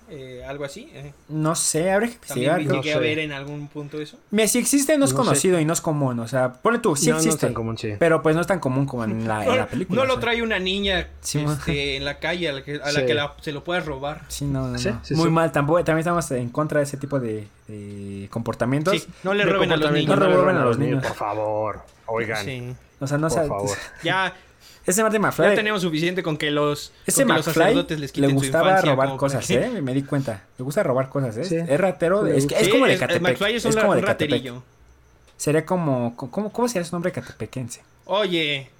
Eh, 0.08 0.44
algo 0.46 0.64
así. 0.64 0.88
eh. 0.94 1.12
No 1.28 1.54
sé, 1.56 1.90
habría 1.90 2.10
que 2.10 2.26
También 2.28 2.50
investigar. 2.52 2.58
vi- 2.60 2.64
¿no? 2.66 2.74
no 2.76 2.82
llegué 2.82 2.94
a 2.94 2.98
ver 2.98 3.18
en 3.18 3.32
algún 3.32 3.66
punto 3.68 4.00
eso. 4.00 4.16
Mira, 4.30 4.46
si 4.46 4.58
existe 4.58 4.96
no 4.98 5.04
es 5.04 5.12
No 5.12 5.18
sé. 5.18 5.24
conocido 5.24 5.58
y 5.58 5.64
no 5.64 5.72
es 5.72 5.80
común. 5.80 6.20
O 6.20 6.28
sea, 6.28 6.52
ponle 6.52 6.78
tú, 6.78 6.94
sí 6.94 7.06
no, 7.08 7.14
no 7.14 7.18
es 7.20 7.26
existe. 7.26 7.46
tan 7.46 7.54
común, 7.54 7.76
sí. 7.76 7.94
pero 7.98 8.22
pues 8.22 8.34
no 8.36 8.40
es 8.40 8.46
tan 8.46 8.60
común 8.60 8.86
como 8.86 9.02
en 9.04 9.26
la, 9.26 9.44
en 9.44 9.56
la 9.56 9.66
película. 9.70 10.00
no 10.00 10.06
lo 10.06 10.14
sea. 10.14 10.20
trae 10.20 10.42
una 10.42 10.58
niña 10.60 11.08
Sí, 11.20 11.44
este, 11.44 11.96
en 11.96 12.04
la 12.04 12.18
calle 12.20 12.48
a 12.48 12.52
la 12.52 12.62
que, 12.62 12.74
a 12.76 12.92
la 12.92 13.00
Sí. 13.00 13.06
que 13.06 13.14
la- 13.14 13.34
se 13.40 13.50
lo 13.52 13.64
puedas 13.64 13.84
robar. 13.84 14.22
Sí, 14.28 14.44
no, 14.44 14.68
no, 14.68 14.78
Sí, 14.78 14.90
no. 14.90 15.00
sí, 15.02 15.14
Muy 15.14 15.24
sí. 15.24 15.30
mal, 15.30 15.50
tampoco, 15.50 15.82
también 15.82 16.00
estamos 16.00 16.30
en 16.30 16.48
contra 16.50 16.78
de 16.78 16.84
ese 16.84 16.96
tipo 16.98 17.18
de, 17.18 17.48
de 17.66 18.28
comportamientos. 18.30 18.94
Sí, 19.02 19.08
no 19.24 19.34
le 19.34 19.44
roben 19.44 19.72
a 19.72 19.76
los 19.76 19.90
niños. 19.90 20.16
No 20.18 20.26
le 20.28 20.34
roben 20.34 20.56
a 20.56 20.64
los 20.64 20.78
niños. 20.78 21.04
Por 21.04 21.16
favor, 21.16 21.80
oigan, 22.06 22.44
Sí. 22.44 22.74
O 23.00 23.06
sea, 23.06 23.18
no 23.18 23.28
por 23.28 23.46
favor. 23.46 23.76
Ya, 24.04 24.32
Ese 24.86 25.02
Marty 25.02 25.16
ya 25.16 25.20
McFly. 25.20 25.54
tenemos 25.56 25.82
suficiente 25.82 26.22
con 26.22 26.36
que 26.36 26.50
los, 26.52 26.92
Ese 27.06 27.22
con 27.24 27.28
que 27.32 27.34
los 27.38 27.46
McFly 27.46 27.62
sacerdotes 27.64 27.98
les 28.00 28.10
le 28.10 28.14
quiten 28.14 28.30
su 28.30 28.36
gustaba 28.36 28.80
robar 28.80 29.16
cosas, 29.16 29.46
que- 29.46 29.54
¿eh? 29.64 29.82
Me 29.82 29.92
di 29.94 30.02
cuenta. 30.02 30.44
Le 30.58 30.62
gusta 30.64 30.82
robar 30.84 31.08
cosas, 31.08 31.36
¿eh? 31.38 31.44
Sí. 31.44 31.56
Es 31.56 31.80
ratero. 31.80 32.22
de- 32.22 32.36
es, 32.36 32.46
que- 32.46 32.54
es 32.54 32.66
Sí, 32.66 32.70
como 32.70 32.86
de 32.86 32.94
es- 32.94 33.00
Catepec. 33.00 33.22
McFly 33.22 33.54
es 33.56 33.64
un, 33.64 33.72
como 33.72 33.90
un 33.90 33.96
de 33.96 34.02
Catepec. 34.02 34.30
raterillo. 34.30 34.62
Sería 35.36 35.66
como. 35.66 36.14
¿Cómo, 36.16 36.52
cómo 36.52 36.68
sería 36.68 36.84
su 36.84 36.94
nombre 36.94 37.10
catepequense? 37.12 37.82
Oye, 38.04 38.70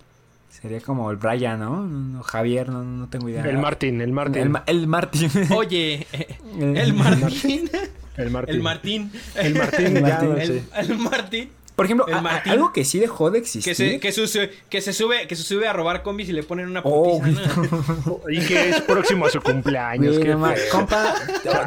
Sería 0.49 0.81
como 0.81 1.11
el 1.11 1.19
Brian, 1.19 1.59
¿no? 1.61 1.83
No, 1.83 2.23
Javier, 2.23 2.71
no, 2.71 2.83
no 2.83 3.09
tengo 3.09 3.29
idea. 3.29 3.45
El 3.45 3.59
Martín, 3.59 4.01
el 4.01 4.13
Martín. 4.13 4.43
El, 4.67 4.79
el 4.81 4.87
Martín. 4.87 5.31
oye, 5.55 6.07
eh, 6.13 6.39
El- 6.59 6.77
el 6.79 6.93
Martín. 6.95 7.71
el 8.17 8.31
Martín. 8.31 8.55
El 8.55 8.63
Martín. 8.63 9.13
El 9.35 9.55
Martín, 9.55 9.87
El 9.99 10.07
ya, 10.07 10.23
Martín. 10.23 10.39
El, 10.41 10.65
el 10.91 10.99
Martín. 10.99 11.51
Por 11.77 11.85
ejemplo, 11.85 12.07
a- 12.13 12.23
Martín. 12.23 12.53
algo 12.53 12.73
que 12.73 12.85
sí 12.87 12.99
dejó 12.99 13.31
de 13.31 13.39
Que 13.41 13.45
existir. 13.45 13.75
se, 13.77 14.01
que, 14.01 14.11
su- 14.11 14.23
que 14.71 14.81
se 14.81 14.93
sube, 14.95 15.27
que 15.29 15.37
se 15.37 15.43
sube 15.43 15.69
a 15.69 15.75
robar 15.75 16.03
combis 16.03 16.29
y 16.31 16.33
le 16.33 16.43
ponen 16.43 16.69
una 16.69 16.81
Oh, 16.83 17.21
putiza. 17.21 17.43
¿no? 18.07 18.21
Y 18.31 18.41
que 18.47 18.71
es 18.71 18.81
próximo 18.81 19.27
a 19.27 19.31
su 19.31 19.41
cumpleaños. 19.43 20.19
Ma- 20.39 20.55
compa, 20.73 21.15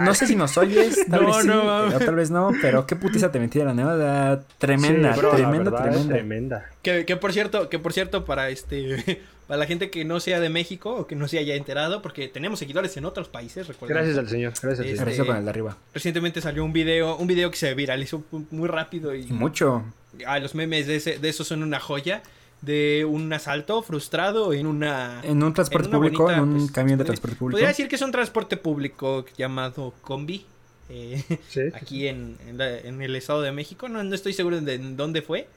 no 0.01 0.13
sé 0.15 0.25
si 0.27 0.35
nos 0.35 0.57
oyes, 0.57 1.05
tal 1.09 1.21
No, 1.21 1.27
vez 1.27 1.35
sí, 1.43 1.47
no, 1.47 1.63
mames. 1.63 1.93
o 1.95 1.99
tal 1.99 2.15
vez 2.15 2.31
no, 2.31 2.51
pero 2.61 2.85
qué 2.87 2.95
putiza 2.95 3.31
te 3.31 3.39
metieron, 3.39 3.75
¿no? 3.77 4.39
Tremenda, 4.57 5.13
Sí, 5.13 5.19
bro, 5.19 5.29
tremenda, 5.31 5.81
tremenda. 5.83 6.13
tremenda. 6.13 6.69
Que, 6.81 7.05
que 7.05 7.15
por 7.15 7.31
cierto, 7.31 7.69
que 7.69 7.77
por 7.79 7.93
cierto, 7.93 8.25
para 8.25 8.49
este 8.49 9.21
para 9.47 9.57
la 9.59 9.65
gente 9.65 9.89
que 9.89 10.05
no 10.05 10.19
sea 10.19 10.39
de 10.39 10.49
México 10.49 10.91
o 10.95 11.07
que 11.07 11.15
no 11.15 11.27
se 11.27 11.39
haya 11.39 11.55
enterado, 11.55 12.01
porque 12.03 12.27
tenemos 12.27 12.59
seguidores 12.59 12.95
en 12.97 13.05
otros 13.05 13.29
países, 13.29 13.67
recuerden. 13.67 13.97
Gracias 13.97 14.17
al 14.17 14.29
Señor, 14.29 14.51
gracias 14.61 14.79
al 14.79 14.85
Este- 14.85 14.95
Señor. 14.97 15.05
Regreso 15.07 15.25
con 15.25 15.37
el 15.37 15.43
de 15.43 15.49
arriba. 15.49 15.77
Recientemente 15.93 16.39
salió 16.41 16.63
un 16.63 16.71
video, 16.73 17.15
un 17.17 17.25
video 17.27 17.49
que 17.51 17.57
se 17.57 17.73
viralizó 17.73 18.23
muy 18.51 18.67
rápido 18.67 19.13
Y 19.15 19.23
mucho. 19.27 19.83
Ah, 20.27 20.39
los 20.39 20.55
memes 20.55 20.87
de, 20.87 20.95
ese, 20.97 21.19
de 21.19 21.29
esos 21.29 21.47
son 21.47 21.63
una 21.63 21.79
joya 21.79 22.21
de 22.61 23.05
un 23.09 23.31
asalto 23.31 23.81
frustrado 23.81 24.51
en 24.53 24.67
una 24.67 25.21
En 25.23 25.41
un 25.43 25.53
transporte 25.53 25.87
en 25.87 25.91
público, 25.93 26.23
bonita, 26.23 26.41
en 26.41 26.49
un 26.49 26.57
pues, 26.59 26.71
camión 26.71 26.97
de 26.97 27.03
podría- 27.03 27.07
transporte 27.07 27.35
público. 27.37 27.55
Podría 27.55 27.67
decir 27.69 27.87
que 27.87 27.95
es 27.95 28.01
un 28.01 28.11
transporte 28.11 28.57
público 28.57 29.25
llamado 29.37 29.93
combi. 30.01 30.45
eh, 30.89 31.23
Sí. 31.47 31.61
aquí 31.73 32.07
en, 32.07 32.37
en, 32.47 32.57
la- 32.57 32.77
en 32.79 33.01
el 33.01 33.15
Estado 33.15 33.41
de 33.41 33.51
México, 33.51 33.87
no, 33.89 34.03
no 34.03 34.13
estoy 34.15 34.33
seguro 34.33 34.59
de 34.59 34.77
dónde 34.77 35.21
fue, 35.21 35.47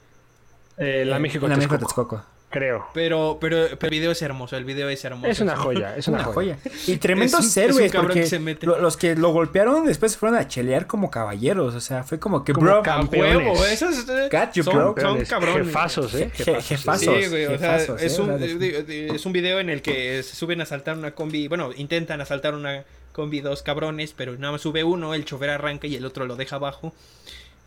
Eh, 0.78 1.04
la 1.06 1.18
México 1.18 1.44
En 1.46 1.50
la 1.50 1.56
México 1.56 1.78
Texcoco. 1.78 2.24
Creo. 2.52 2.86
pero, 2.94 3.38
pero, 3.40 3.66
pero 3.70 3.84
el 3.86 3.90
video 3.90 4.10
es 4.12 4.22
hermoso, 4.22 4.56
el 4.56 4.64
video 4.64 4.88
es 4.88 5.04
hermoso. 5.04 5.26
Es 5.26 5.40
una 5.40 5.56
joya, 5.56 5.96
es 5.96 6.06
una, 6.06 6.18
Una 6.18 6.24
joya. 6.26 6.56
joya. 6.62 6.72
Y 6.86 6.96
tremendos 6.98 7.40
Es 7.40 7.40
un- 7.40 7.46
es 7.50 7.56
un 7.56 7.62
héroes, 7.82 7.92
porque 7.92 8.20
que 8.20 8.26
se 8.26 8.38
mete. 8.38 8.66
lo- 8.66 8.78
los 8.78 8.96
que 8.96 9.16
lo 9.16 9.30
golpearon 9.30 9.86
después 9.86 10.16
fueron 10.16 10.38
a 10.38 10.46
chelear 10.46 10.86
como 10.86 11.10
caballeros. 11.10 11.74
O 11.74 11.80
sea, 11.80 12.04
fue 12.04 12.18
como 12.20 12.44
que, 12.44 12.52
Como 12.52 12.66
bro, 12.66 12.82
campeones. 12.82 13.36
huevo, 13.36 13.64
esos 13.66 14.08
eh, 14.08 14.28
Got 14.30 14.52
you, 14.54 14.62
son, 14.62 14.74
bro. 14.74 14.84
son 14.86 14.94
Campeones, 14.94 15.28
cabrones. 15.28 15.66
Jefazos, 15.66 16.14
eh. 16.14 16.30
Je- 16.36 16.44
Jefazos. 16.44 16.66
jefazos. 16.68 17.00
Sí, 17.24 17.28
güey, 17.30 17.46
o 17.46 17.58
sea, 17.58 17.78
jefazos, 17.78 18.02
es, 18.02 18.18
eh, 18.18 18.22
un, 18.22 18.30
o 18.30 18.38
sea, 18.38 18.46
de- 18.46 18.54
de- 18.56 18.82
de- 18.84 19.06
es 19.16 19.26
un 19.26 19.32
video 19.32 19.58
en 19.58 19.70
el 19.70 19.82
que 19.82 20.22
se 20.22 20.36
suben 20.36 20.60
a 20.60 20.64
asaltar 20.64 20.96
una 20.96 21.12
combi, 21.12 21.48
bueno, 21.48 21.70
intentan 21.76 22.20
asaltar 22.20 22.54
una 22.54 22.84
combi 23.12 23.40
dos 23.40 23.62
cabrones, 23.62 24.14
pero 24.16 24.32
nada 24.38 24.52
más 24.52 24.60
sube 24.62 24.84
uno, 24.84 25.14
el 25.14 25.24
chofer 25.24 25.50
arranca 25.50 25.86
y 25.86 25.96
el 25.96 26.04
otro 26.06 26.26
lo 26.26 26.36
deja 26.36 26.56
abajo. 26.56 26.94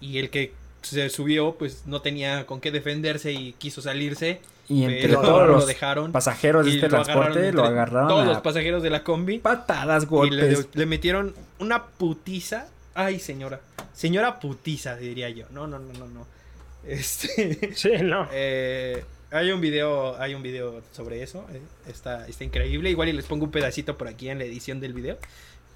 Y 0.02 0.18
el 0.20 0.30
que 0.30 0.52
se 0.88 1.10
subió, 1.10 1.56
pues 1.58 1.84
no 1.86 2.02
tenía 2.02 2.46
con 2.46 2.60
qué 2.62 2.72
defenderse 2.72 3.32
y 3.34 3.54
quiso 3.54 3.82
salirse. 3.82 4.40
Y 4.68 4.84
entre 4.84 5.02
pero 5.10 5.22
todos 5.22 5.48
lo 5.48 5.54
los 5.54 5.68
dejaron. 5.68 6.12
pasajeros 6.12 6.66
de 6.66 6.72
este 6.76 6.90
lo 6.90 6.98
agarraron 6.98 7.24
transporte 7.34 7.52
lo 7.54 7.64
agarraron 7.66 8.08
Todos 8.08 8.24
a 8.24 8.26
los 8.34 8.42
pasajeros 8.42 8.82
de 8.82 8.90
la 8.90 9.04
combi. 9.04 9.38
patadas, 9.40 10.04
Y 10.04 10.06
le, 10.06 10.10
golpes. 10.10 10.68
le 10.74 10.86
metieron 10.88 11.36
una 11.60 11.86
putiza. 11.86 12.68
Ay, 12.96 13.20
señora. 13.20 13.60
Señora 13.94 14.40
putiza, 14.40 14.96
diría 14.96 15.30
yo. 15.30 15.46
No, 15.52 15.68
no, 15.68 15.78
no, 15.80 15.94
no, 15.94 16.08
no. 16.08 16.28
Este. 16.88 17.72
Sí, 17.76 17.92
no. 18.04 18.28
eh, 18.32 19.04
hay 19.32 19.52
un 19.52 19.62
video. 19.62 20.20
Hay 20.20 20.34
un 20.34 20.42
video 20.44 20.82
sobre 20.92 21.22
eso. 21.24 21.46
eh, 21.54 21.62
está, 21.88 22.28
está 22.28 22.44
increíble. 22.44 22.90
Igual 22.90 23.10
y 23.10 23.14
les 23.14 23.26
pongo 23.26 23.46
un 23.46 23.52
pedacito 23.52 23.98
por 23.98 24.08
aquí 24.08 24.30
en 24.30 24.40
la 24.40 24.46
edición 24.46 24.80
del 24.80 24.94
video. 24.94 25.18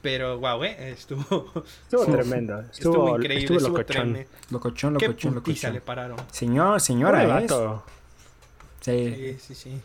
Pero 0.02 0.40
wow, 0.40 0.64
eh. 0.64 0.92
Estuvo. 0.92 1.52
Estuvo 1.84 2.06
tremendo. 2.06 2.60
Estuvo, 2.62 2.72
Estuvo, 2.72 3.10
increíble. 3.18 3.40
estuvo 3.44 3.58
Estuvo 3.58 3.78
locochón. 3.78 4.02
tremendo. 4.14 4.30
Locochón, 4.52 4.94
locochón, 4.94 5.36
locochón. 5.36 5.74
le 5.74 5.82
pararon. 5.82 6.18
Señor, 6.32 6.68
Pobre 6.68 6.80
señora, 6.80 7.24
¿eh? 7.24 7.28
vato. 7.28 7.84
Sí. 8.82 9.36
Sí, 9.42 9.54
sí, 9.54 9.56
sí. 9.56 9.82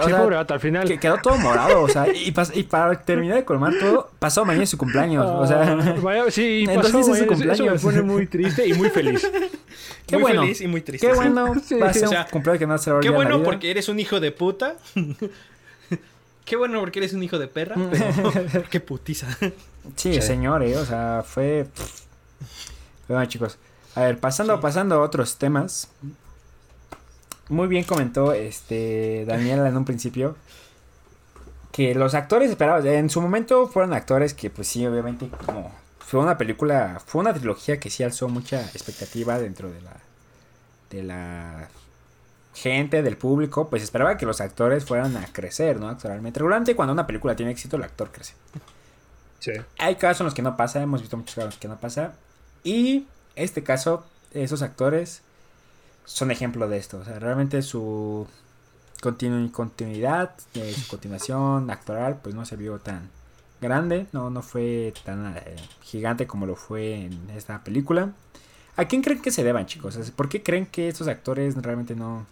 O 0.00 0.08
sea, 0.08 0.18
pobre 0.18 0.36
vato, 0.36 0.54
al 0.54 0.60
final. 0.60 0.86
que 0.86 1.00
quedó 1.00 1.18
todo 1.20 1.36
morado, 1.36 1.82
o 1.82 1.88
sea, 1.88 2.06
y, 2.08 2.32
pas- 2.32 2.52
y 2.54 2.62
para 2.62 2.94
terminar 3.04 3.38
de 3.38 3.44
colmar 3.44 3.74
todo, 3.80 4.08
pasó 4.20 4.44
mañana 4.44 4.64
su 4.66 4.78
cumpleaños, 4.78 5.26
o 5.26 5.46
sea, 5.48 5.62
Ah, 5.62 5.96
vaya, 6.00 6.30
sí, 6.30 6.60
entonces 6.60 6.92
pasó, 6.92 6.98
es 7.00 7.04
su 7.06 7.10
güey, 7.10 7.22
eso- 7.22 7.26
me 7.42 7.46
cumpleaños. 7.48 7.82
pone 7.82 8.02
muy 8.02 8.26
triste 8.28 8.64
y 8.68 8.72
muy 8.74 8.88
feliz. 8.90 9.28
qué 10.06 10.14
muy 10.16 10.22
bueno, 10.22 10.42
feliz 10.42 10.60
y 10.60 10.68
muy 10.68 10.80
triste. 10.80 11.08
qué 11.08 11.12
bueno, 11.12 11.54
Sí, 11.64 11.74
va 11.74 11.88
a 11.88 11.92
ser 11.92 12.04
o 12.04 12.08
sea, 12.08 12.22
un 12.22 12.30
cumpleaños 12.30 12.58
que 12.60 12.66
no 12.68 12.78
se 12.78 12.92
va 12.92 12.98
a 12.98 13.00
Qué 13.00 13.10
bueno 13.10 13.34
vida. 13.38 13.44
porque 13.44 13.70
eres 13.72 13.88
un 13.88 13.98
hijo 13.98 14.20
de 14.20 14.30
puta. 14.30 14.76
Qué 16.46 16.56
bueno 16.56 16.80
porque 16.80 17.00
eres 17.00 17.12
un 17.12 17.22
hijo 17.22 17.38
de 17.38 17.48
perra. 17.48 17.76
Mm. 17.76 17.90
Pero 17.90 18.64
qué 18.70 18.80
putiza. 18.80 19.26
Sí, 19.96 20.14
Sí. 20.14 20.22
señor, 20.22 20.62
eh, 20.62 20.76
o 20.78 20.86
sea, 20.86 21.22
fue... 21.26 21.66
Bueno, 23.08 23.24
chicos, 23.26 23.58
a 23.94 24.00
ver, 24.02 24.18
pasando, 24.18 24.54
Sí. 24.56 24.62
pasando 24.62 24.94
a 24.96 25.00
otros 25.00 25.36
temas, 25.36 25.88
muy 27.48 27.68
bien 27.68 27.84
comentó 27.84 28.32
este 28.32 29.24
Daniela 29.26 29.68
en 29.68 29.76
un 29.76 29.84
principio 29.84 30.36
que 31.72 31.94
los 31.94 32.14
actores 32.14 32.50
esperados, 32.50 32.84
en 32.86 33.10
su 33.10 33.20
momento 33.20 33.68
fueron 33.68 33.92
actores 33.92 34.32
que 34.34 34.48
pues 34.50 34.66
sí, 34.66 34.86
obviamente 34.86 35.28
como 35.44 35.70
fue 36.00 36.20
una 36.20 36.38
película, 36.38 37.00
fue 37.04 37.20
una 37.20 37.34
trilogía 37.34 37.78
que 37.78 37.90
sí 37.90 38.02
alzó 38.02 38.28
mucha 38.28 38.62
expectativa 38.62 39.38
dentro 39.38 39.70
de 39.70 39.80
la 39.82 39.92
de 40.90 41.02
la 41.02 41.68
gente, 42.56 43.02
del 43.02 43.18
público, 43.18 43.68
pues 43.68 43.82
esperaba 43.82 44.16
que 44.16 44.24
los 44.24 44.40
actores 44.40 44.86
fueran 44.86 45.16
a 45.18 45.26
crecer, 45.26 45.78
¿no? 45.78 45.88
Actualmente, 45.90 46.40
regularmente 46.40 46.74
cuando 46.74 46.94
una 46.94 47.06
película 47.06 47.36
tiene 47.36 47.52
éxito, 47.52 47.76
el 47.76 47.84
actor 47.84 48.10
crece. 48.10 48.34
Sí. 49.40 49.52
Hay 49.78 49.96
casos 49.96 50.22
en 50.22 50.24
los 50.24 50.34
que 50.34 50.40
no 50.42 50.56
pasa, 50.56 50.80
hemos 50.82 51.02
visto 51.02 51.16
muchos 51.18 51.34
casos 51.34 51.44
en 51.44 51.50
los 51.50 51.58
que 51.58 51.68
no 51.68 51.76
pasa. 51.78 52.14
Y 52.64 53.06
este 53.34 53.62
caso, 53.62 54.06
esos 54.32 54.62
actores 54.62 55.20
son 56.06 56.30
ejemplo 56.30 56.66
de 56.66 56.78
esto. 56.78 56.98
O 56.98 57.04
sea, 57.04 57.18
realmente 57.18 57.60
su 57.60 58.26
continu- 59.02 59.50
continuidad, 59.52 60.30
eh, 60.54 60.72
su 60.72 60.88
continuación 60.88 61.70
actoral, 61.70 62.20
pues 62.22 62.34
no 62.34 62.46
se 62.46 62.56
vio 62.56 62.78
tan 62.78 63.10
grande, 63.60 64.06
no, 64.12 64.30
no 64.30 64.42
fue 64.42 64.94
tan 65.04 65.36
eh, 65.36 65.56
gigante 65.82 66.26
como 66.26 66.46
lo 66.46 66.56
fue 66.56 67.04
en 67.04 67.30
esta 67.30 67.62
película. 67.62 68.12
¿A 68.76 68.84
quién 68.86 69.02
creen 69.02 69.22
que 69.22 69.30
se 69.30 69.42
deban, 69.42 69.66
chicos? 69.66 69.96
¿Por 70.14 70.28
qué 70.28 70.42
creen 70.42 70.66
que 70.66 70.88
estos 70.88 71.08
actores 71.08 71.54
realmente 71.62 71.94
no, 71.94 72.26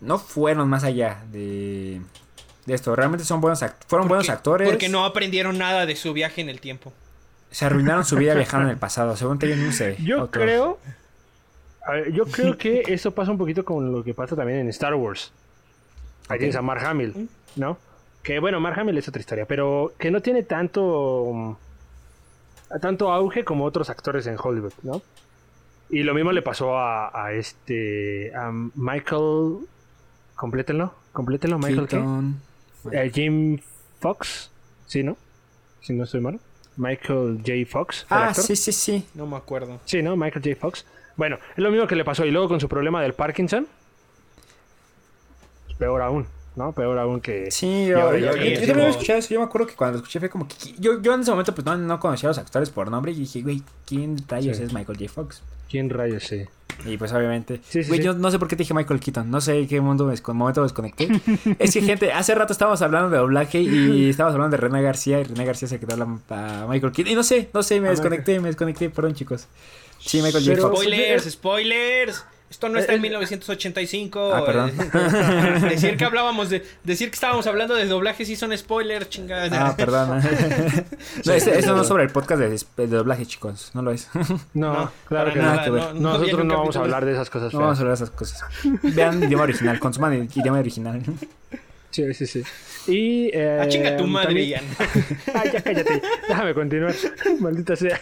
no 0.00 0.18
fueron 0.18 0.68
más 0.68 0.84
allá 0.84 1.22
de, 1.32 2.00
de 2.66 2.74
esto? 2.74 2.94
Realmente 2.94 3.24
son 3.24 3.40
buenos 3.40 3.62
act- 3.62 3.84
fueron 3.88 4.06
buenos 4.08 4.28
actores. 4.28 4.68
Porque 4.68 4.88
no 4.88 5.04
aprendieron 5.04 5.58
nada 5.58 5.86
de 5.86 5.96
su 5.96 6.12
viaje 6.12 6.40
en 6.40 6.48
el 6.48 6.60
tiempo. 6.60 6.92
Se 7.50 7.64
arruinaron 7.64 8.04
su 8.04 8.16
vida 8.16 8.34
viajando 8.36 8.66
en 8.66 8.72
el 8.72 8.78
pasado. 8.78 9.16
Según 9.16 9.38
te 9.40 9.54
no 9.56 9.72
sé. 9.72 9.96
Yo 10.00 10.22
otro. 10.24 10.40
creo. 10.40 10.78
yo 12.12 12.24
creo 12.26 12.56
que 12.56 12.84
eso 12.86 13.10
pasa 13.12 13.32
un 13.32 13.38
poquito 13.38 13.64
con 13.64 13.90
lo 13.92 14.04
que 14.04 14.14
pasa 14.14 14.36
también 14.36 14.60
en 14.60 14.68
Star 14.68 14.94
Wars. 14.94 15.32
Ahí 16.28 16.36
Ok. 16.36 16.38
tienes 16.38 16.54
a 16.56 16.62
Mark 16.62 16.84
Hamill, 16.86 17.28
¿no? 17.56 17.76
Que 18.22 18.38
bueno, 18.38 18.60
Mark 18.60 18.78
Hamill 18.78 18.96
es 18.98 19.08
otra 19.08 19.18
historia, 19.18 19.46
pero 19.46 19.94
que 19.98 20.12
no 20.12 20.20
tiene 20.22 20.44
tanto. 20.44 21.58
tanto 22.80 23.10
auge 23.12 23.44
como 23.44 23.64
otros 23.64 23.90
actores 23.90 24.26
en 24.28 24.36
Hollywood, 24.40 24.74
¿no? 24.84 25.02
Y 25.90 26.02
lo 26.04 26.14
mismo 26.14 26.32
le 26.32 26.42
pasó 26.42 26.78
a, 26.78 27.10
a 27.26 27.32
este. 27.32 28.32
a 28.34 28.50
Michael. 28.52 29.58
Complétenlo, 30.36 30.94
complétenlo, 31.12 31.58
Michael. 31.58 31.88
¿qué? 31.88 32.96
Eh, 32.96 33.10
Jim 33.12 33.58
Fox, 33.98 34.50
¿sí, 34.86 35.02
no? 35.02 35.16
Si 35.80 35.92
no 35.92 36.04
estoy 36.04 36.20
mal. 36.20 36.40
Michael 36.76 37.38
J. 37.44 37.52
Fox. 37.70 38.06
el 38.10 38.16
Ah, 38.16 38.28
actor. 38.28 38.44
sí, 38.44 38.56
sí, 38.56 38.72
sí. 38.72 39.06
No 39.14 39.26
me 39.26 39.36
acuerdo. 39.36 39.80
Sí, 39.84 40.02
¿no? 40.02 40.16
Michael 40.16 40.42
J. 40.44 40.56
Fox. 40.58 40.86
Bueno, 41.16 41.38
es 41.56 41.58
lo 41.62 41.70
mismo 41.70 41.86
que 41.86 41.96
le 41.96 42.04
pasó. 42.04 42.24
Y 42.24 42.30
luego 42.30 42.48
con 42.48 42.60
su 42.60 42.68
problema 42.68 43.02
del 43.02 43.12
Parkinson. 43.12 43.66
Peor 45.78 46.02
aún, 46.02 46.26
¿no? 46.56 46.72
Peor 46.72 46.98
aún 46.98 47.20
que. 47.20 47.50
Sí, 47.50 47.86
yo, 47.86 47.98
yo- 48.12 48.18
yo- 48.18 48.32
viene 48.34 48.50
yo 48.54 48.56
también 48.60 48.74
como- 48.74 48.86
he 48.86 48.90
escuchado 48.90 49.18
eso. 49.18 49.28
Yo 49.34 49.40
me 49.40 49.46
acuerdo 49.46 49.66
que 49.66 49.74
cuando 49.74 49.98
lo 49.98 50.02
escuché 50.02 50.20
fue 50.20 50.28
como 50.30 50.46
que. 50.48 50.54
Yo, 50.78 51.00
yo 51.00 51.14
en 51.14 51.20
ese 51.20 51.30
momento 51.30 51.54
pues 51.54 51.64
no, 51.64 51.76
no 51.76 52.00
conocía 52.00 52.28
a 52.28 52.30
los 52.30 52.38
actores 52.38 52.70
por 52.70 52.90
nombre 52.90 53.12
y 53.12 53.16
dije, 53.16 53.42
güey, 53.42 53.62
¿quién 53.86 54.16
rayos 54.28 54.56
Sí. 54.58 54.62
es 54.64 54.72
Michael 54.72 54.98
J. 54.98 55.10
Fox? 55.12 55.42
¿Quién 55.70 55.88
rayos 55.90 56.24
sí? 56.24 56.44
Y 56.86 56.96
pues 56.96 57.12
obviamente. 57.12 57.60
Sí, 57.68 57.82
sí, 57.82 57.88
güey, 57.88 58.00
sí. 58.00 58.06
yo 58.06 58.14
no 58.14 58.30
sé 58.30 58.38
por 58.38 58.48
qué 58.48 58.56
te 58.56 58.62
dije 58.62 58.72
Michael 58.74 59.00
Keaton. 59.00 59.30
No 59.30 59.40
sé 59.40 59.58
en 59.58 59.68
qué 59.68 59.80
mundo 59.80 60.06
me 60.06 60.14
descon- 60.14 60.32
momento 60.34 60.60
me 60.62 60.64
desconecté. 60.64 61.08
es 61.58 61.72
que, 61.74 61.82
gente, 61.82 62.10
hace 62.12 62.34
rato 62.34 62.52
estábamos 62.52 62.80
hablando 62.82 63.10
de 63.10 63.18
doblaje 63.18 63.60
y 63.60 64.08
estábamos 64.10 64.34
hablando 64.34 64.56
de 64.56 64.60
René 64.62 64.80
García 64.82 65.20
y 65.20 65.24
René 65.24 65.44
García 65.44 65.68
se 65.68 65.78
quedó 65.78 66.02
a 66.02 66.66
Michael 66.68 66.92
Keaton. 66.92 67.12
Y 67.12 67.14
no 67.14 67.22
sé, 67.22 67.50
no 67.52 67.62
sé, 67.62 67.80
me 67.80 67.88
Ah, 67.88 67.90
desconecté, 67.90 68.40
me 68.40 68.48
desconecté. 68.48 68.88
Perdón, 68.90 69.14
chicos. 69.14 69.46
Sí, 69.98 70.22
Michael 70.22 70.42
J. 70.44 70.60
Fox. 70.62 70.80
Spoilers, 70.80 71.24
spoilers. 71.30 72.24
Esto 72.50 72.68
no 72.68 72.80
está 72.80 72.92
Eh, 72.92 72.96
en 72.96 73.00
eh, 73.00 73.08
1985. 73.08 74.32
Ah, 74.34 74.44
perdón. 74.44 74.72
eh. 74.76 75.68
decir 75.70 75.96
que 75.96 76.04
hablábamos 76.04 76.50
de. 76.50 76.66
Decir 76.82 77.08
que 77.08 77.14
estábamos 77.14 77.46
hablando 77.46 77.76
de 77.76 77.86
doblaje 77.86 78.24
sí 78.24 78.34
son 78.34 78.56
spoilers, 78.58 79.08
chingada. 79.08 79.68
Ah, 79.68 79.76
perdón. 79.76 80.20
no, 81.24 81.32
ese- 81.32 81.58
eso 81.58 81.76
no 81.76 81.82
es 81.82 81.88
sobre 81.88 82.02
el 82.02 82.10
podcast 82.10 82.40
de, 82.40 82.48
de 82.50 82.86
doblaje, 82.88 83.24
chicos. 83.24 83.70
No 83.72 83.82
lo 83.82 83.92
es. 83.92 84.08
No, 84.52 84.72
No, 84.74 84.92
claro 85.06 85.32
que 85.32 85.38
nada 85.38 85.56
no. 85.56 85.62
que 85.64 85.70
ver. 85.70 85.82
no, 85.82 85.92
no 85.94 86.18
Nosotros 86.18 86.44
no 86.44 86.58
vamos 86.58 86.76
a 86.76 86.80
hablar 86.80 87.04
de 87.04 87.12
esas 87.12 87.30
cosas 87.30 87.52
No 87.54 87.60
vamos 87.60 87.78
a 87.78 87.82
hablar 87.82 87.96
de 87.96 88.04
esas 88.04 88.14
cosas. 88.16 88.42
Vean 88.82 89.22
idioma 89.22 89.44
original, 89.44 89.78
consuman 89.78 90.12
el 90.14 90.24
idioma 90.24 90.58
original. 90.58 91.02
Sí, 91.92 92.14
sí, 92.14 92.24
sí. 92.24 92.42
Y. 92.86 93.30
Eh, 93.34 93.58
Ah, 93.62 93.66
chinga 93.68 93.96
tu 93.96 94.06
madre, 94.06 94.26
también- 94.28 94.48
Ian. 94.50 94.64
Ay, 95.34 95.50
ya 95.52 95.60
cállate. 95.60 96.00
Déjame 96.28 96.54
continuar. 96.54 96.94
Maldita 97.40 97.74
sea. 97.74 97.98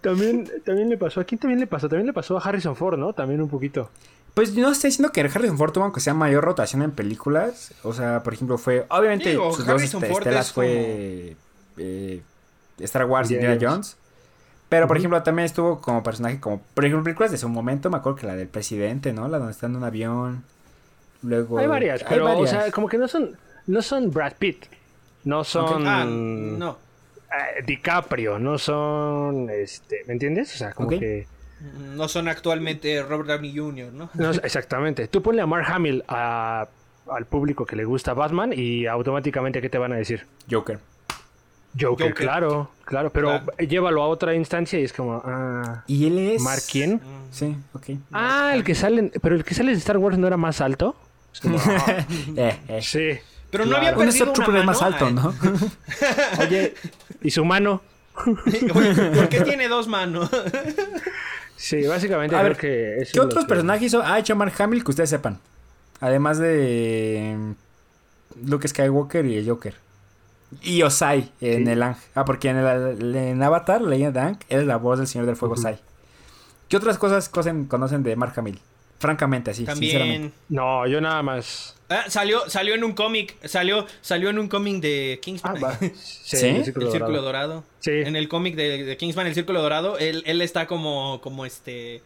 También, 0.00 0.50
también 0.64 0.88
le 0.88 0.96
pasó. 0.96 1.20
¿A 1.20 1.24
quién 1.24 1.38
también 1.38 1.60
le 1.60 1.66
pasó? 1.66 1.88
También 1.88 2.06
le 2.06 2.12
pasó 2.12 2.38
a 2.38 2.40
Harrison 2.40 2.74
Ford, 2.76 2.98
¿no? 2.98 3.12
También 3.12 3.40
un 3.40 3.48
poquito. 3.48 3.90
Pues 4.34 4.54
yo 4.54 4.62
no 4.62 4.70
estoy 4.72 4.88
diciendo 4.90 5.12
que 5.12 5.20
Harrison 5.20 5.58
Ford 5.58 5.72
tuvo 5.72 5.84
aunque 5.84 6.00
sea 6.00 6.14
mayor 6.14 6.44
rotación 6.44 6.82
en 6.82 6.92
películas. 6.92 7.74
O 7.82 7.92
sea, 7.92 8.22
por 8.22 8.34
ejemplo, 8.34 8.58
fue. 8.58 8.86
Obviamente, 8.88 9.30
Digo, 9.30 9.50
sus 9.52 9.66
dos 9.66 9.68
Harrison 9.68 10.02
este, 10.04 10.14
estelas 10.18 10.46
es 10.46 10.52
fue. 10.52 11.36
eh, 11.78 12.22
Star 12.78 13.04
Wars 13.06 13.30
y 13.30 13.34
Indiana 13.34 13.54
Jones. 13.60 13.70
Jones. 13.72 13.96
Pero, 14.68 14.86
por 14.86 14.96
ejemplo, 14.96 15.20
también 15.22 15.46
estuvo 15.46 15.80
como 15.80 16.02
personaje, 16.02 16.38
como. 16.40 16.62
Por 16.74 16.84
ejemplo, 16.84 17.04
películas 17.04 17.32
de 17.32 17.38
su 17.38 17.48
momento, 17.48 17.90
me 17.90 17.96
acuerdo 17.96 18.18
que 18.20 18.26
la 18.26 18.36
del 18.36 18.48
presidente, 18.48 19.12
¿no? 19.12 19.26
La 19.28 19.38
donde 19.38 19.52
está 19.52 19.66
en 19.66 19.76
un 19.76 19.84
avión. 19.84 20.44
Luego. 21.22 21.58
Hay 21.58 21.66
varias, 21.66 22.02
hay 22.02 22.06
pero, 22.08 22.24
varias. 22.24 22.42
o 22.42 22.46
sea, 22.46 22.70
como 22.70 22.88
que 22.88 22.96
no 22.98 23.08
son, 23.08 23.36
no 23.66 23.82
son 23.82 24.10
Brad 24.10 24.34
Pitt. 24.38 24.64
No 25.24 25.44
son 25.44 25.86
Ah, 25.86 26.04
no. 26.06 26.78
Eh, 27.32 27.62
DiCaprio, 27.66 28.38
no 28.38 28.58
son, 28.58 29.48
este, 29.50 30.02
¿me 30.06 30.12
entiendes? 30.14 30.54
O 30.54 30.58
sea, 30.58 30.72
como 30.72 30.88
que... 30.90 31.26
No 31.94 32.08
son 32.08 32.26
actualmente 32.28 33.02
Robert 33.02 33.28
Downey 33.28 33.56
Jr., 33.56 33.92
¿no? 33.92 34.10
no, 34.14 34.30
exactamente. 34.42 35.08
Tú 35.08 35.22
ponle 35.22 35.42
a 35.42 35.46
Mark 35.46 35.66
Hamill 35.68 36.02
a- 36.08 36.68
al 37.10 37.26
público 37.26 37.66
que 37.66 37.76
le 37.76 37.84
gusta 37.84 38.14
Batman 38.14 38.52
y 38.54 38.86
automáticamente, 38.86 39.60
¿qué 39.60 39.68
te 39.68 39.78
van 39.78 39.92
a 39.92 39.96
decir? 39.96 40.26
Joker. 40.50 40.78
Joker, 41.78 42.08
Joker. 42.08 42.14
claro, 42.14 42.70
claro, 42.84 43.10
pero 43.10 43.28
Claro. 43.28 43.46
llévalo 43.58 44.02
a 44.02 44.08
otra 44.08 44.34
instancia 44.34 44.78
y 44.80 44.84
es 44.84 44.92
como, 44.92 45.22
ah, 45.24 45.84
Y 45.86 46.06
él 46.06 46.18
es. 46.18 46.42
¿Mark 46.42 46.62
quién? 46.70 46.94
Mm. 46.94 47.00
Sí, 47.32 47.56
ok. 47.74 47.84
Ah, 48.12 48.52
el 48.54 48.64
que 48.64 48.74
sale, 48.74 49.12
pero 49.22 49.36
el 49.36 49.44
que 49.44 49.54
sale 49.54 49.70
de 49.70 49.78
Star 49.78 49.96
Wars 49.98 50.18
no 50.18 50.26
era 50.26 50.36
más 50.36 50.60
alto. 50.60 50.96
Es 51.32 51.40
como, 51.40 51.58
ah, 51.64 52.06
Eh, 52.36 52.58
eh. 52.68 52.80
sí. 52.82 53.10
Pero 53.50 53.64
no 53.64 53.70
Claro. 53.70 53.86
había 53.86 53.98
Un 53.98 54.04
perdido 54.04 54.26
Stormtrooper 54.26 54.50
una 54.50 54.60
es 54.60 54.66
más 54.66 54.82
alto, 54.82 55.10
¿no? 55.10 55.34
Oye, 56.40 56.74
¿y 57.22 57.30
su 57.30 57.44
mano? 57.44 57.82
¿Por 58.14 59.28
qué 59.28 59.40
tiene 59.44 59.68
dos 59.68 59.88
manos? 59.88 60.30
Sí, 61.56 61.86
básicamente 61.86 62.34
A 62.36 62.40
creo 62.40 62.50
ver, 62.50 62.58
que 62.58 62.98
eso 63.02 63.12
¿Qué 63.12 63.20
otros 63.20 63.44
personajes 63.44 63.94
ha 63.94 64.18
hecho 64.18 64.34
Mark 64.36 64.52
Hamill 64.58 64.84
que 64.84 64.90
ustedes 64.90 65.10
sepan? 65.10 65.38
Además 66.00 66.38
de 66.38 67.36
mm, 67.38 68.48
Luke 68.50 68.66
Skywalker 68.68 69.26
y 69.26 69.36
el 69.36 69.48
Joker. 69.48 69.74
Y 70.62 70.82
Osai 70.82 71.30
en 71.40 71.66
Sí. 71.66 71.70
el 71.72 71.82
Ang. 71.82 71.96
Ah, 72.14 72.24
porque 72.24 72.48
en, 72.50 72.56
el, 72.56 73.14
en 73.14 73.42
Avatar, 73.42 73.82
de 73.82 74.04
Ang, 74.20 74.38
es 74.48 74.64
la 74.64 74.76
voz 74.76 74.98
del 74.98 75.06
Señor 75.06 75.26
del 75.26 75.36
Fuego. 75.36 75.54
Osai. 75.54 75.78
¿Qué 76.68 76.76
otras 76.76 76.98
cosas 76.98 77.28
conocen 77.28 78.02
de 78.02 78.16
Mark 78.16 78.32
Hamill? 78.36 78.60
Francamente, 79.00 79.50
así, 79.50 79.64
sinceramente. 79.66 79.98
También. 79.98 80.32
No, 80.50 80.86
yo 80.86 81.00
nada 81.00 81.22
más. 81.22 81.74
Ah, 81.88 82.04
salió, 82.08 82.48
salió 82.48 82.74
en 82.76 82.84
un 82.84 82.92
cómic. 82.92 83.34
Salió, 83.48 83.84
salió 84.00 84.30
en 84.30 84.38
un 84.38 84.46
cómic 84.48 84.80
de 84.80 85.14
Ah, 85.16 85.20
Kingsman. 85.20 85.56
va. 85.64 85.76
Sí, 85.94 86.36
¿Sí? 86.36 86.46
el 86.46 86.56
El 86.56 86.64
círculo 86.64 86.90
dorado. 86.90 87.22
Dorado. 87.22 87.64
Sí, 87.80 87.90
En 87.92 88.14
el 88.14 88.28
cómic 88.28 88.54
de, 88.54 88.84
de 88.84 88.96
Kingsman, 88.96 89.26
el 89.26 89.34
Círculo 89.34 89.60
Dorado, 89.62 89.98
él, 89.98 90.22
él 90.26 90.40
está 90.42 90.66
como, 90.68 91.20
como 91.22 91.44
este 91.44 92.02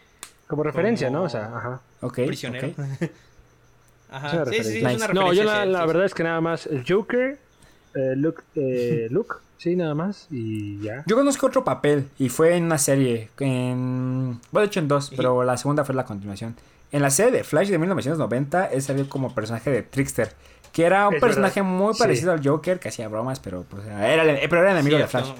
como 0.47 0.62
referencia, 0.62 1.09
como- 1.09 1.18
¿no? 1.18 1.24
O 1.24 1.28
sea, 1.28 1.47
ajá. 1.55 1.80
Prisionero. 2.14 2.72
Ajá. 4.11 4.45
Sí, 4.47 4.55
sí, 4.59 4.62
sí, 4.64 4.80
referencia. 4.80 4.90
es 4.90 4.97
una 4.97 5.07
Nice. 5.09 5.14
No, 5.14 5.20
yo 5.32 5.42
referencia, 5.42 5.45
la, 5.45 5.64
sí, 5.64 5.70
la 5.72 5.80
sí. 5.80 5.86
verdad 5.88 6.05
es 6.07 6.14
que 6.14 6.22
nada 6.22 6.40
más 6.40 6.66
el 6.66 6.84
Joker, 6.88 7.38
eh, 7.95 8.12
Luke, 8.16 8.42
eh, 8.55 9.09
Luke, 9.11 9.34
sí, 9.59 9.74
nada 9.76 9.95
más 9.95 10.28
y 10.30 10.80
ya. 10.80 11.03
Yo 11.07 11.16
conozco 11.16 11.47
otro 11.49 11.64
papel 11.64 12.09
y 12.18 12.28
fue 12.28 12.57
en 12.57 12.64
una 12.64 12.78
serie. 12.78 13.30
En... 13.40 14.40
Bueno, 14.53 14.61
de 14.62 14.66
hecho 14.66 14.80
en 14.80 14.88
dos, 14.88 15.12
pero 15.16 15.42
la 15.42 15.57
segunda 15.57 15.84
fue 15.84 15.95
la 15.95 16.05
continuación. 16.05 16.55
En 16.95 17.03
la 17.03 17.11
serie 17.11 17.32
de 17.32 17.42
Flash 17.45 17.68
de 17.70 17.78
1990, 17.78 18.66
él 18.66 18.80
salió 18.80 19.09
como 19.09 19.34
personaje 19.34 19.68
de 19.70 19.82
Trickster. 19.82 20.32
Que 20.72 20.84
era 20.84 21.09
un 21.09 21.14
Es 21.14 21.20
personaje 21.20 21.61
verdad. 21.61 21.74
muy 21.76 21.92
Sí. 21.95 21.99
parecido 22.01 22.32
al 22.32 22.47
Joker, 22.47 22.78
que 22.78 22.88
hacía 22.88 23.09
bromas, 23.09 23.40
pero, 23.40 23.64
pues, 23.64 23.84
era, 23.86 24.22
el- 24.22 24.49
pero 24.49 24.62
era 24.62 24.72
enemigo 24.72 24.99
de. 24.99 25.07
Flash. 25.09 25.30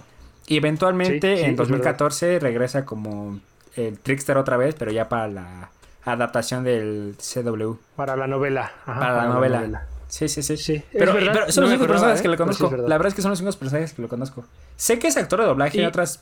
Y 0.47 0.57
eventualmente 0.57 1.35
Sí, 1.37 1.39
sí, 1.41 1.45
en 1.45 1.51
es 1.53 1.57
2014 1.57 2.39
regresa 2.41 2.85
como 2.85 3.39
el 3.77 3.99
Trickster 4.01 4.37
otra 4.37 4.57
vez, 4.57 4.75
pero 4.79 4.91
ya 4.91 5.09
para 5.09 5.29
la 5.29 5.71
adaptación 6.05 6.65
del 6.65 7.17
CW. 7.19 7.77
Para 7.97 8.17
la 8.17 8.27
novela. 8.27 8.73
ajá, 8.85 8.99
para 9.01 9.15
la 9.17 9.27
novela. 9.29 9.87
Sí, 10.09 10.29
sí, 10.29 10.43
sí. 10.43 10.57
Sí, 10.57 10.85
Pero, 10.93 11.15
verdad, 11.15 11.33
pero 11.33 11.53
son 11.53 11.63
no 11.63 11.71
los 11.71 11.71
únicos 11.79 11.87
personajes 11.89 12.21
¿eh? 12.21 12.23
que 12.23 12.29
sí 12.29 12.33
es 12.35 12.39
conozco. 12.39 12.71
la 12.77 12.97
verdad 12.99 13.07
es 13.09 13.15
que 13.15 13.23
son 13.23 13.31
los 13.31 13.41
únicos 13.41 13.57
personajes 13.57 13.93
que 13.95 14.03
lo 14.03 14.09
conozco. 14.09 14.45
Sé 14.77 14.99
que 14.99 15.07
es 15.09 15.17
actor 15.17 15.41
de 15.41 15.47
doblaje 15.47 15.79
Y- 15.79 15.83
en, 15.83 15.87
otras, 15.87 16.21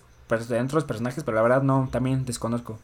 en 0.51 0.65
otros 0.67 0.85
personajes, 0.85 1.25
pero 1.25 1.35
la 1.37 1.43
verdad 1.43 1.63
no, 1.63 1.89
también 1.91 2.25
desconozco. 2.25 2.79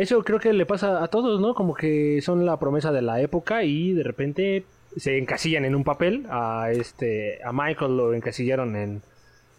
Eso 0.00 0.24
creo 0.24 0.40
que 0.40 0.54
le 0.54 0.64
pasa 0.64 1.04
a 1.04 1.08
todos, 1.08 1.42
¿no? 1.42 1.52
Como 1.52 1.74
que 1.74 2.22
son 2.22 2.46
la 2.46 2.58
promesa 2.58 2.90
de 2.90 3.02
la 3.02 3.20
época 3.20 3.64
y 3.64 3.92
de 3.92 4.02
repente 4.02 4.64
se 4.96 5.18
encasillan 5.18 5.66
en 5.66 5.74
un 5.74 5.84
papel. 5.84 6.26
A 6.30 6.70
este, 6.72 7.38
a 7.44 7.52
Michael 7.52 7.98
lo 7.98 8.14
encasillaron 8.14 8.76
en, 8.76 9.02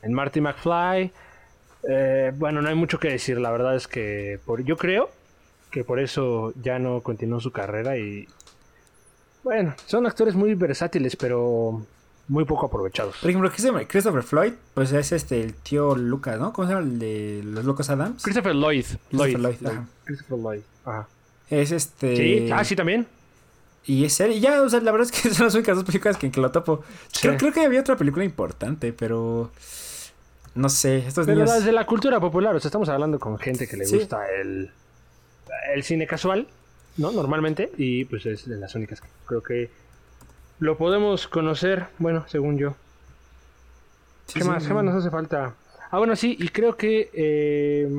en 0.01 0.13
Marty 0.13 0.41
McFly. 0.41 1.11
Eh, 1.87 2.31
bueno, 2.35 2.63
no 2.63 2.69
hay 2.69 2.73
mucho 2.73 2.99
que 2.99 3.09
decir. 3.09 3.39
La 3.39 3.51
verdad 3.51 3.75
es 3.75 3.87
que 3.87 4.39
yo 4.65 4.77
creo 4.77 5.11
que 5.69 5.83
por 5.83 5.99
eso 5.99 6.55
ya 6.59 6.79
no 6.79 7.01
continuó 7.01 7.39
su 7.39 7.51
carrera 7.51 7.97
y 7.97 8.27
bueno, 9.43 9.75
son 9.85 10.07
actores 10.07 10.33
muy 10.33 10.55
versátiles, 10.55 11.17
pero 11.17 11.85
muy 12.28 12.45
poco 12.45 12.67
aprovechados. 12.67 13.17
Por 13.17 13.30
ejemplo, 13.30 13.49
Christopher, 13.51 13.88
Christopher 13.88 14.24
Floyd, 14.24 14.53
pues 14.74 14.91
es 14.93 15.11
este 15.11 15.41
el 15.41 15.53
tío 15.55 15.95
Lucas, 15.95 16.39
¿no? 16.39 16.53
¿Cómo 16.53 16.67
se 16.67 16.74
llama 16.74 16.86
el 16.86 16.99
de 16.99 17.41
los 17.43 17.65
locos 17.65 17.89
Adams? 17.89 18.24
Christopher 18.24 18.55
Lloyd. 18.55 18.86
Christopher 19.09 19.39
Lloyd, 19.39 19.65
ajá. 19.67 19.86
Christopher 20.05 20.38
Lloyd. 20.39 20.61
Ajá. 20.86 21.07
Es 21.49 21.72
este. 21.72 22.15
Sí, 22.15 22.49
ah, 22.53 22.63
sí, 22.63 22.76
también. 22.76 23.07
Y 23.86 24.05
es 24.05 24.19
él. 24.22 24.32
Y 24.34 24.39
ya, 24.39 24.61
o 24.61 24.69
sea, 24.69 24.80
la 24.80 24.91
verdad 24.91 25.09
es 25.11 25.22
que 25.22 25.30
son 25.34 25.45
las 25.47 25.55
únicas 25.55 25.76
dos 25.76 25.84
películas 25.86 26.15
que, 26.17 26.28
en 26.28 26.32
que 26.32 26.39
lo 26.39 26.51
topo. 26.51 26.84
Creo, 27.19 27.34
Sí. 27.34 27.38
creo 27.39 27.51
que 27.53 27.61
había 27.65 27.82
otra 27.82 27.97
película 27.97 28.24
importante, 28.24 28.93
pero. 28.93 29.51
No 30.53 30.67
sé, 30.69 30.97
estos 30.99 31.26
Pero 31.26 31.39
niños. 31.39 31.53
desde 31.55 31.72
la 31.72 31.86
cultura 31.86 32.19
popular, 32.19 32.53
o 32.55 32.59
sea, 32.59 32.67
estamos 32.67 32.89
hablando 32.89 33.19
con 33.19 33.38
gente 33.39 33.67
que 33.67 33.78
le 33.78 33.86
Sí. 33.86 33.97
gusta 33.97 34.30
el, 34.30 34.69
el 35.74 35.84
cine 35.84 36.05
casual, 36.05 36.45
¿no? 36.97 37.11
Normalmente, 37.11 37.72
y 37.78 38.03
pues 38.05 38.26
es 38.26 38.47
de 38.49 38.57
las 38.57 38.76
únicas 38.76 38.99
que 38.99 39.07
creo 39.26 39.41
que 39.41 39.69
lo 40.62 40.78
podemos 40.78 41.28
conocer, 41.28 41.88
bueno, 41.97 42.24
según 42.28 42.59
yo. 42.59 42.76
Sí, 44.28 44.36
¿Qué 44.36 44.41
sí, 44.41 44.47
más? 44.47 44.66
¿Qué 44.66 44.74
más 44.74 44.84
nos 44.84 44.93
hace 44.95 45.09
falta? 45.09 45.55
Ah, 45.89 45.97
bueno, 45.97 46.16
sí, 46.16 46.38
y 46.39 46.49
creo 46.49 46.78
que 46.78 47.09
eh, 47.14 47.89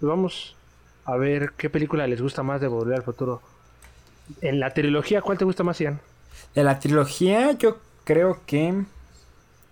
pues 0.00 0.10
vamos 0.10 0.56
a 1.04 1.16
ver 1.16 1.52
qué 1.56 1.70
película 1.70 2.08
les 2.08 2.20
gusta 2.20 2.42
más 2.42 2.60
de 2.60 2.66
Volver 2.66 2.96
al 2.96 3.02
Futuro. 3.04 3.40
En 4.40 4.58
la 4.58 4.74
trilogía, 4.74 5.22
¿cuál 5.22 5.38
te 5.38 5.44
gusta 5.44 5.62
más, 5.62 5.78
Ian? 5.78 6.00
De 6.56 6.64
la 6.64 6.80
trilogía, 6.80 7.52
yo 7.52 7.78
creo 8.02 8.40
que. 8.46 8.84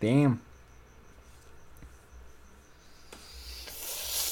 Damn. 0.00 0.40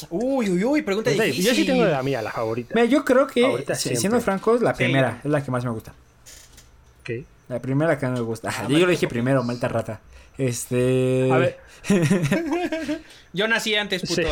Uy, 0.09 0.51
uy, 0.51 0.65
uy, 0.65 0.83
pregunta 0.83 1.11
Yo 1.11 1.21
difícil. 1.21 1.55
sí 1.57 1.67
tengo 1.67 1.85
la 1.85 2.03
mía, 2.05 2.23
la 2.23 2.31
favorita. 2.31 2.75
Mira, 2.77 2.87
yo 2.87 3.05
creo 3.05 3.27
que, 3.27 3.65
siendo 3.75 4.21
francos, 4.21 4.62
la 4.62 4.73
primera 4.73 5.21
es 5.25 5.31
la 5.31 5.43
que 5.43 5.51
más 5.51 5.65
me 5.65 5.73
gusta. 5.73 5.93
La 7.49 7.61
primera 7.61 7.99
que 7.99 8.07
no 8.07 8.12
me 8.12 8.20
gusta. 8.20 8.51
Ah, 8.51 8.66
yo 8.68 8.78
lo 8.78 8.86
dije 8.88 9.07
primero, 9.09 9.42
malta 9.42 9.68
rata. 9.68 10.01
Este. 10.38 11.30
A 11.30 11.38
ver, 11.38 11.59
Yo 13.32 13.49
nací 13.49 13.74
antes, 13.74 14.03
puto. 14.03 14.22
Sí. 14.22 14.28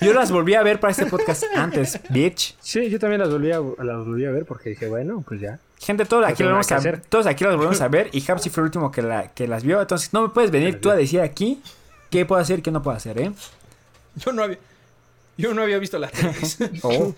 Yo 0.00 0.12
las 0.12 0.30
volví 0.30 0.54
a 0.54 0.62
ver 0.62 0.80
para 0.80 0.90
este 0.90 1.06
podcast 1.06 1.44
antes, 1.54 2.00
bitch. 2.10 2.56
sí, 2.60 2.90
yo 2.90 2.98
también 2.98 3.20
las 3.20 3.30
volví 3.30 3.50
a, 3.52 3.60
las 3.60 4.04
volví 4.04 4.24
a 4.24 4.30
ver 4.30 4.44
porque 4.44 4.70
dije, 4.70 4.88
bueno, 4.88 5.24
pues 5.26 5.40
ya. 5.40 5.58
Gente, 5.78 6.04
todos 6.04 6.24
aquí, 6.26 6.36
tengo 6.38 6.50
lo 6.50 6.54
vamos 6.56 6.66
que 6.66 6.74
a, 6.74 6.78
hacer. 6.78 7.00
todos 7.08 7.26
aquí 7.26 7.44
las 7.44 7.54
volvemos 7.56 7.80
a 7.80 7.88
ver 7.88 8.08
y 8.12 8.30
Hapsi 8.30 8.50
fue 8.50 8.62
el 8.62 8.66
último 8.66 8.90
que, 8.90 9.02
la, 9.02 9.28
que 9.28 9.48
las 9.48 9.64
vio. 9.64 9.80
Entonces, 9.80 10.12
no 10.12 10.22
me 10.22 10.28
puedes 10.28 10.50
venir 10.50 10.80
tú 10.80 10.90
a 10.90 10.96
decir 10.96 11.20
aquí 11.20 11.62
qué 12.10 12.26
puedo 12.26 12.40
hacer 12.40 12.58
y 12.58 12.62
qué 12.62 12.70
no 12.70 12.82
puedo 12.82 12.96
hacer, 12.96 13.18
¿eh? 13.18 13.32
Yo 14.16 14.32
no 14.32 14.42
había. 14.42 14.58
Yo 15.38 15.54
no 15.54 15.62
había 15.62 15.78
visto 15.78 15.98
la 15.98 16.08
3. 16.08 16.58
Oh. 16.82 17.14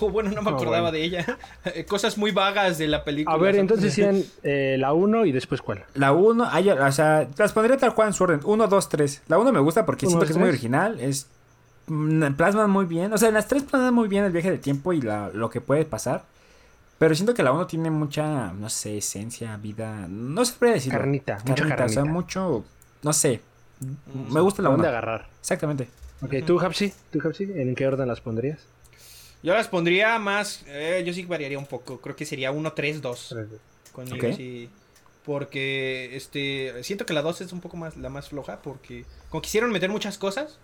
Oh, 0.00 0.10
bueno, 0.10 0.30
no 0.30 0.42
me 0.42 0.50
Oh, 0.50 0.54
acordaba 0.54 0.90
bueno. 0.90 0.92
de 0.92 1.04
ella. 1.04 1.38
Eh, 1.66 1.84
Cosas 1.84 2.18
muy 2.18 2.30
vagas 2.32 2.78
de 2.78 2.88
la 2.88 3.04
película. 3.04 3.34
A 3.34 3.38
ver, 3.38 3.56
entonces 3.56 3.96
Ian, 3.96 4.22
eh, 4.42 4.76
la 4.78 4.92
1 4.92 5.26
y 5.26 5.32
después 5.32 5.62
cuál. 5.62 5.84
La 5.94 6.12
1, 6.12 6.44
o 6.86 6.92
sea, 6.92 7.28
las 7.36 7.52
pondría 7.52 7.76
tal 7.76 7.94
cual 7.94 8.08
en 8.08 8.14
su 8.14 8.24
orden. 8.24 8.40
1, 8.44 8.66
2, 8.68 8.88
3. 8.88 9.22
La 9.28 9.38
1 9.38 9.52
me 9.52 9.60
gusta 9.60 9.86
porque 9.86 10.06
Uno, 10.06 10.10
siento 10.10 10.24
dos, 10.24 10.28
que 10.28 10.32
es 10.32 10.38
muy 10.38 10.48
original. 10.48 10.98
Es. 11.00 11.28
mm, 11.86 12.34
Plasman 12.34 12.70
muy 12.70 12.84
bien. 12.86 13.12
O 13.12 13.18
sea, 13.18 13.28
en 13.28 13.34
las 13.34 13.48
tres 13.48 13.62
plasman 13.62 13.94
muy 13.94 14.08
bien 14.08 14.24
el 14.24 14.32
viaje 14.32 14.50
de 14.50 14.58
tiempo 14.58 14.92
y 14.92 15.00
la, 15.00 15.30
lo 15.32 15.48
que 15.50 15.60
puede 15.60 15.84
pasar. 15.84 16.24
Pero 16.98 17.14
siento 17.14 17.34
que 17.34 17.42
la 17.42 17.52
1 17.52 17.66
tiene 17.66 17.90
mucha, 17.90 18.52
no 18.52 18.68
sé, 18.70 18.98
esencia, 18.98 19.56
vida. 19.56 20.06
No 20.08 20.44
sé 20.44 20.54
decirlo. 20.64 20.98
Carnita, 20.98 21.38
mucha 21.44 21.54
Carnita, 21.54 21.84
O 21.84 21.88
sea, 21.88 21.94
carnita. 22.02 22.04
mucho. 22.12 22.64
No 23.02 23.12
sé. 23.12 23.40
Me 24.30 24.40
gusta 24.40 24.62
la 24.62 24.68
¿Dónde 24.70 24.82
1. 24.86 24.88
agarrar? 24.88 25.26
Exactamente. 25.40 25.88
Ok, 26.22 26.34
¿tú, 26.46 26.58
Hapsi? 26.60 26.92
¿Tú, 27.10 27.20
Hapsi? 27.26 27.44
¿En 27.54 27.74
qué 27.74 27.86
orden 27.86 28.06
las 28.08 28.20
pondrías? 28.20 28.60
Yo 29.44 29.54
las 29.54 29.68
pondría 29.68 30.18
más. 30.18 30.64
eh, 30.66 31.04
yo 31.06 31.12
sí 31.12 31.22
variaría 31.24 31.58
un 31.58 31.66
poco. 31.66 32.00
Creo 32.00 32.16
que 32.16 32.24
sería 32.24 32.50
1, 32.50 32.72
3, 32.72 33.00
2. 33.02 33.36
Conmigo, 33.92 34.26
Ok. 34.28 34.34
sí. 34.34 34.68
Porque 35.24 36.16
este. 36.16 36.82
Siento 36.82 37.06
que 37.06 37.12
la 37.14 37.22
2 37.22 37.42
es 37.42 37.52
un 37.52 37.60
poco 37.60 37.76
más 37.76 37.96
la 37.96 38.08
más 38.08 38.28
floja. 38.30 38.60
Porque. 38.62 39.04
Como 39.28 39.42
quisieron 39.42 39.70
meter 39.70 39.90
muchas 39.90 40.18
cosas. 40.18 40.58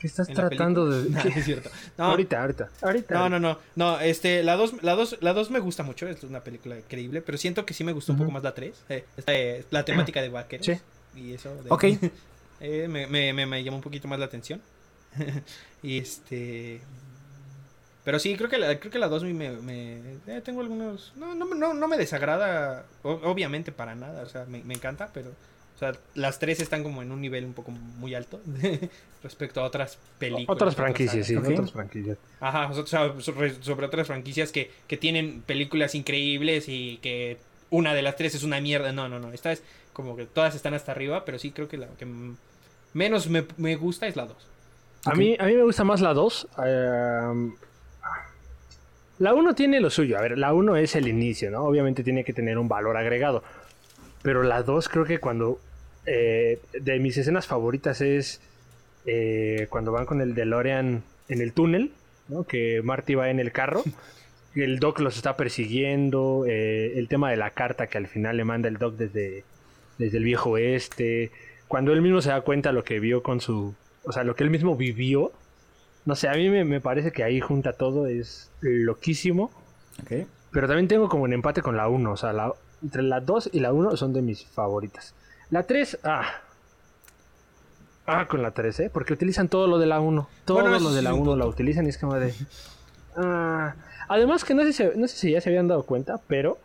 ¿Qué 0.00 0.06
estás 0.06 0.28
tratando 0.28 0.88
de...? 0.88 1.10
No, 1.10 1.20
es 1.20 1.44
cierto. 1.44 1.70
No, 1.98 2.04
Ahorita, 2.06 2.40
ahorita, 2.40 2.70
ahorita. 2.80 3.14
No, 3.14 3.28
no, 3.28 3.38
no. 3.38 3.58
No, 3.76 4.00
este, 4.00 4.42
la 4.42 4.56
2 4.56 4.82
la 4.82 4.94
dos, 4.94 5.18
la 5.20 5.34
dos 5.34 5.50
me 5.50 5.58
gusta 5.60 5.82
mucho, 5.82 6.08
es 6.08 6.22
una 6.24 6.42
película 6.42 6.78
increíble, 6.78 7.20
pero 7.20 7.36
siento 7.36 7.66
que 7.66 7.74
sí 7.74 7.84
me 7.84 7.92
gustó 7.92 8.12
un 8.12 8.18
poco 8.18 8.30
más 8.30 8.42
la 8.42 8.54
3. 8.54 8.74
Eh, 8.88 9.04
esta, 9.18 9.34
eh, 9.34 9.64
la 9.70 9.84
temática 9.84 10.22
de 10.22 10.30
vaqueros. 10.30 10.64
Sí. 10.66 10.72
Y 11.14 11.34
eso. 11.34 11.54
de- 11.62 11.70
Ok. 11.70 11.84
eh, 12.60 12.86
me, 12.88 13.06
me, 13.08 13.32
me, 13.34 13.44
me 13.44 13.62
llamó 13.62 13.76
un 13.76 13.82
poquito 13.82 14.08
más 14.08 14.18
la 14.18 14.24
atención. 14.24 14.62
y 15.82 15.98
este. 15.98 16.80
Pero 18.04 18.18
sí, 18.18 18.34
creo 18.36 18.48
que 18.48 18.58
la, 18.58 18.78
creo 18.80 18.90
que 18.90 18.98
la 18.98 19.08
2 19.08 19.24
me. 19.24 19.50
me 19.50 19.96
eh, 20.26 20.40
tengo 20.42 20.60
algunos. 20.60 21.12
No, 21.16 21.34
no, 21.34 21.44
no, 21.46 21.74
no 21.74 21.88
me 21.88 21.96
desagrada, 21.98 22.86
o- 23.02 23.20
obviamente, 23.24 23.72
para 23.72 23.94
nada. 23.94 24.22
O 24.22 24.26
sea, 24.26 24.44
me, 24.46 24.62
me 24.64 24.74
encanta, 24.74 25.10
pero. 25.12 25.30
O 25.30 25.78
sea, 25.80 25.92
las 26.14 26.38
tres 26.38 26.60
están 26.60 26.82
como 26.82 27.00
en 27.00 27.10
un 27.10 27.22
nivel 27.22 27.44
un 27.46 27.54
poco 27.54 27.70
muy 27.70 28.14
alto 28.14 28.38
respecto 29.22 29.60
a 29.60 29.64
otras 29.64 29.98
películas. 30.18 30.44
Otras 30.48 30.72
otras 30.72 30.76
franquicias, 30.76 31.26
sí, 31.26 31.36
otras 31.36 31.72
franquicias. 31.72 32.18
Ajá, 32.38 32.68
o 32.70 32.86
sea, 32.86 33.14
sobre, 33.20 33.62
sobre 33.62 33.86
otras 33.86 34.06
franquicias 34.06 34.52
que, 34.52 34.70
que 34.86 34.98
tienen 34.98 35.40
películas 35.40 35.94
increíbles 35.94 36.66
y 36.68 36.98
que 36.98 37.38
una 37.70 37.94
de 37.94 38.02
las 38.02 38.16
tres 38.16 38.34
es 38.34 38.42
una 38.42 38.60
mierda. 38.60 38.92
No, 38.92 39.08
no, 39.08 39.20
no. 39.20 39.32
Esta 39.32 39.52
es 39.52 39.62
como 39.94 40.16
que 40.16 40.26
todas 40.26 40.54
están 40.54 40.74
hasta 40.74 40.92
arriba, 40.92 41.24
pero 41.24 41.38
sí 41.38 41.50
creo 41.50 41.66
que 41.68 41.78
la 41.78 41.86
que 41.98 42.06
menos 42.92 43.28
me, 43.28 43.46
me 43.56 43.76
gusta 43.76 44.06
es 44.06 44.16
la 44.16 44.26
2. 44.26 44.36
A, 45.06 45.14
mí, 45.14 45.34
a 45.40 45.44
mí 45.46 45.54
me 45.54 45.62
gusta 45.62 45.84
más 45.84 46.02
la 46.02 46.12
2. 46.12 46.46
eh, 46.62 47.50
la 49.20 49.32
1 49.34 49.54
tiene 49.54 49.80
lo 49.80 49.90
suyo. 49.90 50.18
A 50.18 50.22
ver, 50.22 50.36
la 50.36 50.52
1 50.52 50.76
es 50.76 50.96
el 50.96 51.06
inicio, 51.06 51.50
¿no? 51.52 51.62
Obviamente 51.64 52.02
tiene 52.02 52.24
que 52.24 52.32
tener 52.32 52.58
un 52.58 52.66
valor 52.68 52.96
agregado. 52.96 53.44
Pero 54.22 54.42
la 54.42 54.62
2 54.64 54.88
creo 54.88 55.04
que 55.04 55.18
cuando... 55.18 55.60
eh, 56.06 56.58
de 56.72 56.98
mis 56.98 57.16
escenas 57.16 57.46
favoritas 57.46 58.00
es 58.00 58.40
eh, 59.06 59.66
cuando 59.70 59.92
van 59.92 60.06
con 60.06 60.20
el 60.20 60.34
DeLorean 60.34 61.02
en 61.28 61.40
el 61.40 61.52
túnel, 61.52 61.92
¿no? 62.28 62.44
Que 62.44 62.80
Marty 62.82 63.14
va 63.14 63.30
en 63.30 63.38
el 63.38 63.52
carro. 63.52 63.82
El 64.56 64.80
Doc 64.80 64.98
los 64.98 65.14
está 65.16 65.36
persiguiendo. 65.36 66.44
eh, 66.48 66.94
el 66.98 67.06
tema 67.06 67.30
de 67.30 67.36
la 67.36 67.50
carta 67.50 67.86
que 67.86 67.98
al 67.98 68.08
final 68.08 68.36
le 68.36 68.44
manda 68.44 68.68
el 68.68 68.78
Doc 68.78 68.96
desde, 68.96 69.44
desde 69.96 70.18
el 70.18 70.24
viejo 70.24 70.50
oeste. 70.50 71.30
Cuando 71.68 71.92
él 71.92 72.02
mismo 72.02 72.20
se 72.20 72.30
da 72.30 72.40
cuenta 72.40 72.72
lo 72.72 72.82
que 72.82 72.98
vio 72.98 73.22
con 73.22 73.40
su... 73.40 73.74
O 74.02 74.12
sea, 74.12 74.24
lo 74.24 74.34
que 74.34 74.42
él 74.42 74.50
mismo 74.50 74.74
vivió. 74.74 75.30
No 76.04 76.16
sé, 76.16 76.28
a 76.28 76.32
mí 76.32 76.48
me, 76.48 76.64
me 76.64 76.80
parece 76.80 77.12
que 77.12 77.22
ahí 77.24 77.40
junta 77.40 77.72
todo. 77.72 78.06
Es 78.06 78.50
loquísimo. 78.60 79.50
Pero 80.50 80.66
también 80.66 80.88
tengo 80.88 81.08
como 81.08 81.24
un 81.24 81.32
empate 81.32 81.62
con 81.62 81.76
la 81.76 81.88
1. 81.88 82.10
O 82.12 82.16
sea, 82.16 82.32
la, 82.32 82.52
entre 82.82 83.02
la 83.02 83.20
2 83.20 83.50
y 83.52 83.60
la 83.60 83.72
1 83.72 83.96
son 83.96 84.12
de 84.12 84.22
mis 84.22 84.44
favoritas. 84.46 85.14
La 85.50 85.64
3, 85.64 85.98
ah. 86.04 86.24
Ah, 88.06 88.26
con 88.26 88.42
la 88.42 88.50
3, 88.50 88.80
¿eh? 88.80 88.90
Porque 88.92 89.12
utilizan 89.12 89.48
todo 89.48 89.66
lo 89.66 89.78
de 89.78 89.86
la 89.86 90.00
1. 90.00 90.28
Todo 90.44 90.60
Bueno, 90.60 90.78
lo 90.80 90.92
de 90.92 91.02
la 91.02 91.10
es 91.10 91.16
un 91.16 91.22
1 91.22 91.36
la 91.36 91.46
utilizan 91.46 91.86
y 91.86 91.90
es 91.90 91.98
como 91.98 92.14
de... 92.14 92.34
Ah. 93.16 93.74
Además 94.08 94.44
que 94.44 94.54
no 94.54 94.62
sé, 94.64 94.72
si, 94.72 94.84
no 94.96 95.06
sé 95.06 95.16
si 95.16 95.30
ya 95.32 95.40
se 95.40 95.50
habían 95.50 95.68
dado 95.68 95.84
cuenta, 95.84 96.18
pero 96.26 96.58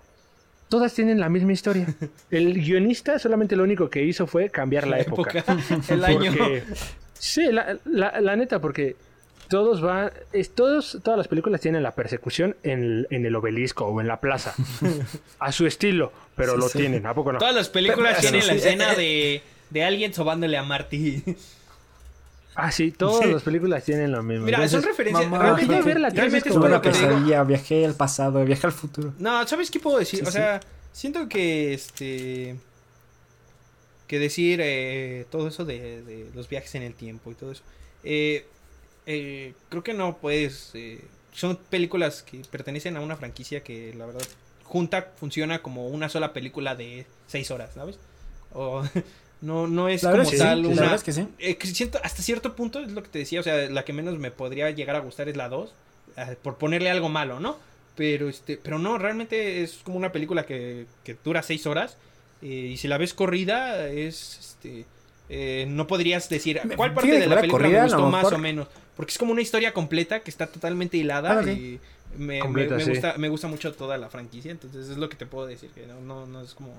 todas 0.69 0.93
tienen 0.93 1.19
la 1.19 1.29
misma 1.29 1.51
historia. 1.53 1.85
El 2.31 2.53
guionista 2.55 3.19
solamente 3.19 3.55
lo 3.55 3.63
único 3.63 3.89
que 3.89 4.01
hizo 4.03 4.25
fue 4.25 4.49
cambiar 4.49 4.87
la, 4.87 4.99
época. 4.99 5.43
el 5.89 6.03
año. 6.05 6.31
Porque- 6.35 6.63
sí, 7.13 7.51
la, 7.51 7.77
la- 7.85 8.19
la 8.21 8.35
neta, 8.35 8.59
porque 8.59 8.95
todos 9.47 9.81
van, 9.81 10.11
es, 10.33 10.53
todos, 10.55 10.99
todas 11.03 11.17
las 11.17 11.27
películas 11.27 11.61
tienen 11.61 11.83
la 11.83 11.91
persecución 11.95 12.55
en, 12.63 12.83
el- 12.83 13.07
en 13.11 13.25
el 13.25 13.35
obelisco 13.35 13.85
o 13.85 14.01
en 14.01 14.07
la 14.07 14.19
plaza. 14.21 14.53
a 15.39 15.51
su 15.51 15.65
estilo, 15.67 16.11
pero 16.35 16.53
Sí, 16.53 16.57
lo 16.59 16.69
sí. 16.69 16.77
tienen. 16.79 17.05
¿A 17.05 17.13
poco 17.13 17.33
no? 17.33 17.39
Todas 17.39 17.55
las 17.55 17.69
películas 17.69 18.17
Pero- 18.17 18.21
tienen 18.21 18.41
sí, 18.41 18.47
la 18.47 18.53
escena 18.53 18.93
de, 18.95 19.41
de 19.69 19.83
alguien 19.83 20.13
sobándole 20.13 20.57
a 20.57 20.63
Marty. 20.63 21.23
Ah, 22.57 22.71
sí, 22.71 22.91
todas 22.91 23.25
las 23.25 23.43
películas 23.43 23.83
tienen 23.83 24.13
lo 24.13 24.23
mismo. 24.23 24.45
Mira, 24.45 24.65
son 24.69 24.81
referencias. 24.81 25.29
mamá, 25.29 25.43
realmente 25.43 25.73
voy 25.73 25.81
a 25.81 25.85
ver 25.85 25.99
la 25.99 26.07
tres, 26.09 26.19
realmente 26.21 26.49
es 26.49 26.55
por 26.55 26.65
una 26.65 26.81
pesadilla, 26.81 27.43
viajé 27.43 27.85
al 27.85 27.95
pasado, 27.95 28.45
viajé 28.45 28.67
al 28.67 28.71
futuro. 28.73 29.13
No, 29.19 29.45
¿sabes 29.45 29.69
qué 29.69 29.79
puedo 29.81 29.99
decir? 29.99 30.19
Sí, 30.21 30.23
o 30.25 30.27
sí. 30.27 30.31
sea, 30.33 30.61
siento 30.93 31.27
que 31.27 31.73
este. 31.73 32.55
Que 34.07 34.19
decir 34.19 34.59
eh, 34.63 35.25
todo 35.31 35.47
eso 35.49 35.65
de, 35.65 36.01
de 36.03 36.29
los 36.33 36.47
viajes 36.47 36.73
en 36.75 36.83
el 36.83 36.93
tiempo 36.93 37.29
y 37.31 37.35
todo 37.35 37.51
eso. 37.51 37.63
eh, 38.05 38.45
eh, 39.05 39.53
creo 39.69 39.83
que 39.83 39.93
no 39.93 40.17
puedes. 40.17 40.71
eh, 40.73 41.01
son 41.31 41.57
películas 41.57 42.23
que 42.23 42.39
pertenecen 42.49 42.95
a 42.97 43.01
una 43.01 43.17
franquicia 43.17 43.61
que 43.61 43.93
la 43.93 44.05
verdad 44.05 44.21
junta, 44.63 45.11
funciona 45.17 45.61
como 45.61 45.87
una 45.87 46.09
sola 46.09 46.33
película 46.33 46.75
de 46.75 47.05
seis 47.27 47.51
horas, 47.51 47.71
¿sabes? 47.75 47.99
O 48.53 48.83
no, 49.41 49.67
no 49.67 49.89
es 49.89 50.03
La 50.03 50.11
como 50.11 50.23
es 50.23 50.29
sí, 50.29 50.37
tal 50.37 50.61
la 50.63 50.67
una. 50.69 50.95
es 50.95 51.03
que 51.03 51.13
sí. 51.13 51.27
Eh, 51.39 51.57
siento, 51.61 51.99
hasta 52.03 52.21
cierto 52.23 52.55
punto 52.55 52.79
es 52.79 52.91
lo 52.91 53.03
que 53.03 53.09
te 53.09 53.19
decía, 53.19 53.39
o 53.41 53.43
sea, 53.43 53.69
la 53.69 53.83
que 53.85 53.93
menos 53.93 54.17
me 54.17 54.31
podría 54.31 54.69
llegar 54.71 54.95
a 54.95 54.99
gustar 54.99 55.27
es 55.29 55.35
la 55.35 55.49
2, 55.49 55.73
eh, 56.17 56.35
por 56.41 56.57
ponerle 56.57 56.89
algo 56.89 57.09
malo, 57.09 57.39
¿no? 57.39 57.57
Pero 57.95 58.27
este, 58.29 58.57
pero 58.57 58.79
no, 58.79 58.97
realmente 58.97 59.61
es 59.63 59.75
como 59.83 59.97
una 59.97 60.11
película 60.11 60.45
que, 60.45 60.85
que 61.03 61.15
dura 61.23 61.43
6 61.43 61.65
horas 61.67 61.97
eh, 62.41 62.47
y 62.47 62.77
si 62.77 62.87
la 62.87 62.97
ves 62.97 63.13
corrida 63.13 63.87
es 63.87 64.37
este 64.59 64.85
no 65.67 65.87
podrías 65.87 66.29
decir 66.29 66.61
cuál 66.75 66.93
parte 66.93 67.09
fíjate 67.09 67.23
de 67.23 67.27
la 67.27 67.35
la 67.35 67.41
película 67.41 67.63
corrida, 67.63 67.79
me 67.79 67.87
gustó 67.87 68.09
más 68.09 68.31
o 68.31 68.37
menos, 68.37 68.67
porque 68.95 69.11
es 69.11 69.17
como 69.17 69.31
una 69.31 69.41
historia 69.41 69.73
completa 69.73 70.21
que 70.21 70.29
está 70.31 70.47
totalmente 70.47 70.97
hilada 70.97 71.39
Ah, 71.39 71.43
y 71.51 71.79
me, 72.17 72.25
me- 72.35 72.39
Completa, 72.39 72.75
me 72.75 72.83
sí. 72.83 72.89
gusta 72.91 73.15
me 73.17 73.29
gusta 73.29 73.47
mucho 73.47 73.73
toda 73.73 73.97
la 73.97 74.09
franquicia, 74.09 74.51
entonces 74.51 74.89
es 74.89 74.97
lo 74.97 75.09
que 75.09 75.15
te 75.17 75.25
puedo 75.25 75.45
decir, 75.47 75.69
que 75.71 75.85
no 75.87 75.99
no, 76.01 76.25
no 76.25 76.41
es 76.41 76.53
como 76.53 76.69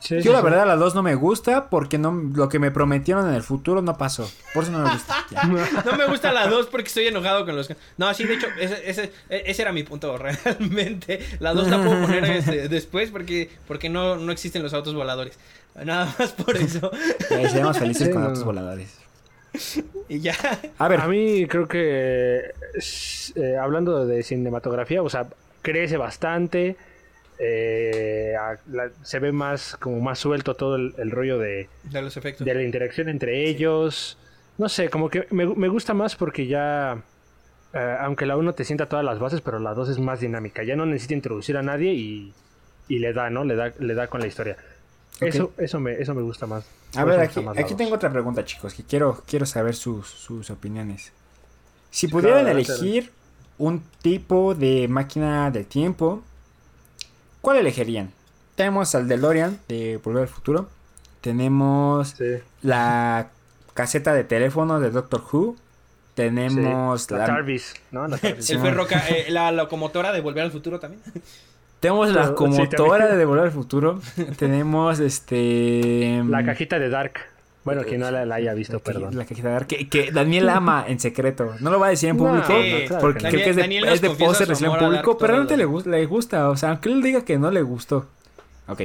sí, 0.00 0.14
Yo 0.16 0.22
sí, 0.22 0.28
la 0.30 0.38
sí. 0.38 0.44
verdad 0.44 0.66
la 0.66 0.76
2 0.76 0.94
no 0.94 1.02
me 1.02 1.14
gusta 1.16 1.68
porque 1.68 1.98
no 1.98 2.12
lo 2.34 2.48
que 2.48 2.58
me 2.58 2.70
prometieron 2.70 3.28
en 3.28 3.34
el 3.34 3.42
futuro 3.42 3.82
no 3.82 3.98
pasó. 3.98 4.30
Por 4.54 4.62
eso 4.62 4.72
no 4.72 4.78
me 4.84 4.90
gusta. 4.92 5.26
No 5.84 5.96
me 5.96 6.06
gusta 6.06 6.32
la 6.32 6.46
2 6.46 6.66
porque 6.68 6.86
estoy 6.88 7.06
enojado 7.08 7.44
con 7.44 7.56
los... 7.56 7.68
No, 7.98 8.12
sí, 8.14 8.24
de 8.24 8.34
hecho, 8.34 8.46
ese, 8.60 8.88
ese, 8.88 9.12
ese 9.28 9.62
era 9.62 9.72
mi 9.72 9.82
punto 9.82 10.16
realmente. 10.18 11.20
La 11.40 11.52
2 11.52 11.68
la 11.68 11.82
puedo 11.82 12.00
poner 12.02 12.24
este, 12.24 12.68
después 12.70 13.10
porque, 13.10 13.50
porque 13.66 13.88
no, 13.88 14.16
no 14.16 14.32
existen 14.32 14.62
los 14.62 14.72
autos 14.72 14.94
voladores. 14.94 15.36
Nada 15.84 16.14
más 16.18 16.32
por 16.32 16.56
eso. 16.56 16.90
Ya, 17.30 17.48
seamos 17.50 17.76
felices 17.78 18.06
Sí, 18.08 18.12
con 18.12 18.22
no, 18.22 18.28
autos 18.28 18.44
voladores. 18.44 18.88
Y 20.08 20.20
ya. 20.20 20.34
A 20.78 20.88
ver, 20.88 21.00
A 21.00 21.06
mí 21.08 21.46
creo 21.46 21.68
que, 21.68 22.52
eh, 23.36 23.56
hablando 23.60 24.06
de 24.06 24.22
cinematografía, 24.22 25.02
o 25.02 25.08
sea, 25.10 25.26
crece 25.62 25.96
bastante. 25.98 26.76
eh, 27.40 28.34
a- 28.36 28.58
la- 28.68 28.90
se 29.02 29.18
ve 29.20 29.30
más 29.32 29.76
como 29.76 30.00
más 30.00 30.18
suelto 30.18 30.54
todo 30.54 30.74
el, 30.76 30.94
el 30.98 31.10
rollo 31.12 31.38
de, 31.38 31.68
De 31.84 32.02
los 32.02 32.16
efectos. 32.16 32.44
de 32.44 32.52
la 32.54 32.62
interacción 32.64 33.08
entre 33.08 33.46
ellos. 33.48 34.18
No 34.56 34.68
sé, 34.68 34.88
como 34.90 35.08
que 35.08 35.26
me, 35.30 35.46
me 35.46 35.68
gusta 35.68 35.94
más 35.94 36.16
porque 36.16 36.46
ya, 36.48 37.00
eh, 37.74 37.96
aunque 38.00 38.26
la 38.26 38.36
1 38.36 38.54
te 38.54 38.64
sienta 38.64 38.86
todas 38.88 39.04
las 39.04 39.20
bases, 39.20 39.40
pero 39.40 39.60
la 39.60 39.72
2 39.74 39.88
es 39.90 39.98
más 40.00 40.18
dinámica. 40.20 40.64
Ya 40.64 40.74
no 40.74 40.84
necesita 40.84 41.14
introducir 41.14 41.56
a 41.56 41.62
nadie 41.62 41.92
y, 41.92 42.32
y 42.88 42.98
le 42.98 43.12
da, 43.12 43.30
¿no? 43.30 43.44
Le 43.44 43.54
da, 43.54 43.72
le 43.78 43.94
da 43.94 44.08
con 44.08 44.20
la 44.20 44.26
historia. 44.26 44.56
Eso, 45.20 45.52
eso, 45.58 45.80
me, 45.80 45.92
eso 45.94 46.14
me 46.14 46.22
gusta 46.22 46.46
más. 46.46 46.64
A 46.94 47.04
ver, 47.04 47.20
aquí, 47.20 47.44
aquí 47.56 47.74
tengo 47.74 47.94
otra 47.94 48.10
pregunta, 48.10 48.44
chicos, 48.44 48.74
que 48.74 48.82
quiero, 48.84 49.22
quiero 49.26 49.46
saber 49.46 49.74
sus, 49.74 50.06
sus 50.08 50.50
opiniones. 50.50 51.12
Si 51.90 52.08
pudieran 52.08 52.44
claro, 52.44 52.58
elegir 52.58 53.12
un 53.58 53.82
tipo 54.02 54.54
de 54.54 54.86
máquina 54.88 55.50
del 55.50 55.66
tiempo, 55.66 56.22
¿cuál 57.40 57.58
elegirían? 57.58 58.12
Tenemos 58.54 58.94
al 58.94 59.08
DeLorean 59.08 59.58
de 59.68 59.98
Volver 60.02 60.22
al 60.22 60.28
Futuro. 60.28 60.68
Tenemos 61.20 62.10
Sí, 62.10 62.24
la 62.62 63.30
caseta 63.74 64.12
de 64.14 64.24
teléfono 64.24 64.80
de 64.80 64.90
Doctor 64.90 65.22
Who. 65.32 65.56
sí. 65.56 65.62
Tenemos 66.14 67.10
La 67.12 67.18
la, 67.18 67.26
Tarvis, 67.26 67.74
¿no? 67.92 68.08
La 68.08 68.18
Tarvis. 68.18 68.50
El 68.50 68.60
ferroca, 68.60 69.08
eh, 69.08 69.26
la 69.30 69.52
locomotora 69.52 70.12
de 70.12 70.20
Volver 70.20 70.44
al 70.44 70.50
Futuro 70.52 70.78
también. 70.80 71.02
tenemos 71.80 72.10
la 72.12 72.28
Sí, 72.28 72.34
comotora 72.34 72.98
también. 72.98 73.18
de 73.18 73.24
Volver 73.24 73.44
al 73.44 73.50
Futuro. 73.52 74.00
tenemos 74.36 74.98
este... 75.00 76.22
La 76.28 76.44
cajita 76.44 76.78
de 76.78 76.88
Dark. 76.88 77.12
Bueno, 77.64 77.82
quien 77.84 78.00
no 78.00 78.10
la, 78.10 78.24
la 78.24 78.36
haya 78.36 78.54
visto, 78.54 78.74
La 78.74 78.78
perdón. 78.78 79.16
La 79.16 79.26
cajita 79.26 79.48
de 79.48 79.54
Dark, 79.54 79.66
que, 79.66 79.88
que 79.90 80.10
Daniel 80.10 80.48
ama 80.48 80.84
en 80.88 80.98
secreto. 81.00 81.54
No 81.60 81.70
lo 81.70 81.78
va 81.78 81.88
a 81.88 81.90
decir 81.90 82.08
en 82.08 82.16
No, 82.16 82.24
público. 82.24 82.46
Sí, 82.48 82.84
claro 82.86 83.00
porque 83.02 83.28
creo 83.28 83.44
que 83.44 83.50
es 83.50 83.56
de, 83.56 83.78
es 83.92 84.00
de 84.00 84.08
confiesa 84.08 84.30
pose 84.32 84.44
su 84.46 84.50
recién 84.50 84.70
en 84.70 84.78
público, 84.78 85.18
pero 85.18 85.28
realmente 85.28 85.56
le, 85.58 85.64
los- 85.64 85.72
gus- 85.72 85.86
le 85.86 86.06
gusta. 86.06 86.48
O 86.48 86.56
sea, 86.56 86.70
aunque 86.70 86.88
él 86.90 87.02
diga 87.02 87.24
que 87.26 87.36
no 87.38 87.50
le 87.50 87.60
gustó. 87.62 88.06
Ok. 88.68 88.82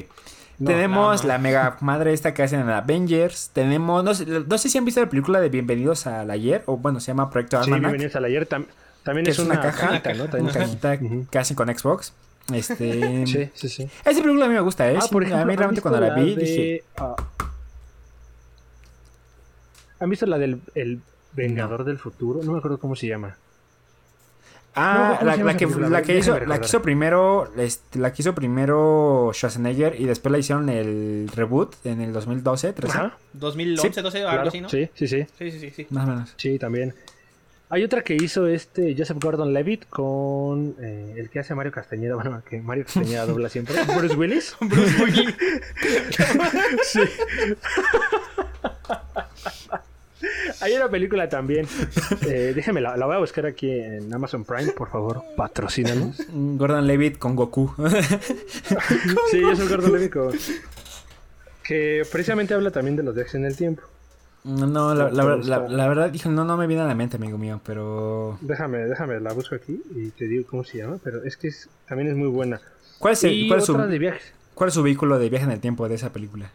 No, 0.60 0.68
tenemos 0.68 1.18
no, 1.18 1.24
no. 1.24 1.28
la 1.30 1.38
mega 1.40 1.78
madre 1.80 2.12
esta 2.14 2.34
que 2.34 2.44
hacen 2.44 2.60
en 2.60 2.70
Avengers. 2.70 3.52
Tenemos. 3.54 4.04
No 4.04 4.14
sé, 4.14 4.26
no 4.26 4.58
sé 4.58 4.68
si 4.70 4.78
han 4.78 4.86
visto 4.86 5.00
la 5.02 5.10
película 5.10 5.40
de 5.40 5.48
Bienvenidos 5.50 6.06
al 6.06 6.30
Ayer. 6.30 6.64
O 6.66 6.76
bueno, 6.78 7.00
se 7.00 7.08
llama 7.08 7.30
Proyecto 7.30 7.58
Sí, 7.64 7.66
Almanac. 7.72 7.82
bienvenidos 7.92 8.16
al 8.18 8.26
ayer. 8.26 8.50
tam- 8.50 8.66
también 9.04 9.24
que 9.26 9.32
es, 9.32 9.40
una, 9.40 9.62
caja. 9.62 9.88
cajita, 9.90 10.14
¿no? 10.14 10.26
También 10.26 10.44
Una 10.44 10.52
es- 10.52 10.58
cajita 10.58 11.00
que 11.32 11.40
hacen 11.40 11.56
con 11.56 11.74
Xbox. 11.74 12.14
Este. 12.52 13.26
Sí, 13.28 13.50
sí, 13.54 13.70
sí. 13.70 13.90
Esa 14.04 14.22
película 14.22 14.46
a 14.46 14.48
mí 14.50 14.54
me 14.56 14.60
gusta, 14.62 14.92
¿eh? 14.92 14.96
Ah, 14.98 15.02
Sí, 15.02 15.10
por 15.12 15.24
ejemplo, 15.24 15.42
a 15.42 15.46
mí 15.46 15.52
¿han 15.54 15.58
realmente 15.58 15.82
cuando 15.82 16.00
la 16.02 16.14
vi 16.16 16.36
de, 16.36 16.42
dije. 16.42 16.84
ah, 16.98 17.16
¿Han 20.00 20.10
visto 20.10 20.26
la 20.26 20.38
del 20.38 20.60
el 20.76 21.00
Vengador 21.34 21.84
del 21.86 21.98
Futuro? 21.98 22.42
No 22.44 22.52
me 22.52 22.58
acuerdo 22.58 22.78
cómo 22.80 22.96
se 22.96 23.08
llama. 23.08 23.38
Ah, 24.76 25.10
No, 25.12 25.18
¿cómo 25.20 25.26
la, 25.28 25.56
que, 25.56 25.66
la, 25.66 25.70
hizo, 25.70 26.32
la 26.32 26.40
recordar. 26.40 26.60
que 26.62 26.66
hizo 26.66 26.82
primero, 26.82 27.52
este, 27.58 28.00
la 28.00 28.12
que 28.12 28.22
hizo 28.24 28.34
primero 28.34 29.30
Schwarzenegger 29.34 30.02
y 30.02 30.06
después 30.06 30.32
la 30.32 30.40
hicieron 30.40 30.68
el 30.70 31.30
reboot 31.34 31.76
en 31.86 32.02
el 32.02 32.12
2012, 32.12 32.74
13, 32.74 32.98
Ajá, 32.98 33.18
2011, 33.34 33.94
Sí, 33.94 34.02
12 34.02 34.26
o 34.26 34.28
algo 34.30 34.32
claro. 34.42 34.48
así, 34.50 34.62
¿no? 34.62 34.70
Sí, 34.70 34.90
sí, 34.96 35.08
sí. 35.08 35.26
sí, 35.38 35.52
sí, 35.52 35.60
sí, 35.60 35.70
sí. 35.70 35.88
más 35.92 36.06
o 36.06 36.08
menos. 36.12 36.34
Sí, 36.38 36.58
también. 36.58 36.96
Hay 37.74 37.84
otra 37.84 38.04
que 38.04 38.14
hizo 38.14 38.46
este 38.46 38.94
Joseph 38.96 39.18
Gordon-Levitt 39.20 39.86
con 39.90 40.76
eh, 40.80 41.16
el 41.18 41.32
que 41.32 41.40
hace 41.40 41.56
Mario 41.56 41.72
Castañeda, 41.72 42.14
bueno, 42.14 42.44
que 42.48 42.62
Mario 42.62 42.84
Castañeda 42.86 43.26
dobla 43.28 43.50
siempre, 43.50 43.76
Bruce 43.98 44.16
Willis. 44.16 44.56
Bruce 44.62 45.04
Willis. 45.04 45.36
Sí. 46.84 47.00
Hay 50.62 50.74
una 50.74 50.88
película 50.88 51.28
también. 51.28 51.68
Eh, 52.28 52.54
déjeme, 52.56 52.80
la, 52.80 52.96
la 52.96 53.08
voy 53.08 53.16
a 53.16 53.20
buscar 53.20 53.48
aquí 53.48 53.72
en 53.72 54.14
Amazon 54.14 54.46
Prime, 54.46 54.72
por 54.74 54.90
favor, 54.92 55.24
patrocínanos. 55.36 56.22
Gordon 56.32 56.86
Levitt 56.86 57.18
con 57.18 57.36
Goku. 57.36 57.74
Sí, 59.32 59.42
yo 59.42 59.56
soy 59.56 59.68
Gordon 59.68 59.94
Levitt 59.94 60.14
con- 60.14 60.32
Que 61.64 62.04
precisamente 62.12 62.54
habla 62.54 62.70
también 62.70 62.96
de 62.96 63.02
los 63.04 63.16
viajes 63.16 63.34
en 63.36 63.46
el 63.46 63.56
tiempo. 63.58 63.82
No, 64.44 64.68
no, 64.68 64.94
la, 64.94 65.10
la, 65.10 65.36
la- 65.38 65.68
la 65.68 65.88
verdad, 65.88 66.10
dijo, 66.10 66.30
no, 66.30 66.44
no 66.46 66.58
me 66.58 66.68
viene 66.68 66.84
a 66.84 66.88
la 66.88 66.96
mente, 66.96 67.18
amigo 67.18 67.38
mío, 67.38 67.62
pero... 67.66 68.38
Déjame, 68.42 68.80
déjame, 68.80 69.20
la 69.20 69.34
busco 69.34 69.56
aquí 69.56 69.82
y 69.96 70.10
te 70.12 70.26
digo 70.28 70.46
cómo 70.50 70.64
se 70.64 70.80
llama, 70.80 71.00
pero 71.04 71.24
es 71.24 71.38
que 71.38 71.48
es- 71.48 71.70
también 71.88 72.10
es 72.10 72.16
muy 72.16 72.28
buena. 72.28 72.60
¿Cuál 73.00 73.14
es, 73.14 73.24
el- 73.24 73.48
cuál, 73.48 73.60
es 73.60 73.66
su, 73.66 73.74
cuál 74.54 74.68
es 74.68 74.74
su 74.74 74.84
vehículo 74.84 75.20
de 75.20 75.30
viaje 75.30 75.46
en 75.46 75.52
el 75.52 75.60
tiempo 75.60 75.88
de 75.88 75.96
esa 75.96 76.12
película? 76.12 76.52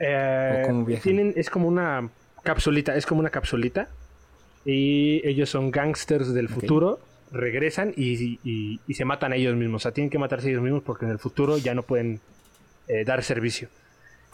Eh, 0.00 0.62
¿O 0.64 0.66
cómo 0.68 0.86
tienen, 1.02 1.32
es 1.36 1.50
como 1.50 1.68
una 1.68 2.08
capsulita, 2.42 2.94
es 2.96 3.06
como 3.06 3.20
una 3.20 3.30
capsulita. 3.30 3.88
Y 4.64 5.26
ellos 5.26 5.48
son 5.48 5.70
gangsters 5.70 6.34
del 6.34 6.48
futuro, 6.48 6.98
regresan 7.32 7.92
y, 7.96 8.38
y- 8.44 8.80
y 8.86 8.94
se 8.94 9.04
matan 9.04 9.32
a 9.32 9.36
ellos 9.36 9.56
mismos. 9.56 9.82
O 9.82 9.84
sea, 9.84 9.92
tienen 9.92 10.10
que 10.10 10.18
matarse 10.18 10.50
ellos 10.50 10.62
mismos 10.62 10.82
porque 10.82 11.04
en 11.06 11.12
el 11.12 11.18
futuro 11.18 11.56
ya 11.58 11.74
no 11.74 11.82
pueden 11.82 12.20
eh, 12.88 13.04
dar 13.04 13.22
servicio. 13.22 13.68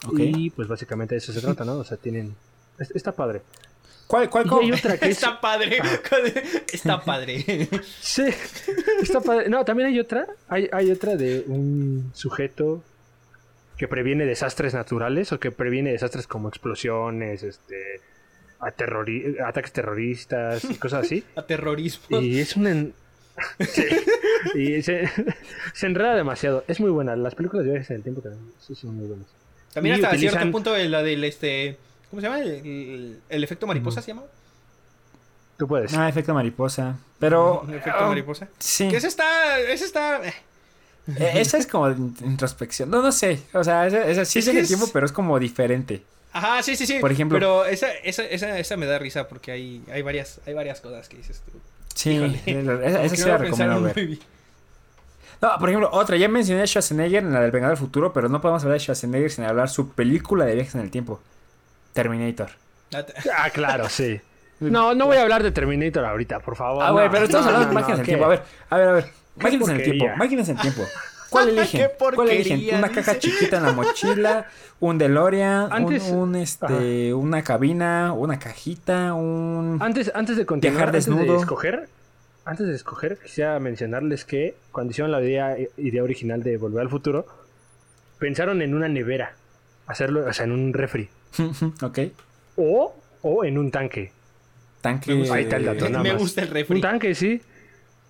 Ok. 0.07 0.19
Y 0.19 0.49
pues 0.49 0.67
básicamente 0.67 1.15
de 1.15 1.19
eso 1.19 1.31
se 1.33 1.41
trata, 1.41 1.65
¿no? 1.65 1.73
O 1.77 1.83
sea, 1.83 1.97
tienen... 1.97 2.35
es- 2.79 2.91
Está 2.91 3.11
padre. 3.11 3.41
¿Cuál, 4.07 4.29
cuál, 4.29 4.45
Y 4.45 4.49
cómo? 4.49 4.61
hay 4.61 4.71
otra 4.71 4.97
que 4.97 5.05
es... 5.09 5.11
Está 5.17 5.41
padre. 5.41 5.79
Está 6.71 7.01
padre. 7.01 7.67
Sí, 8.01 8.23
está 9.01 9.19
padre. 9.21 9.49
No, 9.49 9.65
también 9.65 9.89
hay 9.89 9.99
otra. 9.99 10.27
Hay, 10.47 10.69
hay 10.71 10.91
otra 10.91 11.15
de 11.15 11.43
un 11.47 12.11
sujeto 12.13 12.83
que 13.77 13.87
previene 13.87 14.25
desastres 14.25 14.73
naturales 14.73 15.31
o 15.33 15.39
que 15.39 15.51
previene 15.51 15.91
desastres 15.91 16.27
como 16.27 16.47
explosiones, 16.49 17.41
este, 17.43 17.99
a 18.59 18.67
terrori- 18.75 19.41
ataques 19.43 19.71
terroristas 19.73 20.63
y 20.65 20.75
cosas 20.75 21.05
así. 21.05 21.23
A 21.35 21.41
terrorismo. 21.45 22.21
Y 22.21 22.39
es 22.39 22.55
un... 22.55 22.67
en- 22.67 22.93
Sí. 23.59 23.83
Y 24.53 24.81
se, 24.81 25.09
se 25.73 25.87
enreda 25.87 26.15
demasiado. 26.15 26.63
Es 26.69 26.79
muy 26.79 26.89
buena. 26.89 27.17
Las 27.17 27.35
películas 27.35 27.65
de 27.65 27.71
viajes 27.71 27.89
en 27.89 27.97
el 27.97 28.03
tiempo 28.03 28.21
también 28.21 28.43
sí 28.59 28.75
son 28.75 28.95
muy 28.95 29.07
buenas. 29.07 29.27
También 29.75 29.95
hasta 29.97 30.09
utilizan- 30.09 30.31
cierto 30.39 30.51
punto 30.51 30.73
de 30.73 30.89
la 30.89 31.03
del 31.03 31.23
este. 31.23 31.77
¿Cómo 32.09 32.21
se 32.21 32.27
llama? 32.27 32.39
El, 32.39 32.49
el- 32.49 33.19
el 33.29 33.43
efecto 33.43 33.67
mariposa 33.67 34.01
se 34.01 34.07
llama. 34.07 34.23
Tú 35.57 35.67
puedes. 35.67 35.93
Ah, 35.93 36.09
efecto 36.09 36.33
mariposa. 36.33 36.97
Pero... 37.19 37.63
Efecto 37.69 37.91
ah, 37.99 38.07
mariposa. 38.07 38.47
Sí. 38.59 38.87
Que 38.89 38.97
ese 38.97 39.07
está. 39.07 39.59
Ese 39.59 39.85
está. 39.85 40.25
eh, 40.27 40.33
Eh, 41.17 41.33
Esa 41.35 41.57
es 41.59 41.67
como 41.67 41.89
in- 41.91 42.15
introspección. 42.23 42.89
No, 42.89 43.01
no 43.01 43.11
sé. 43.11 43.39
O 43.53 43.63
sea, 43.63 43.85
esa, 43.85 44.05
esa 44.07 44.25
sí 44.25 44.39
Es 44.39 44.47
el 44.47 44.57
es- 44.57 44.67
tiempo, 44.67 44.89
pero 44.91 45.05
es 45.05 45.11
como 45.11 45.37
diferente. 45.39 46.01
Ajá, 46.33 46.61
sí, 46.63 46.75
sí, 46.75 46.85
sí. 46.85 46.97
Por 46.99 47.11
ejemplo- 47.11 47.37
Pero 47.37 47.63
esa, 47.65 47.89
esa, 48.03 48.23
esa, 48.25 48.57
esa 48.59 48.75
me 48.75 48.85
da 48.87 48.97
risa 48.99 49.27
porque 49.29 49.51
hay, 49.51 49.83
hay 49.91 50.01
varias, 50.01 50.41
hay 50.45 50.53
varias 50.53 50.81
cosas 50.81 51.07
que 51.07 51.17
dices 51.17 51.41
tú. 51.45 51.51
Sí, 51.93 52.11
Híjole. 52.11 52.41
esa, 52.45 53.03
esa 53.03 53.15
sí 53.15 53.23
la 53.23 53.37
recomiendo 53.37 53.81
ver. 53.83 53.95
muy 53.95 54.05
bien. 54.07 54.19
No, 55.41 55.49
por 55.59 55.69
ejemplo, 55.69 55.89
otra. 55.91 56.17
Ya 56.17 56.27
mencioné 56.27 56.63
a 56.63 56.67
Schwarzenegger 56.67 57.23
en 57.23 57.33
la 57.33 57.41
del 57.41 57.51
Vengador 57.51 57.77
del 57.77 57.85
Futuro, 57.85 58.13
pero 58.13 58.29
no 58.29 58.41
podemos 58.41 58.63
hablar 58.63 58.75
de 58.77 58.83
Schwarzenegger 58.83 59.31
sin 59.31 59.43
hablar 59.45 59.69
su 59.69 59.89
película 59.89 60.45
de 60.45 60.55
viajes 60.55 60.75
en 60.75 60.81
el 60.81 60.91
tiempo. 60.91 61.19
Terminator. 61.93 62.49
Ah, 62.93 63.49
claro, 63.53 63.89
sí. 63.89 64.19
No, 64.61 64.95
no 64.95 65.05
voy 65.07 65.17
a 65.17 65.21
hablar 65.23 65.43
de 65.43 65.51
Terminator 65.51 66.05
ahorita, 66.05 66.39
por 66.39 66.55
favor. 66.55 66.81
Ah, 66.81 66.91
güey, 66.91 67.05
no. 67.07 67.11
pero 67.11 67.25
estamos 67.25 67.45
No, 67.45 67.51
hablando 67.51 67.67
de 67.69 67.73
máquinas 67.75 67.89
no, 67.89 67.95
en 67.95 67.99
el 67.99 68.05
¿qué? 68.05 68.11
tiempo. 68.11 68.25
A 68.25 68.29
ver, 68.29 68.41
a 68.69 68.77
ver, 68.77 68.87
a 68.87 68.91
ver. 68.93 69.05
Máquinas 69.35 69.67
en 69.69 69.75
el 69.75 69.83
tiempo, 69.83 70.05
máquinas 70.15 70.49
en 70.49 70.55
el 70.55 70.61
tiempo. 70.61 70.81
¿Cuál 71.29 71.49
eligen? 71.49 71.81
Qué 71.81 71.91
¿Cuál 72.15 72.29
eligen? 72.29 72.75
¿Una 72.77 72.89
caja 72.89 73.19
chiquita 73.19 73.57
en 73.57 73.63
la 73.63 73.73
mochila? 73.73 74.45
¿Un 74.79 74.97
DeLorean? 74.97 75.73
Antes- 75.73 76.03
un, 76.09 76.17
un, 76.29 76.35
este, 76.37 77.13
¿Una 77.13 77.43
cabina? 77.43 78.13
¿Una 78.13 78.39
cajita? 78.39 79.13
¿Un...? 79.13 79.77
Antes, 79.81 80.09
antes 80.15 80.37
de 80.37 80.45
continuar, 80.45 80.73
Viajar 80.77 80.95
antes 80.95 81.05
de 81.05 81.11
desnudo. 81.15 81.39
escoger, 81.41 81.89
antes 82.45 82.67
de 82.67 82.75
escoger, 82.75 83.17
quisiera 83.17 83.59
mencionarles 83.59 84.23
que 84.25 84.55
cuando 84.71 84.91
hicieron 84.91 85.11
la 85.11 85.21
idea, 85.21 85.57
idea 85.77 86.03
original 86.03 86.43
de 86.43 86.57
Volver 86.57 86.81
al 86.81 86.89
Futuro, 86.89 87.25
pensaron 88.19 88.61
en 88.61 88.73
una 88.75 88.87
nevera, 88.87 89.33
hacerlo, 89.87 90.25
o 90.27 90.33
sea, 90.33 90.45
en 90.45 90.51
un 90.51 90.73
refri, 90.73 91.09
ok. 91.81 91.99
o, 92.55 92.95
o 93.21 93.43
en 93.45 93.57
un 93.57 93.71
tanque. 93.71 94.11
Tanque... 94.81 95.11
Me 95.11 95.19
gusta. 95.21 95.35
Ahí 95.35 95.43
está 95.43 95.57
el 95.57 95.65
dato, 95.65 95.85
Me- 95.85 95.91
nada 95.91 96.03
me 96.03 96.13
más. 96.13 96.21
gusta 96.21 96.41
el 96.43 96.47
refri. 96.49 96.75
Un 96.75 96.81
tanque, 96.81 97.15
sí. 97.15 97.41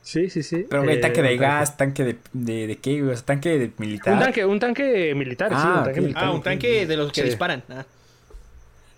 Sí, 0.01 0.29
sí, 0.29 0.43
sí. 0.43 0.67
Pero 0.69 0.83
Eh, 0.89 0.97
tanque 0.97 1.21
de 1.23 1.33
un 1.33 1.39
gas, 1.39 1.77
tanque 1.77 2.03
de, 2.03 2.17
de, 2.33 2.67
de 2.67 2.75
qué? 2.77 3.01
O 3.01 3.15
sea, 3.15 3.25
tanque 3.25 3.57
de 3.57 3.71
militar. 3.79 4.13
Un 4.13 4.19
tanque, 4.19 4.45
un 4.45 4.59
tanque 4.59 5.15
militar, 5.15 5.49
sí, 5.49 5.55
Ah, 5.57 5.75
un 5.79 5.83
tanque 5.85 6.01
militar. 6.01 6.23
Ah, 6.25 6.31
un 6.31 6.41
tanque 6.43 6.85
de 6.85 6.97
los 6.97 7.11
que 7.11 7.21
Sí. 7.21 7.27
disparan. 7.27 7.63
Ah. 7.69 7.85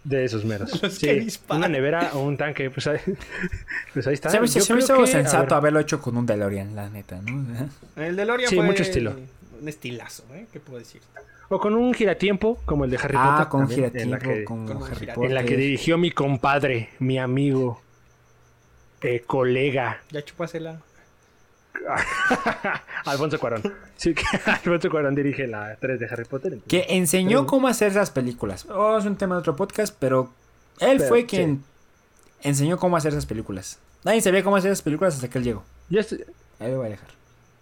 De 0.07 0.23
esos 0.23 0.45
meros. 0.45 0.71
Los 0.81 0.93
Sí, 0.93 1.05
que 1.07 1.13
disparan. 1.19 1.59
una 1.63 1.67
nevera 1.67 2.11
o 2.13 2.19
un 2.19 2.37
tanque, 2.37 2.69
pues 2.69 2.87
ahí, 2.87 2.99
pues 3.93 4.07
ahí 4.07 4.13
está. 4.13 4.29
Se 4.29 4.39
me 4.39 4.45
hizo, 4.45 5.01
a 5.03 5.07
sensato 5.07 5.53
haberlo 5.55 5.79
hecho 5.79 5.99
con 6.01 6.15
un 6.15 6.25
DeLorean, 6.25 6.75
la 6.75 6.89
neta, 6.89 7.19
¿no? 7.21 7.45
El 8.01 8.15
DeLorean 8.15 8.49
Sí, 8.49 8.55
fue 8.55 8.65
mucho 8.65 8.83
estilo. 8.83 9.15
un 9.61 9.67
estilazo, 9.67 10.23
¿eh? 10.33 10.47
¿Qué 10.53 10.59
puedo 10.61 10.79
decir? 10.79 11.01
O 11.49 11.59
con 11.59 11.73
un 11.75 11.93
giratiempo, 11.93 12.57
como 12.65 12.85
el 12.85 12.91
de 12.91 12.97
Harry 12.97 13.15
Ah, 13.17 13.31
Potter. 13.37 13.47
con 13.49 13.61
un 13.61 13.67
también, 13.67 13.91
giratiempo, 13.91 14.03
en 14.03 14.11
la 14.11 14.19
que- 14.37 14.43
como 14.45 14.65
con 14.65 14.77
Harry 14.77 14.85
giratiempo. 14.95 15.13
Potter. 15.15 15.29
En 15.31 15.35
la 15.35 15.43
que 15.43 15.57
dirigió 15.57 15.97
mi 15.97 16.11
compadre, 16.11 16.89
mi 16.99 17.17
amigo, 17.19 17.81
eh, 19.01 19.23
colega, 19.27 20.01
Ya 20.11 20.23
chupásela. 20.23 20.79
Alfonso 23.05 23.39
Cuarón. 23.39 23.61
Sí, 23.95 24.13
que 24.13 24.23
Alfonso 24.45 24.89
Cuarón 24.89 25.15
dirige 25.15 25.47
la 25.47 25.75
3 25.79 25.99
de 25.99 26.05
Harry 26.07 26.25
Potter. 26.25 26.53
entonces- 26.53 26.85
Que 26.87 26.95
enseñó 26.95 27.39
Pero- 27.39 27.47
cómo 27.47 27.67
hacer 27.67 27.89
esas 27.91 28.11
películas. 28.11 28.65
Oh, 28.69 28.97
es 28.97 29.05
un 29.05 29.15
tema 29.17 29.35
de 29.35 29.39
otro 29.39 29.55
podcast, 29.55 29.95
pero 29.99 30.31
él 30.79 30.97
Pero, 30.97 31.09
fue 31.09 31.21
sí. 31.21 31.27
quien 31.27 31.63
enseñó 32.43 32.77
cómo 32.77 32.97
hacer 32.97 33.11
esas 33.13 33.25
películas. 33.25 33.79
Nadie 34.03 34.21
sabía 34.21 34.43
cómo 34.43 34.55
hacer 34.57 34.71
esas 34.71 34.83
películas 34.83 35.15
hasta 35.15 35.27
que 35.29 35.37
él 35.39 35.43
llegó. 35.43 35.63
Ya 35.89 36.01
estoy- 36.01 36.23
Ahí 36.59 36.71
lo 36.71 36.77
voy 36.77 36.87
a 36.87 36.89
dejar. 36.91 37.09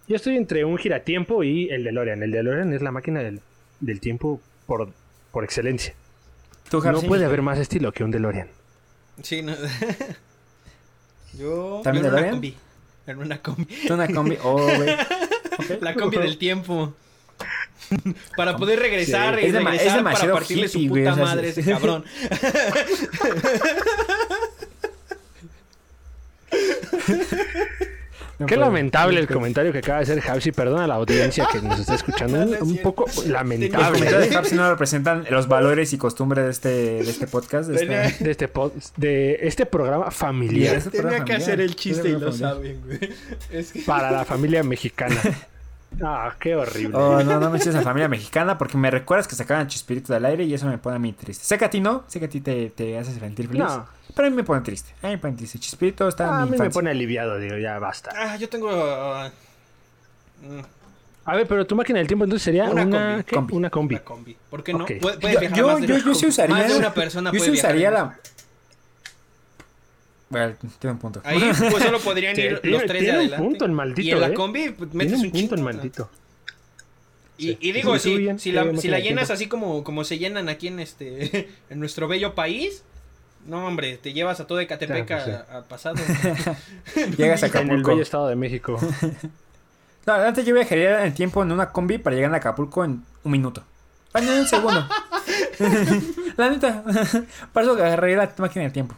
Yo 0.08 0.16
estoy 0.16 0.36
entre 0.36 0.64
un 0.64 0.78
giratiempo 0.78 1.42
y 1.42 1.68
el 1.70 1.82
DeLorean. 1.84 2.22
El 2.22 2.30
DeLorean 2.30 2.72
es 2.72 2.80
la 2.82 2.92
máquina 2.92 3.20
del, 3.20 3.40
del 3.80 4.00
tiempo 4.00 4.40
por, 4.66 4.88
por 5.32 5.44
excelencia. 5.44 5.94
¿Tú, 6.70 6.80
No 6.80 7.00
puede 7.02 7.24
haber 7.24 7.42
más 7.42 7.58
estilo 7.58 7.92
que 7.92 8.04
un 8.04 8.10
DeLorean. 8.10 8.48
Sí, 9.22 9.42
no. 9.42 9.54
yo, 11.38 11.80
¿También 11.82 12.04
yo 12.04 12.10
DeLorean? 12.10 12.34
combi. 12.34 12.56
En 13.06 13.18
una 13.18 13.38
combi. 13.40 13.64
¿Tú 13.86 13.94
una 13.94 14.08
combi? 14.08 14.36
Oh, 14.42 14.54
güey. 14.56 14.96
La 15.80 15.94
combi 15.94 16.16
del 16.18 16.38
tiempo. 16.38 16.94
Para 18.36 18.56
poder 18.56 18.78
regresar 18.80 19.36
Sí. 19.38 19.42
y 19.42 19.46
Es 19.48 19.52
dema- 19.54 19.74
es 19.74 19.78
regresar 19.78 19.86
para 19.86 19.96
demasiado 19.98 20.34
partirle 20.34 20.68
su 20.68 20.78
hippie, 20.78 21.04
puta 21.04 21.16
madre 21.16 21.46
a 21.48 21.50
ese 21.50 21.64
cabrón. 21.70 22.04
No 28.38 28.46
Qué 28.46 28.56
puedo. 28.56 28.66
lamentable 28.68 29.18
el 29.18 29.26
comentario 29.26 29.72
que 29.72 29.78
acaba 29.78 29.98
de 29.98 30.02
hacer 30.02 30.22
Hapsi. 30.30 30.52
Perdona 30.52 30.84
a 30.84 30.86
la 30.86 30.96
audiencia 30.96 31.48
que 31.50 31.62
nos 31.62 31.80
está 31.80 31.94
escuchando. 31.94 32.38
Un, 32.60 32.76
poco 32.78 33.06
Los 33.06 33.26
lamentable 33.26 33.98
comentarios 33.98 34.30
de 34.30 34.36
Hapsi 34.36 34.54
no 34.56 34.70
representan 34.70 35.24
los 35.30 35.48
valores 35.48 35.92
y 35.94 35.98
costumbres 35.98 36.44
de 36.44 36.50
este, 36.50 36.68
de 37.04 37.10
este 37.10 37.26
podcast. 37.26 37.70
De 37.70 37.78
Tenía- 37.78 38.04
este... 38.04 38.24
de 38.24 38.30
este, 38.30 38.52
pod- 38.52 38.72
de 38.96 39.38
este 39.42 39.64
programa 39.64 40.10
familiar 40.10 40.76
Ese 40.76 40.90
Tenía 40.90 41.02
programa 41.02 41.24
que 41.24 41.32
familiar. 41.32 41.50
hacer 41.50 41.60
el 41.62 41.76
chiste 41.76 42.08
y 42.10 42.12
lo 42.12 42.30
saben, 42.32 42.82
güey. 42.84 42.98
Es 43.50 43.72
que... 43.72 43.80
para 43.80 44.10
la 44.10 44.24
familia 44.26 44.62
mexicana. 44.62 45.16
Ah, 46.02 46.34
qué 46.38 46.54
horrible. 46.54 46.96
Oh, 46.96 47.22
no, 47.22 47.40
no 47.40 47.50
me 47.50 47.58
eches 47.58 47.74
a 47.74 47.82
familia 47.82 48.08
mexicana 48.08 48.58
porque 48.58 48.76
me 48.76 48.90
recuerdas 48.90 49.26
que 49.26 49.34
sacaban 49.34 49.66
Chispirito 49.66 50.12
del 50.12 50.24
aire 50.26 50.44
y 50.44 50.52
eso 50.52 50.66
me 50.66 50.76
pone 50.78 50.96
a 50.96 50.98
mí 50.98 51.12
triste. 51.12 51.44
Sé 51.44 51.56
que 51.58 51.64
a 51.64 51.70
ti 51.70 51.80
no, 51.80 52.04
sé 52.06 52.18
que 52.20 52.26
a 52.26 52.28
ti 52.28 52.40
te, 52.40 52.70
te 52.70 52.98
hace 52.98 53.14
sentir 53.18 53.48
feliz. 53.48 53.62
No. 53.62 53.86
Pero 54.14 54.28
a 54.28 54.30
mí 54.30 54.36
me 54.36 54.44
pone 54.44 54.60
triste. 54.62 54.92
A 55.02 55.06
mí 55.06 55.12
me 55.14 55.18
pone 55.18 55.34
triste. 55.36 55.58
Chispirito 55.58 56.06
está 56.08 56.24
Ah, 56.24 56.28
en 56.28 56.34
a 56.34 56.38
mi 56.40 56.44
mí 56.44 56.50
me 56.50 56.56
infancia. 56.56 56.78
pone 56.80 56.90
aliviado, 56.90 57.38
digo, 57.38 57.56
ya 57.56 57.78
basta. 57.78 58.10
Ah, 58.14 58.36
yo 58.36 58.48
tengo... 58.48 58.68
ah, 58.72 59.30
mm, 60.42 60.60
A 61.24 61.36
ver, 61.36 61.46
pero 61.46 61.66
tu 61.66 61.74
máquina 61.76 61.98
del 61.98 62.06
tiempo 62.08 62.24
entonces 62.24 62.44
sería 62.44 62.64
Una 62.70 62.82
una, 62.84 63.24
combi. 63.32 63.54
Una 63.56 63.70
combi. 63.70 63.94
Una 63.94 64.04
combi. 64.04 64.36
¿Por 64.50 64.62
qué 64.62 64.72
no? 64.74 64.84
Ok. 64.84 64.92
Puede- 65.00 65.18
puedes 65.18 65.34
Yo, 65.34 65.40
viajar 65.40 65.58
yo, 65.58 65.66
más 65.68 65.80
de 65.80 65.86
yo, 65.86 65.94
una 65.94 66.04
yo 66.04 66.14
sí 66.14 66.26
usaría. 66.26 66.56
Más 66.56 66.68
de 66.68 66.78
una 66.78 66.92
persona 66.94 67.30
Yo 67.32 67.38
puede 67.38 67.50
sí 67.52 67.56
usaría 67.58 67.90
viajar 67.90 68.06
la. 68.08 68.18
Bueno, 70.28 70.54
tiene 70.80 70.94
un 70.94 70.98
punto. 70.98 71.20
Ahí 71.24 71.38
pues 71.70 71.82
solo 71.84 71.98
podrían 72.04 72.38
ir 72.38 72.58
tiene- 72.60 72.76
los 72.76 72.84
tres 72.86 72.92
de 72.94 72.98
tiene 72.98 73.10
un 73.12 73.16
adelante. 73.24 73.44
punto 73.46 73.64
el 73.64 73.72
maldito, 73.72 74.00
y 74.08 74.10
en 74.10 74.20
la 74.20 74.26
¿eh? 74.28 74.34
combi 74.34 74.70
pues, 74.70 74.92
metes 74.92 75.12
Tiene 75.20 75.20
un 75.20 75.26
un 75.26 75.32
punto 75.32 75.54
el 75.54 75.58
chingo. 75.60 75.72
maldito. 75.72 76.10
Y, 77.38 77.48
Sí. 77.48 77.58
y 77.60 77.72
digo, 77.72 77.98
Sí, 77.98 78.10
si, 78.10 78.16
bien, 78.18 78.38
si 78.38 78.50
la, 78.52 78.62
si 78.76 78.88
llenas 78.88 79.02
tiempo. 79.02 79.32
así 79.32 79.46
como, 79.46 79.84
como 79.84 80.04
se 80.04 80.18
llenan 80.18 80.48
aquí 80.48 80.68
en 80.68 80.80
este 80.80 81.48
en 81.70 81.78
nuestro 81.78 82.08
bello 82.08 82.34
país, 82.34 82.82
no 83.46 83.64
hombre, 83.66 83.98
te 83.98 84.12
llevas 84.12 84.40
a 84.40 84.46
todo 84.46 84.58
Ecatepec 84.58 85.10
Ah, 85.12 85.22
pues 85.24 85.28
a- 85.36 85.58
a 85.58 85.62
pasado. 85.64 85.96
Llegas 87.16 87.42
a 87.42 87.46
En 87.46 87.52
el 87.52 87.58
Acapulco. 87.58 87.90
bello 87.90 88.02
estado 88.02 88.28
de 88.28 88.36
México. 88.36 88.78
No, 90.06 90.12
antes 90.14 90.44
yo 90.46 90.54
viajaría 90.54 91.00
en 91.00 91.06
el 91.06 91.14
tiempo 91.14 91.42
en 91.42 91.52
una 91.52 91.70
combi 91.72 91.98
para 91.98 92.16
llegar 92.16 92.32
a 92.34 92.38
Acapulco 92.38 92.84
en 92.84 93.04
un 93.22 93.30
minuto. 93.32 93.62
Ah, 94.12 94.20
no, 94.20 94.32
en 94.32 94.38
un 94.40 94.46
segundo. 94.48 94.88
la 96.36 96.50
neta. 96.50 96.82
Para 97.52 97.66
eso 97.66 97.72
agarraría 97.74 98.16
la 98.16 98.32
máquina 98.38 98.62
del 98.64 98.72
tiempo. 98.72 98.94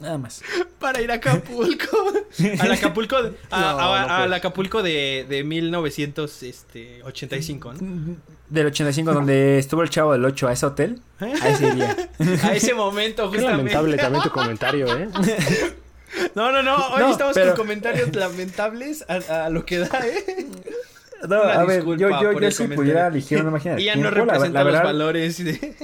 Nada 0.00 0.16
más. 0.18 0.42
Para 0.78 1.00
ir 1.02 1.10
a 1.10 1.14
Acapulco. 1.14 2.12
Al 2.60 2.72
Acapulco, 2.72 3.20
de- 3.22 3.32
a- 3.50 3.60
No, 3.60 3.68
a- 3.94 4.06
no 4.06 4.14
al. 4.14 4.32
Acapulco 4.32 4.82
de, 4.82 5.26
de 5.28 5.42
1985, 5.44 7.72
¿no? 7.74 8.16
Del 8.48 8.66
85, 8.66 9.12
donde 9.12 9.58
estuvo 9.58 9.82
el 9.82 9.90
chavo 9.90 10.12
del 10.12 10.24
8 10.24 10.48
a 10.48 10.52
ese 10.52 10.66
hotel. 10.66 11.00
A 11.20 11.48
ese 11.48 11.66
iría. 11.68 11.96
A 12.44 12.54
ese 12.54 12.74
momento, 12.74 13.24
Qué 13.30 13.38
justamente. 13.38 13.74
lamentable 13.74 13.96
también 13.96 14.22
tu 14.24 14.30
comentario, 14.30 14.86
¿eh? 14.96 15.08
No, 16.34 16.50
no, 16.52 16.62
no. 16.62 16.74
Hoy 16.88 17.00
No, 17.00 17.10
estamos 17.10 17.34
pero- 17.34 17.48
con 17.54 17.66
comentarios 17.66 18.14
lamentables 18.14 19.04
a, 19.08 19.46
a 19.46 19.50
lo 19.50 19.64
que 19.66 19.78
da, 19.78 19.90
¿eh? 20.06 20.46
No, 21.28 21.42
Una 21.42 21.60
a 21.60 21.64
ver, 21.64 21.84
yo, 21.84 21.96
yo, 21.96 22.40
yo 22.40 22.50
si 22.52 22.68
pudiera 22.68 23.08
elegir 23.08 23.40
una 23.42 23.50
máquina 23.50 23.78
Y 23.80 23.84
ya 23.86 23.96
no 23.96 24.04
la- 24.04 24.10
la, 24.10 24.16
representa 24.16 24.62
los 24.64 24.72
verdad- 24.72 24.84
valores. 24.84 25.44
de- 25.44 25.74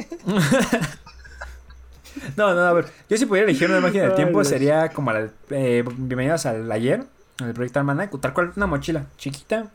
No, 2.36 2.54
no, 2.54 2.60
a 2.60 2.72
ver. 2.72 2.86
Yo 3.08 3.16
si 3.16 3.26
pudiera 3.26 3.48
elegir 3.48 3.68
una 3.68 3.80
máquina 3.80 4.04
del 4.04 4.14
tiempo 4.14 4.44
sería 4.44 4.88
como 4.90 5.12
la. 5.12 5.28
Eh, 5.50 5.84
bienvenidos 5.96 6.46
al 6.46 6.70
ayer. 6.70 7.04
El 7.40 7.52
proyecto 7.54 7.80
Almanac. 7.80 8.18
Tal 8.20 8.32
cual, 8.32 8.52
una 8.56 8.66
mochila 8.66 9.06
chiquita, 9.18 9.68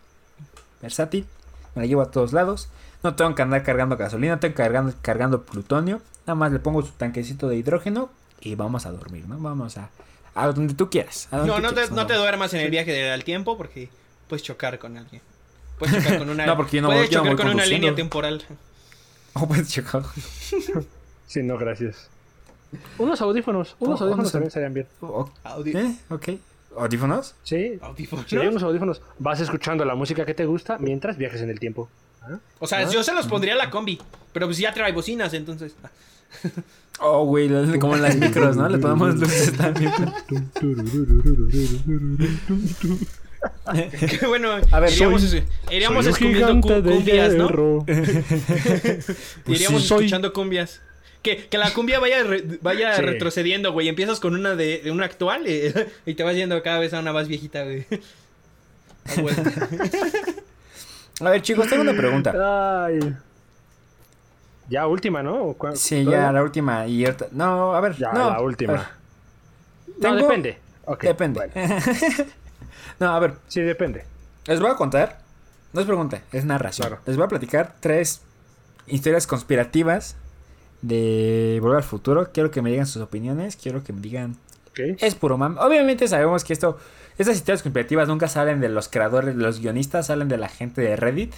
versátil. 0.81 1.25
Me 1.75 1.81
la 1.83 1.87
llevo 1.87 2.01
a 2.01 2.11
todos 2.11 2.31
lados. 2.33 2.69
No 3.03 3.15
tengo 3.15 3.33
que 3.35 3.41
andar 3.41 3.63
cargando 3.63 3.97
gasolina, 3.97 4.33
no 4.35 4.39
tengo 4.39 4.53
que 4.55 4.63
cargando, 4.63 4.93
cargando 5.01 5.43
plutonio. 5.43 6.01
Nada 6.25 6.35
más 6.35 6.51
le 6.51 6.59
pongo 6.59 6.81
su 6.81 6.91
tanquecito 6.93 7.47
de 7.49 7.57
hidrógeno 7.57 8.09
y 8.41 8.55
vamos 8.55 8.85
a 8.85 8.91
dormir, 8.91 9.27
¿no? 9.27 9.37
Vamos 9.39 9.77
a. 9.77 9.89
A 10.35 10.47
donde 10.47 10.73
tú 10.73 10.89
quieras. 10.89 11.27
a 11.31 11.37
donde 11.37 11.51
No, 11.51 11.57
tú 11.57 11.61
no 11.63 11.73
te, 12.05 12.13
no 12.15 12.19
duermas 12.21 12.53
en 12.53 12.61
el 12.61 12.69
viaje 12.71 12.91
del 12.91 13.11
al 13.11 13.23
tiempo 13.23 13.57
porque 13.57 13.89
puedes 14.27 14.43
chocar 14.43 14.79
con 14.79 14.97
alguien. 14.97 15.21
Puedes 15.77 15.95
chocar 15.97 16.19
con 16.19 16.29
una, 16.29 16.45
No, 16.45 16.55
porque 16.55 16.77
yo 16.77 16.81
no 16.83 16.87
puedes 16.89 17.03
voy- 17.07 17.09
yo 17.13 17.19
no 17.19 17.23
chocar 17.31 17.35
voy 17.35 17.45
con 17.45 17.53
una 17.55 17.65
línea 17.65 17.93
temporal. 17.95 18.43
Oh, 19.33 19.47
pues, 19.47 19.67
chico. 19.69 20.01
Sí, 21.27 21.43
no, 21.43 21.55
gracias. 21.59 22.09
Unos 22.97 23.21
audífonos. 23.21 23.75
Unos 23.79 24.01
Oh, 24.01 24.05
audífonos 24.05 24.31
también 24.31 24.47
estarían 24.47 24.73
bien. 24.73 24.87
Oh, 25.01 25.29
Audi- 25.43 25.75
¿Eh? 25.75 25.95
Ok. 26.09 26.29
¿Audífonos? 26.77 27.35
Sí. 27.43 27.79
audífonos. 27.81 28.25
Sí, 28.27 28.37
unos 28.37 28.63
audífonos. 28.63 29.01
Vas 29.17 29.39
escuchando 29.39 29.85
la 29.85 29.95
música 29.95 30.25
que 30.25 30.33
te 30.33 30.45
gusta 30.45 30.77
mientras 30.77 31.17
viajes 31.17 31.41
en 31.41 31.49
el 31.49 31.59
tiempo. 31.59 31.89
¿Ah? 32.21 32.37
O 32.59 32.67
sea, 32.67 32.87
yo 32.89 33.03
se 33.03 33.13
los 33.13 33.27
pondría 33.27 33.53
a 33.53 33.57
la 33.57 33.69
combi. 33.69 33.99
Pero 34.33 34.45
pues 34.45 34.57
ya 34.59 34.73
trae 34.73 34.91
bocinas, 34.91 35.33
entonces. 35.33 35.73
Oh, 37.01 37.23
güey, 37.23 37.47
como 37.79 37.95
en 37.95 38.01
las 38.01 38.17
micros, 38.17 38.57
¿no? 38.57 38.67
Le 38.67 38.77
ponemos 38.77 39.15
luces 39.15 39.53
también. 39.55 39.93
Qué 44.19 44.27
bueno, 44.27 44.49
A 44.71 44.79
ver, 44.81 44.91
iríamos, 44.91 45.21
soy- 45.21 45.43
iríamos 45.71 46.05
Soy 46.05 46.27
un 46.27 46.29
escuchando 46.35 46.67
cumbias, 46.67 47.35
¿no? 47.35 47.85
iríamos 49.47 49.81
sí, 49.83 49.93
escuchando 49.93 50.33
cumbias. 50.33 50.81
Que, 51.21 51.47
que 51.47 51.57
la 51.57 51.73
cumbia 51.73 51.99
vaya, 51.99 52.23
re- 52.23 52.43
vaya 52.61 52.95
Sí. 52.95 53.01
retrocediendo, 53.01 53.73
güey. 53.73 53.89
Empiezas 53.89 54.19
con 54.21 54.33
una 54.35 54.55
de, 54.55 54.79
de 54.83 54.91
una 54.91 55.05
actual 55.05 55.43
eh, 55.47 55.91
y 56.05 56.13
te 56.15 56.23
vas 56.23 56.35
yendo 56.35 56.61
cada 56.63 56.79
vez 56.79 56.93
a 56.93 56.99
una 56.99 57.11
más 57.13 57.27
viejita, 57.27 57.63
güey. 57.63 57.85
A 61.21 61.29
ver, 61.31 61.41
chicos, 61.41 61.67
tengo 61.67 61.81
una 61.81 61.93
pregunta. 61.93 62.85
Ay. 62.85 62.99
Ya 64.69 64.87
última, 64.87 65.21
¿no? 65.23 65.35
¿O 65.43 65.53
cuál- 65.55 65.75
Sí, 65.75 66.05
ya 66.05 66.31
la 66.31 66.41
última 66.43 66.85
y 66.87 67.03
ahorita- 67.05 67.27
No, 67.31 67.73
a 67.75 67.81
ver. 67.81 67.95
Ya, 67.97 68.13
no, 68.13 68.29
la 68.29 68.41
última. 68.41 68.91
No, 69.99 70.15
depende. 70.15 70.57
Depende. 71.01 71.39
bueno. 71.53 71.75
no, 72.99 73.07
a 73.15 73.19
ver, 73.19 73.33
Sí, 73.47 73.61
depende. 73.61 74.05
les 74.45 74.59
voy 74.59 74.69
a 74.71 74.75
contar. 74.75 75.19
No 75.73 75.81
es 75.81 75.87
pregunta, 75.87 76.21
es 76.31 76.45
narración. 76.45 76.87
Claro. 76.87 77.01
Les 77.05 77.15
voy 77.17 77.25
a 77.25 77.27
platicar 77.27 77.75
tres 77.79 78.21
historias 78.87 79.27
conspirativas 79.27 80.15
de 80.81 81.59
Volver 81.61 81.77
al 81.77 81.83
Futuro. 81.83 82.31
Quiero 82.33 82.51
que 82.51 82.61
me 82.61 82.69
digan 82.71 82.85
sus 82.87 83.01
opiniones. 83.01 83.55
Quiero 83.55 83.83
que 83.83 83.93
me 83.93 84.01
digan. 84.01 84.37
Es 84.99 85.15
puro 85.15 85.37
mam. 85.37 85.57
Obviamente 85.57 86.07
sabemos 86.07 86.43
que 86.43 86.53
esto. 86.53 86.77
Estas 87.17 87.35
historias 87.35 87.61
conspirativas 87.63 88.07
nunca 88.07 88.29
salen 88.29 88.61
de 88.61 88.69
los 88.69 88.87
creadores, 88.87 89.35
de 89.35 89.41
los 89.43 89.59
guionistas, 89.59 90.07
salen 90.07 90.29
de 90.29 90.37
la 90.37 90.47
gente 90.47 90.81
de 90.81 90.95
Reddit 90.95 91.33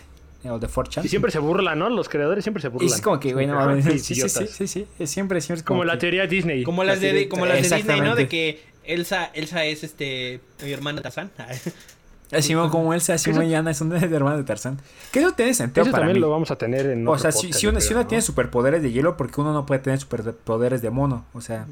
o 0.47 0.59
de 0.59 0.67
4chan. 0.67 1.03
Y 1.05 1.07
siempre 1.07 1.31
se 1.31 1.39
burlan, 1.39 1.79
¿no? 1.79 1.89
Los 1.89 2.07
creadores 2.07 2.43
siempre 2.43 2.61
se 2.61 2.67
Y 2.67 2.71
burlan. 2.71 2.89
es 2.93 3.01
como 3.01 3.19
que, 3.19 3.33
güey, 3.33 3.47
no 3.47 3.55
mames. 3.55 3.85
Sí, 4.03 4.13
sí, 4.15 4.29
sí, 4.29 4.45
sí, 4.47 4.67
sí. 4.67 4.87
Es 4.99 5.09
siempre, 5.09 5.41
siempre 5.41 5.61
es 5.61 5.63
Como 5.63 5.83
la 5.83 5.93
que- 5.93 5.99
teoría 6.01 6.27
Disney. 6.27 6.63
Como 6.63 6.83
las 6.83 6.99
de, 7.01 7.27
como 7.27 7.47
las 7.47 7.67
de 7.67 7.75
Disney, 7.77 8.01
¿no? 8.01 8.15
De 8.15 8.27
que 8.27 8.61
Elsa, 8.83 9.31
Elsa 9.33 9.65
es 9.65 9.83
este 9.83 10.39
mi 10.63 10.71
hermana 10.71 11.01
Tarzán. 11.01 11.31
Así 12.31 12.53
como 12.53 12.93
Elsa, 12.93 13.13
así 13.15 13.29
como 13.31 13.43
Yana, 13.43 13.73
son 13.73 13.89
de 13.89 13.97
hermanos 13.97 14.39
de 14.39 14.45
Tarzán. 14.45 14.79
Que 15.11 15.19
eso 15.19 15.33
tiene 15.33 15.53
sentido 15.53 15.83
Eso 15.83 15.91
para 15.91 16.03
también 16.03 16.15
mí. 16.17 16.21
lo 16.21 16.29
vamos 16.29 16.49
a 16.51 16.55
tener 16.57 16.85
en 16.85 17.05
O 17.07 17.17
sea, 17.17 17.31
si, 17.33 17.51
si 17.51 17.67
uno, 17.67 17.79
yo 17.79 17.81
si 17.81 17.87
creo, 17.89 17.97
uno 17.99 18.03
¿no? 18.03 18.07
tiene 18.07 18.21
superpoderes 18.21 18.81
de 18.81 18.91
hielo, 18.91 19.17
porque 19.17 19.41
uno 19.41 19.51
no 19.51 19.65
puede 19.65 19.81
tener 19.81 19.99
superpoderes 19.99 20.81
de 20.81 20.89
mono? 20.91 21.25
O 21.33 21.41
sea. 21.41 21.65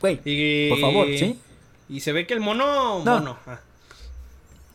Güey, 0.00 0.20
Y, 0.24 0.70
por 0.70 0.78
favor, 0.80 1.06
¿sí? 1.08 1.40
Y 1.88 2.00
se 2.00 2.12
ve 2.12 2.26
que 2.26 2.34
el 2.34 2.40
mono. 2.40 3.04
No. 3.04 3.18
mono. 3.18 3.36
ah. 3.46 3.58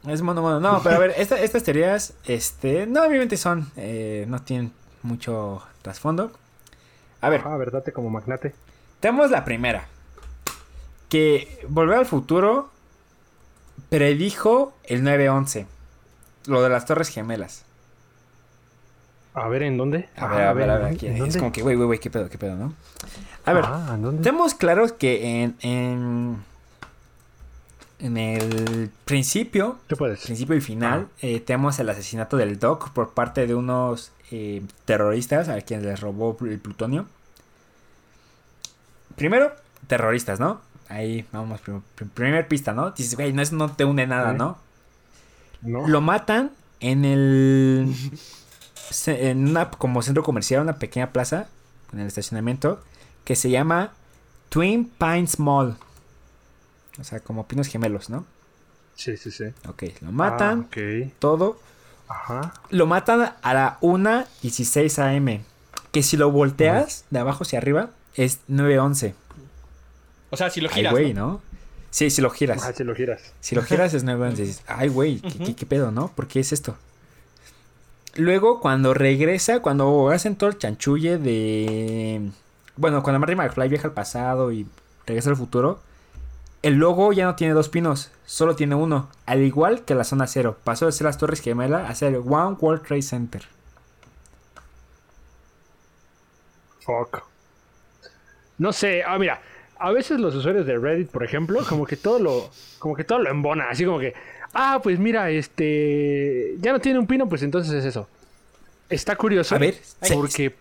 Es 0.07 0.21
mono, 0.21 0.41
mono. 0.41 0.59
No, 0.59 0.81
pero 0.83 0.95
a 0.95 0.99
ver, 0.99 1.13
esta- 1.17 1.39
estas 1.39 1.63
teorías, 1.63 2.13
este, 2.25 2.85
no, 2.85 3.03
obviamente 3.03 3.37
son, 3.37 3.71
eh, 3.77 4.25
no 4.27 4.41
tienen 4.41 4.71
mucho 5.01 5.63
trasfondo. 5.81 6.31
A 7.21 7.29
ver, 7.29 7.41
Ah, 7.45 7.55
verdad, 7.57 7.83
como 7.93 8.09
magnate. 8.09 8.53
tenemos 8.99 9.31
la 9.31 9.45
primera. 9.45 9.87
Que 11.09 11.65
Volver 11.69 11.97
al 11.99 12.05
Futuro 12.05 12.69
predijo 13.89 14.73
el 14.83 15.03
9-11. 15.03 15.65
Lo 16.47 16.61
de 16.61 16.69
las 16.69 16.85
Torres 16.85 17.09
Gemelas. 17.09 17.63
A 19.33 19.47
ver, 19.49 19.63
¿en 19.63 19.77
dónde? 19.77 20.07
A 20.15 20.25
Ah, 20.25 20.27
ver, 20.29 20.41
a 20.47 20.53
ver, 20.53 20.69
a 20.69 20.77
ver. 20.77 20.87
¿en 20.87 20.93
aquí. 20.95 21.07
Es 21.07 21.19
dónde? 21.19 21.39
como 21.39 21.51
que, 21.51 21.61
güey, 21.61 21.75
güey, 21.75 21.87
güey, 21.87 21.99
qué 21.99 22.09
pedo, 22.09 22.29
qué 22.29 22.37
pedo, 22.37 22.55
¿no? 22.55 22.73
A 23.45 23.53
ver, 23.53 23.65
Ah, 23.67 23.97
tenemos 24.23 24.53
claros 24.55 24.91
que 24.93 25.43
en, 25.43 25.55
en, 25.61 26.37
en 27.99 28.17
el 28.17 28.89
principio, 29.05 29.77
principio 30.23 30.55
y 30.55 30.61
final, 30.61 31.09
eh, 31.21 31.41
tenemos 31.41 31.77
el 31.79 31.89
asesinato 31.89 32.37
del 32.37 32.59
Doc 32.59 32.91
por 32.91 33.13
parte 33.13 33.45
de 33.45 33.55
unos 33.55 34.11
eh, 34.31 34.63
terroristas 34.85 35.49
a 35.49 35.59
quienes 35.61 35.85
les 35.85 35.99
robó 35.99 36.37
el 36.41 36.59
plutonio. 36.59 37.05
Primero, 39.15 39.51
terroristas, 39.87 40.39
¿no? 40.39 40.61
Ahí 40.95 41.25
vamos, 41.33 41.59
prim- 41.61 41.81
prim- 41.95 42.09
primer 42.09 42.47
pista, 42.47 42.71
¿no? 42.73 42.91
Dices, 42.91 43.15
güey, 43.15 43.33
no, 43.33 43.41
eso 43.41 43.55
no 43.55 43.69
te 43.71 43.83
une 43.83 44.07
nada. 44.07 44.31
¿no? 44.33 44.57
¿no? 45.61 45.87
Lo 45.87 45.99
matan 46.01 46.51
en 46.79 47.05
el. 47.05 47.93
En 49.07 49.49
una 49.49 49.71
como 49.71 50.03
centro 50.03 50.21
comercial, 50.21 50.61
una 50.61 50.77
pequeña 50.77 51.11
plaza, 51.11 51.47
en 51.91 51.99
el 52.01 52.07
estacionamiento, 52.07 52.79
que 53.23 53.35
se 53.35 53.49
llama 53.49 53.91
Twin 54.49 54.85
Pines 54.99 55.39
Mall. 55.39 55.75
O 56.99 57.03
sea, 57.03 57.19
como 57.19 57.47
pinos 57.47 57.67
gemelos, 57.67 58.11
¿no? 58.11 58.25
Sí, 58.93 59.17
sí, 59.17 59.31
sí. 59.31 59.45
Ok, 59.67 59.83
lo 60.01 60.11
matan, 60.11 60.67
Ah, 60.71 61.09
todo. 61.17 61.59
Ajá. 62.07 62.53
Lo 62.69 62.85
matan 62.85 63.33
a 63.41 63.53
la 63.55 63.79
1.16 63.81 64.99
am. 65.17 65.43
Que 65.91 66.03
si 66.03 66.15
lo 66.15 66.29
volteas 66.31 67.05
de 67.09 67.19
abajo 67.19 67.43
hacia 67.43 67.57
arriba, 67.57 67.89
es 68.13 68.39
9.11. 68.47 69.15
O 70.35 70.37
sea, 70.37 70.49
si 70.49 70.61
lo 70.61 70.69
Ay, 70.69 70.75
giras. 70.75 70.91
güey, 70.91 71.13
¿no? 71.13 71.27
¿no? 71.27 71.41
Sí, 71.89 72.09
si 72.09 72.21
lo 72.21 72.29
giras. 72.29 72.61
Ajá, 72.61 72.73
si 72.73 72.83
lo 72.83 72.93
giras. 72.93 73.33
Si 73.39 73.55
lo 73.55 73.63
giras 73.63 73.93
es 73.93 74.03
911. 74.03 74.41
Dices, 74.43 74.63
Ay, 74.67 74.89
güey, 74.89 75.19
¿qué, 75.21 75.27
Ujú. 75.29 75.45
qué- 75.45 75.55
qué 75.55 75.65
pedo, 75.65 75.91
no? 75.91 76.09
¿Por 76.09 76.27
qué 76.27 76.41
es 76.41 76.51
esto? 76.51 76.75
Luego, 78.15 78.59
cuando 78.59 78.93
regresa, 78.93 79.61
cuando 79.61 80.09
hacen 80.09 80.35
todo 80.35 80.49
el 80.49 80.57
chanchulle 80.57 81.17
de... 81.17 82.29
Bueno, 82.75 83.01
cuando 83.03 83.19
Marty 83.19 83.35
McFly 83.35 83.69
viaja 83.69 83.87
al 83.87 83.93
pasado 83.93 84.51
y 84.51 84.67
regresa 85.05 85.29
al 85.29 85.37
futuro, 85.37 85.79
el 86.63 86.73
logo 86.75 87.13
ya 87.13 87.25
no 87.25 87.35
tiene 87.35 87.53
dos 87.53 87.69
pinos, 87.69 88.11
solo 88.25 88.55
tiene 88.57 88.75
uno. 88.75 89.09
Al 89.25 89.41
igual 89.43 89.85
que 89.85 89.95
la 89.95 90.03
zona 90.03 90.27
cero. 90.27 90.57
Pasó 90.65 90.85
de 90.87 90.91
ser 90.91 91.05
las 91.05 91.17
Torres 91.17 91.39
Gemelas 91.41 91.89
a 91.89 91.95
ser 91.95 92.15
One 92.17 92.57
World 92.59 92.83
Trade 92.85 93.01
Center. 93.03 93.43
Fuck. 96.81 97.23
No 98.57 98.71
sé, 98.71 99.03
ah, 99.05 99.17
mira, 99.17 99.41
a 99.77 99.91
veces 99.91 100.19
los 100.19 100.33
usuarios 100.35 100.65
de 100.65 100.77
Reddit, 100.77 101.09
por 101.09 101.23
ejemplo, 101.23 101.61
como 101.67 101.85
que 101.85 101.97
todo 101.97 102.19
lo, 102.19 102.49
como 102.79 102.95
que 102.95 103.03
todo 103.03 103.19
lo 103.19 103.29
embona, 103.29 103.69
así 103.69 103.85
como 103.85 103.99
que, 103.99 104.13
ah, 104.53 104.79
pues 104.83 104.99
mira, 104.99 105.29
este, 105.31 106.55
ya 106.59 106.71
no 106.71 106.79
tiene 106.79 106.99
un 106.99 107.07
pino, 107.07 107.27
pues 107.27 107.43
entonces 107.43 107.73
es 107.73 107.85
eso. 107.85 108.07
Está 108.89 109.15
curioso. 109.15 109.55
A 109.55 109.57
ver, 109.59 109.75
porque 110.13 110.53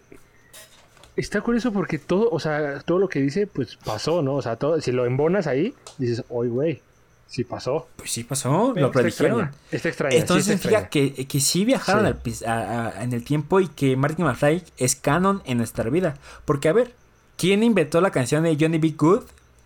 está 1.16 1.40
curioso 1.40 1.72
porque 1.72 1.98
todo, 1.98 2.28
o 2.30 2.40
sea, 2.40 2.80
todo 2.80 2.98
lo 2.98 3.08
que 3.08 3.20
dice, 3.20 3.46
pues 3.46 3.76
pasó, 3.76 4.22
¿no? 4.22 4.34
O 4.34 4.42
sea, 4.42 4.56
todo, 4.56 4.80
si 4.80 4.92
lo 4.92 5.06
embonas 5.06 5.46
ahí, 5.46 5.74
dices, 5.98 6.24
oye, 6.28 6.50
güey, 6.50 6.82
sí 7.26 7.44
pasó. 7.44 7.86
Pues 7.96 8.10
sí 8.10 8.24
pasó, 8.24 8.72
Pero 8.74 8.86
lo 8.86 8.90
Está 8.92 9.00
predijeron. 9.00 9.50
Está 9.70 9.88
extraña. 9.88 10.16
Entonces 10.16 10.44
sí 10.46 10.52
está 10.52 10.62
significa 10.62 10.80
extraña. 10.86 11.14
que, 11.16 11.26
que 11.28 11.40
sí 11.40 11.64
viajaron 11.64 12.16
Sí. 12.24 12.44
al 12.46 12.50
a- 12.96 13.02
en 13.04 13.12
el 13.12 13.24
tiempo 13.24 13.60
y 13.60 13.68
que 13.68 13.96
Martin 13.96 14.24
McFly 14.26 14.62
es 14.78 14.96
canon 14.96 15.42
en 15.44 15.58
nuestra 15.58 15.88
vida. 15.90 16.16
Porque, 16.44 16.68
a 16.68 16.72
ver, 16.72 16.92
¿quién 17.36 17.62
inventó 17.62 18.00
la 18.00 18.10
canción 18.10 18.42
de 18.44 18.56
Johnny 18.58 18.78
B. 18.78 18.94
Good 18.96 19.22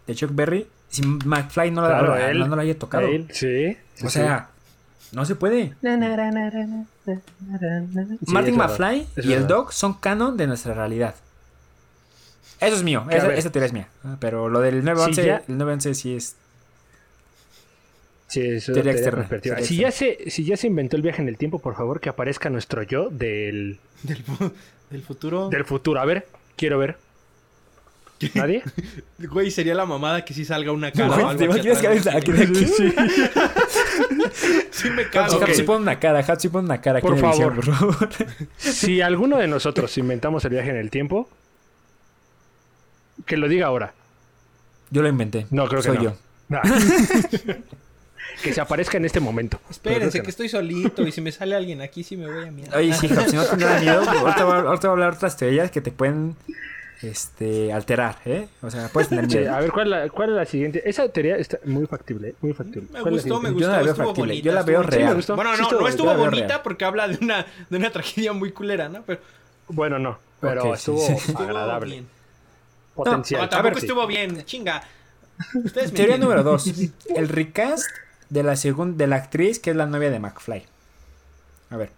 de 0.07 0.15
Chuck 0.15 0.31
Berry 0.35 0.67
si 0.89 1.03
McFly 1.03 1.71
no 1.71 1.83
la, 1.83 1.89
Claro, 1.89 2.07
no 2.09 2.15
la- 2.17 2.31
él. 2.31 2.39
no 2.49 2.57
la 2.57 2.63
haya 2.63 2.79
tocado? 2.79 3.07
Él, 3.07 3.27
sí. 3.33 3.77
sí, 3.95 4.07
o 4.07 4.09
sí. 4.09 4.19
sea, 4.19 4.49
no 5.13 5.25
se 5.25 5.35
puede. 5.35 5.75
Sí, 5.83 7.13
Martin 8.27 8.57
McFly 8.57 9.07
y 9.17 9.33
el. 9.33 9.47
Dog 9.47 9.73
son 9.73 9.95
canon 9.95 10.37
de 10.37 10.47
nuestra 10.47 10.75
realidad. 10.75 11.15
Eso 12.61 12.75
es 12.77 12.83
mío, 12.83 13.07
esa, 13.11 13.33
esa 13.35 13.51
teoría 13.53 13.67
es 13.67 13.73
mía. 13.73 13.89
Ah, 14.05 14.17
Pero 14.19 14.49
lo 14.49 14.61
del 14.61 14.85
911, 14.85 15.25
ya- 15.27 15.43
el 15.47 15.59
911 15.59 15.95
sí 15.95 16.17
es... 16.17 16.37
Sí, 18.27 18.43
eso 18.47 18.73
Teoría 18.75 18.93
externa, 18.93 19.27
Si 19.63 19.77
ya, 19.77 19.91
se, 19.91 20.31
si 20.31 20.45
ya 20.45 20.57
se 20.57 20.67
inventó 20.67 20.97
el 20.97 21.03
viaje 21.03 21.23
en 21.23 21.29
el 21.29 21.39
tiempo, 21.39 21.61
por 21.61 21.75
favor, 21.77 21.99
que 22.01 22.09
aparezca 22.11 22.51
nuestro 22.51 22.83
yo 22.83 23.09
del, 23.11 23.79
del 24.91 25.03
futuro. 25.03 25.49
del 25.49 25.65
futuro. 25.65 26.01
A 26.01 26.05
ver, 26.05 26.27
quiero 26.57 26.79
ver. 26.79 26.99
¿Nadie? 28.35 28.63
Güey, 29.19 29.51
sería 29.51 29.75
la 29.75 29.85
mamada 29.87 30.25
que 30.25 30.33
sí 30.35 30.45
salga 30.45 30.71
una 30.73 30.91
cara 30.93 31.11
o 31.11 31.15
Güey, 31.15 31.27
algo 31.27 31.39
¿Te 31.39 31.45
imaginas 31.45 31.79
que 31.79 31.87
atrás. 31.89 32.07
alguien 32.15 32.19
aquí 32.19 32.33
de 32.33 32.43
aquí? 32.45 32.67
Sí 34.71 34.91
me 34.91 35.09
cago. 35.11 35.37
Ok. 35.37 35.43
Hapsi 35.43 35.63
pone 35.63 35.83
una 35.83 35.99
cara, 35.99 36.21
Hapsi 36.21 36.49
pone 36.49 36.65
una 36.67 36.81
cara 36.81 37.01
Por 37.01 37.13
edición, 37.19 37.33
favor. 37.33 37.55
por 37.55 37.65
favor. 37.75 38.09
Si 38.59 39.01
alguno 39.01 39.39
de 39.39 39.49
nosotros 39.49 39.97
inventamos 39.99 40.45
el 40.45 40.51
viaje 40.53 40.71
en 40.71 40.77
el 40.77 40.91
tiempo, 40.91 41.29
que 43.27 43.37
lo 43.37 43.49
diga 43.49 43.67
ahora. 43.67 43.93
Yo 44.91 45.03
lo 45.03 45.09
inventé. 45.09 45.47
No, 45.51 45.67
creo 45.69 45.83
que 45.83 45.89
Soy 45.89 45.99
no. 45.99 46.05
yo. 46.05 46.15
Que 48.43 48.53
se 48.55 48.61
aparezca 48.61 48.97
en 48.99 49.05
este 49.05 49.19
momento. 49.21 49.61
Espérense, 49.69 50.19
que 50.21 50.25
no. 50.25 50.29
estoy 50.31 50.49
solito 50.49 51.03
y 51.07 51.11
si 51.13 51.21
me 51.21 51.33
sale 51.33 51.57
alguien 51.57 51.81
aquí 51.83 52.05
sí 52.05 52.17
me 52.17 52.33
voy 52.33 52.47
a 52.47 52.51
mirar. 52.53 52.77
Oye, 52.77 52.95
sí, 52.95 53.09
Hapsi, 53.09 53.35
no 53.37 53.45
tendrás 53.45 53.83
miedo. 53.83 54.03
Ahorita 54.09 54.45
voy, 54.45 54.55
a- 54.55 54.61
ahorita 54.61 54.89
voy 54.89 54.89
a 54.89 54.93
hablar 54.93 55.15
otras 55.15 55.37
teorías 55.37 55.71
que 55.73 55.81
te 55.81 55.91
pueden 55.91 56.37
este, 57.03 57.73
alterar, 57.73 58.17
¿eh? 58.25 58.49
O 58.63 58.71
sea, 58.71 58.89
puedes 58.89 59.09
tener 59.09 59.27
Sí, 59.31 59.39
miedo. 59.39 59.55
a 59.55 59.61
ver, 59.61 59.71
¿cuál 59.73 59.87
es, 59.87 59.91
la, 59.91 60.09
¿cuál 60.11 60.31
es 60.31 60.37
la 60.37 60.45
siguiente? 60.47 60.83
Esa 60.89 61.09
teoría 61.09 61.37
está 61.37 61.59
muy 61.65 61.87
factible, 61.87 62.29
¿eh? 62.31 62.35
muy 62.41 62.53
factible. 62.53 62.89
Me 62.93 63.01
¿Cuál 63.01 63.15
es 63.17 63.25
la 63.27 63.35
gustó, 63.35 63.41
me? 63.43 63.49
Yo 63.49 63.55
gustó, 63.55 63.69
no 63.69 63.73
la 63.77 63.83
veo 63.83 63.93
estuvo 63.93 64.07
factible, 64.07 64.29
bonita. 64.33 64.45
yo 64.47 64.53
la 64.53 64.63
veo 64.63 64.81
estuvo 64.81 64.97
real. 64.97 65.15
gustó, 65.15 65.37
Bueno, 65.37 65.51
sí 65.55 65.57
no, 65.59 65.63
estuvo 65.65 65.79
no 65.79 65.85
bonita, 65.85 65.91
estuvo 65.91 66.07
la 66.09 66.13
veo 66.15 66.25
bonita 66.25 66.47
real. 66.49 66.61
porque 66.63 66.85
habla 66.85 67.09
de 67.09 67.19
una, 67.21 67.47
de 67.71 67.77
una 67.77 67.91
tragedia 67.91 68.33
muy 68.33 68.53
culera, 68.53 68.89
¿no? 68.89 69.03
Pero 69.03 69.21
Bueno, 69.69 69.99
no, 69.99 70.19
pero 70.41 70.61
Ok, 70.63 70.67
sí, 70.69 70.73
estuvo 70.93 70.99
sí. 71.01 71.13
estuvo 71.13 71.39
agradable. 71.43 71.91
bien. 71.93 72.09
Potencial. 72.95 73.41
No, 73.43 73.47
a 73.47 73.49
tampoco 73.51 73.75
ver, 73.75 73.81
sí. 73.81 73.87
estuvo 73.87 74.07
bien, 74.07 74.45
chinga. 74.45 74.83
Ustedes 75.55 75.93
me 75.93 75.97
Teoría 75.97 76.15
entienden. 76.17 76.21
número 76.21 76.43
dos. 76.43 76.65
El 77.15 77.29
recast 77.29 77.87
de 78.29 78.43
la 78.43 78.57
segunda 78.57 78.97
de 78.99 79.07
la 79.07 79.17
actriz 79.17 79.59
que 79.61 79.71
es 79.71 79.77
la 79.77 79.87
novia 79.87 80.11
de 80.11 80.19
McFly. 80.19 80.65
A 81.71 81.77
ver. 81.77 81.91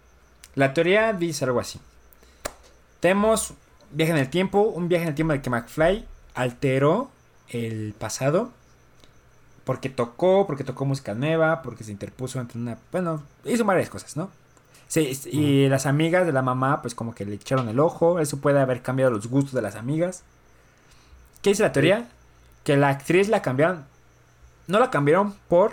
La 0.55 0.73
teoría 0.73 1.11
dice 1.13 1.45
algo 1.45 1.59
así. 1.59 1.79
Tenemos 2.99 3.53
viaje 3.93 4.11
en 4.11 4.17
el 4.19 4.29
tiempo, 4.29 4.61
un 4.61 4.87
viaje 4.87 5.03
en 5.03 5.09
el 5.09 5.15
tiempo 5.15 5.33
en 5.33 5.37
el 5.39 5.43
que 5.43 5.49
McFly 5.49 6.05
alteró 6.33 7.09
el 7.49 7.93
pasado 7.97 8.51
porque 9.63 9.89
tocó, 9.89 10.47
porque 10.47 10.63
tocó 10.63 10.85
música 10.85 11.13
nueva, 11.13 11.61
porque 11.61 11.83
se 11.83 11.91
interpuso 11.91 12.39
entre 12.39 12.57
una, 12.59 12.77
bueno, 12.91 13.21
hizo 13.45 13.63
varias 13.63 13.89
cosas, 13.89 14.17
¿no? 14.17 14.29
Sí, 14.87 15.17
y 15.31 15.69
las 15.69 15.85
amigas 15.85 16.25
de 16.25 16.33
la 16.33 16.41
mamá, 16.41 16.81
pues 16.81 16.95
como 16.95 17.15
que 17.15 17.25
le 17.25 17.35
echaron 17.35 17.69
el 17.69 17.79
ojo. 17.79 18.19
Eso 18.19 18.39
puede 18.41 18.59
haber 18.59 18.81
cambiado 18.81 19.11
los 19.11 19.27
gustos 19.27 19.53
de 19.53 19.61
las 19.61 19.75
amigas. 19.75 20.23
¿Qué 21.41 21.51
dice 21.51 21.63
la 21.63 21.71
teoría? 21.71 22.09
Que 22.65 22.75
la 22.75 22.89
actriz 22.89 23.29
la 23.29 23.41
cambiaron. 23.41 23.85
No 24.67 24.79
la 24.79 24.89
cambiaron 24.89 25.33
por. 25.47 25.71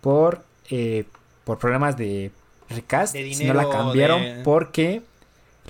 Por. 0.00 0.42
eh, 0.70 1.04
por 1.44 1.58
problemas 1.58 1.96
de 1.96 2.32
recast. 2.70 3.12
De 3.14 3.32
sino 3.34 3.54
la 3.54 3.62
dinero, 3.62 3.78
cambiaron 3.78 4.20
de- 4.20 4.42
porque 4.42 5.02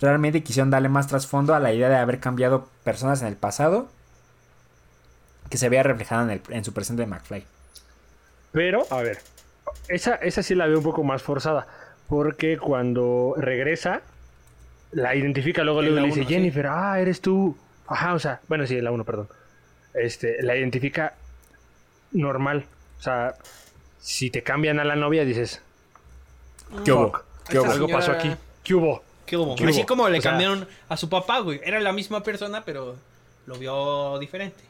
realmente 0.07 0.43
quisieron 0.43 0.70
darle 0.70 0.89
más 0.89 1.07
trasfondo 1.07 1.55
a 1.55 1.61
la 1.61 1.73
idea 1.73 1.89
de 1.89 1.97
haber 1.97 2.19
cambiado 2.20 2.69
personas 2.85 3.23
en 3.23 3.29
el 3.29 3.37
pasado. 3.37 3.89
Que 5.51 5.59
se 5.59 5.69
veía 5.69 5.83
reflejada 5.83 6.23
en, 6.24 6.31
el- 6.31 6.43
en 6.51 6.65
su 6.65 6.73
presente 6.73 7.03
de 7.03 7.07
McFly. 7.07 7.45
Pero, 8.53 8.85
a 8.91 9.03
ver, 9.03 9.19
esa, 9.89 10.15
esa 10.16 10.43
sí 10.43 10.55
la 10.55 10.66
veo 10.66 10.79
un 10.79 10.85
poco 10.85 11.05
más 11.05 11.23
forzada. 11.23 11.66
Porque 12.09 12.59
cuando 12.59 13.35
regresa, 13.37 14.03
la 14.93 15.15
identifica 15.15 15.62
luego, 15.65 15.81
En 15.81 15.87
luego 15.87 15.97
la 15.97 16.03
le 16.03 16.09
dice, 16.09 16.20
uno, 16.20 16.29
sí. 16.29 16.35
Jennifer, 16.35 16.66
ah, 16.66 17.01
eres 17.01 17.20
tú. 17.20 17.57
Ajá, 17.87 18.15
o 18.15 18.19
sea, 18.19 18.41
bueno, 18.49 18.66
sí, 18.66 18.81
la 18.81 18.91
1, 18.93 19.05
perdón. 19.05 19.29
Este, 19.95 20.43
la 20.43 20.57
identifica 20.57 21.15
normal. 22.12 22.65
O 22.99 23.03
sea, 23.03 23.35
si 24.01 24.31
te 24.31 24.43
cambian 24.43 24.81
a 24.81 24.85
la 24.85 24.97
novia, 24.97 25.24
dices, 25.24 25.61
¿Qué 26.85 26.93
hubo? 26.93 27.12
¿Qué 27.49 27.59
hubo? 27.59 27.70
Algo 27.70 27.89
pasó 27.89 28.12
aquí. 28.12 28.35
¿Qué 28.65 28.74
hubo? 28.74 29.03
¿Qué 29.27 29.36
hubo? 29.36 29.55
¿Qué 29.57 29.65
Así 29.65 29.81
hubo? 29.81 29.86
como 29.86 30.09
le 30.09 30.19
O 30.19 30.23
sea- 30.23 30.32
cambiaron 30.32 30.66
a 30.89 30.97
su 30.97 31.09
papá, 31.09 31.40
güey. 31.40 31.61
Era 31.65 31.81
la 31.81 31.93
misma 31.93 32.23
persona, 32.23 32.65
pero 32.65 32.97
lo 33.47 33.55
vio 33.57 34.19
diferente. 34.19 34.62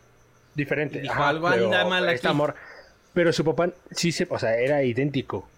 Diferente. 0.55 1.01
Dijo, 1.01 1.13
Ajá, 1.15 1.29
algo 1.31 1.49
pero 1.51 1.65
anda 1.67 1.85
mal 1.85 2.05
este 2.09 2.27
aquí. 2.27 2.35
amor. 2.35 2.55
Pero 3.15 3.33
su 3.33 3.45
papá 3.45 3.71
sí 3.91 4.13
se, 4.13 4.27
o 4.31 4.39
sea, 4.39 4.57
era 4.57 4.83
idéntico. 4.83 5.49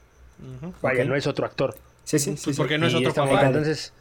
Ujú. 0.41 0.75
Vaya, 0.83 1.03
Ok. 1.03 1.09
no 1.09 1.17
es 1.17 1.27
otro 1.27 1.47
actor. 1.47 1.75
Sí, 2.05 2.19
sí, 2.19 2.37
sí. 2.37 2.53
sí. 2.53 2.57
porque 2.57 2.79
no 2.79 2.87
es 2.87 2.93
Y 2.93 2.97
otro 2.97 3.15
papá. 3.15 3.47
Entonces, 3.47 3.93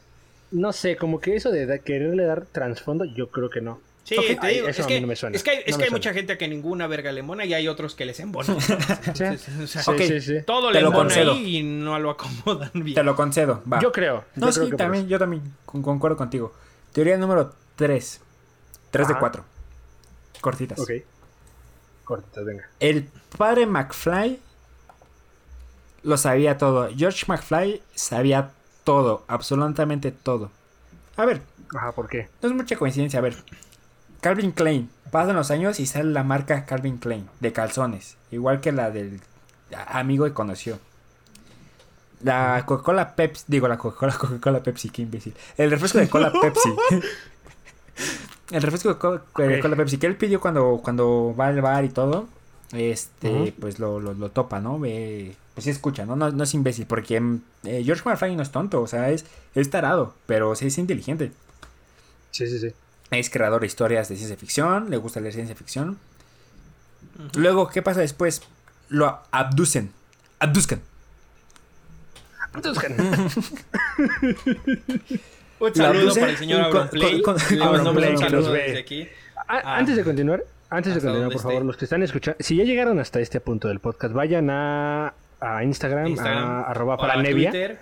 no 0.51 0.73
sé, 0.73 0.97
como 0.97 1.19
que 1.19 1.35
eso 1.35 1.51
de 1.51 1.65
da- 1.65 1.79
quererle 1.79 2.25
dar 2.25 2.45
trasfondo, 2.45 3.05
yo 3.05 3.29
creo 3.29 3.49
que 3.49 3.61
no. 3.61 3.79
Sí, 4.03 4.15
te 4.17 4.47
digo, 4.47 4.67
eso 4.67 4.81
es 4.81 4.85
a 4.85 4.89
mí 4.89 4.95
que, 4.95 5.01
no 5.01 5.07
me 5.07 5.15
suena, 5.15 5.35
es 5.37 5.43
que, 5.43 5.51
hay- 5.51 5.63
es 5.65 5.77
que 5.77 5.85
hay 5.85 5.89
mucha 5.89 6.13
gente 6.13 6.37
que 6.37 6.47
ninguna 6.49 6.87
verga 6.87 7.11
le 7.13 7.21
embona 7.21 7.45
y 7.45 7.53
hay 7.53 7.69
otros 7.69 7.95
que 7.95 8.03
les 8.05 8.19
embona. 8.19 8.53
O 8.55 8.59
sea, 8.59 9.37
Sí, 9.37 10.07
sí, 10.07 10.21
sí. 10.21 10.33
Todo 10.45 10.71
le 10.71 10.83
concedo. 10.83 11.31
ahí 11.31 11.57
y 11.59 11.63
no 11.63 11.97
lo 11.99 12.09
acomodan 12.11 12.71
bien. 12.73 12.95
Te 12.95 13.03
lo 13.03 13.15
concedo. 13.15 13.63
Va. 13.71 13.79
Yo 13.79 13.91
creo. 13.93 14.25
No, 14.35 14.47
yo 14.47 14.51
sí, 14.51 14.59
creo 14.59 14.65
que 14.65 14.71
por 14.71 14.77
también, 14.77 15.07
yo 15.07 15.17
también 15.19 15.41
con- 15.65 15.81
concuerdo 15.81 16.17
contigo. 16.17 16.53
Teoría 16.91 17.17
número 17.17 17.53
3. 17.77 18.21
3 18.91 19.07
de 19.07 19.13
Ajá. 19.13 19.19
4. 19.19 19.45
Cortitas. 20.41 20.79
Ok. 20.79 20.91
Cortitas, 22.03 22.43
venga. 22.43 22.69
El 22.81 23.07
padre 23.37 23.65
McFly 23.65 24.37
lo 26.03 26.17
sabía 26.17 26.57
todo. 26.57 26.89
George 26.95 27.23
McFly 27.27 27.81
sabía 27.95 28.51
todo, 28.83 29.23
absolutamente 29.27 30.11
todo. 30.11 30.51
A 31.15 31.25
ver, 31.25 31.41
Ajá, 31.75 31.93
¿por 31.93 32.09
qué? 32.09 32.27
no 32.41 32.49
es 32.49 32.55
mucha 32.55 32.75
coincidencia. 32.75 33.19
A 33.19 33.21
ver, 33.21 33.35
Calvin 34.23 34.51
Klein. 34.51 34.89
Pasan 35.11 35.35
los 35.35 35.51
años 35.51 35.79
y 35.79 35.85
sale 35.85 36.05
la 36.11 36.23
marca 36.23 36.65
Calvin 36.65 36.97
Klein 36.97 37.29
de 37.39 37.53
calzones. 37.53 38.17
Igual 38.31 38.59
que 38.61 38.71
la 38.71 38.89
del 38.89 39.21
amigo 39.87 40.25
que 40.25 40.33
conoció. 40.33 40.79
La 42.23 42.63
Coca-Cola 42.65 43.15
Pepsi. 43.15 43.43
Digo, 43.47 43.67
la 43.67 43.77
Coca-Cola, 43.77 44.13
Coca-Cola 44.17 44.63
Pepsi, 44.63 44.89
qué 44.89 45.03
imbécil. 45.03 45.35
El 45.57 45.69
refresco 45.69 45.99
de 45.99 46.09
cola 46.09 46.31
Pepsi. 46.41 46.73
El 48.51 48.61
refresco 48.61 48.89
de 48.89 48.97
co- 48.97 49.19
de 49.37 49.55
Ok. 49.57 49.61
cola 49.61 49.75
Pepsi 49.75 49.97
que 49.97 50.07
él 50.07 50.15
pidió 50.15 50.39
cuando, 50.41 50.79
cuando 50.83 51.35
va 51.39 51.47
al 51.47 51.61
bar 51.61 51.83
y 51.85 51.89
todo. 51.89 52.27
Este, 52.71 53.53
pues 53.59 53.77
lo, 53.79 53.99
lo, 53.99 54.13
lo 54.15 54.31
topa, 54.31 54.59
¿no? 54.59 54.79
Ve 54.79 55.35
pues 55.53 55.65
sí 55.65 55.69
escucha, 55.69 56.05
¿no? 56.07 56.15
No, 56.15 56.31
no 56.31 56.43
es 56.43 56.53
imbécil, 56.55 56.87
porque 56.87 57.19
mm, 57.19 57.41
eh, 57.65 57.83
George 57.85 58.01
McFly 58.09 58.35
no 58.35 58.41
es 58.41 58.51
tonto, 58.51 58.81
o 58.81 58.87
sea, 58.87 59.11
es, 59.11 59.25
es 59.53 59.69
tarado, 59.69 60.15
pero 60.25 60.55
sí 60.55 60.65
es 60.65 60.77
inteligente. 60.79 61.31
Sí, 62.31 62.47
sí, 62.47 62.57
sí. 62.59 62.73
Es 63.11 63.29
creador 63.29 63.61
de 63.61 63.67
historias 63.67 64.09
de 64.09 64.15
ciencia 64.15 64.37
ficción, 64.37 64.89
le 64.89 64.97
gusta 64.97 65.19
leer 65.19 65.33
ciencia 65.33 65.55
ficción. 65.55 65.97
Luego, 67.35 67.67
¿qué 67.69 67.81
pasa 67.81 67.99
después? 68.01 68.41
Lo 68.89 69.19
abducen. 69.31 69.91
Abduzcan. 70.39 70.81
Un 75.59 75.69
La 75.69 75.73
saludo 75.75 76.13
para 76.15 76.29
el 76.31 76.37
señor 76.37 76.69
con- 76.69 76.77
Auronplay. 76.89 77.21
un 77.23 79.07
Ah. 79.47 79.77
Antes 79.77 79.95
de 79.97 80.03
continuar, 80.03 80.43
antes 80.69 80.95
de 80.95 81.01
continuar, 81.01 81.29
por 81.31 81.41
favor, 81.41 81.53
esté. 81.55 81.65
los 81.65 81.77
que 81.77 81.85
están 81.85 82.01
escuchando, 82.03 82.37
si 82.39 82.55
ya 82.55 82.63
llegaron 82.63 82.99
hasta 82.99 83.19
este 83.19 83.39
punto 83.41 83.67
del 83.67 83.79
podcast, 83.79 84.13
vayan 84.13 84.49
a, 84.49 85.13
a 85.41 85.63
Instagram, 85.63 86.07
Instagram, 86.07 86.43
a 86.43 86.61
arroba 86.63 86.95
o 86.95 87.03
a 87.03 87.05
franevia, 87.05 87.51
Twitter. 87.51 87.79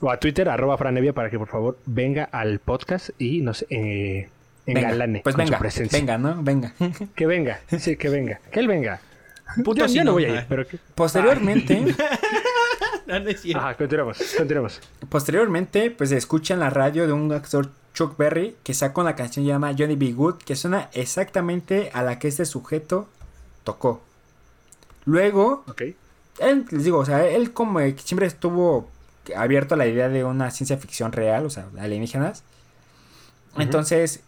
o 0.00 0.10
a 0.10 0.18
Twitter, 0.18 0.48
arroba 0.48 0.76
franevia, 0.78 1.12
para 1.12 1.30
que 1.30 1.38
por 1.38 1.48
favor 1.48 1.78
venga 1.86 2.24
al 2.24 2.58
podcast 2.58 3.10
y 3.18 3.40
nos 3.40 3.64
eh, 3.70 4.28
engalane 4.78 5.20
pues 5.22 5.34
con 5.34 5.44
su 5.46 5.50
venga, 5.50 5.58
presencia. 5.58 5.98
venga, 5.98 6.18
¿no? 6.18 6.42
Venga. 6.42 6.72
Que 7.14 7.26
venga, 7.26 7.60
sí, 7.78 7.96
que 7.96 8.08
venga, 8.08 8.40
que 8.50 8.60
él 8.60 8.68
venga. 8.68 9.00
Puto 9.64 9.86
yo, 9.86 9.92
yo 9.94 10.04
no 10.04 10.12
voy 10.12 10.26
a 10.26 10.28
ir, 10.28 10.46
pero 10.48 10.66
que... 10.66 10.78
Posteriormente, 10.94 11.94
No, 13.06 13.18
no 13.18 13.28
es 13.28 13.40
cierto. 13.40 13.60
Ajá, 13.60 13.76
continuamos, 13.76 14.18
continuamos. 14.36 14.80
posteriormente, 15.08 15.90
pues 15.90 16.12
escuchan 16.12 16.60
la 16.60 16.70
radio 16.70 17.06
de 17.08 17.12
un 17.12 17.32
actor 17.32 17.68
Chuck 17.92 18.16
Berry 18.16 18.54
que 18.62 18.72
saca 18.72 19.00
una 19.00 19.16
canción 19.16 19.44
llamada 19.44 19.74
Johnny 19.76 19.96
B. 19.96 20.12
Good 20.12 20.36
que 20.44 20.54
suena 20.54 20.88
exactamente 20.92 21.90
a 21.92 22.02
la 22.04 22.20
que 22.20 22.28
este 22.28 22.44
sujeto 22.44 23.08
tocó. 23.64 24.00
Luego, 25.06 25.64
Ok. 25.66 25.82
él, 26.38 26.66
les 26.70 26.84
digo, 26.84 26.98
o 26.98 27.04
sea, 27.04 27.26
él 27.26 27.52
como 27.52 27.80
siempre 27.96 28.26
estuvo 28.26 28.88
abierto 29.34 29.74
a 29.74 29.78
la 29.78 29.86
idea 29.88 30.08
de 30.08 30.22
una 30.22 30.52
ciencia 30.52 30.76
ficción 30.76 31.10
real, 31.10 31.46
o 31.46 31.50
sea, 31.50 31.66
alienígenas. 31.80 32.44
Entonces, 33.58 34.20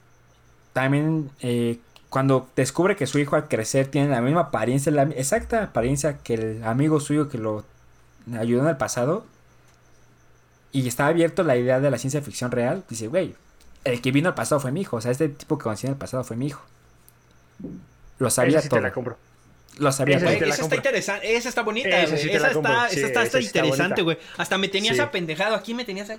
también 0.73 1.31
eh, 1.41 1.79
cuando 2.09 2.49
descubre 2.57 2.97
que 2.97 3.07
su 3.07 3.19
hijo 3.19 3.37
al 3.37 3.49
crecer 3.49 3.87
tiene 3.89 4.09
la 4.09 4.21
misma 4.21 4.41
apariencia, 4.43 4.93
la 4.93 5.03
exacta 5.05 5.63
apariencia 5.65 6.19
que 6.19 6.35
el 6.35 6.65
amigo 6.65 7.01
suyo 7.01 7.29
que 7.29 7.39
lo 7.39 7.65
ayudó 8.39 8.63
en 8.63 8.69
el 8.69 8.77
pasado, 8.77 9.25
y 10.73 10.87
está 10.89 11.07
abierto 11.07 11.43
a 11.43 11.45
la 11.45 11.57
idea 11.57 11.81
de 11.81 11.91
la 11.91 11.99
ciencia 11.99 12.23
ficción 12.23 12.51
real, 12.51 12.85
dice, 12.89 13.07
güey, 13.09 13.35
el 13.85 14.01
que 14.01 14.13
vino 14.13 14.29
al 14.29 14.35
pasado 14.35 14.61
fue 14.61 14.73
mi 14.73 14.81
hijo, 14.83 14.97
o 14.97 15.01
sea, 15.01 15.11
este 15.11 15.29
tipo 15.29 15.59
que 15.59 15.65
conocí 15.65 15.87
en 15.87 15.93
el 15.93 15.99
pasado 15.99 16.25
fue 16.25 16.37
mi 16.37 16.47
hijo. 16.47 16.63
Lo 18.19 18.31
sabía 18.31 18.59
Esa 18.59 18.63
sí 18.63 18.69
todo. 18.69 18.81
te 18.81 18.85
la 18.85 18.93
compro. 18.93 19.19
Lo 19.79 19.91
sabía 19.93 20.17
Esa 20.17 20.27
todo. 20.27 20.33
sí 20.35 20.39
te 20.39 20.45
Güey, 20.45 20.49
la 20.51 20.55
esa 20.55 20.63
está 20.65 20.77
interesante, 20.77 21.37
esa 21.37 21.49
está 21.49 21.63
bonita, 21.63 21.89
Esa 21.89 22.11
güey. 22.13 22.23
sí 22.23 22.31
esa, 22.31 22.47
está, 22.51 22.89
sí, 22.89 22.97
esa 22.99 23.07
está, 23.09 23.23
esa 23.23 23.39
está 23.39 23.59
interesante, 23.59 24.03
güey. 24.03 24.19
Hasta 24.39 24.59
me 24.59 24.69
tenías 24.69 24.97
Sí. 24.97 25.03
apendejado, 25.03 25.55
aquí 25.57 25.75
me 25.75 25.85
tenías... 25.85 26.11
a- 26.11 26.19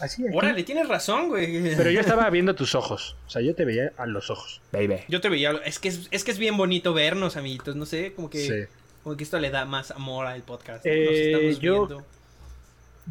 Así, 0.00 0.26
aquí. 0.26 0.36
Órale, 0.36 0.62
tienes 0.62 0.88
razón, 0.88 1.28
güey. 1.28 1.74
Pero 1.76 1.90
yo 1.90 2.00
estaba 2.00 2.28
viendo 2.30 2.54
tus 2.54 2.74
ojos. 2.74 3.16
O 3.26 3.30
sea, 3.30 3.40
yo 3.42 3.54
te 3.54 3.64
veía 3.64 3.92
a 3.96 4.06
los 4.06 4.30
ojos. 4.30 4.60
Baby. 4.72 5.00
Yo 5.08 5.20
te 5.20 5.28
veía, 5.28 5.52
es 5.64 5.78
que 5.78 5.88
es, 5.88 6.08
es 6.10 6.24
que 6.24 6.30
es 6.32 6.38
bien 6.38 6.56
bonito 6.56 6.92
vernos, 6.94 7.36
amiguitos, 7.36 7.76
no 7.76 7.86
sé, 7.86 8.12
como 8.14 8.28
que, 8.28 8.38
Sí. 8.46 8.72
como 9.02 9.16
que 9.16 9.24
esto 9.24 9.38
le 9.38 9.50
da 9.50 9.64
más 9.64 9.90
amor 9.90 10.26
al 10.26 10.42
podcast. 10.42 10.84
¿no? 10.84 10.92
Eh, 10.92 11.04
Nos 11.06 11.14
estamos 11.48 11.60
yo- 11.60 11.86
viendo. 11.86 12.06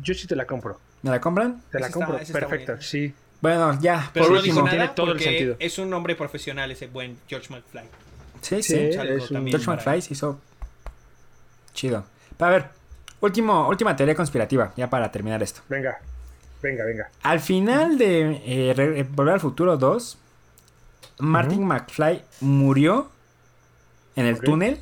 Yo 0.01 0.13
sí 0.13 0.27
te 0.27 0.35
la 0.35 0.45
compro. 0.45 0.79
¿Me 1.01 1.09
la 1.11 1.21
compran? 1.21 1.61
Te 1.71 1.79
la 1.79 1.89
compro. 1.89 2.17
está 2.19 2.33
Perfecto, 2.39 2.81
sí. 2.81 3.13
Bueno, 3.41 3.77
ya, 3.81 4.09
Pero 4.13 4.25
por 4.25 4.33
no 4.33 4.39
último. 4.39 4.55
dijo 4.55 4.65
nada 4.65 4.77
Tiene 4.77 4.93
todo 4.95 5.11
el 5.13 5.19
sentido. 5.19 5.55
es 5.59 5.77
un 5.77 5.93
hombre 5.93 6.15
profesional 6.15 6.71
ese 6.71 6.87
buen 6.87 7.17
George 7.27 7.53
McFly. 7.53 7.83
Sí, 8.41 8.61
Sí, 8.61 8.73
sí. 8.75 8.85
Un 8.87 8.93
saludo 8.93 9.17
es 9.17 9.29
un- 9.31 9.35
también 9.37 9.57
George 9.59 9.71
McFly 9.71 10.01
se 10.01 10.13
hizo 10.13 10.39
chido. 11.73 12.05
A 12.39 12.49
ver, 12.49 12.65
último, 13.21 13.67
última 13.67 13.95
teoría 13.95 14.15
conspirativa, 14.15 14.73
ya 14.75 14.89
para 14.89 15.11
terminar 15.11 15.41
esto. 15.43 15.61
Venga, 15.69 15.99
venga, 16.65 16.83
venga. 16.85 17.09
Al 17.23 17.39
final 17.39 17.97
de 17.97 18.31
eh, 18.45 18.75
eh, 18.77 19.07
Volver 19.09 19.35
al 19.35 19.39
Futuro 19.39 19.77
2, 19.77 20.17
Martin 21.19 21.65
McFly 21.65 22.21
murió 22.41 23.09
en 24.15 24.25
el 24.25 24.39
túnel, 24.39 24.79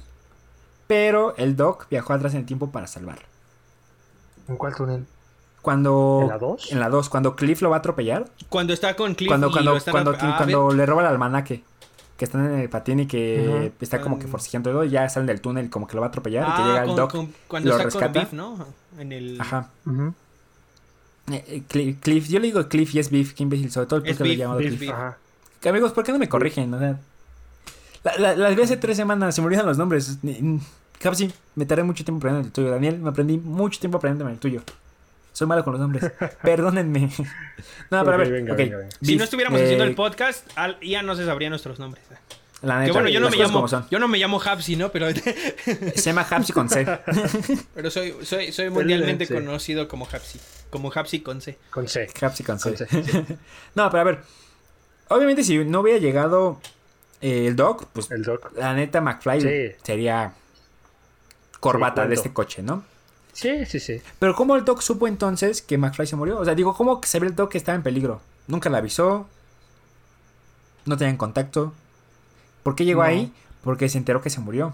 pero 0.88 1.36
el 1.38 1.56
Doc 1.56 1.88
viajó 1.90 2.14
atrás 2.14 2.34
en 2.34 2.40
el 2.42 2.46
tiempo 2.46 2.72
para 2.72 2.88
salvarlo. 2.88 3.26
¿En 4.48 4.58
cuál 4.58 4.76
túnel? 4.76 5.06
Cuando... 5.62 6.20
¿En 6.24 6.28
la 6.30 6.38
dos? 6.38 6.72
En 6.74 6.80
la 6.82 6.90
2, 6.90 7.08
cuando 7.10 7.36
Cliff 7.38 7.62
lo 7.62 7.70
va 7.70 7.78
a 7.78 7.80
atropellar. 7.80 8.26
Cuando 8.50 8.74
está 8.74 8.96
con 8.98 9.16
Cliff 9.16 9.30
cuando 9.30 9.48
y 9.48 9.52
cuando, 9.52 9.72
lo 9.72 9.78
están 9.78 9.94
cuando, 9.94 10.12
ah, 10.20 10.34
cuando 10.38 10.74
le 10.74 10.86
roba 10.86 11.02
el 11.04 11.08
almanaque. 11.08 11.64
Que 12.18 12.26
están 12.26 12.46
en 12.54 12.60
el 12.60 12.70
patín 12.70 13.00
y 13.00 13.08
que 13.08 13.72
está 13.80 14.00
como 14.02 14.20
que 14.20 14.28
forcejeando 14.28 14.72
todo 14.72 14.84
y 14.84 14.90
ya 14.90 15.08
salen 15.10 15.26
del 15.28 15.40
túnel 15.42 15.70
como 15.70 15.88
que 15.88 15.96
lo 15.96 16.02
va 16.02 16.08
a 16.08 16.10
atropellar 16.10 16.44
y 16.44 16.46
que 16.52 16.62
Ah, 16.62 16.68
llega 16.68 16.82
el 16.82 16.88
con- 16.88 16.96
Doc 16.98 17.12
con- 17.12 17.34
cuando 17.48 17.70
lo 17.70 17.76
está 17.78 17.86
rescata. 17.86 18.14
con 18.14 18.22
Biff, 18.24 18.34
¿no? 18.34 18.66
En 19.00 19.12
el... 19.14 19.42
Ajá. 19.42 19.70
Eh, 21.32 21.64
Cliff, 21.68 21.98
Cliff- 22.02 22.28
yo 22.28 22.40
le 22.40 22.48
digo 22.48 22.68
Cliff 22.68 22.94
y 22.96 23.00
es 23.00 23.10
Biff, 23.10 23.34
qué 23.34 23.44
imbécil, 23.44 23.72
sobre 23.72 23.88
todo 23.88 24.00
el 24.00 24.06
Es 24.06 24.12
podcast 24.18 24.28
lo 24.28 24.34
he 24.34 24.38
llamado 24.38 24.60
Cliff. 24.60 24.90
Ajá. 24.90 25.18
Que, 25.62 25.70
amigos, 25.70 25.92
¿por 25.94 26.04
qué 26.04 26.12
no 26.12 26.20
me 26.20 26.28
corrigen? 26.30 26.74
O 26.74 26.80
sea, 26.80 27.00
la- 28.04 28.18
la- 28.18 28.36
las 28.36 28.56
vi 28.56 28.62
hace 28.64 28.78
tres 28.78 28.98
semanas, 28.98 29.34
se 29.34 29.42
me 29.42 29.48
olvidan 29.48 29.66
los 29.66 29.78
nombres. 29.78 30.18
Capsi, 31.00 31.32
me 31.56 31.66
tardé 31.66 31.84
mucho 31.84 32.04
tiempo 32.04 32.20
aprendiendo 32.20 32.48
el 32.48 32.54
tuyo. 32.54 32.70
Daniel, 32.72 33.00
me 33.00 33.10
aprendí 33.10 33.38
mucho 33.38 33.80
tiempo 33.80 33.98
aprendiendo 33.98 34.30
el 34.32 34.40
tuyo. 34.40 34.62
Soy 35.32 35.48
malo 35.48 35.64
con 35.64 35.74
los 35.74 35.80
nombres. 35.82 36.12
Perdónenme. 36.44 37.10
no, 37.90 38.04
pero 38.04 38.12
a 38.12 38.16
Ok, 38.16 38.18
ver. 38.18 38.32
venga, 38.32 38.52
ok, 38.54 38.58
venga, 38.58 38.78
venga. 38.78 38.90
Si 39.02 39.16
no 39.16 39.24
estuviéramos 39.24 39.60
eh, 39.60 39.64
haciendo 39.64 39.84
el 39.86 39.96
podcast, 39.96 40.48
al- 40.56 40.80
ya 40.82 41.02
no 41.02 41.16
se 41.16 41.26
sabrían 41.26 41.50
nuestros 41.52 41.80
nombres. 41.80 42.04
La 42.62 42.76
Que 42.76 42.80
neta, 42.82 42.94
bueno, 42.94 43.10
yo 43.10 43.20
no 43.20 43.30
me 43.30 43.36
llamo, 43.38 43.68
yo 43.90 44.00
no 44.00 44.08
me 44.08 44.18
llamo 44.18 44.42
Hapsi, 44.42 44.78
¿no? 44.78 44.90
Pero, 44.90 45.08
Se 45.12 46.02
llama 46.02 46.22
Hapsi 46.30 46.54
con 46.54 46.70
C. 46.70 46.86
pero 47.76 47.90
soy, 47.92 48.14
soy, 48.24 48.54
soy 48.54 48.70
mundialmente 48.70 49.28
conocido 49.28 49.88
como 49.90 50.06
Hapsi. 50.10 50.40
Como 50.74 50.92
Hapsi 50.92 51.20
con 51.22 51.40
C. 51.40 51.60
Con 51.70 51.88
C. 51.88 52.10
Hapsi 52.20 52.44
con 52.44 52.58
C. 52.60 52.70
Con 52.74 52.88
C, 52.88 53.38
no, 53.76 53.92
pero 53.92 54.02
a 54.02 54.04
ver. 54.04 54.24
Obviamente, 55.10 55.44
si 55.44 55.64
no 55.64 55.82
hubiera 55.82 56.00
llegado 56.00 56.60
eh, 57.22 57.46
el 57.46 57.56
Doc, 57.56 57.86
pues 57.94 58.10
El 58.10 58.24
Doc. 58.24 58.52
la 58.58 58.74
neta 58.74 59.00
McFly 59.00 59.40
Sí. 59.42 59.78
sería 59.84 60.34
corbata 61.60 62.02
Sí, 62.04 62.10
de 62.10 62.16
este 62.16 62.34
coche, 62.34 62.64
¿no? 62.64 62.84
Sí, 63.34 63.68
sí, 63.68 63.80
sí. 63.80 64.02
Pero 64.18 64.34
¿cómo 64.34 64.56
el 64.56 64.66
Doc 64.66 64.82
supo 64.82 65.08
entonces 65.08 65.62
que 65.62 65.78
McFly 65.78 66.08
se 66.08 66.16
murió? 66.16 66.40
O 66.40 66.46
sea, 66.46 66.56
digo, 66.56 66.74
¿cómo 66.76 67.00
que 67.00 67.08
sabía 67.08 67.30
el 67.30 67.36
Doc 67.36 67.52
que 67.52 67.60
estaba 67.60 67.76
en 67.76 67.84
peligro? 67.84 68.20
Nunca 68.48 68.72
le 68.72 68.78
avisó. 68.78 69.28
No 70.86 70.98
tenían 70.98 71.18
contacto. 71.18 71.72
¿Por 72.64 72.76
qué 72.76 72.84
llegó 72.84 73.02
No. 73.04 73.08
ahí? 73.10 73.32
Porque 73.64 73.90
se 73.90 74.00
enteró 74.00 74.22
que 74.24 74.32
se 74.32 74.40
murió. 74.40 74.74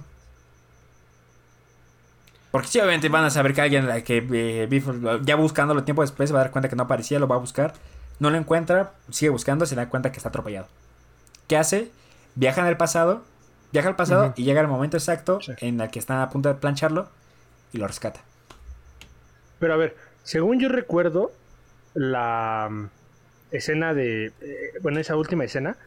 Porque 2.51 2.67
sí, 2.67 2.79
obviamente 2.79 3.09
van 3.09 3.25
a 3.25 3.29
saber 3.29 3.53
que 3.53 3.61
alguien, 3.61 3.87
que 4.03 4.25
eh, 4.31 4.81
ya 5.23 5.35
buscándolo 5.35 5.83
tiempo 5.83 6.01
después, 6.01 6.29
se 6.29 6.33
va 6.33 6.39
a 6.41 6.43
dar 6.43 6.51
cuenta 6.51 6.67
que 6.69 6.75
no 6.75 6.83
aparecía, 6.83 7.19
lo 7.19 7.27
va 7.27 7.35
a 7.35 7.39
buscar. 7.39 7.73
No 8.19 8.29
lo 8.31 8.37
encuentra, 8.37 8.93
sigue 9.11 9.29
buscando, 9.29 9.65
se 9.65 9.75
da 9.75 9.87
cuenta 9.89 10.11
que 10.11 10.17
está 10.17 10.29
atropellado. 10.29 10.67
¿Qué 11.47 11.57
hace? 11.57 11.91
Viaja 12.35 12.61
en 12.61 12.67
el 12.67 12.75
pasado, 12.77 13.23
viaja 13.71 13.87
al 13.89 13.95
pasado 13.95 14.33
y 14.35 14.43
llega 14.43 14.61
el 14.61 14.67
momento 14.67 14.97
exacto 14.97 15.39
Sí. 15.41 15.53
en 15.59 15.79
el 15.79 15.89
que 15.89 15.99
están 15.99 16.19
a 16.21 16.29
punto 16.29 16.49
de 16.49 16.55
plancharlo 16.55 17.07
y 17.71 17.77
lo 17.77 17.87
rescata. 17.87 18.21
Pero 19.59 19.73
a 19.73 19.77
ver, 19.77 19.95
según 20.23 20.59
yo 20.59 20.69
recuerdo, 20.69 21.31
la 21.93 22.67
mm, 22.69 22.85
escena 23.51 23.93
de. 23.93 24.27
eh, 24.41 24.73
bueno, 24.81 24.99
esa 24.99 25.15
última 25.15 25.43
escena 25.43 25.77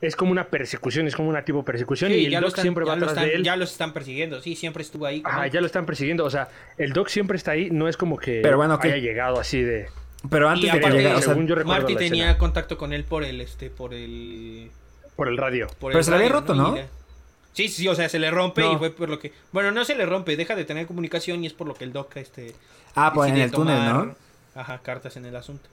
es 0.00 0.14
como 0.16 0.30
una 0.30 0.48
persecución, 0.48 1.06
es 1.08 1.16
como 1.16 1.28
una 1.28 1.44
tipo 1.44 1.64
persecución 1.64 2.12
y 2.12 2.26
el 2.26 2.30
ya, 2.30 2.40
Doc 2.40 2.48
están, 2.50 2.62
siempre 2.62 2.84
va 2.84 2.94
atrás 2.94 3.10
están, 3.10 3.24
de 3.26 3.34
él. 3.34 3.42
ya 3.44 3.56
los 3.56 3.72
están 3.72 3.92
persiguiendo. 3.92 4.40
Sí, 4.40 4.54
siempre 4.54 4.82
estuvo 4.82 5.06
ahí. 5.06 5.22
Ajá, 5.24 5.46
él. 5.46 5.52
ya 5.52 5.60
lo 5.60 5.66
están 5.66 5.86
persiguiendo. 5.86 6.24
O 6.24 6.30
sea, 6.30 6.48
el 6.76 6.92
Doc 6.92 7.08
siempre 7.08 7.36
está 7.36 7.52
ahí, 7.52 7.68
no 7.70 7.88
es 7.88 7.96
como 7.96 8.16
que 8.16 8.40
Pero 8.42 8.56
bueno, 8.56 8.78
haya 8.80 8.96
llegado 8.96 9.40
así 9.40 9.60
de. 9.62 9.88
Pero 10.30 10.48
antes 10.48 10.68
Y 10.68 10.72
de 10.72 10.80
que 10.80 10.90
llegara, 10.90 11.16
o 11.16 11.20
sea, 11.20 11.28
según 11.30 11.46
yo 11.46 11.54
recuerdo 11.54 11.80
Marty 11.82 11.94
la 11.94 11.98
tenía 11.98 12.24
escena. 12.24 12.38
contacto 12.38 12.76
con 12.78 12.92
él 12.92 13.04
por 13.04 13.22
el, 13.24 13.40
este, 13.40 13.70
por 13.70 13.94
el... 13.94 14.70
por 15.16 15.28
el 15.28 15.36
radio. 15.36 15.68
por 15.78 15.92
Pero 15.92 16.02
se 16.02 16.10
le 16.10 16.16
había 16.16 16.28
roto, 16.30 16.54
¿no? 16.54 16.74
Le- 16.74 16.86
Sí, 17.52 17.68
sí, 17.68 17.88
o 17.88 17.94
sea, 17.94 18.08
se 18.08 18.18
le 18.20 18.30
rompe 18.30 18.60
No. 18.60 18.72
y 18.74 18.76
fue 18.76 18.90
por 18.90 19.08
lo 19.08 19.18
que... 19.18 19.32
Bueno, 19.52 19.72
no 19.72 19.84
se 19.84 19.96
le 19.96 20.06
rompe, 20.06 20.36
deja 20.36 20.54
de 20.54 20.64
tener 20.64 20.86
comunicación 20.86 21.42
y 21.42 21.48
es 21.48 21.52
por 21.54 21.66
lo 21.66 21.74
que 21.74 21.82
el 21.84 21.92
Doc, 21.92 22.16
este... 22.16 22.54
ah, 22.94 23.10
pues 23.12 23.30
en 23.32 23.38
el 23.38 23.50
túnel, 23.50 23.84
¿no? 23.84 24.14
Ajá, 24.54 24.78
cartas 24.82 25.16
en 25.16 25.24
el 25.24 25.34
asunto. 25.34 25.68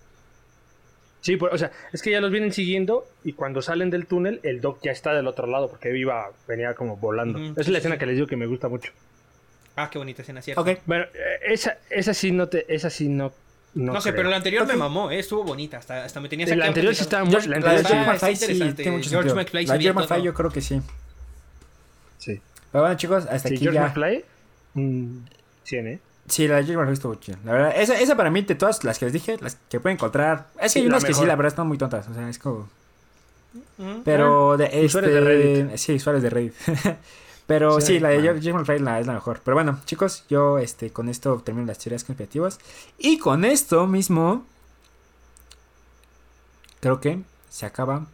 Sí, 1.25 1.37
pues, 1.37 1.51
o 1.53 1.57
sea, 1.57 1.71
es 1.91 2.03
que 2.03 2.11
ya 2.11 2.21
los 2.21 2.29
vienen 2.29 2.53
siguiendo 2.53 3.07
y 3.23 3.33
cuando 3.33 3.63
salen 3.63 3.89
del 3.89 4.05
túnel, 4.05 4.39
el 4.43 4.61
Doc 4.61 4.77
ya 4.83 4.91
está 4.91 5.11
del 5.11 5.25
otro 5.25 5.47
lado 5.47 5.69
porque 5.71 5.97
iba, 5.97 6.29
venía 6.47 6.75
como 6.75 6.97
volando. 6.97 7.39
Esa 7.39 7.49
es 7.61 7.67
la 7.69 7.73
sí, 7.73 7.77
escena 7.77 7.97
que 7.97 8.05
les 8.05 8.13
digo 8.15 8.27
que 8.27 8.35
me 8.35 8.45
gusta 8.45 8.67
mucho. 8.69 8.91
Ah, 9.75 9.89
qué 9.89 9.97
bonita 9.97 10.21
escena, 10.21 10.43
¿cierto? 10.43 10.61
Ok. 10.61 10.69
Bueno, 10.85 11.05
eh, 11.15 11.39
esa, 11.47 11.79
esa 11.89 12.13
sí 12.13 12.31
no 12.31 12.47
te, 12.47 12.71
esa 12.73 12.91
sí 12.91 13.09
no. 13.09 13.33
No, 13.73 13.93
No, 13.93 14.01
sé, 14.01 14.09
creo. 14.11 14.17
pero 14.17 14.29
la 14.29 14.37
anterior 14.37 14.67
me 14.67 14.75
mamó, 14.75 15.09
eh, 15.09 15.17
estuvo 15.17 15.43
bonita, 15.43 15.77
hasta, 15.79 16.05
hasta 16.05 16.19
me 16.19 16.29
tenías 16.29 16.55
La 16.55 16.67
anterior 16.67 16.93
sí 16.93 17.01
estaba 17.01 17.23
muy. 17.23 17.31
George- 17.31 17.49
La 17.49 17.55
anterior 17.55 17.81
George 17.87 18.01
está 18.01 18.11
McFly 18.13 18.35
sí 18.35 18.43
interesante. 18.45 18.83
tiene 18.83 18.97
mucho 18.97 19.09
George 19.09 19.29
sentido. 19.29 19.35
McFly 19.43 19.65
La 19.65 19.73
George 19.79 19.93
McFly 19.99 20.21
yo 20.23 20.33
creo 20.35 20.49
que 20.51 20.61
sí. 20.61 20.81
sí. 22.19 22.39
Pero 22.71 22.83
bueno, 22.83 22.97
chicos, 22.97 23.25
hasta 23.25 23.49
Sí, 23.49 23.55
aquí 23.55 23.63
George 23.63 23.79
ya. 23.79 23.85
McFly. 23.87 24.25
mm, 24.75 25.17
100, 25.63 25.87
¿eh? 25.87 25.99
Sí, 26.27 26.47
la 26.47 26.61
de 26.63 26.75
McFly 26.75 26.93
estuvo 26.93 27.15
chida. 27.15 27.37
La 27.45 27.51
verdad, 27.51 27.73
esa, 27.75 27.99
esa 27.99 28.15
para 28.17 28.31
mí, 28.31 28.41
de 28.41 28.55
todas 28.55 28.83
las 28.83 28.97
que 28.97 29.05
les 29.05 29.13
dije, 29.13 29.37
las 29.41 29.57
que 29.69 29.79
pueden 29.79 29.97
encontrar. 29.97 30.47
Es 30.59 30.73
que 30.73 30.79
hay 30.79 30.85
Sí, 30.85 30.87
unas 30.89 31.03
que 31.05 31.13
sí, 31.13 31.21
la 31.25 31.35
verdad, 31.35 31.47
están 31.51 31.67
muy 31.67 31.77
tontas. 31.77 32.07
O 32.09 32.13
sea, 32.13 32.27
es 32.29 32.39
como. 32.39 32.67
Ujú. 33.77 34.01
Pero 34.03 34.57
de 34.57 34.65
este, 34.65 34.85
usuarios 34.85 35.13
de 35.13 35.21
Reddit. 35.21 35.77
Sí, 35.77 35.93
usuarios 35.95 36.23
de 36.23 36.29
Reddit. 36.29 36.53
Pero 37.47 37.79
sí, 37.79 37.87
Sí, 37.87 37.99
la 37.99 38.09
de 38.09 38.53
McFly 38.53 38.79
la- 38.79 38.99
es 38.99 39.05
la 39.05 39.13
mejor. 39.13 39.39
Pero 39.45 39.53
bueno, 39.53 39.79
chicos, 39.85 40.23
yo 40.27 40.57
este 40.57 40.89
con 40.91 41.09
esto 41.09 41.39
termino 41.45 41.67
las 41.67 41.77
teorías 41.77 42.03
conspirativas. 42.03 42.59
Y 42.97 43.19
con 43.19 43.45
esto 43.45 43.85
mismo, 43.85 44.45
creo 46.79 46.99
que 46.99 47.21
se 47.49 47.65
acaba 47.65 48.05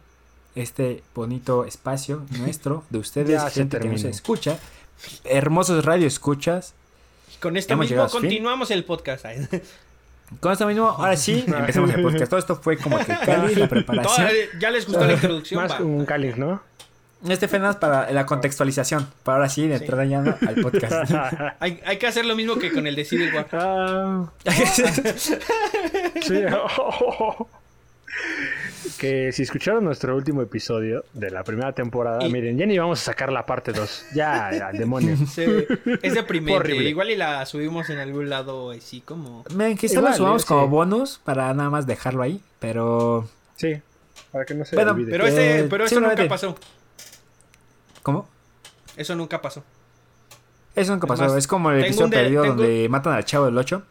este 0.54 1.02
bonito 1.14 1.64
espacio 1.64 2.24
nuestro 2.38 2.84
de 2.90 2.98
ustedes, 2.98 3.30
Ya 3.42 3.48
gente 3.50 3.78
que 3.80 3.88
nos 3.88 4.04
escucha. 4.04 4.58
Hermosos 5.24 5.84
radio 5.84 6.06
escuchas. 6.06 6.74
Con 7.40 7.56
esto 7.56 7.72
Hemos 7.74 7.90
mismo 7.90 8.08
continuamos 8.08 8.70
el 8.70 8.84
podcast. 8.84 9.24
Con 10.40 10.52
esto 10.52 10.66
mismo, 10.66 10.88
ahora 10.88 11.16
sí, 11.16 11.44
empezamos 11.46 11.92
el 11.92 12.02
podcast. 12.02 12.30
Todo 12.30 12.40
esto 12.40 12.56
fue 12.56 12.78
como 12.78 12.98
que 12.98 13.12
la 13.56 13.68
preparación. 13.68 14.26
Toda- 14.28 14.60
ya 14.60 14.70
les 14.70 14.86
gustó 14.86 15.04
la 15.04 15.12
introducción. 15.12 15.62
Más 15.62 15.74
como 15.74 15.96
un 15.96 16.06
cáliz, 16.06 16.36
¿no? 16.38 16.62
Este 17.28 17.46
fue 17.48 17.58
nada 17.60 17.72
más 17.72 17.76
para 17.76 18.10
la 18.12 18.26
contextualización. 18.26 19.06
Para 19.22 19.36
ahora 19.36 19.48
sí, 19.48 19.68
de 19.68 19.76
Sí. 19.78 19.84
entrada 19.84 20.04
ya 20.06 20.20
¿no? 20.22 20.34
al 20.46 20.54
podcast. 20.56 21.12
Hay, 21.60 21.80
hay 21.84 21.98
que 21.98 22.06
hacer 22.06 22.24
lo 22.24 22.34
mismo 22.34 22.56
que 22.56 22.72
con 22.72 22.86
el 22.86 22.96
de 22.96 23.04
Civil 23.04 23.32
War. 23.34 23.46
Ah, 23.52 24.24
sí. 26.20 26.42
Que 28.98 29.32
si 29.32 29.42
escucharon 29.42 29.84
nuestro 29.84 30.14
último 30.16 30.42
episodio 30.42 31.04
de 31.12 31.30
la 31.30 31.44
primera 31.44 31.72
temporada, 31.72 32.24
Y- 32.26 32.32
miren, 32.32 32.56
ya 32.58 32.66
ni 32.66 32.78
vamos 32.78 33.00
a 33.00 33.04
sacar 33.04 33.32
la 33.32 33.44
parte 33.46 33.72
2. 33.72 34.06
Ya, 34.14 34.50
ya, 34.52 34.72
demonio. 34.72 35.16
Sí, 35.32 35.44
es 36.02 36.14
deprimente. 36.14 36.56
Horrible. 36.58 36.88
Igual 36.88 37.10
y 37.10 37.16
la 37.16 37.44
subimos 37.46 37.88
en 37.90 37.98
algún 37.98 38.28
lado 38.30 38.70
así 38.72 39.00
como... 39.00 39.44
Miren, 39.54 39.76
quizá 39.76 39.94
Igual, 39.98 40.12
lo 40.12 40.16
subamos 40.16 40.42
eh, 40.42 40.46
como 40.46 40.68
bonus 40.68 41.20
para 41.24 41.52
nada 41.54 41.70
más 41.70 41.86
dejarlo 41.86 42.22
ahí. 42.22 42.40
Pero. 42.60 43.28
Sí, 43.56 43.74
para 44.30 44.44
que 44.44 44.54
no 44.54 44.64
se 44.64 44.76
Bueno, 44.76 44.92
olvide. 44.92 45.10
Pero, 45.10 45.26
ese, 45.26 45.60
Eh, 45.60 45.66
pero 45.68 45.84
eso 45.84 46.00
nunca 46.00 46.28
pasó. 46.28 46.56
¿Cómo? 48.02 48.28
Eso 48.96 49.14
nunca 49.14 49.40
pasó. 49.40 49.62
Eso 50.74 50.92
nunca 50.92 51.06
Es 51.12 51.20
pasó. 51.20 51.36
es 51.36 51.46
como 51.46 51.70
el 51.70 51.84
episodio 51.84 52.10
perdido 52.10 52.42
tengo- 52.42 52.54
donde 52.56 52.88
matan 52.88 53.12
al 53.14 53.24
chavo 53.24 53.44
del 53.46 53.58
8. 53.58 53.82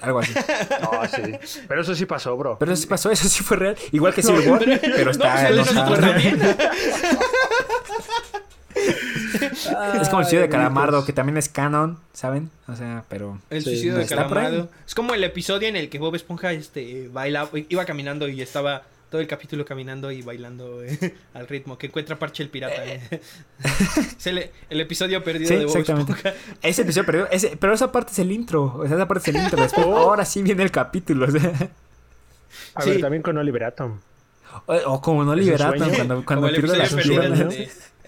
Algo 0.00 0.18
así. 0.20 0.32
No, 0.82 0.90
sí. 1.08 1.60
Pero 1.68 1.80
eso 1.82 1.94
sí 1.94 2.06
pasó, 2.06 2.36
bro. 2.36 2.56
Pero 2.58 2.72
eso 2.72 2.82
sí 2.82 2.88
pasó, 2.88 3.10
eso 3.10 3.28
sí 3.28 3.42
fue 3.42 3.56
real. 3.56 3.76
Igual 3.92 4.14
que 4.14 4.22
Civil 4.22 4.48
War, 4.50 4.64
pero 4.80 5.10
está. 5.10 5.50
no 5.50 5.62
está- 5.62 6.00
también. 6.00 6.40
Es 8.74 10.08
como 10.08 10.20
el 10.20 10.24
suicidio 10.26 10.42
de 10.42 10.48
Calamardo, 10.48 11.04
que 11.04 11.12
también 11.12 11.36
es 11.36 11.48
canon, 11.48 11.98
¿saben? 12.12 12.50
O 12.68 12.74
sea, 12.76 13.04
pero. 13.08 13.38
El 13.50 13.62
suicidio 13.62 13.96
de. 13.96 14.06
Calamardo. 14.06 14.68
Es 14.86 14.94
como 14.94 15.14
el 15.14 15.24
episodio 15.24 15.68
en 15.68 15.76
el 15.76 15.88
que 15.88 15.98
Bob 15.98 16.14
Esponja 16.14 16.52
este, 16.52 17.08
baila, 17.12 17.48
iba 17.68 17.84
caminando 17.84 18.28
y 18.28 18.40
estaba 18.42 18.82
todo 19.14 19.20
el 19.22 19.28
capítulo 19.28 19.64
caminando 19.64 20.10
y 20.10 20.22
bailando 20.22 20.82
eh, 20.82 21.14
al 21.34 21.46
ritmo. 21.46 21.78
Que 21.78 21.86
encuentra 21.86 22.18
Parche 22.18 22.42
el 22.42 22.48
pirata. 22.48 22.84
eh. 22.84 23.00
es 24.18 24.26
el, 24.26 24.50
el 24.68 24.80
episodio 24.80 25.22
perdido 25.22 25.46
Sí, 25.50 25.54
de 25.54 25.66
Bob 25.66 25.76
exactamente. 25.76 26.12
Esponja. 26.14 26.36
Ese 26.68 26.82
episodio 26.82 27.06
perdido. 27.06 27.28
Ese, 27.30 27.56
pero 27.56 27.72
esa 27.74 27.92
parte 27.92 28.10
es 28.10 28.18
el 28.18 28.32
intro. 28.32 28.74
O 28.76 28.84
sea, 28.88 28.96
esa 28.96 29.06
parte 29.06 29.30
es 29.30 29.36
el 29.36 29.40
intro. 29.44 29.62
Después, 29.62 29.86
ahora 29.86 30.24
sí 30.24 30.42
viene 30.42 30.64
el 30.64 30.72
capítulo. 30.72 31.26
o 31.26 31.30
sea. 31.30 31.70
A 32.74 32.82
Sí. 32.82 32.90
ver, 32.90 33.00
también 33.02 33.22
con 33.22 33.38
Oliver 33.38 33.62
Atom. 33.62 34.00
O, 34.66 34.74
o 34.74 35.00
como 35.00 35.22
no 35.22 35.32
¿Es 35.34 35.38
un 35.38 35.44
liberaron 35.44 35.78
sueño? 35.78 35.94
cuando, 35.94 36.24
cuando 36.24 36.48
el 36.48 36.54
pierde 36.56 36.76
las 36.76 36.92
piernas. 36.94 37.54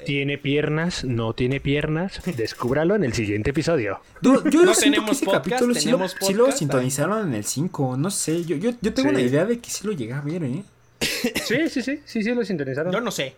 ¿Tiene 0.04 0.38
piernas? 0.38 1.04
¿No 1.04 1.32
tiene 1.34 1.58
piernas? 1.60 2.20
Descúbralo 2.36 2.96
en 2.96 3.04
el 3.04 3.12
siguiente 3.14 3.50
episodio. 3.50 4.00
Du- 4.20 4.42
yo 4.50 4.64
No 4.64 4.74
siento 4.74 5.00
tenemos 5.02 5.06
que 5.10 5.12
ese 5.16 5.24
podcast, 5.24 5.44
capítulo 5.46 5.74
sí 5.74 5.80
lo, 5.90 5.96
tenemos 5.96 6.16
sí 6.20 6.32
lo 6.34 6.38
podcast, 6.44 6.58
sintonizaron 6.58 7.28
en 7.28 7.34
el 7.34 7.44
5. 7.44 7.96
No 7.96 8.10
sé, 8.10 8.44
yo, 8.44 8.56
yo, 8.56 8.72
yo 8.80 8.92
tengo 8.92 9.08
Sí. 9.10 9.14
la 9.14 9.20
idea 9.22 9.44
de 9.46 9.58
que 9.60 9.70
sí 9.70 9.86
lo 9.86 9.92
llegué 9.92 10.12
a 10.12 10.20
ver, 10.20 10.42
¿eh? 10.44 10.62
Sí, 11.00 11.68
sí, 11.68 11.82
sí. 11.82 12.00
Sí, 12.04 12.22
sí, 12.22 12.34
lo 12.34 12.44
sintonizaron. 12.44 12.92
Yo 12.92 13.00
no 13.00 13.10
sé. 13.10 13.34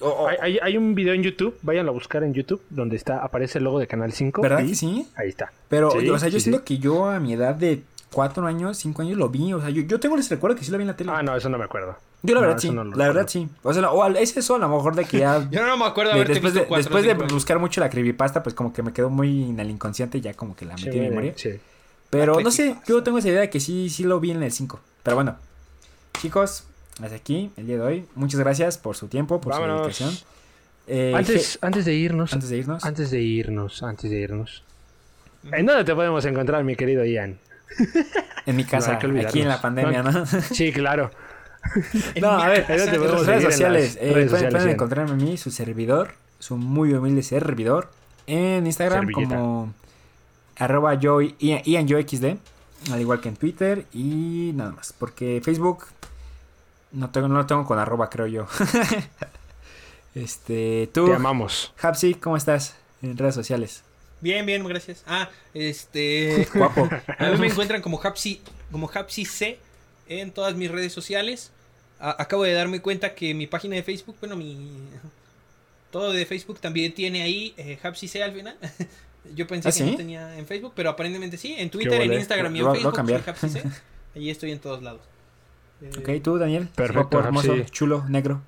O- 0.00 0.28
Hay, 0.28 0.36
hay- 0.40 0.58
hay 0.62 0.76
un 0.76 0.94
video 0.94 1.14
en 1.14 1.22
YouTube, 1.22 1.56
váyanlo 1.62 1.90
a 1.92 1.94
buscar 1.94 2.22
en 2.22 2.34
YouTube, 2.34 2.60
donde 2.68 2.96
está 2.96 3.22
aparece 3.24 3.58
el 3.58 3.64
logo 3.64 3.78
de 3.78 3.86
Canal 3.86 4.12
5. 4.12 4.42
¿Verdad 4.42 4.58
que 4.66 4.74
sí? 4.74 5.08
Ahí 5.16 5.28
está. 5.28 5.52
Pero, 5.68 5.90
Sí, 5.92 6.08
o 6.10 6.18
sea, 6.18 6.28
yo 6.28 6.38
sí, 6.38 6.44
siento 6.44 6.58
sí. 6.60 6.64
que 6.64 6.78
yo 6.78 7.06
a 7.06 7.18
mi 7.18 7.32
edad 7.32 7.54
de 7.54 7.82
4 8.12 8.46
años, 8.46 8.76
5 8.76 9.02
años 9.02 9.16
lo 9.16 9.28
vi. 9.30 9.52
O 9.54 9.60
sea, 9.60 9.70
yo, 9.70 9.82
yo 9.82 9.98
tengo 9.98 10.16
ese 10.18 10.34
recuerdo 10.34 10.56
que 10.56 10.64
sí 10.64 10.70
lo 10.70 10.76
vi 10.76 10.82
en 10.82 10.88
la 10.88 10.96
tele. 10.96 11.12
Ah, 11.14 11.22
no, 11.22 11.34
eso 11.34 11.48
no 11.48 11.56
me 11.56 11.64
acuerdo. 11.64 11.96
yo 12.22 12.34
la 12.34 12.40
no, 12.42 12.46
verdad 12.46 12.60
sí, 12.60 12.70
no 12.70 12.84
la 12.84 13.06
verdad 13.06 13.26
sí. 13.28 13.48
O 13.62 13.72
sea, 13.72 13.90
o 13.90 14.06
es 14.16 14.36
eso 14.36 14.56
a 14.56 14.58
lo 14.58 14.68
mejor 14.68 14.94
de 14.96 15.04
que 15.06 15.18
ya... 15.20 15.48
Yo 15.50 15.64
no 15.66 15.76
me 15.78 15.84
acuerdo 15.86 16.12
de- 16.12 16.24
después 16.24 16.42
visto 16.42 16.58
de, 16.60 16.66
cuatro 16.66 16.76
después 16.82 17.04
de 17.04 17.12
años. 17.12 17.32
buscar 17.32 17.58
mucho 17.58 17.80
la 17.80 17.88
creepypasta, 17.88 18.42
pues 18.42 18.54
como 18.54 18.72
que 18.74 18.82
me 18.82 18.92
quedó 18.92 19.08
muy 19.08 19.44
en 19.44 19.60
el 19.60 19.70
inconsciente 19.70 20.18
y 20.18 20.20
ya 20.20 20.34
como 20.34 20.54
que 20.56 20.66
la 20.66 20.74
metí 20.74 20.90
Sí, 20.90 20.96
en 20.98 21.02
mi 21.04 21.08
memoria. 21.08 21.32
sí. 21.36 21.50
Pero 22.10 22.40
no 22.40 22.50
sé, 22.50 22.76
yo 22.86 23.02
tengo 23.02 23.18
esa 23.18 23.28
idea 23.28 23.40
de 23.40 23.50
que 23.50 23.60
sí, 23.60 23.88
sí 23.90 24.04
lo 24.04 24.20
vi 24.20 24.30
en 24.30 24.42
el 24.42 24.52
5. 24.52 24.78
Pero 25.02 25.16
bueno, 25.16 25.36
chicos, 26.26 26.64
hasta 27.00 27.14
aquí 27.14 27.52
el 27.56 27.68
día 27.68 27.76
de 27.76 27.82
hoy. 27.82 28.04
Muchas 28.16 28.40
gracias 28.40 28.78
por 28.78 28.96
su 28.96 29.06
tiempo, 29.06 29.40
por 29.40 29.52
Vámonos. 29.52 29.96
su 29.96 30.02
dedicación. 30.04 30.28
Eh, 30.88 31.12
Antes, 31.14 31.56
antes 31.62 31.84
de 31.84 31.94
irnos, 31.94 32.32
antes 32.32 32.50
de 32.50 32.56
irnos, 32.56 32.84
antes 32.84 33.10
de 33.12 33.20
irnos, 33.20 33.82
antes 33.84 34.10
de 34.10 34.16
irnos. 34.18 34.64
¿En 35.52 35.66
dónde 35.66 35.84
te 35.84 35.94
podemos 35.94 36.24
encontrar, 36.24 36.64
mi 36.64 36.74
querido 36.74 37.04
Ian? 37.04 37.38
en 38.44 38.56
mi 38.56 38.64
casa, 38.64 38.94
aquí 38.96 39.40
en 39.40 39.48
la 39.48 39.60
pandemia, 39.60 40.02
¿no? 40.02 40.26
Sí, 40.26 40.72
claro. 40.72 41.12
No, 42.20 42.30
a 42.30 42.48
ver, 42.48 42.66
casa. 42.66 42.86
te 42.86 42.96
en 42.96 43.02
podemos 43.02 43.24
redes 43.26 43.60
en 43.60 43.66
eh, 43.66 43.68
redes 43.68 43.96
pueden, 43.96 44.28
sociales, 44.28 44.54
pueden 44.54 44.70
encontrarme 44.70 45.12
a 45.12 45.14
mí, 45.14 45.36
su 45.36 45.52
servidor, 45.52 46.10
su 46.40 46.56
muy 46.56 46.92
humilde 46.92 47.22
servidor, 47.22 47.88
en 48.26 48.66
Instagram 48.66 49.06
Servilleta. 49.06 49.36
como 49.36 49.74
arroba 50.58 50.94
yo, 50.94 51.20
Ian, 51.20 51.62
Ian 51.64 51.86
yo 51.86 52.00
XD, 52.00 52.36
al 52.92 53.00
igual 53.00 53.20
que 53.20 53.28
en 53.28 53.36
Twitter 53.36 53.84
y 53.92 54.50
nada 54.56 54.72
más, 54.72 54.92
porque 54.92 55.40
Facebook 55.44 55.86
no 56.92 57.10
tengo, 57.10 57.28
no 57.28 57.34
lo 57.36 57.46
tengo 57.46 57.64
con 57.66 57.78
arroba, 57.78 58.08
creo 58.10 58.26
yo. 58.26 58.46
este, 60.14 60.88
tú, 60.92 61.06
Te 61.06 61.14
amamos. 61.14 61.72
Hapsi, 61.80 62.14
¿cómo 62.14 62.36
estás 62.36 62.76
en 63.02 63.16
redes 63.16 63.34
sociales? 63.34 63.82
Bien, 64.20 64.46
bien, 64.46 64.66
gracias. 64.66 65.02
Ah, 65.06 65.28
este... 65.54 66.48
Guapo. 66.54 66.88
A 67.18 67.30
mí 67.30 67.38
me 67.38 67.46
encuentran 67.48 67.82
como 67.82 68.00
Hapsi, 68.02 68.40
como 68.72 68.90
Hapsi 68.92 69.24
C 69.26 69.58
en 70.08 70.30
todas 70.32 70.54
mis 70.54 70.70
redes 70.70 70.92
sociales. 70.92 71.50
A- 72.00 72.20
acabo 72.22 72.44
de 72.44 72.52
darme 72.52 72.80
cuenta 72.80 73.14
que 73.14 73.34
mi 73.34 73.46
página 73.46 73.76
de 73.76 73.82
Facebook, 73.82 74.16
bueno, 74.20 74.36
mi 74.36 74.80
todo 75.90 76.12
de 76.12 76.26
Facebook 76.26 76.60
también 76.60 76.92
tiene 76.94 77.22
ahí 77.22 77.54
eh, 77.56 77.78
Hapsi 77.82 78.08
C 78.08 78.22
al 78.22 78.32
final. 78.32 78.56
Yo 79.34 79.46
pensé 79.46 79.68
¿Ah, 79.68 79.72
que 79.72 79.78
sí? 79.78 79.90
no 79.90 79.96
tenía 79.96 80.38
en 80.38 80.46
Facebook, 80.46 80.72
pero 80.74 80.90
aparentemente 80.90 81.36
sí. 81.36 81.54
En 81.58 81.68
Twitter, 81.68 82.00
en. 82.00 82.12
Instagram 82.12 82.54
y 82.56 82.60
Lo- 82.60 82.64
en 82.66 82.68
lo 82.68 82.72
Facebook 82.74 82.90
soy 82.92 82.96
cambiar. 82.96 83.22
Hapsi 83.28 83.48
C. 83.50 83.62
Allí 84.14 84.30
estoy 84.30 84.52
en 84.52 84.60
todos 84.60 84.82
lados. 84.82 85.02
Ok, 85.98 86.10
tú, 86.22 86.38
Daniel. 86.38 86.68
Perfecto, 86.74 87.18
hermoso, 87.18 87.54
chulo, 87.70 88.04
negro. 88.08 88.40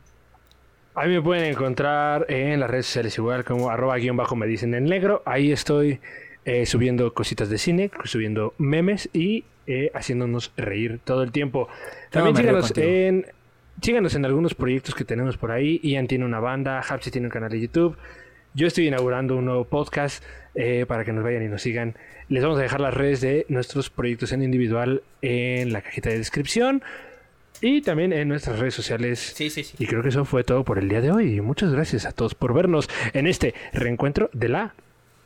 A 0.95 1.07
mí 1.07 1.15
me 1.15 1.23
pueden 1.23 1.45
encontrar 1.45 2.27
en 2.29 2.59
las 2.59 2.69
redes 2.69 2.87
sociales 2.87 3.17
igual 3.19 3.45
como 3.45 3.71
arroba 3.71 3.97
guion 3.99 4.17
bajo 4.17 4.35
me 4.35 4.47
dicen 4.47 4.75
en 4.75 4.85
negro. 4.87 5.23
Ahí 5.27 5.53
estoy 5.53 6.01
eh, 6.45 6.67
subiendo 6.67 7.15
cositas 7.15 7.49
de 7.49 7.59
cine, 7.59 7.91
subiendo 8.03 8.55
memes 8.59 9.09
y 9.13 9.45
eh, 9.69 9.93
haciéndonos 9.95 10.53
reír 10.57 10.99
todo 11.05 11.23
el 11.23 11.31
tiempo. 11.31 11.69
También 12.11 12.35
síganos 12.35 12.73
en, 12.77 13.27
síganos 13.81 14.15
en 14.17 14.25
algunos 14.25 14.55
proyectos 14.55 14.95
que 14.97 15.05
tenemos 15.05 15.37
por 15.37 15.53
ahí. 15.53 15.79
Ian 15.85 16.09
tiene 16.09 16.25
una 16.25 16.41
banda, 16.41 16.81
Hapsi 16.81 17.13
tiene 17.13 17.29
un 17.29 17.33
canal 17.33 17.51
de 17.51 17.61
YouTube. 17.61 17.97
Yo 18.55 18.67
estoy 18.67 18.89
inaugurando 18.89 19.37
un 19.37 19.45
nuevo 19.45 19.65
podcast 19.67 20.25
eh, 20.57 20.85
para 20.89 21.05
que 21.05 21.13
nos 21.13 21.23
vayan 21.23 21.45
y 21.45 21.49
nos 21.49 21.63
sigan. 21.63 21.95
Les 22.29 22.43
vamos 22.43 22.59
a 22.59 22.63
dejar 22.63 22.81
las 22.81 22.95
redes 22.95 23.21
de 23.21 23.47
nuestros 23.49 23.89
proyectos 23.89 24.33
en 24.33 24.43
individual 24.43 25.05
en 25.23 25.73
la 25.73 25.83
cajita 25.83 26.09
de 26.11 26.19
descripción 26.19 26.83
y 27.61 27.83
también 27.83 28.13
en 28.13 28.29
nuestras 28.29 28.59
redes 28.59 28.75
sociales. 28.75 29.33
Sí, 29.35 29.51
sí, 29.51 29.65
sí. 29.65 29.75
Y 29.79 29.87
creo 29.87 30.03
que 30.03 30.09
eso 30.11 30.25
fue 30.25 30.45
todo 30.45 30.65
por 30.65 30.79
el 30.79 30.89
día 30.89 31.01
de 31.01 31.11
hoy. 31.11 31.41
Muchas 31.41 31.73
gracias 31.73 32.07
a 32.07 32.13
todos 32.13 32.35
por 32.35 32.55
vernos 32.55 32.89
en 33.13 33.27
este 33.27 33.55
reencuentro 33.73 34.31
de 34.33 34.49
la 34.49 34.75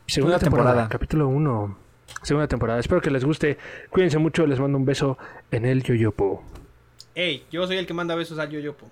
segunda 0.07 0.39
temporada, 0.39 0.71
temporada. 0.71 0.89
capítulo 0.89 1.29
1. 1.29 1.79
Segunda 2.23 2.47
temporada. 2.49 2.81
Espero 2.81 3.01
que 3.01 3.11
les 3.11 3.25
guste. 3.25 3.59
Cuídense 3.91 4.19
mucho. 4.19 4.47
Les 4.47 4.59
mando 4.61 4.79
un 4.79 4.85
beso 4.85 5.19
en 5.51 5.65
el 5.67 5.83
yoyopo. 5.83 6.43
Ey, 7.15 7.45
yo 7.51 7.67
soy 7.67 7.77
el 7.77 7.87
que 7.87 7.93
manda 7.95 8.15
besos 8.15 8.39
al 8.39 8.49
Yoyopo. 8.49 8.87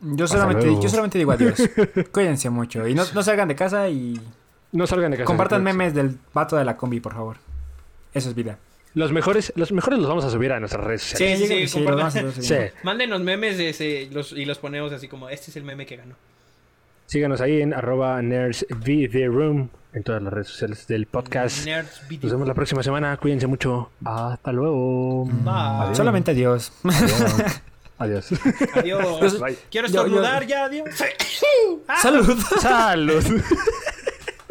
Yo 0.00 0.26
solamente, 0.26 0.66
yo 0.80 0.88
solamente 0.88 1.18
digo 1.18 1.30
adiós. 1.30 1.62
Cuídense 2.12 2.50
mucho. 2.50 2.88
Y 2.88 2.94
no, 2.94 3.04
no 3.14 3.22
salgan 3.22 3.46
de 3.48 3.54
casa 3.54 3.88
y 3.88 4.20
No 4.72 4.86
salgan 4.88 5.10
de 5.12 5.18
casa. 5.18 5.26
compartan 5.26 5.62
memes 5.62 5.94
del 5.94 6.18
vato 6.34 6.56
de 6.56 6.64
la 6.64 6.76
combi, 6.76 6.98
por 7.00 7.12
favor. 7.14 7.36
Eso 8.12 8.28
es 8.30 8.34
vida. 8.34 8.58
Sí. 8.94 8.98
Los 8.98 9.12
mejores, 9.12 9.52
los 9.56 9.72
mejores 9.72 9.98
los 9.98 10.08
vamos 10.08 10.24
a 10.24 10.30
subir 10.30 10.52
a 10.52 10.60
nuestras 10.60 10.84
redes 10.84 11.02
sociales. 11.02 11.48
Sí, 11.48 11.68
sí, 11.68 11.72
compartan. 11.74 11.98
vamos 11.98 12.16
a 12.16 12.40
hacer, 12.40 12.70
Sí. 12.70 12.74
Mándenos 12.82 13.20
memes 13.20 13.58
de 13.58 13.70
ese, 13.70 14.08
los, 14.12 14.32
y 14.32 14.44
los 14.44 14.58
ponemos 14.58 14.92
así 14.92 15.08
como, 15.08 15.28
este 15.28 15.50
es 15.50 15.56
el 15.56 15.64
meme 15.64 15.86
que 15.86 15.96
ganó. 15.96 16.14
Síganos 17.06 17.40
ahí 17.40 17.60
en 17.60 17.74
arroba 17.74 18.22
nerdsvtheroom 18.22 19.68
en 19.92 20.02
todas 20.04 20.22
las 20.22 20.32
redes 20.32 20.46
sociales 20.48 20.86
del 20.86 21.06
podcast. 21.06 21.66
Nos 21.66 22.30
vemos 22.30 22.46
la 22.46 22.54
próxima 22.54 22.82
semana. 22.84 23.16
Cuídense 23.16 23.48
mucho. 23.48 23.90
Hasta 24.04 24.52
luego. 24.52 25.24
Bye. 25.24 25.52
Adiós. 25.52 25.96
Solamente 25.96 26.30
adiós. 26.30 26.72
Adiós. 27.98 28.28
Adiós. 28.74 29.40
Bye. 29.40 29.58
Quiero 29.70 29.88
estornudar 29.88 30.46
ya, 30.46 30.64
adiós. 30.66 30.88
Salud. 32.00 32.38
Salud. 32.60 33.24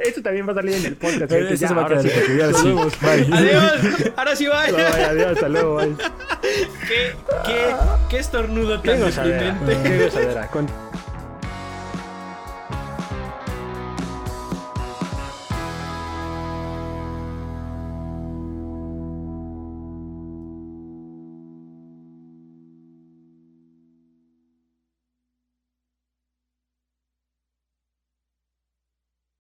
Esto 0.04 0.22
también 0.22 0.48
va 0.48 0.52
a 0.52 0.56
salir 0.56 0.76
en 0.76 0.86
el 0.86 0.96
podcast. 0.96 1.32
Eso 1.32 1.54
Ya, 1.56 1.68
se 1.68 1.74
va 1.74 1.82
a 1.82 1.84
ahora 1.86 2.02
quedar 2.02 2.12
sí. 2.24 2.38
Nos 2.52 2.58
sí. 2.62 2.68
vemos. 2.68 2.94
Bye. 3.02 3.28
Adiós. 3.32 4.12
Ahora 4.16 4.36
sí 4.36 4.46
va. 4.48 4.66
Bye, 4.66 4.82
adiós, 5.04 5.28
hasta 5.34 5.50
luego. 5.50 5.76
bye. 5.78 5.96
¿Qué, 6.88 7.14
qué, 7.46 7.76
qué 8.10 8.18
estornudo 8.20 8.82
Qué 8.82 8.90
tan 8.96 9.00
deprimente. 9.02 9.78
Qué 9.84 10.04
gozadera. 10.06 10.48
Con- 10.48 10.89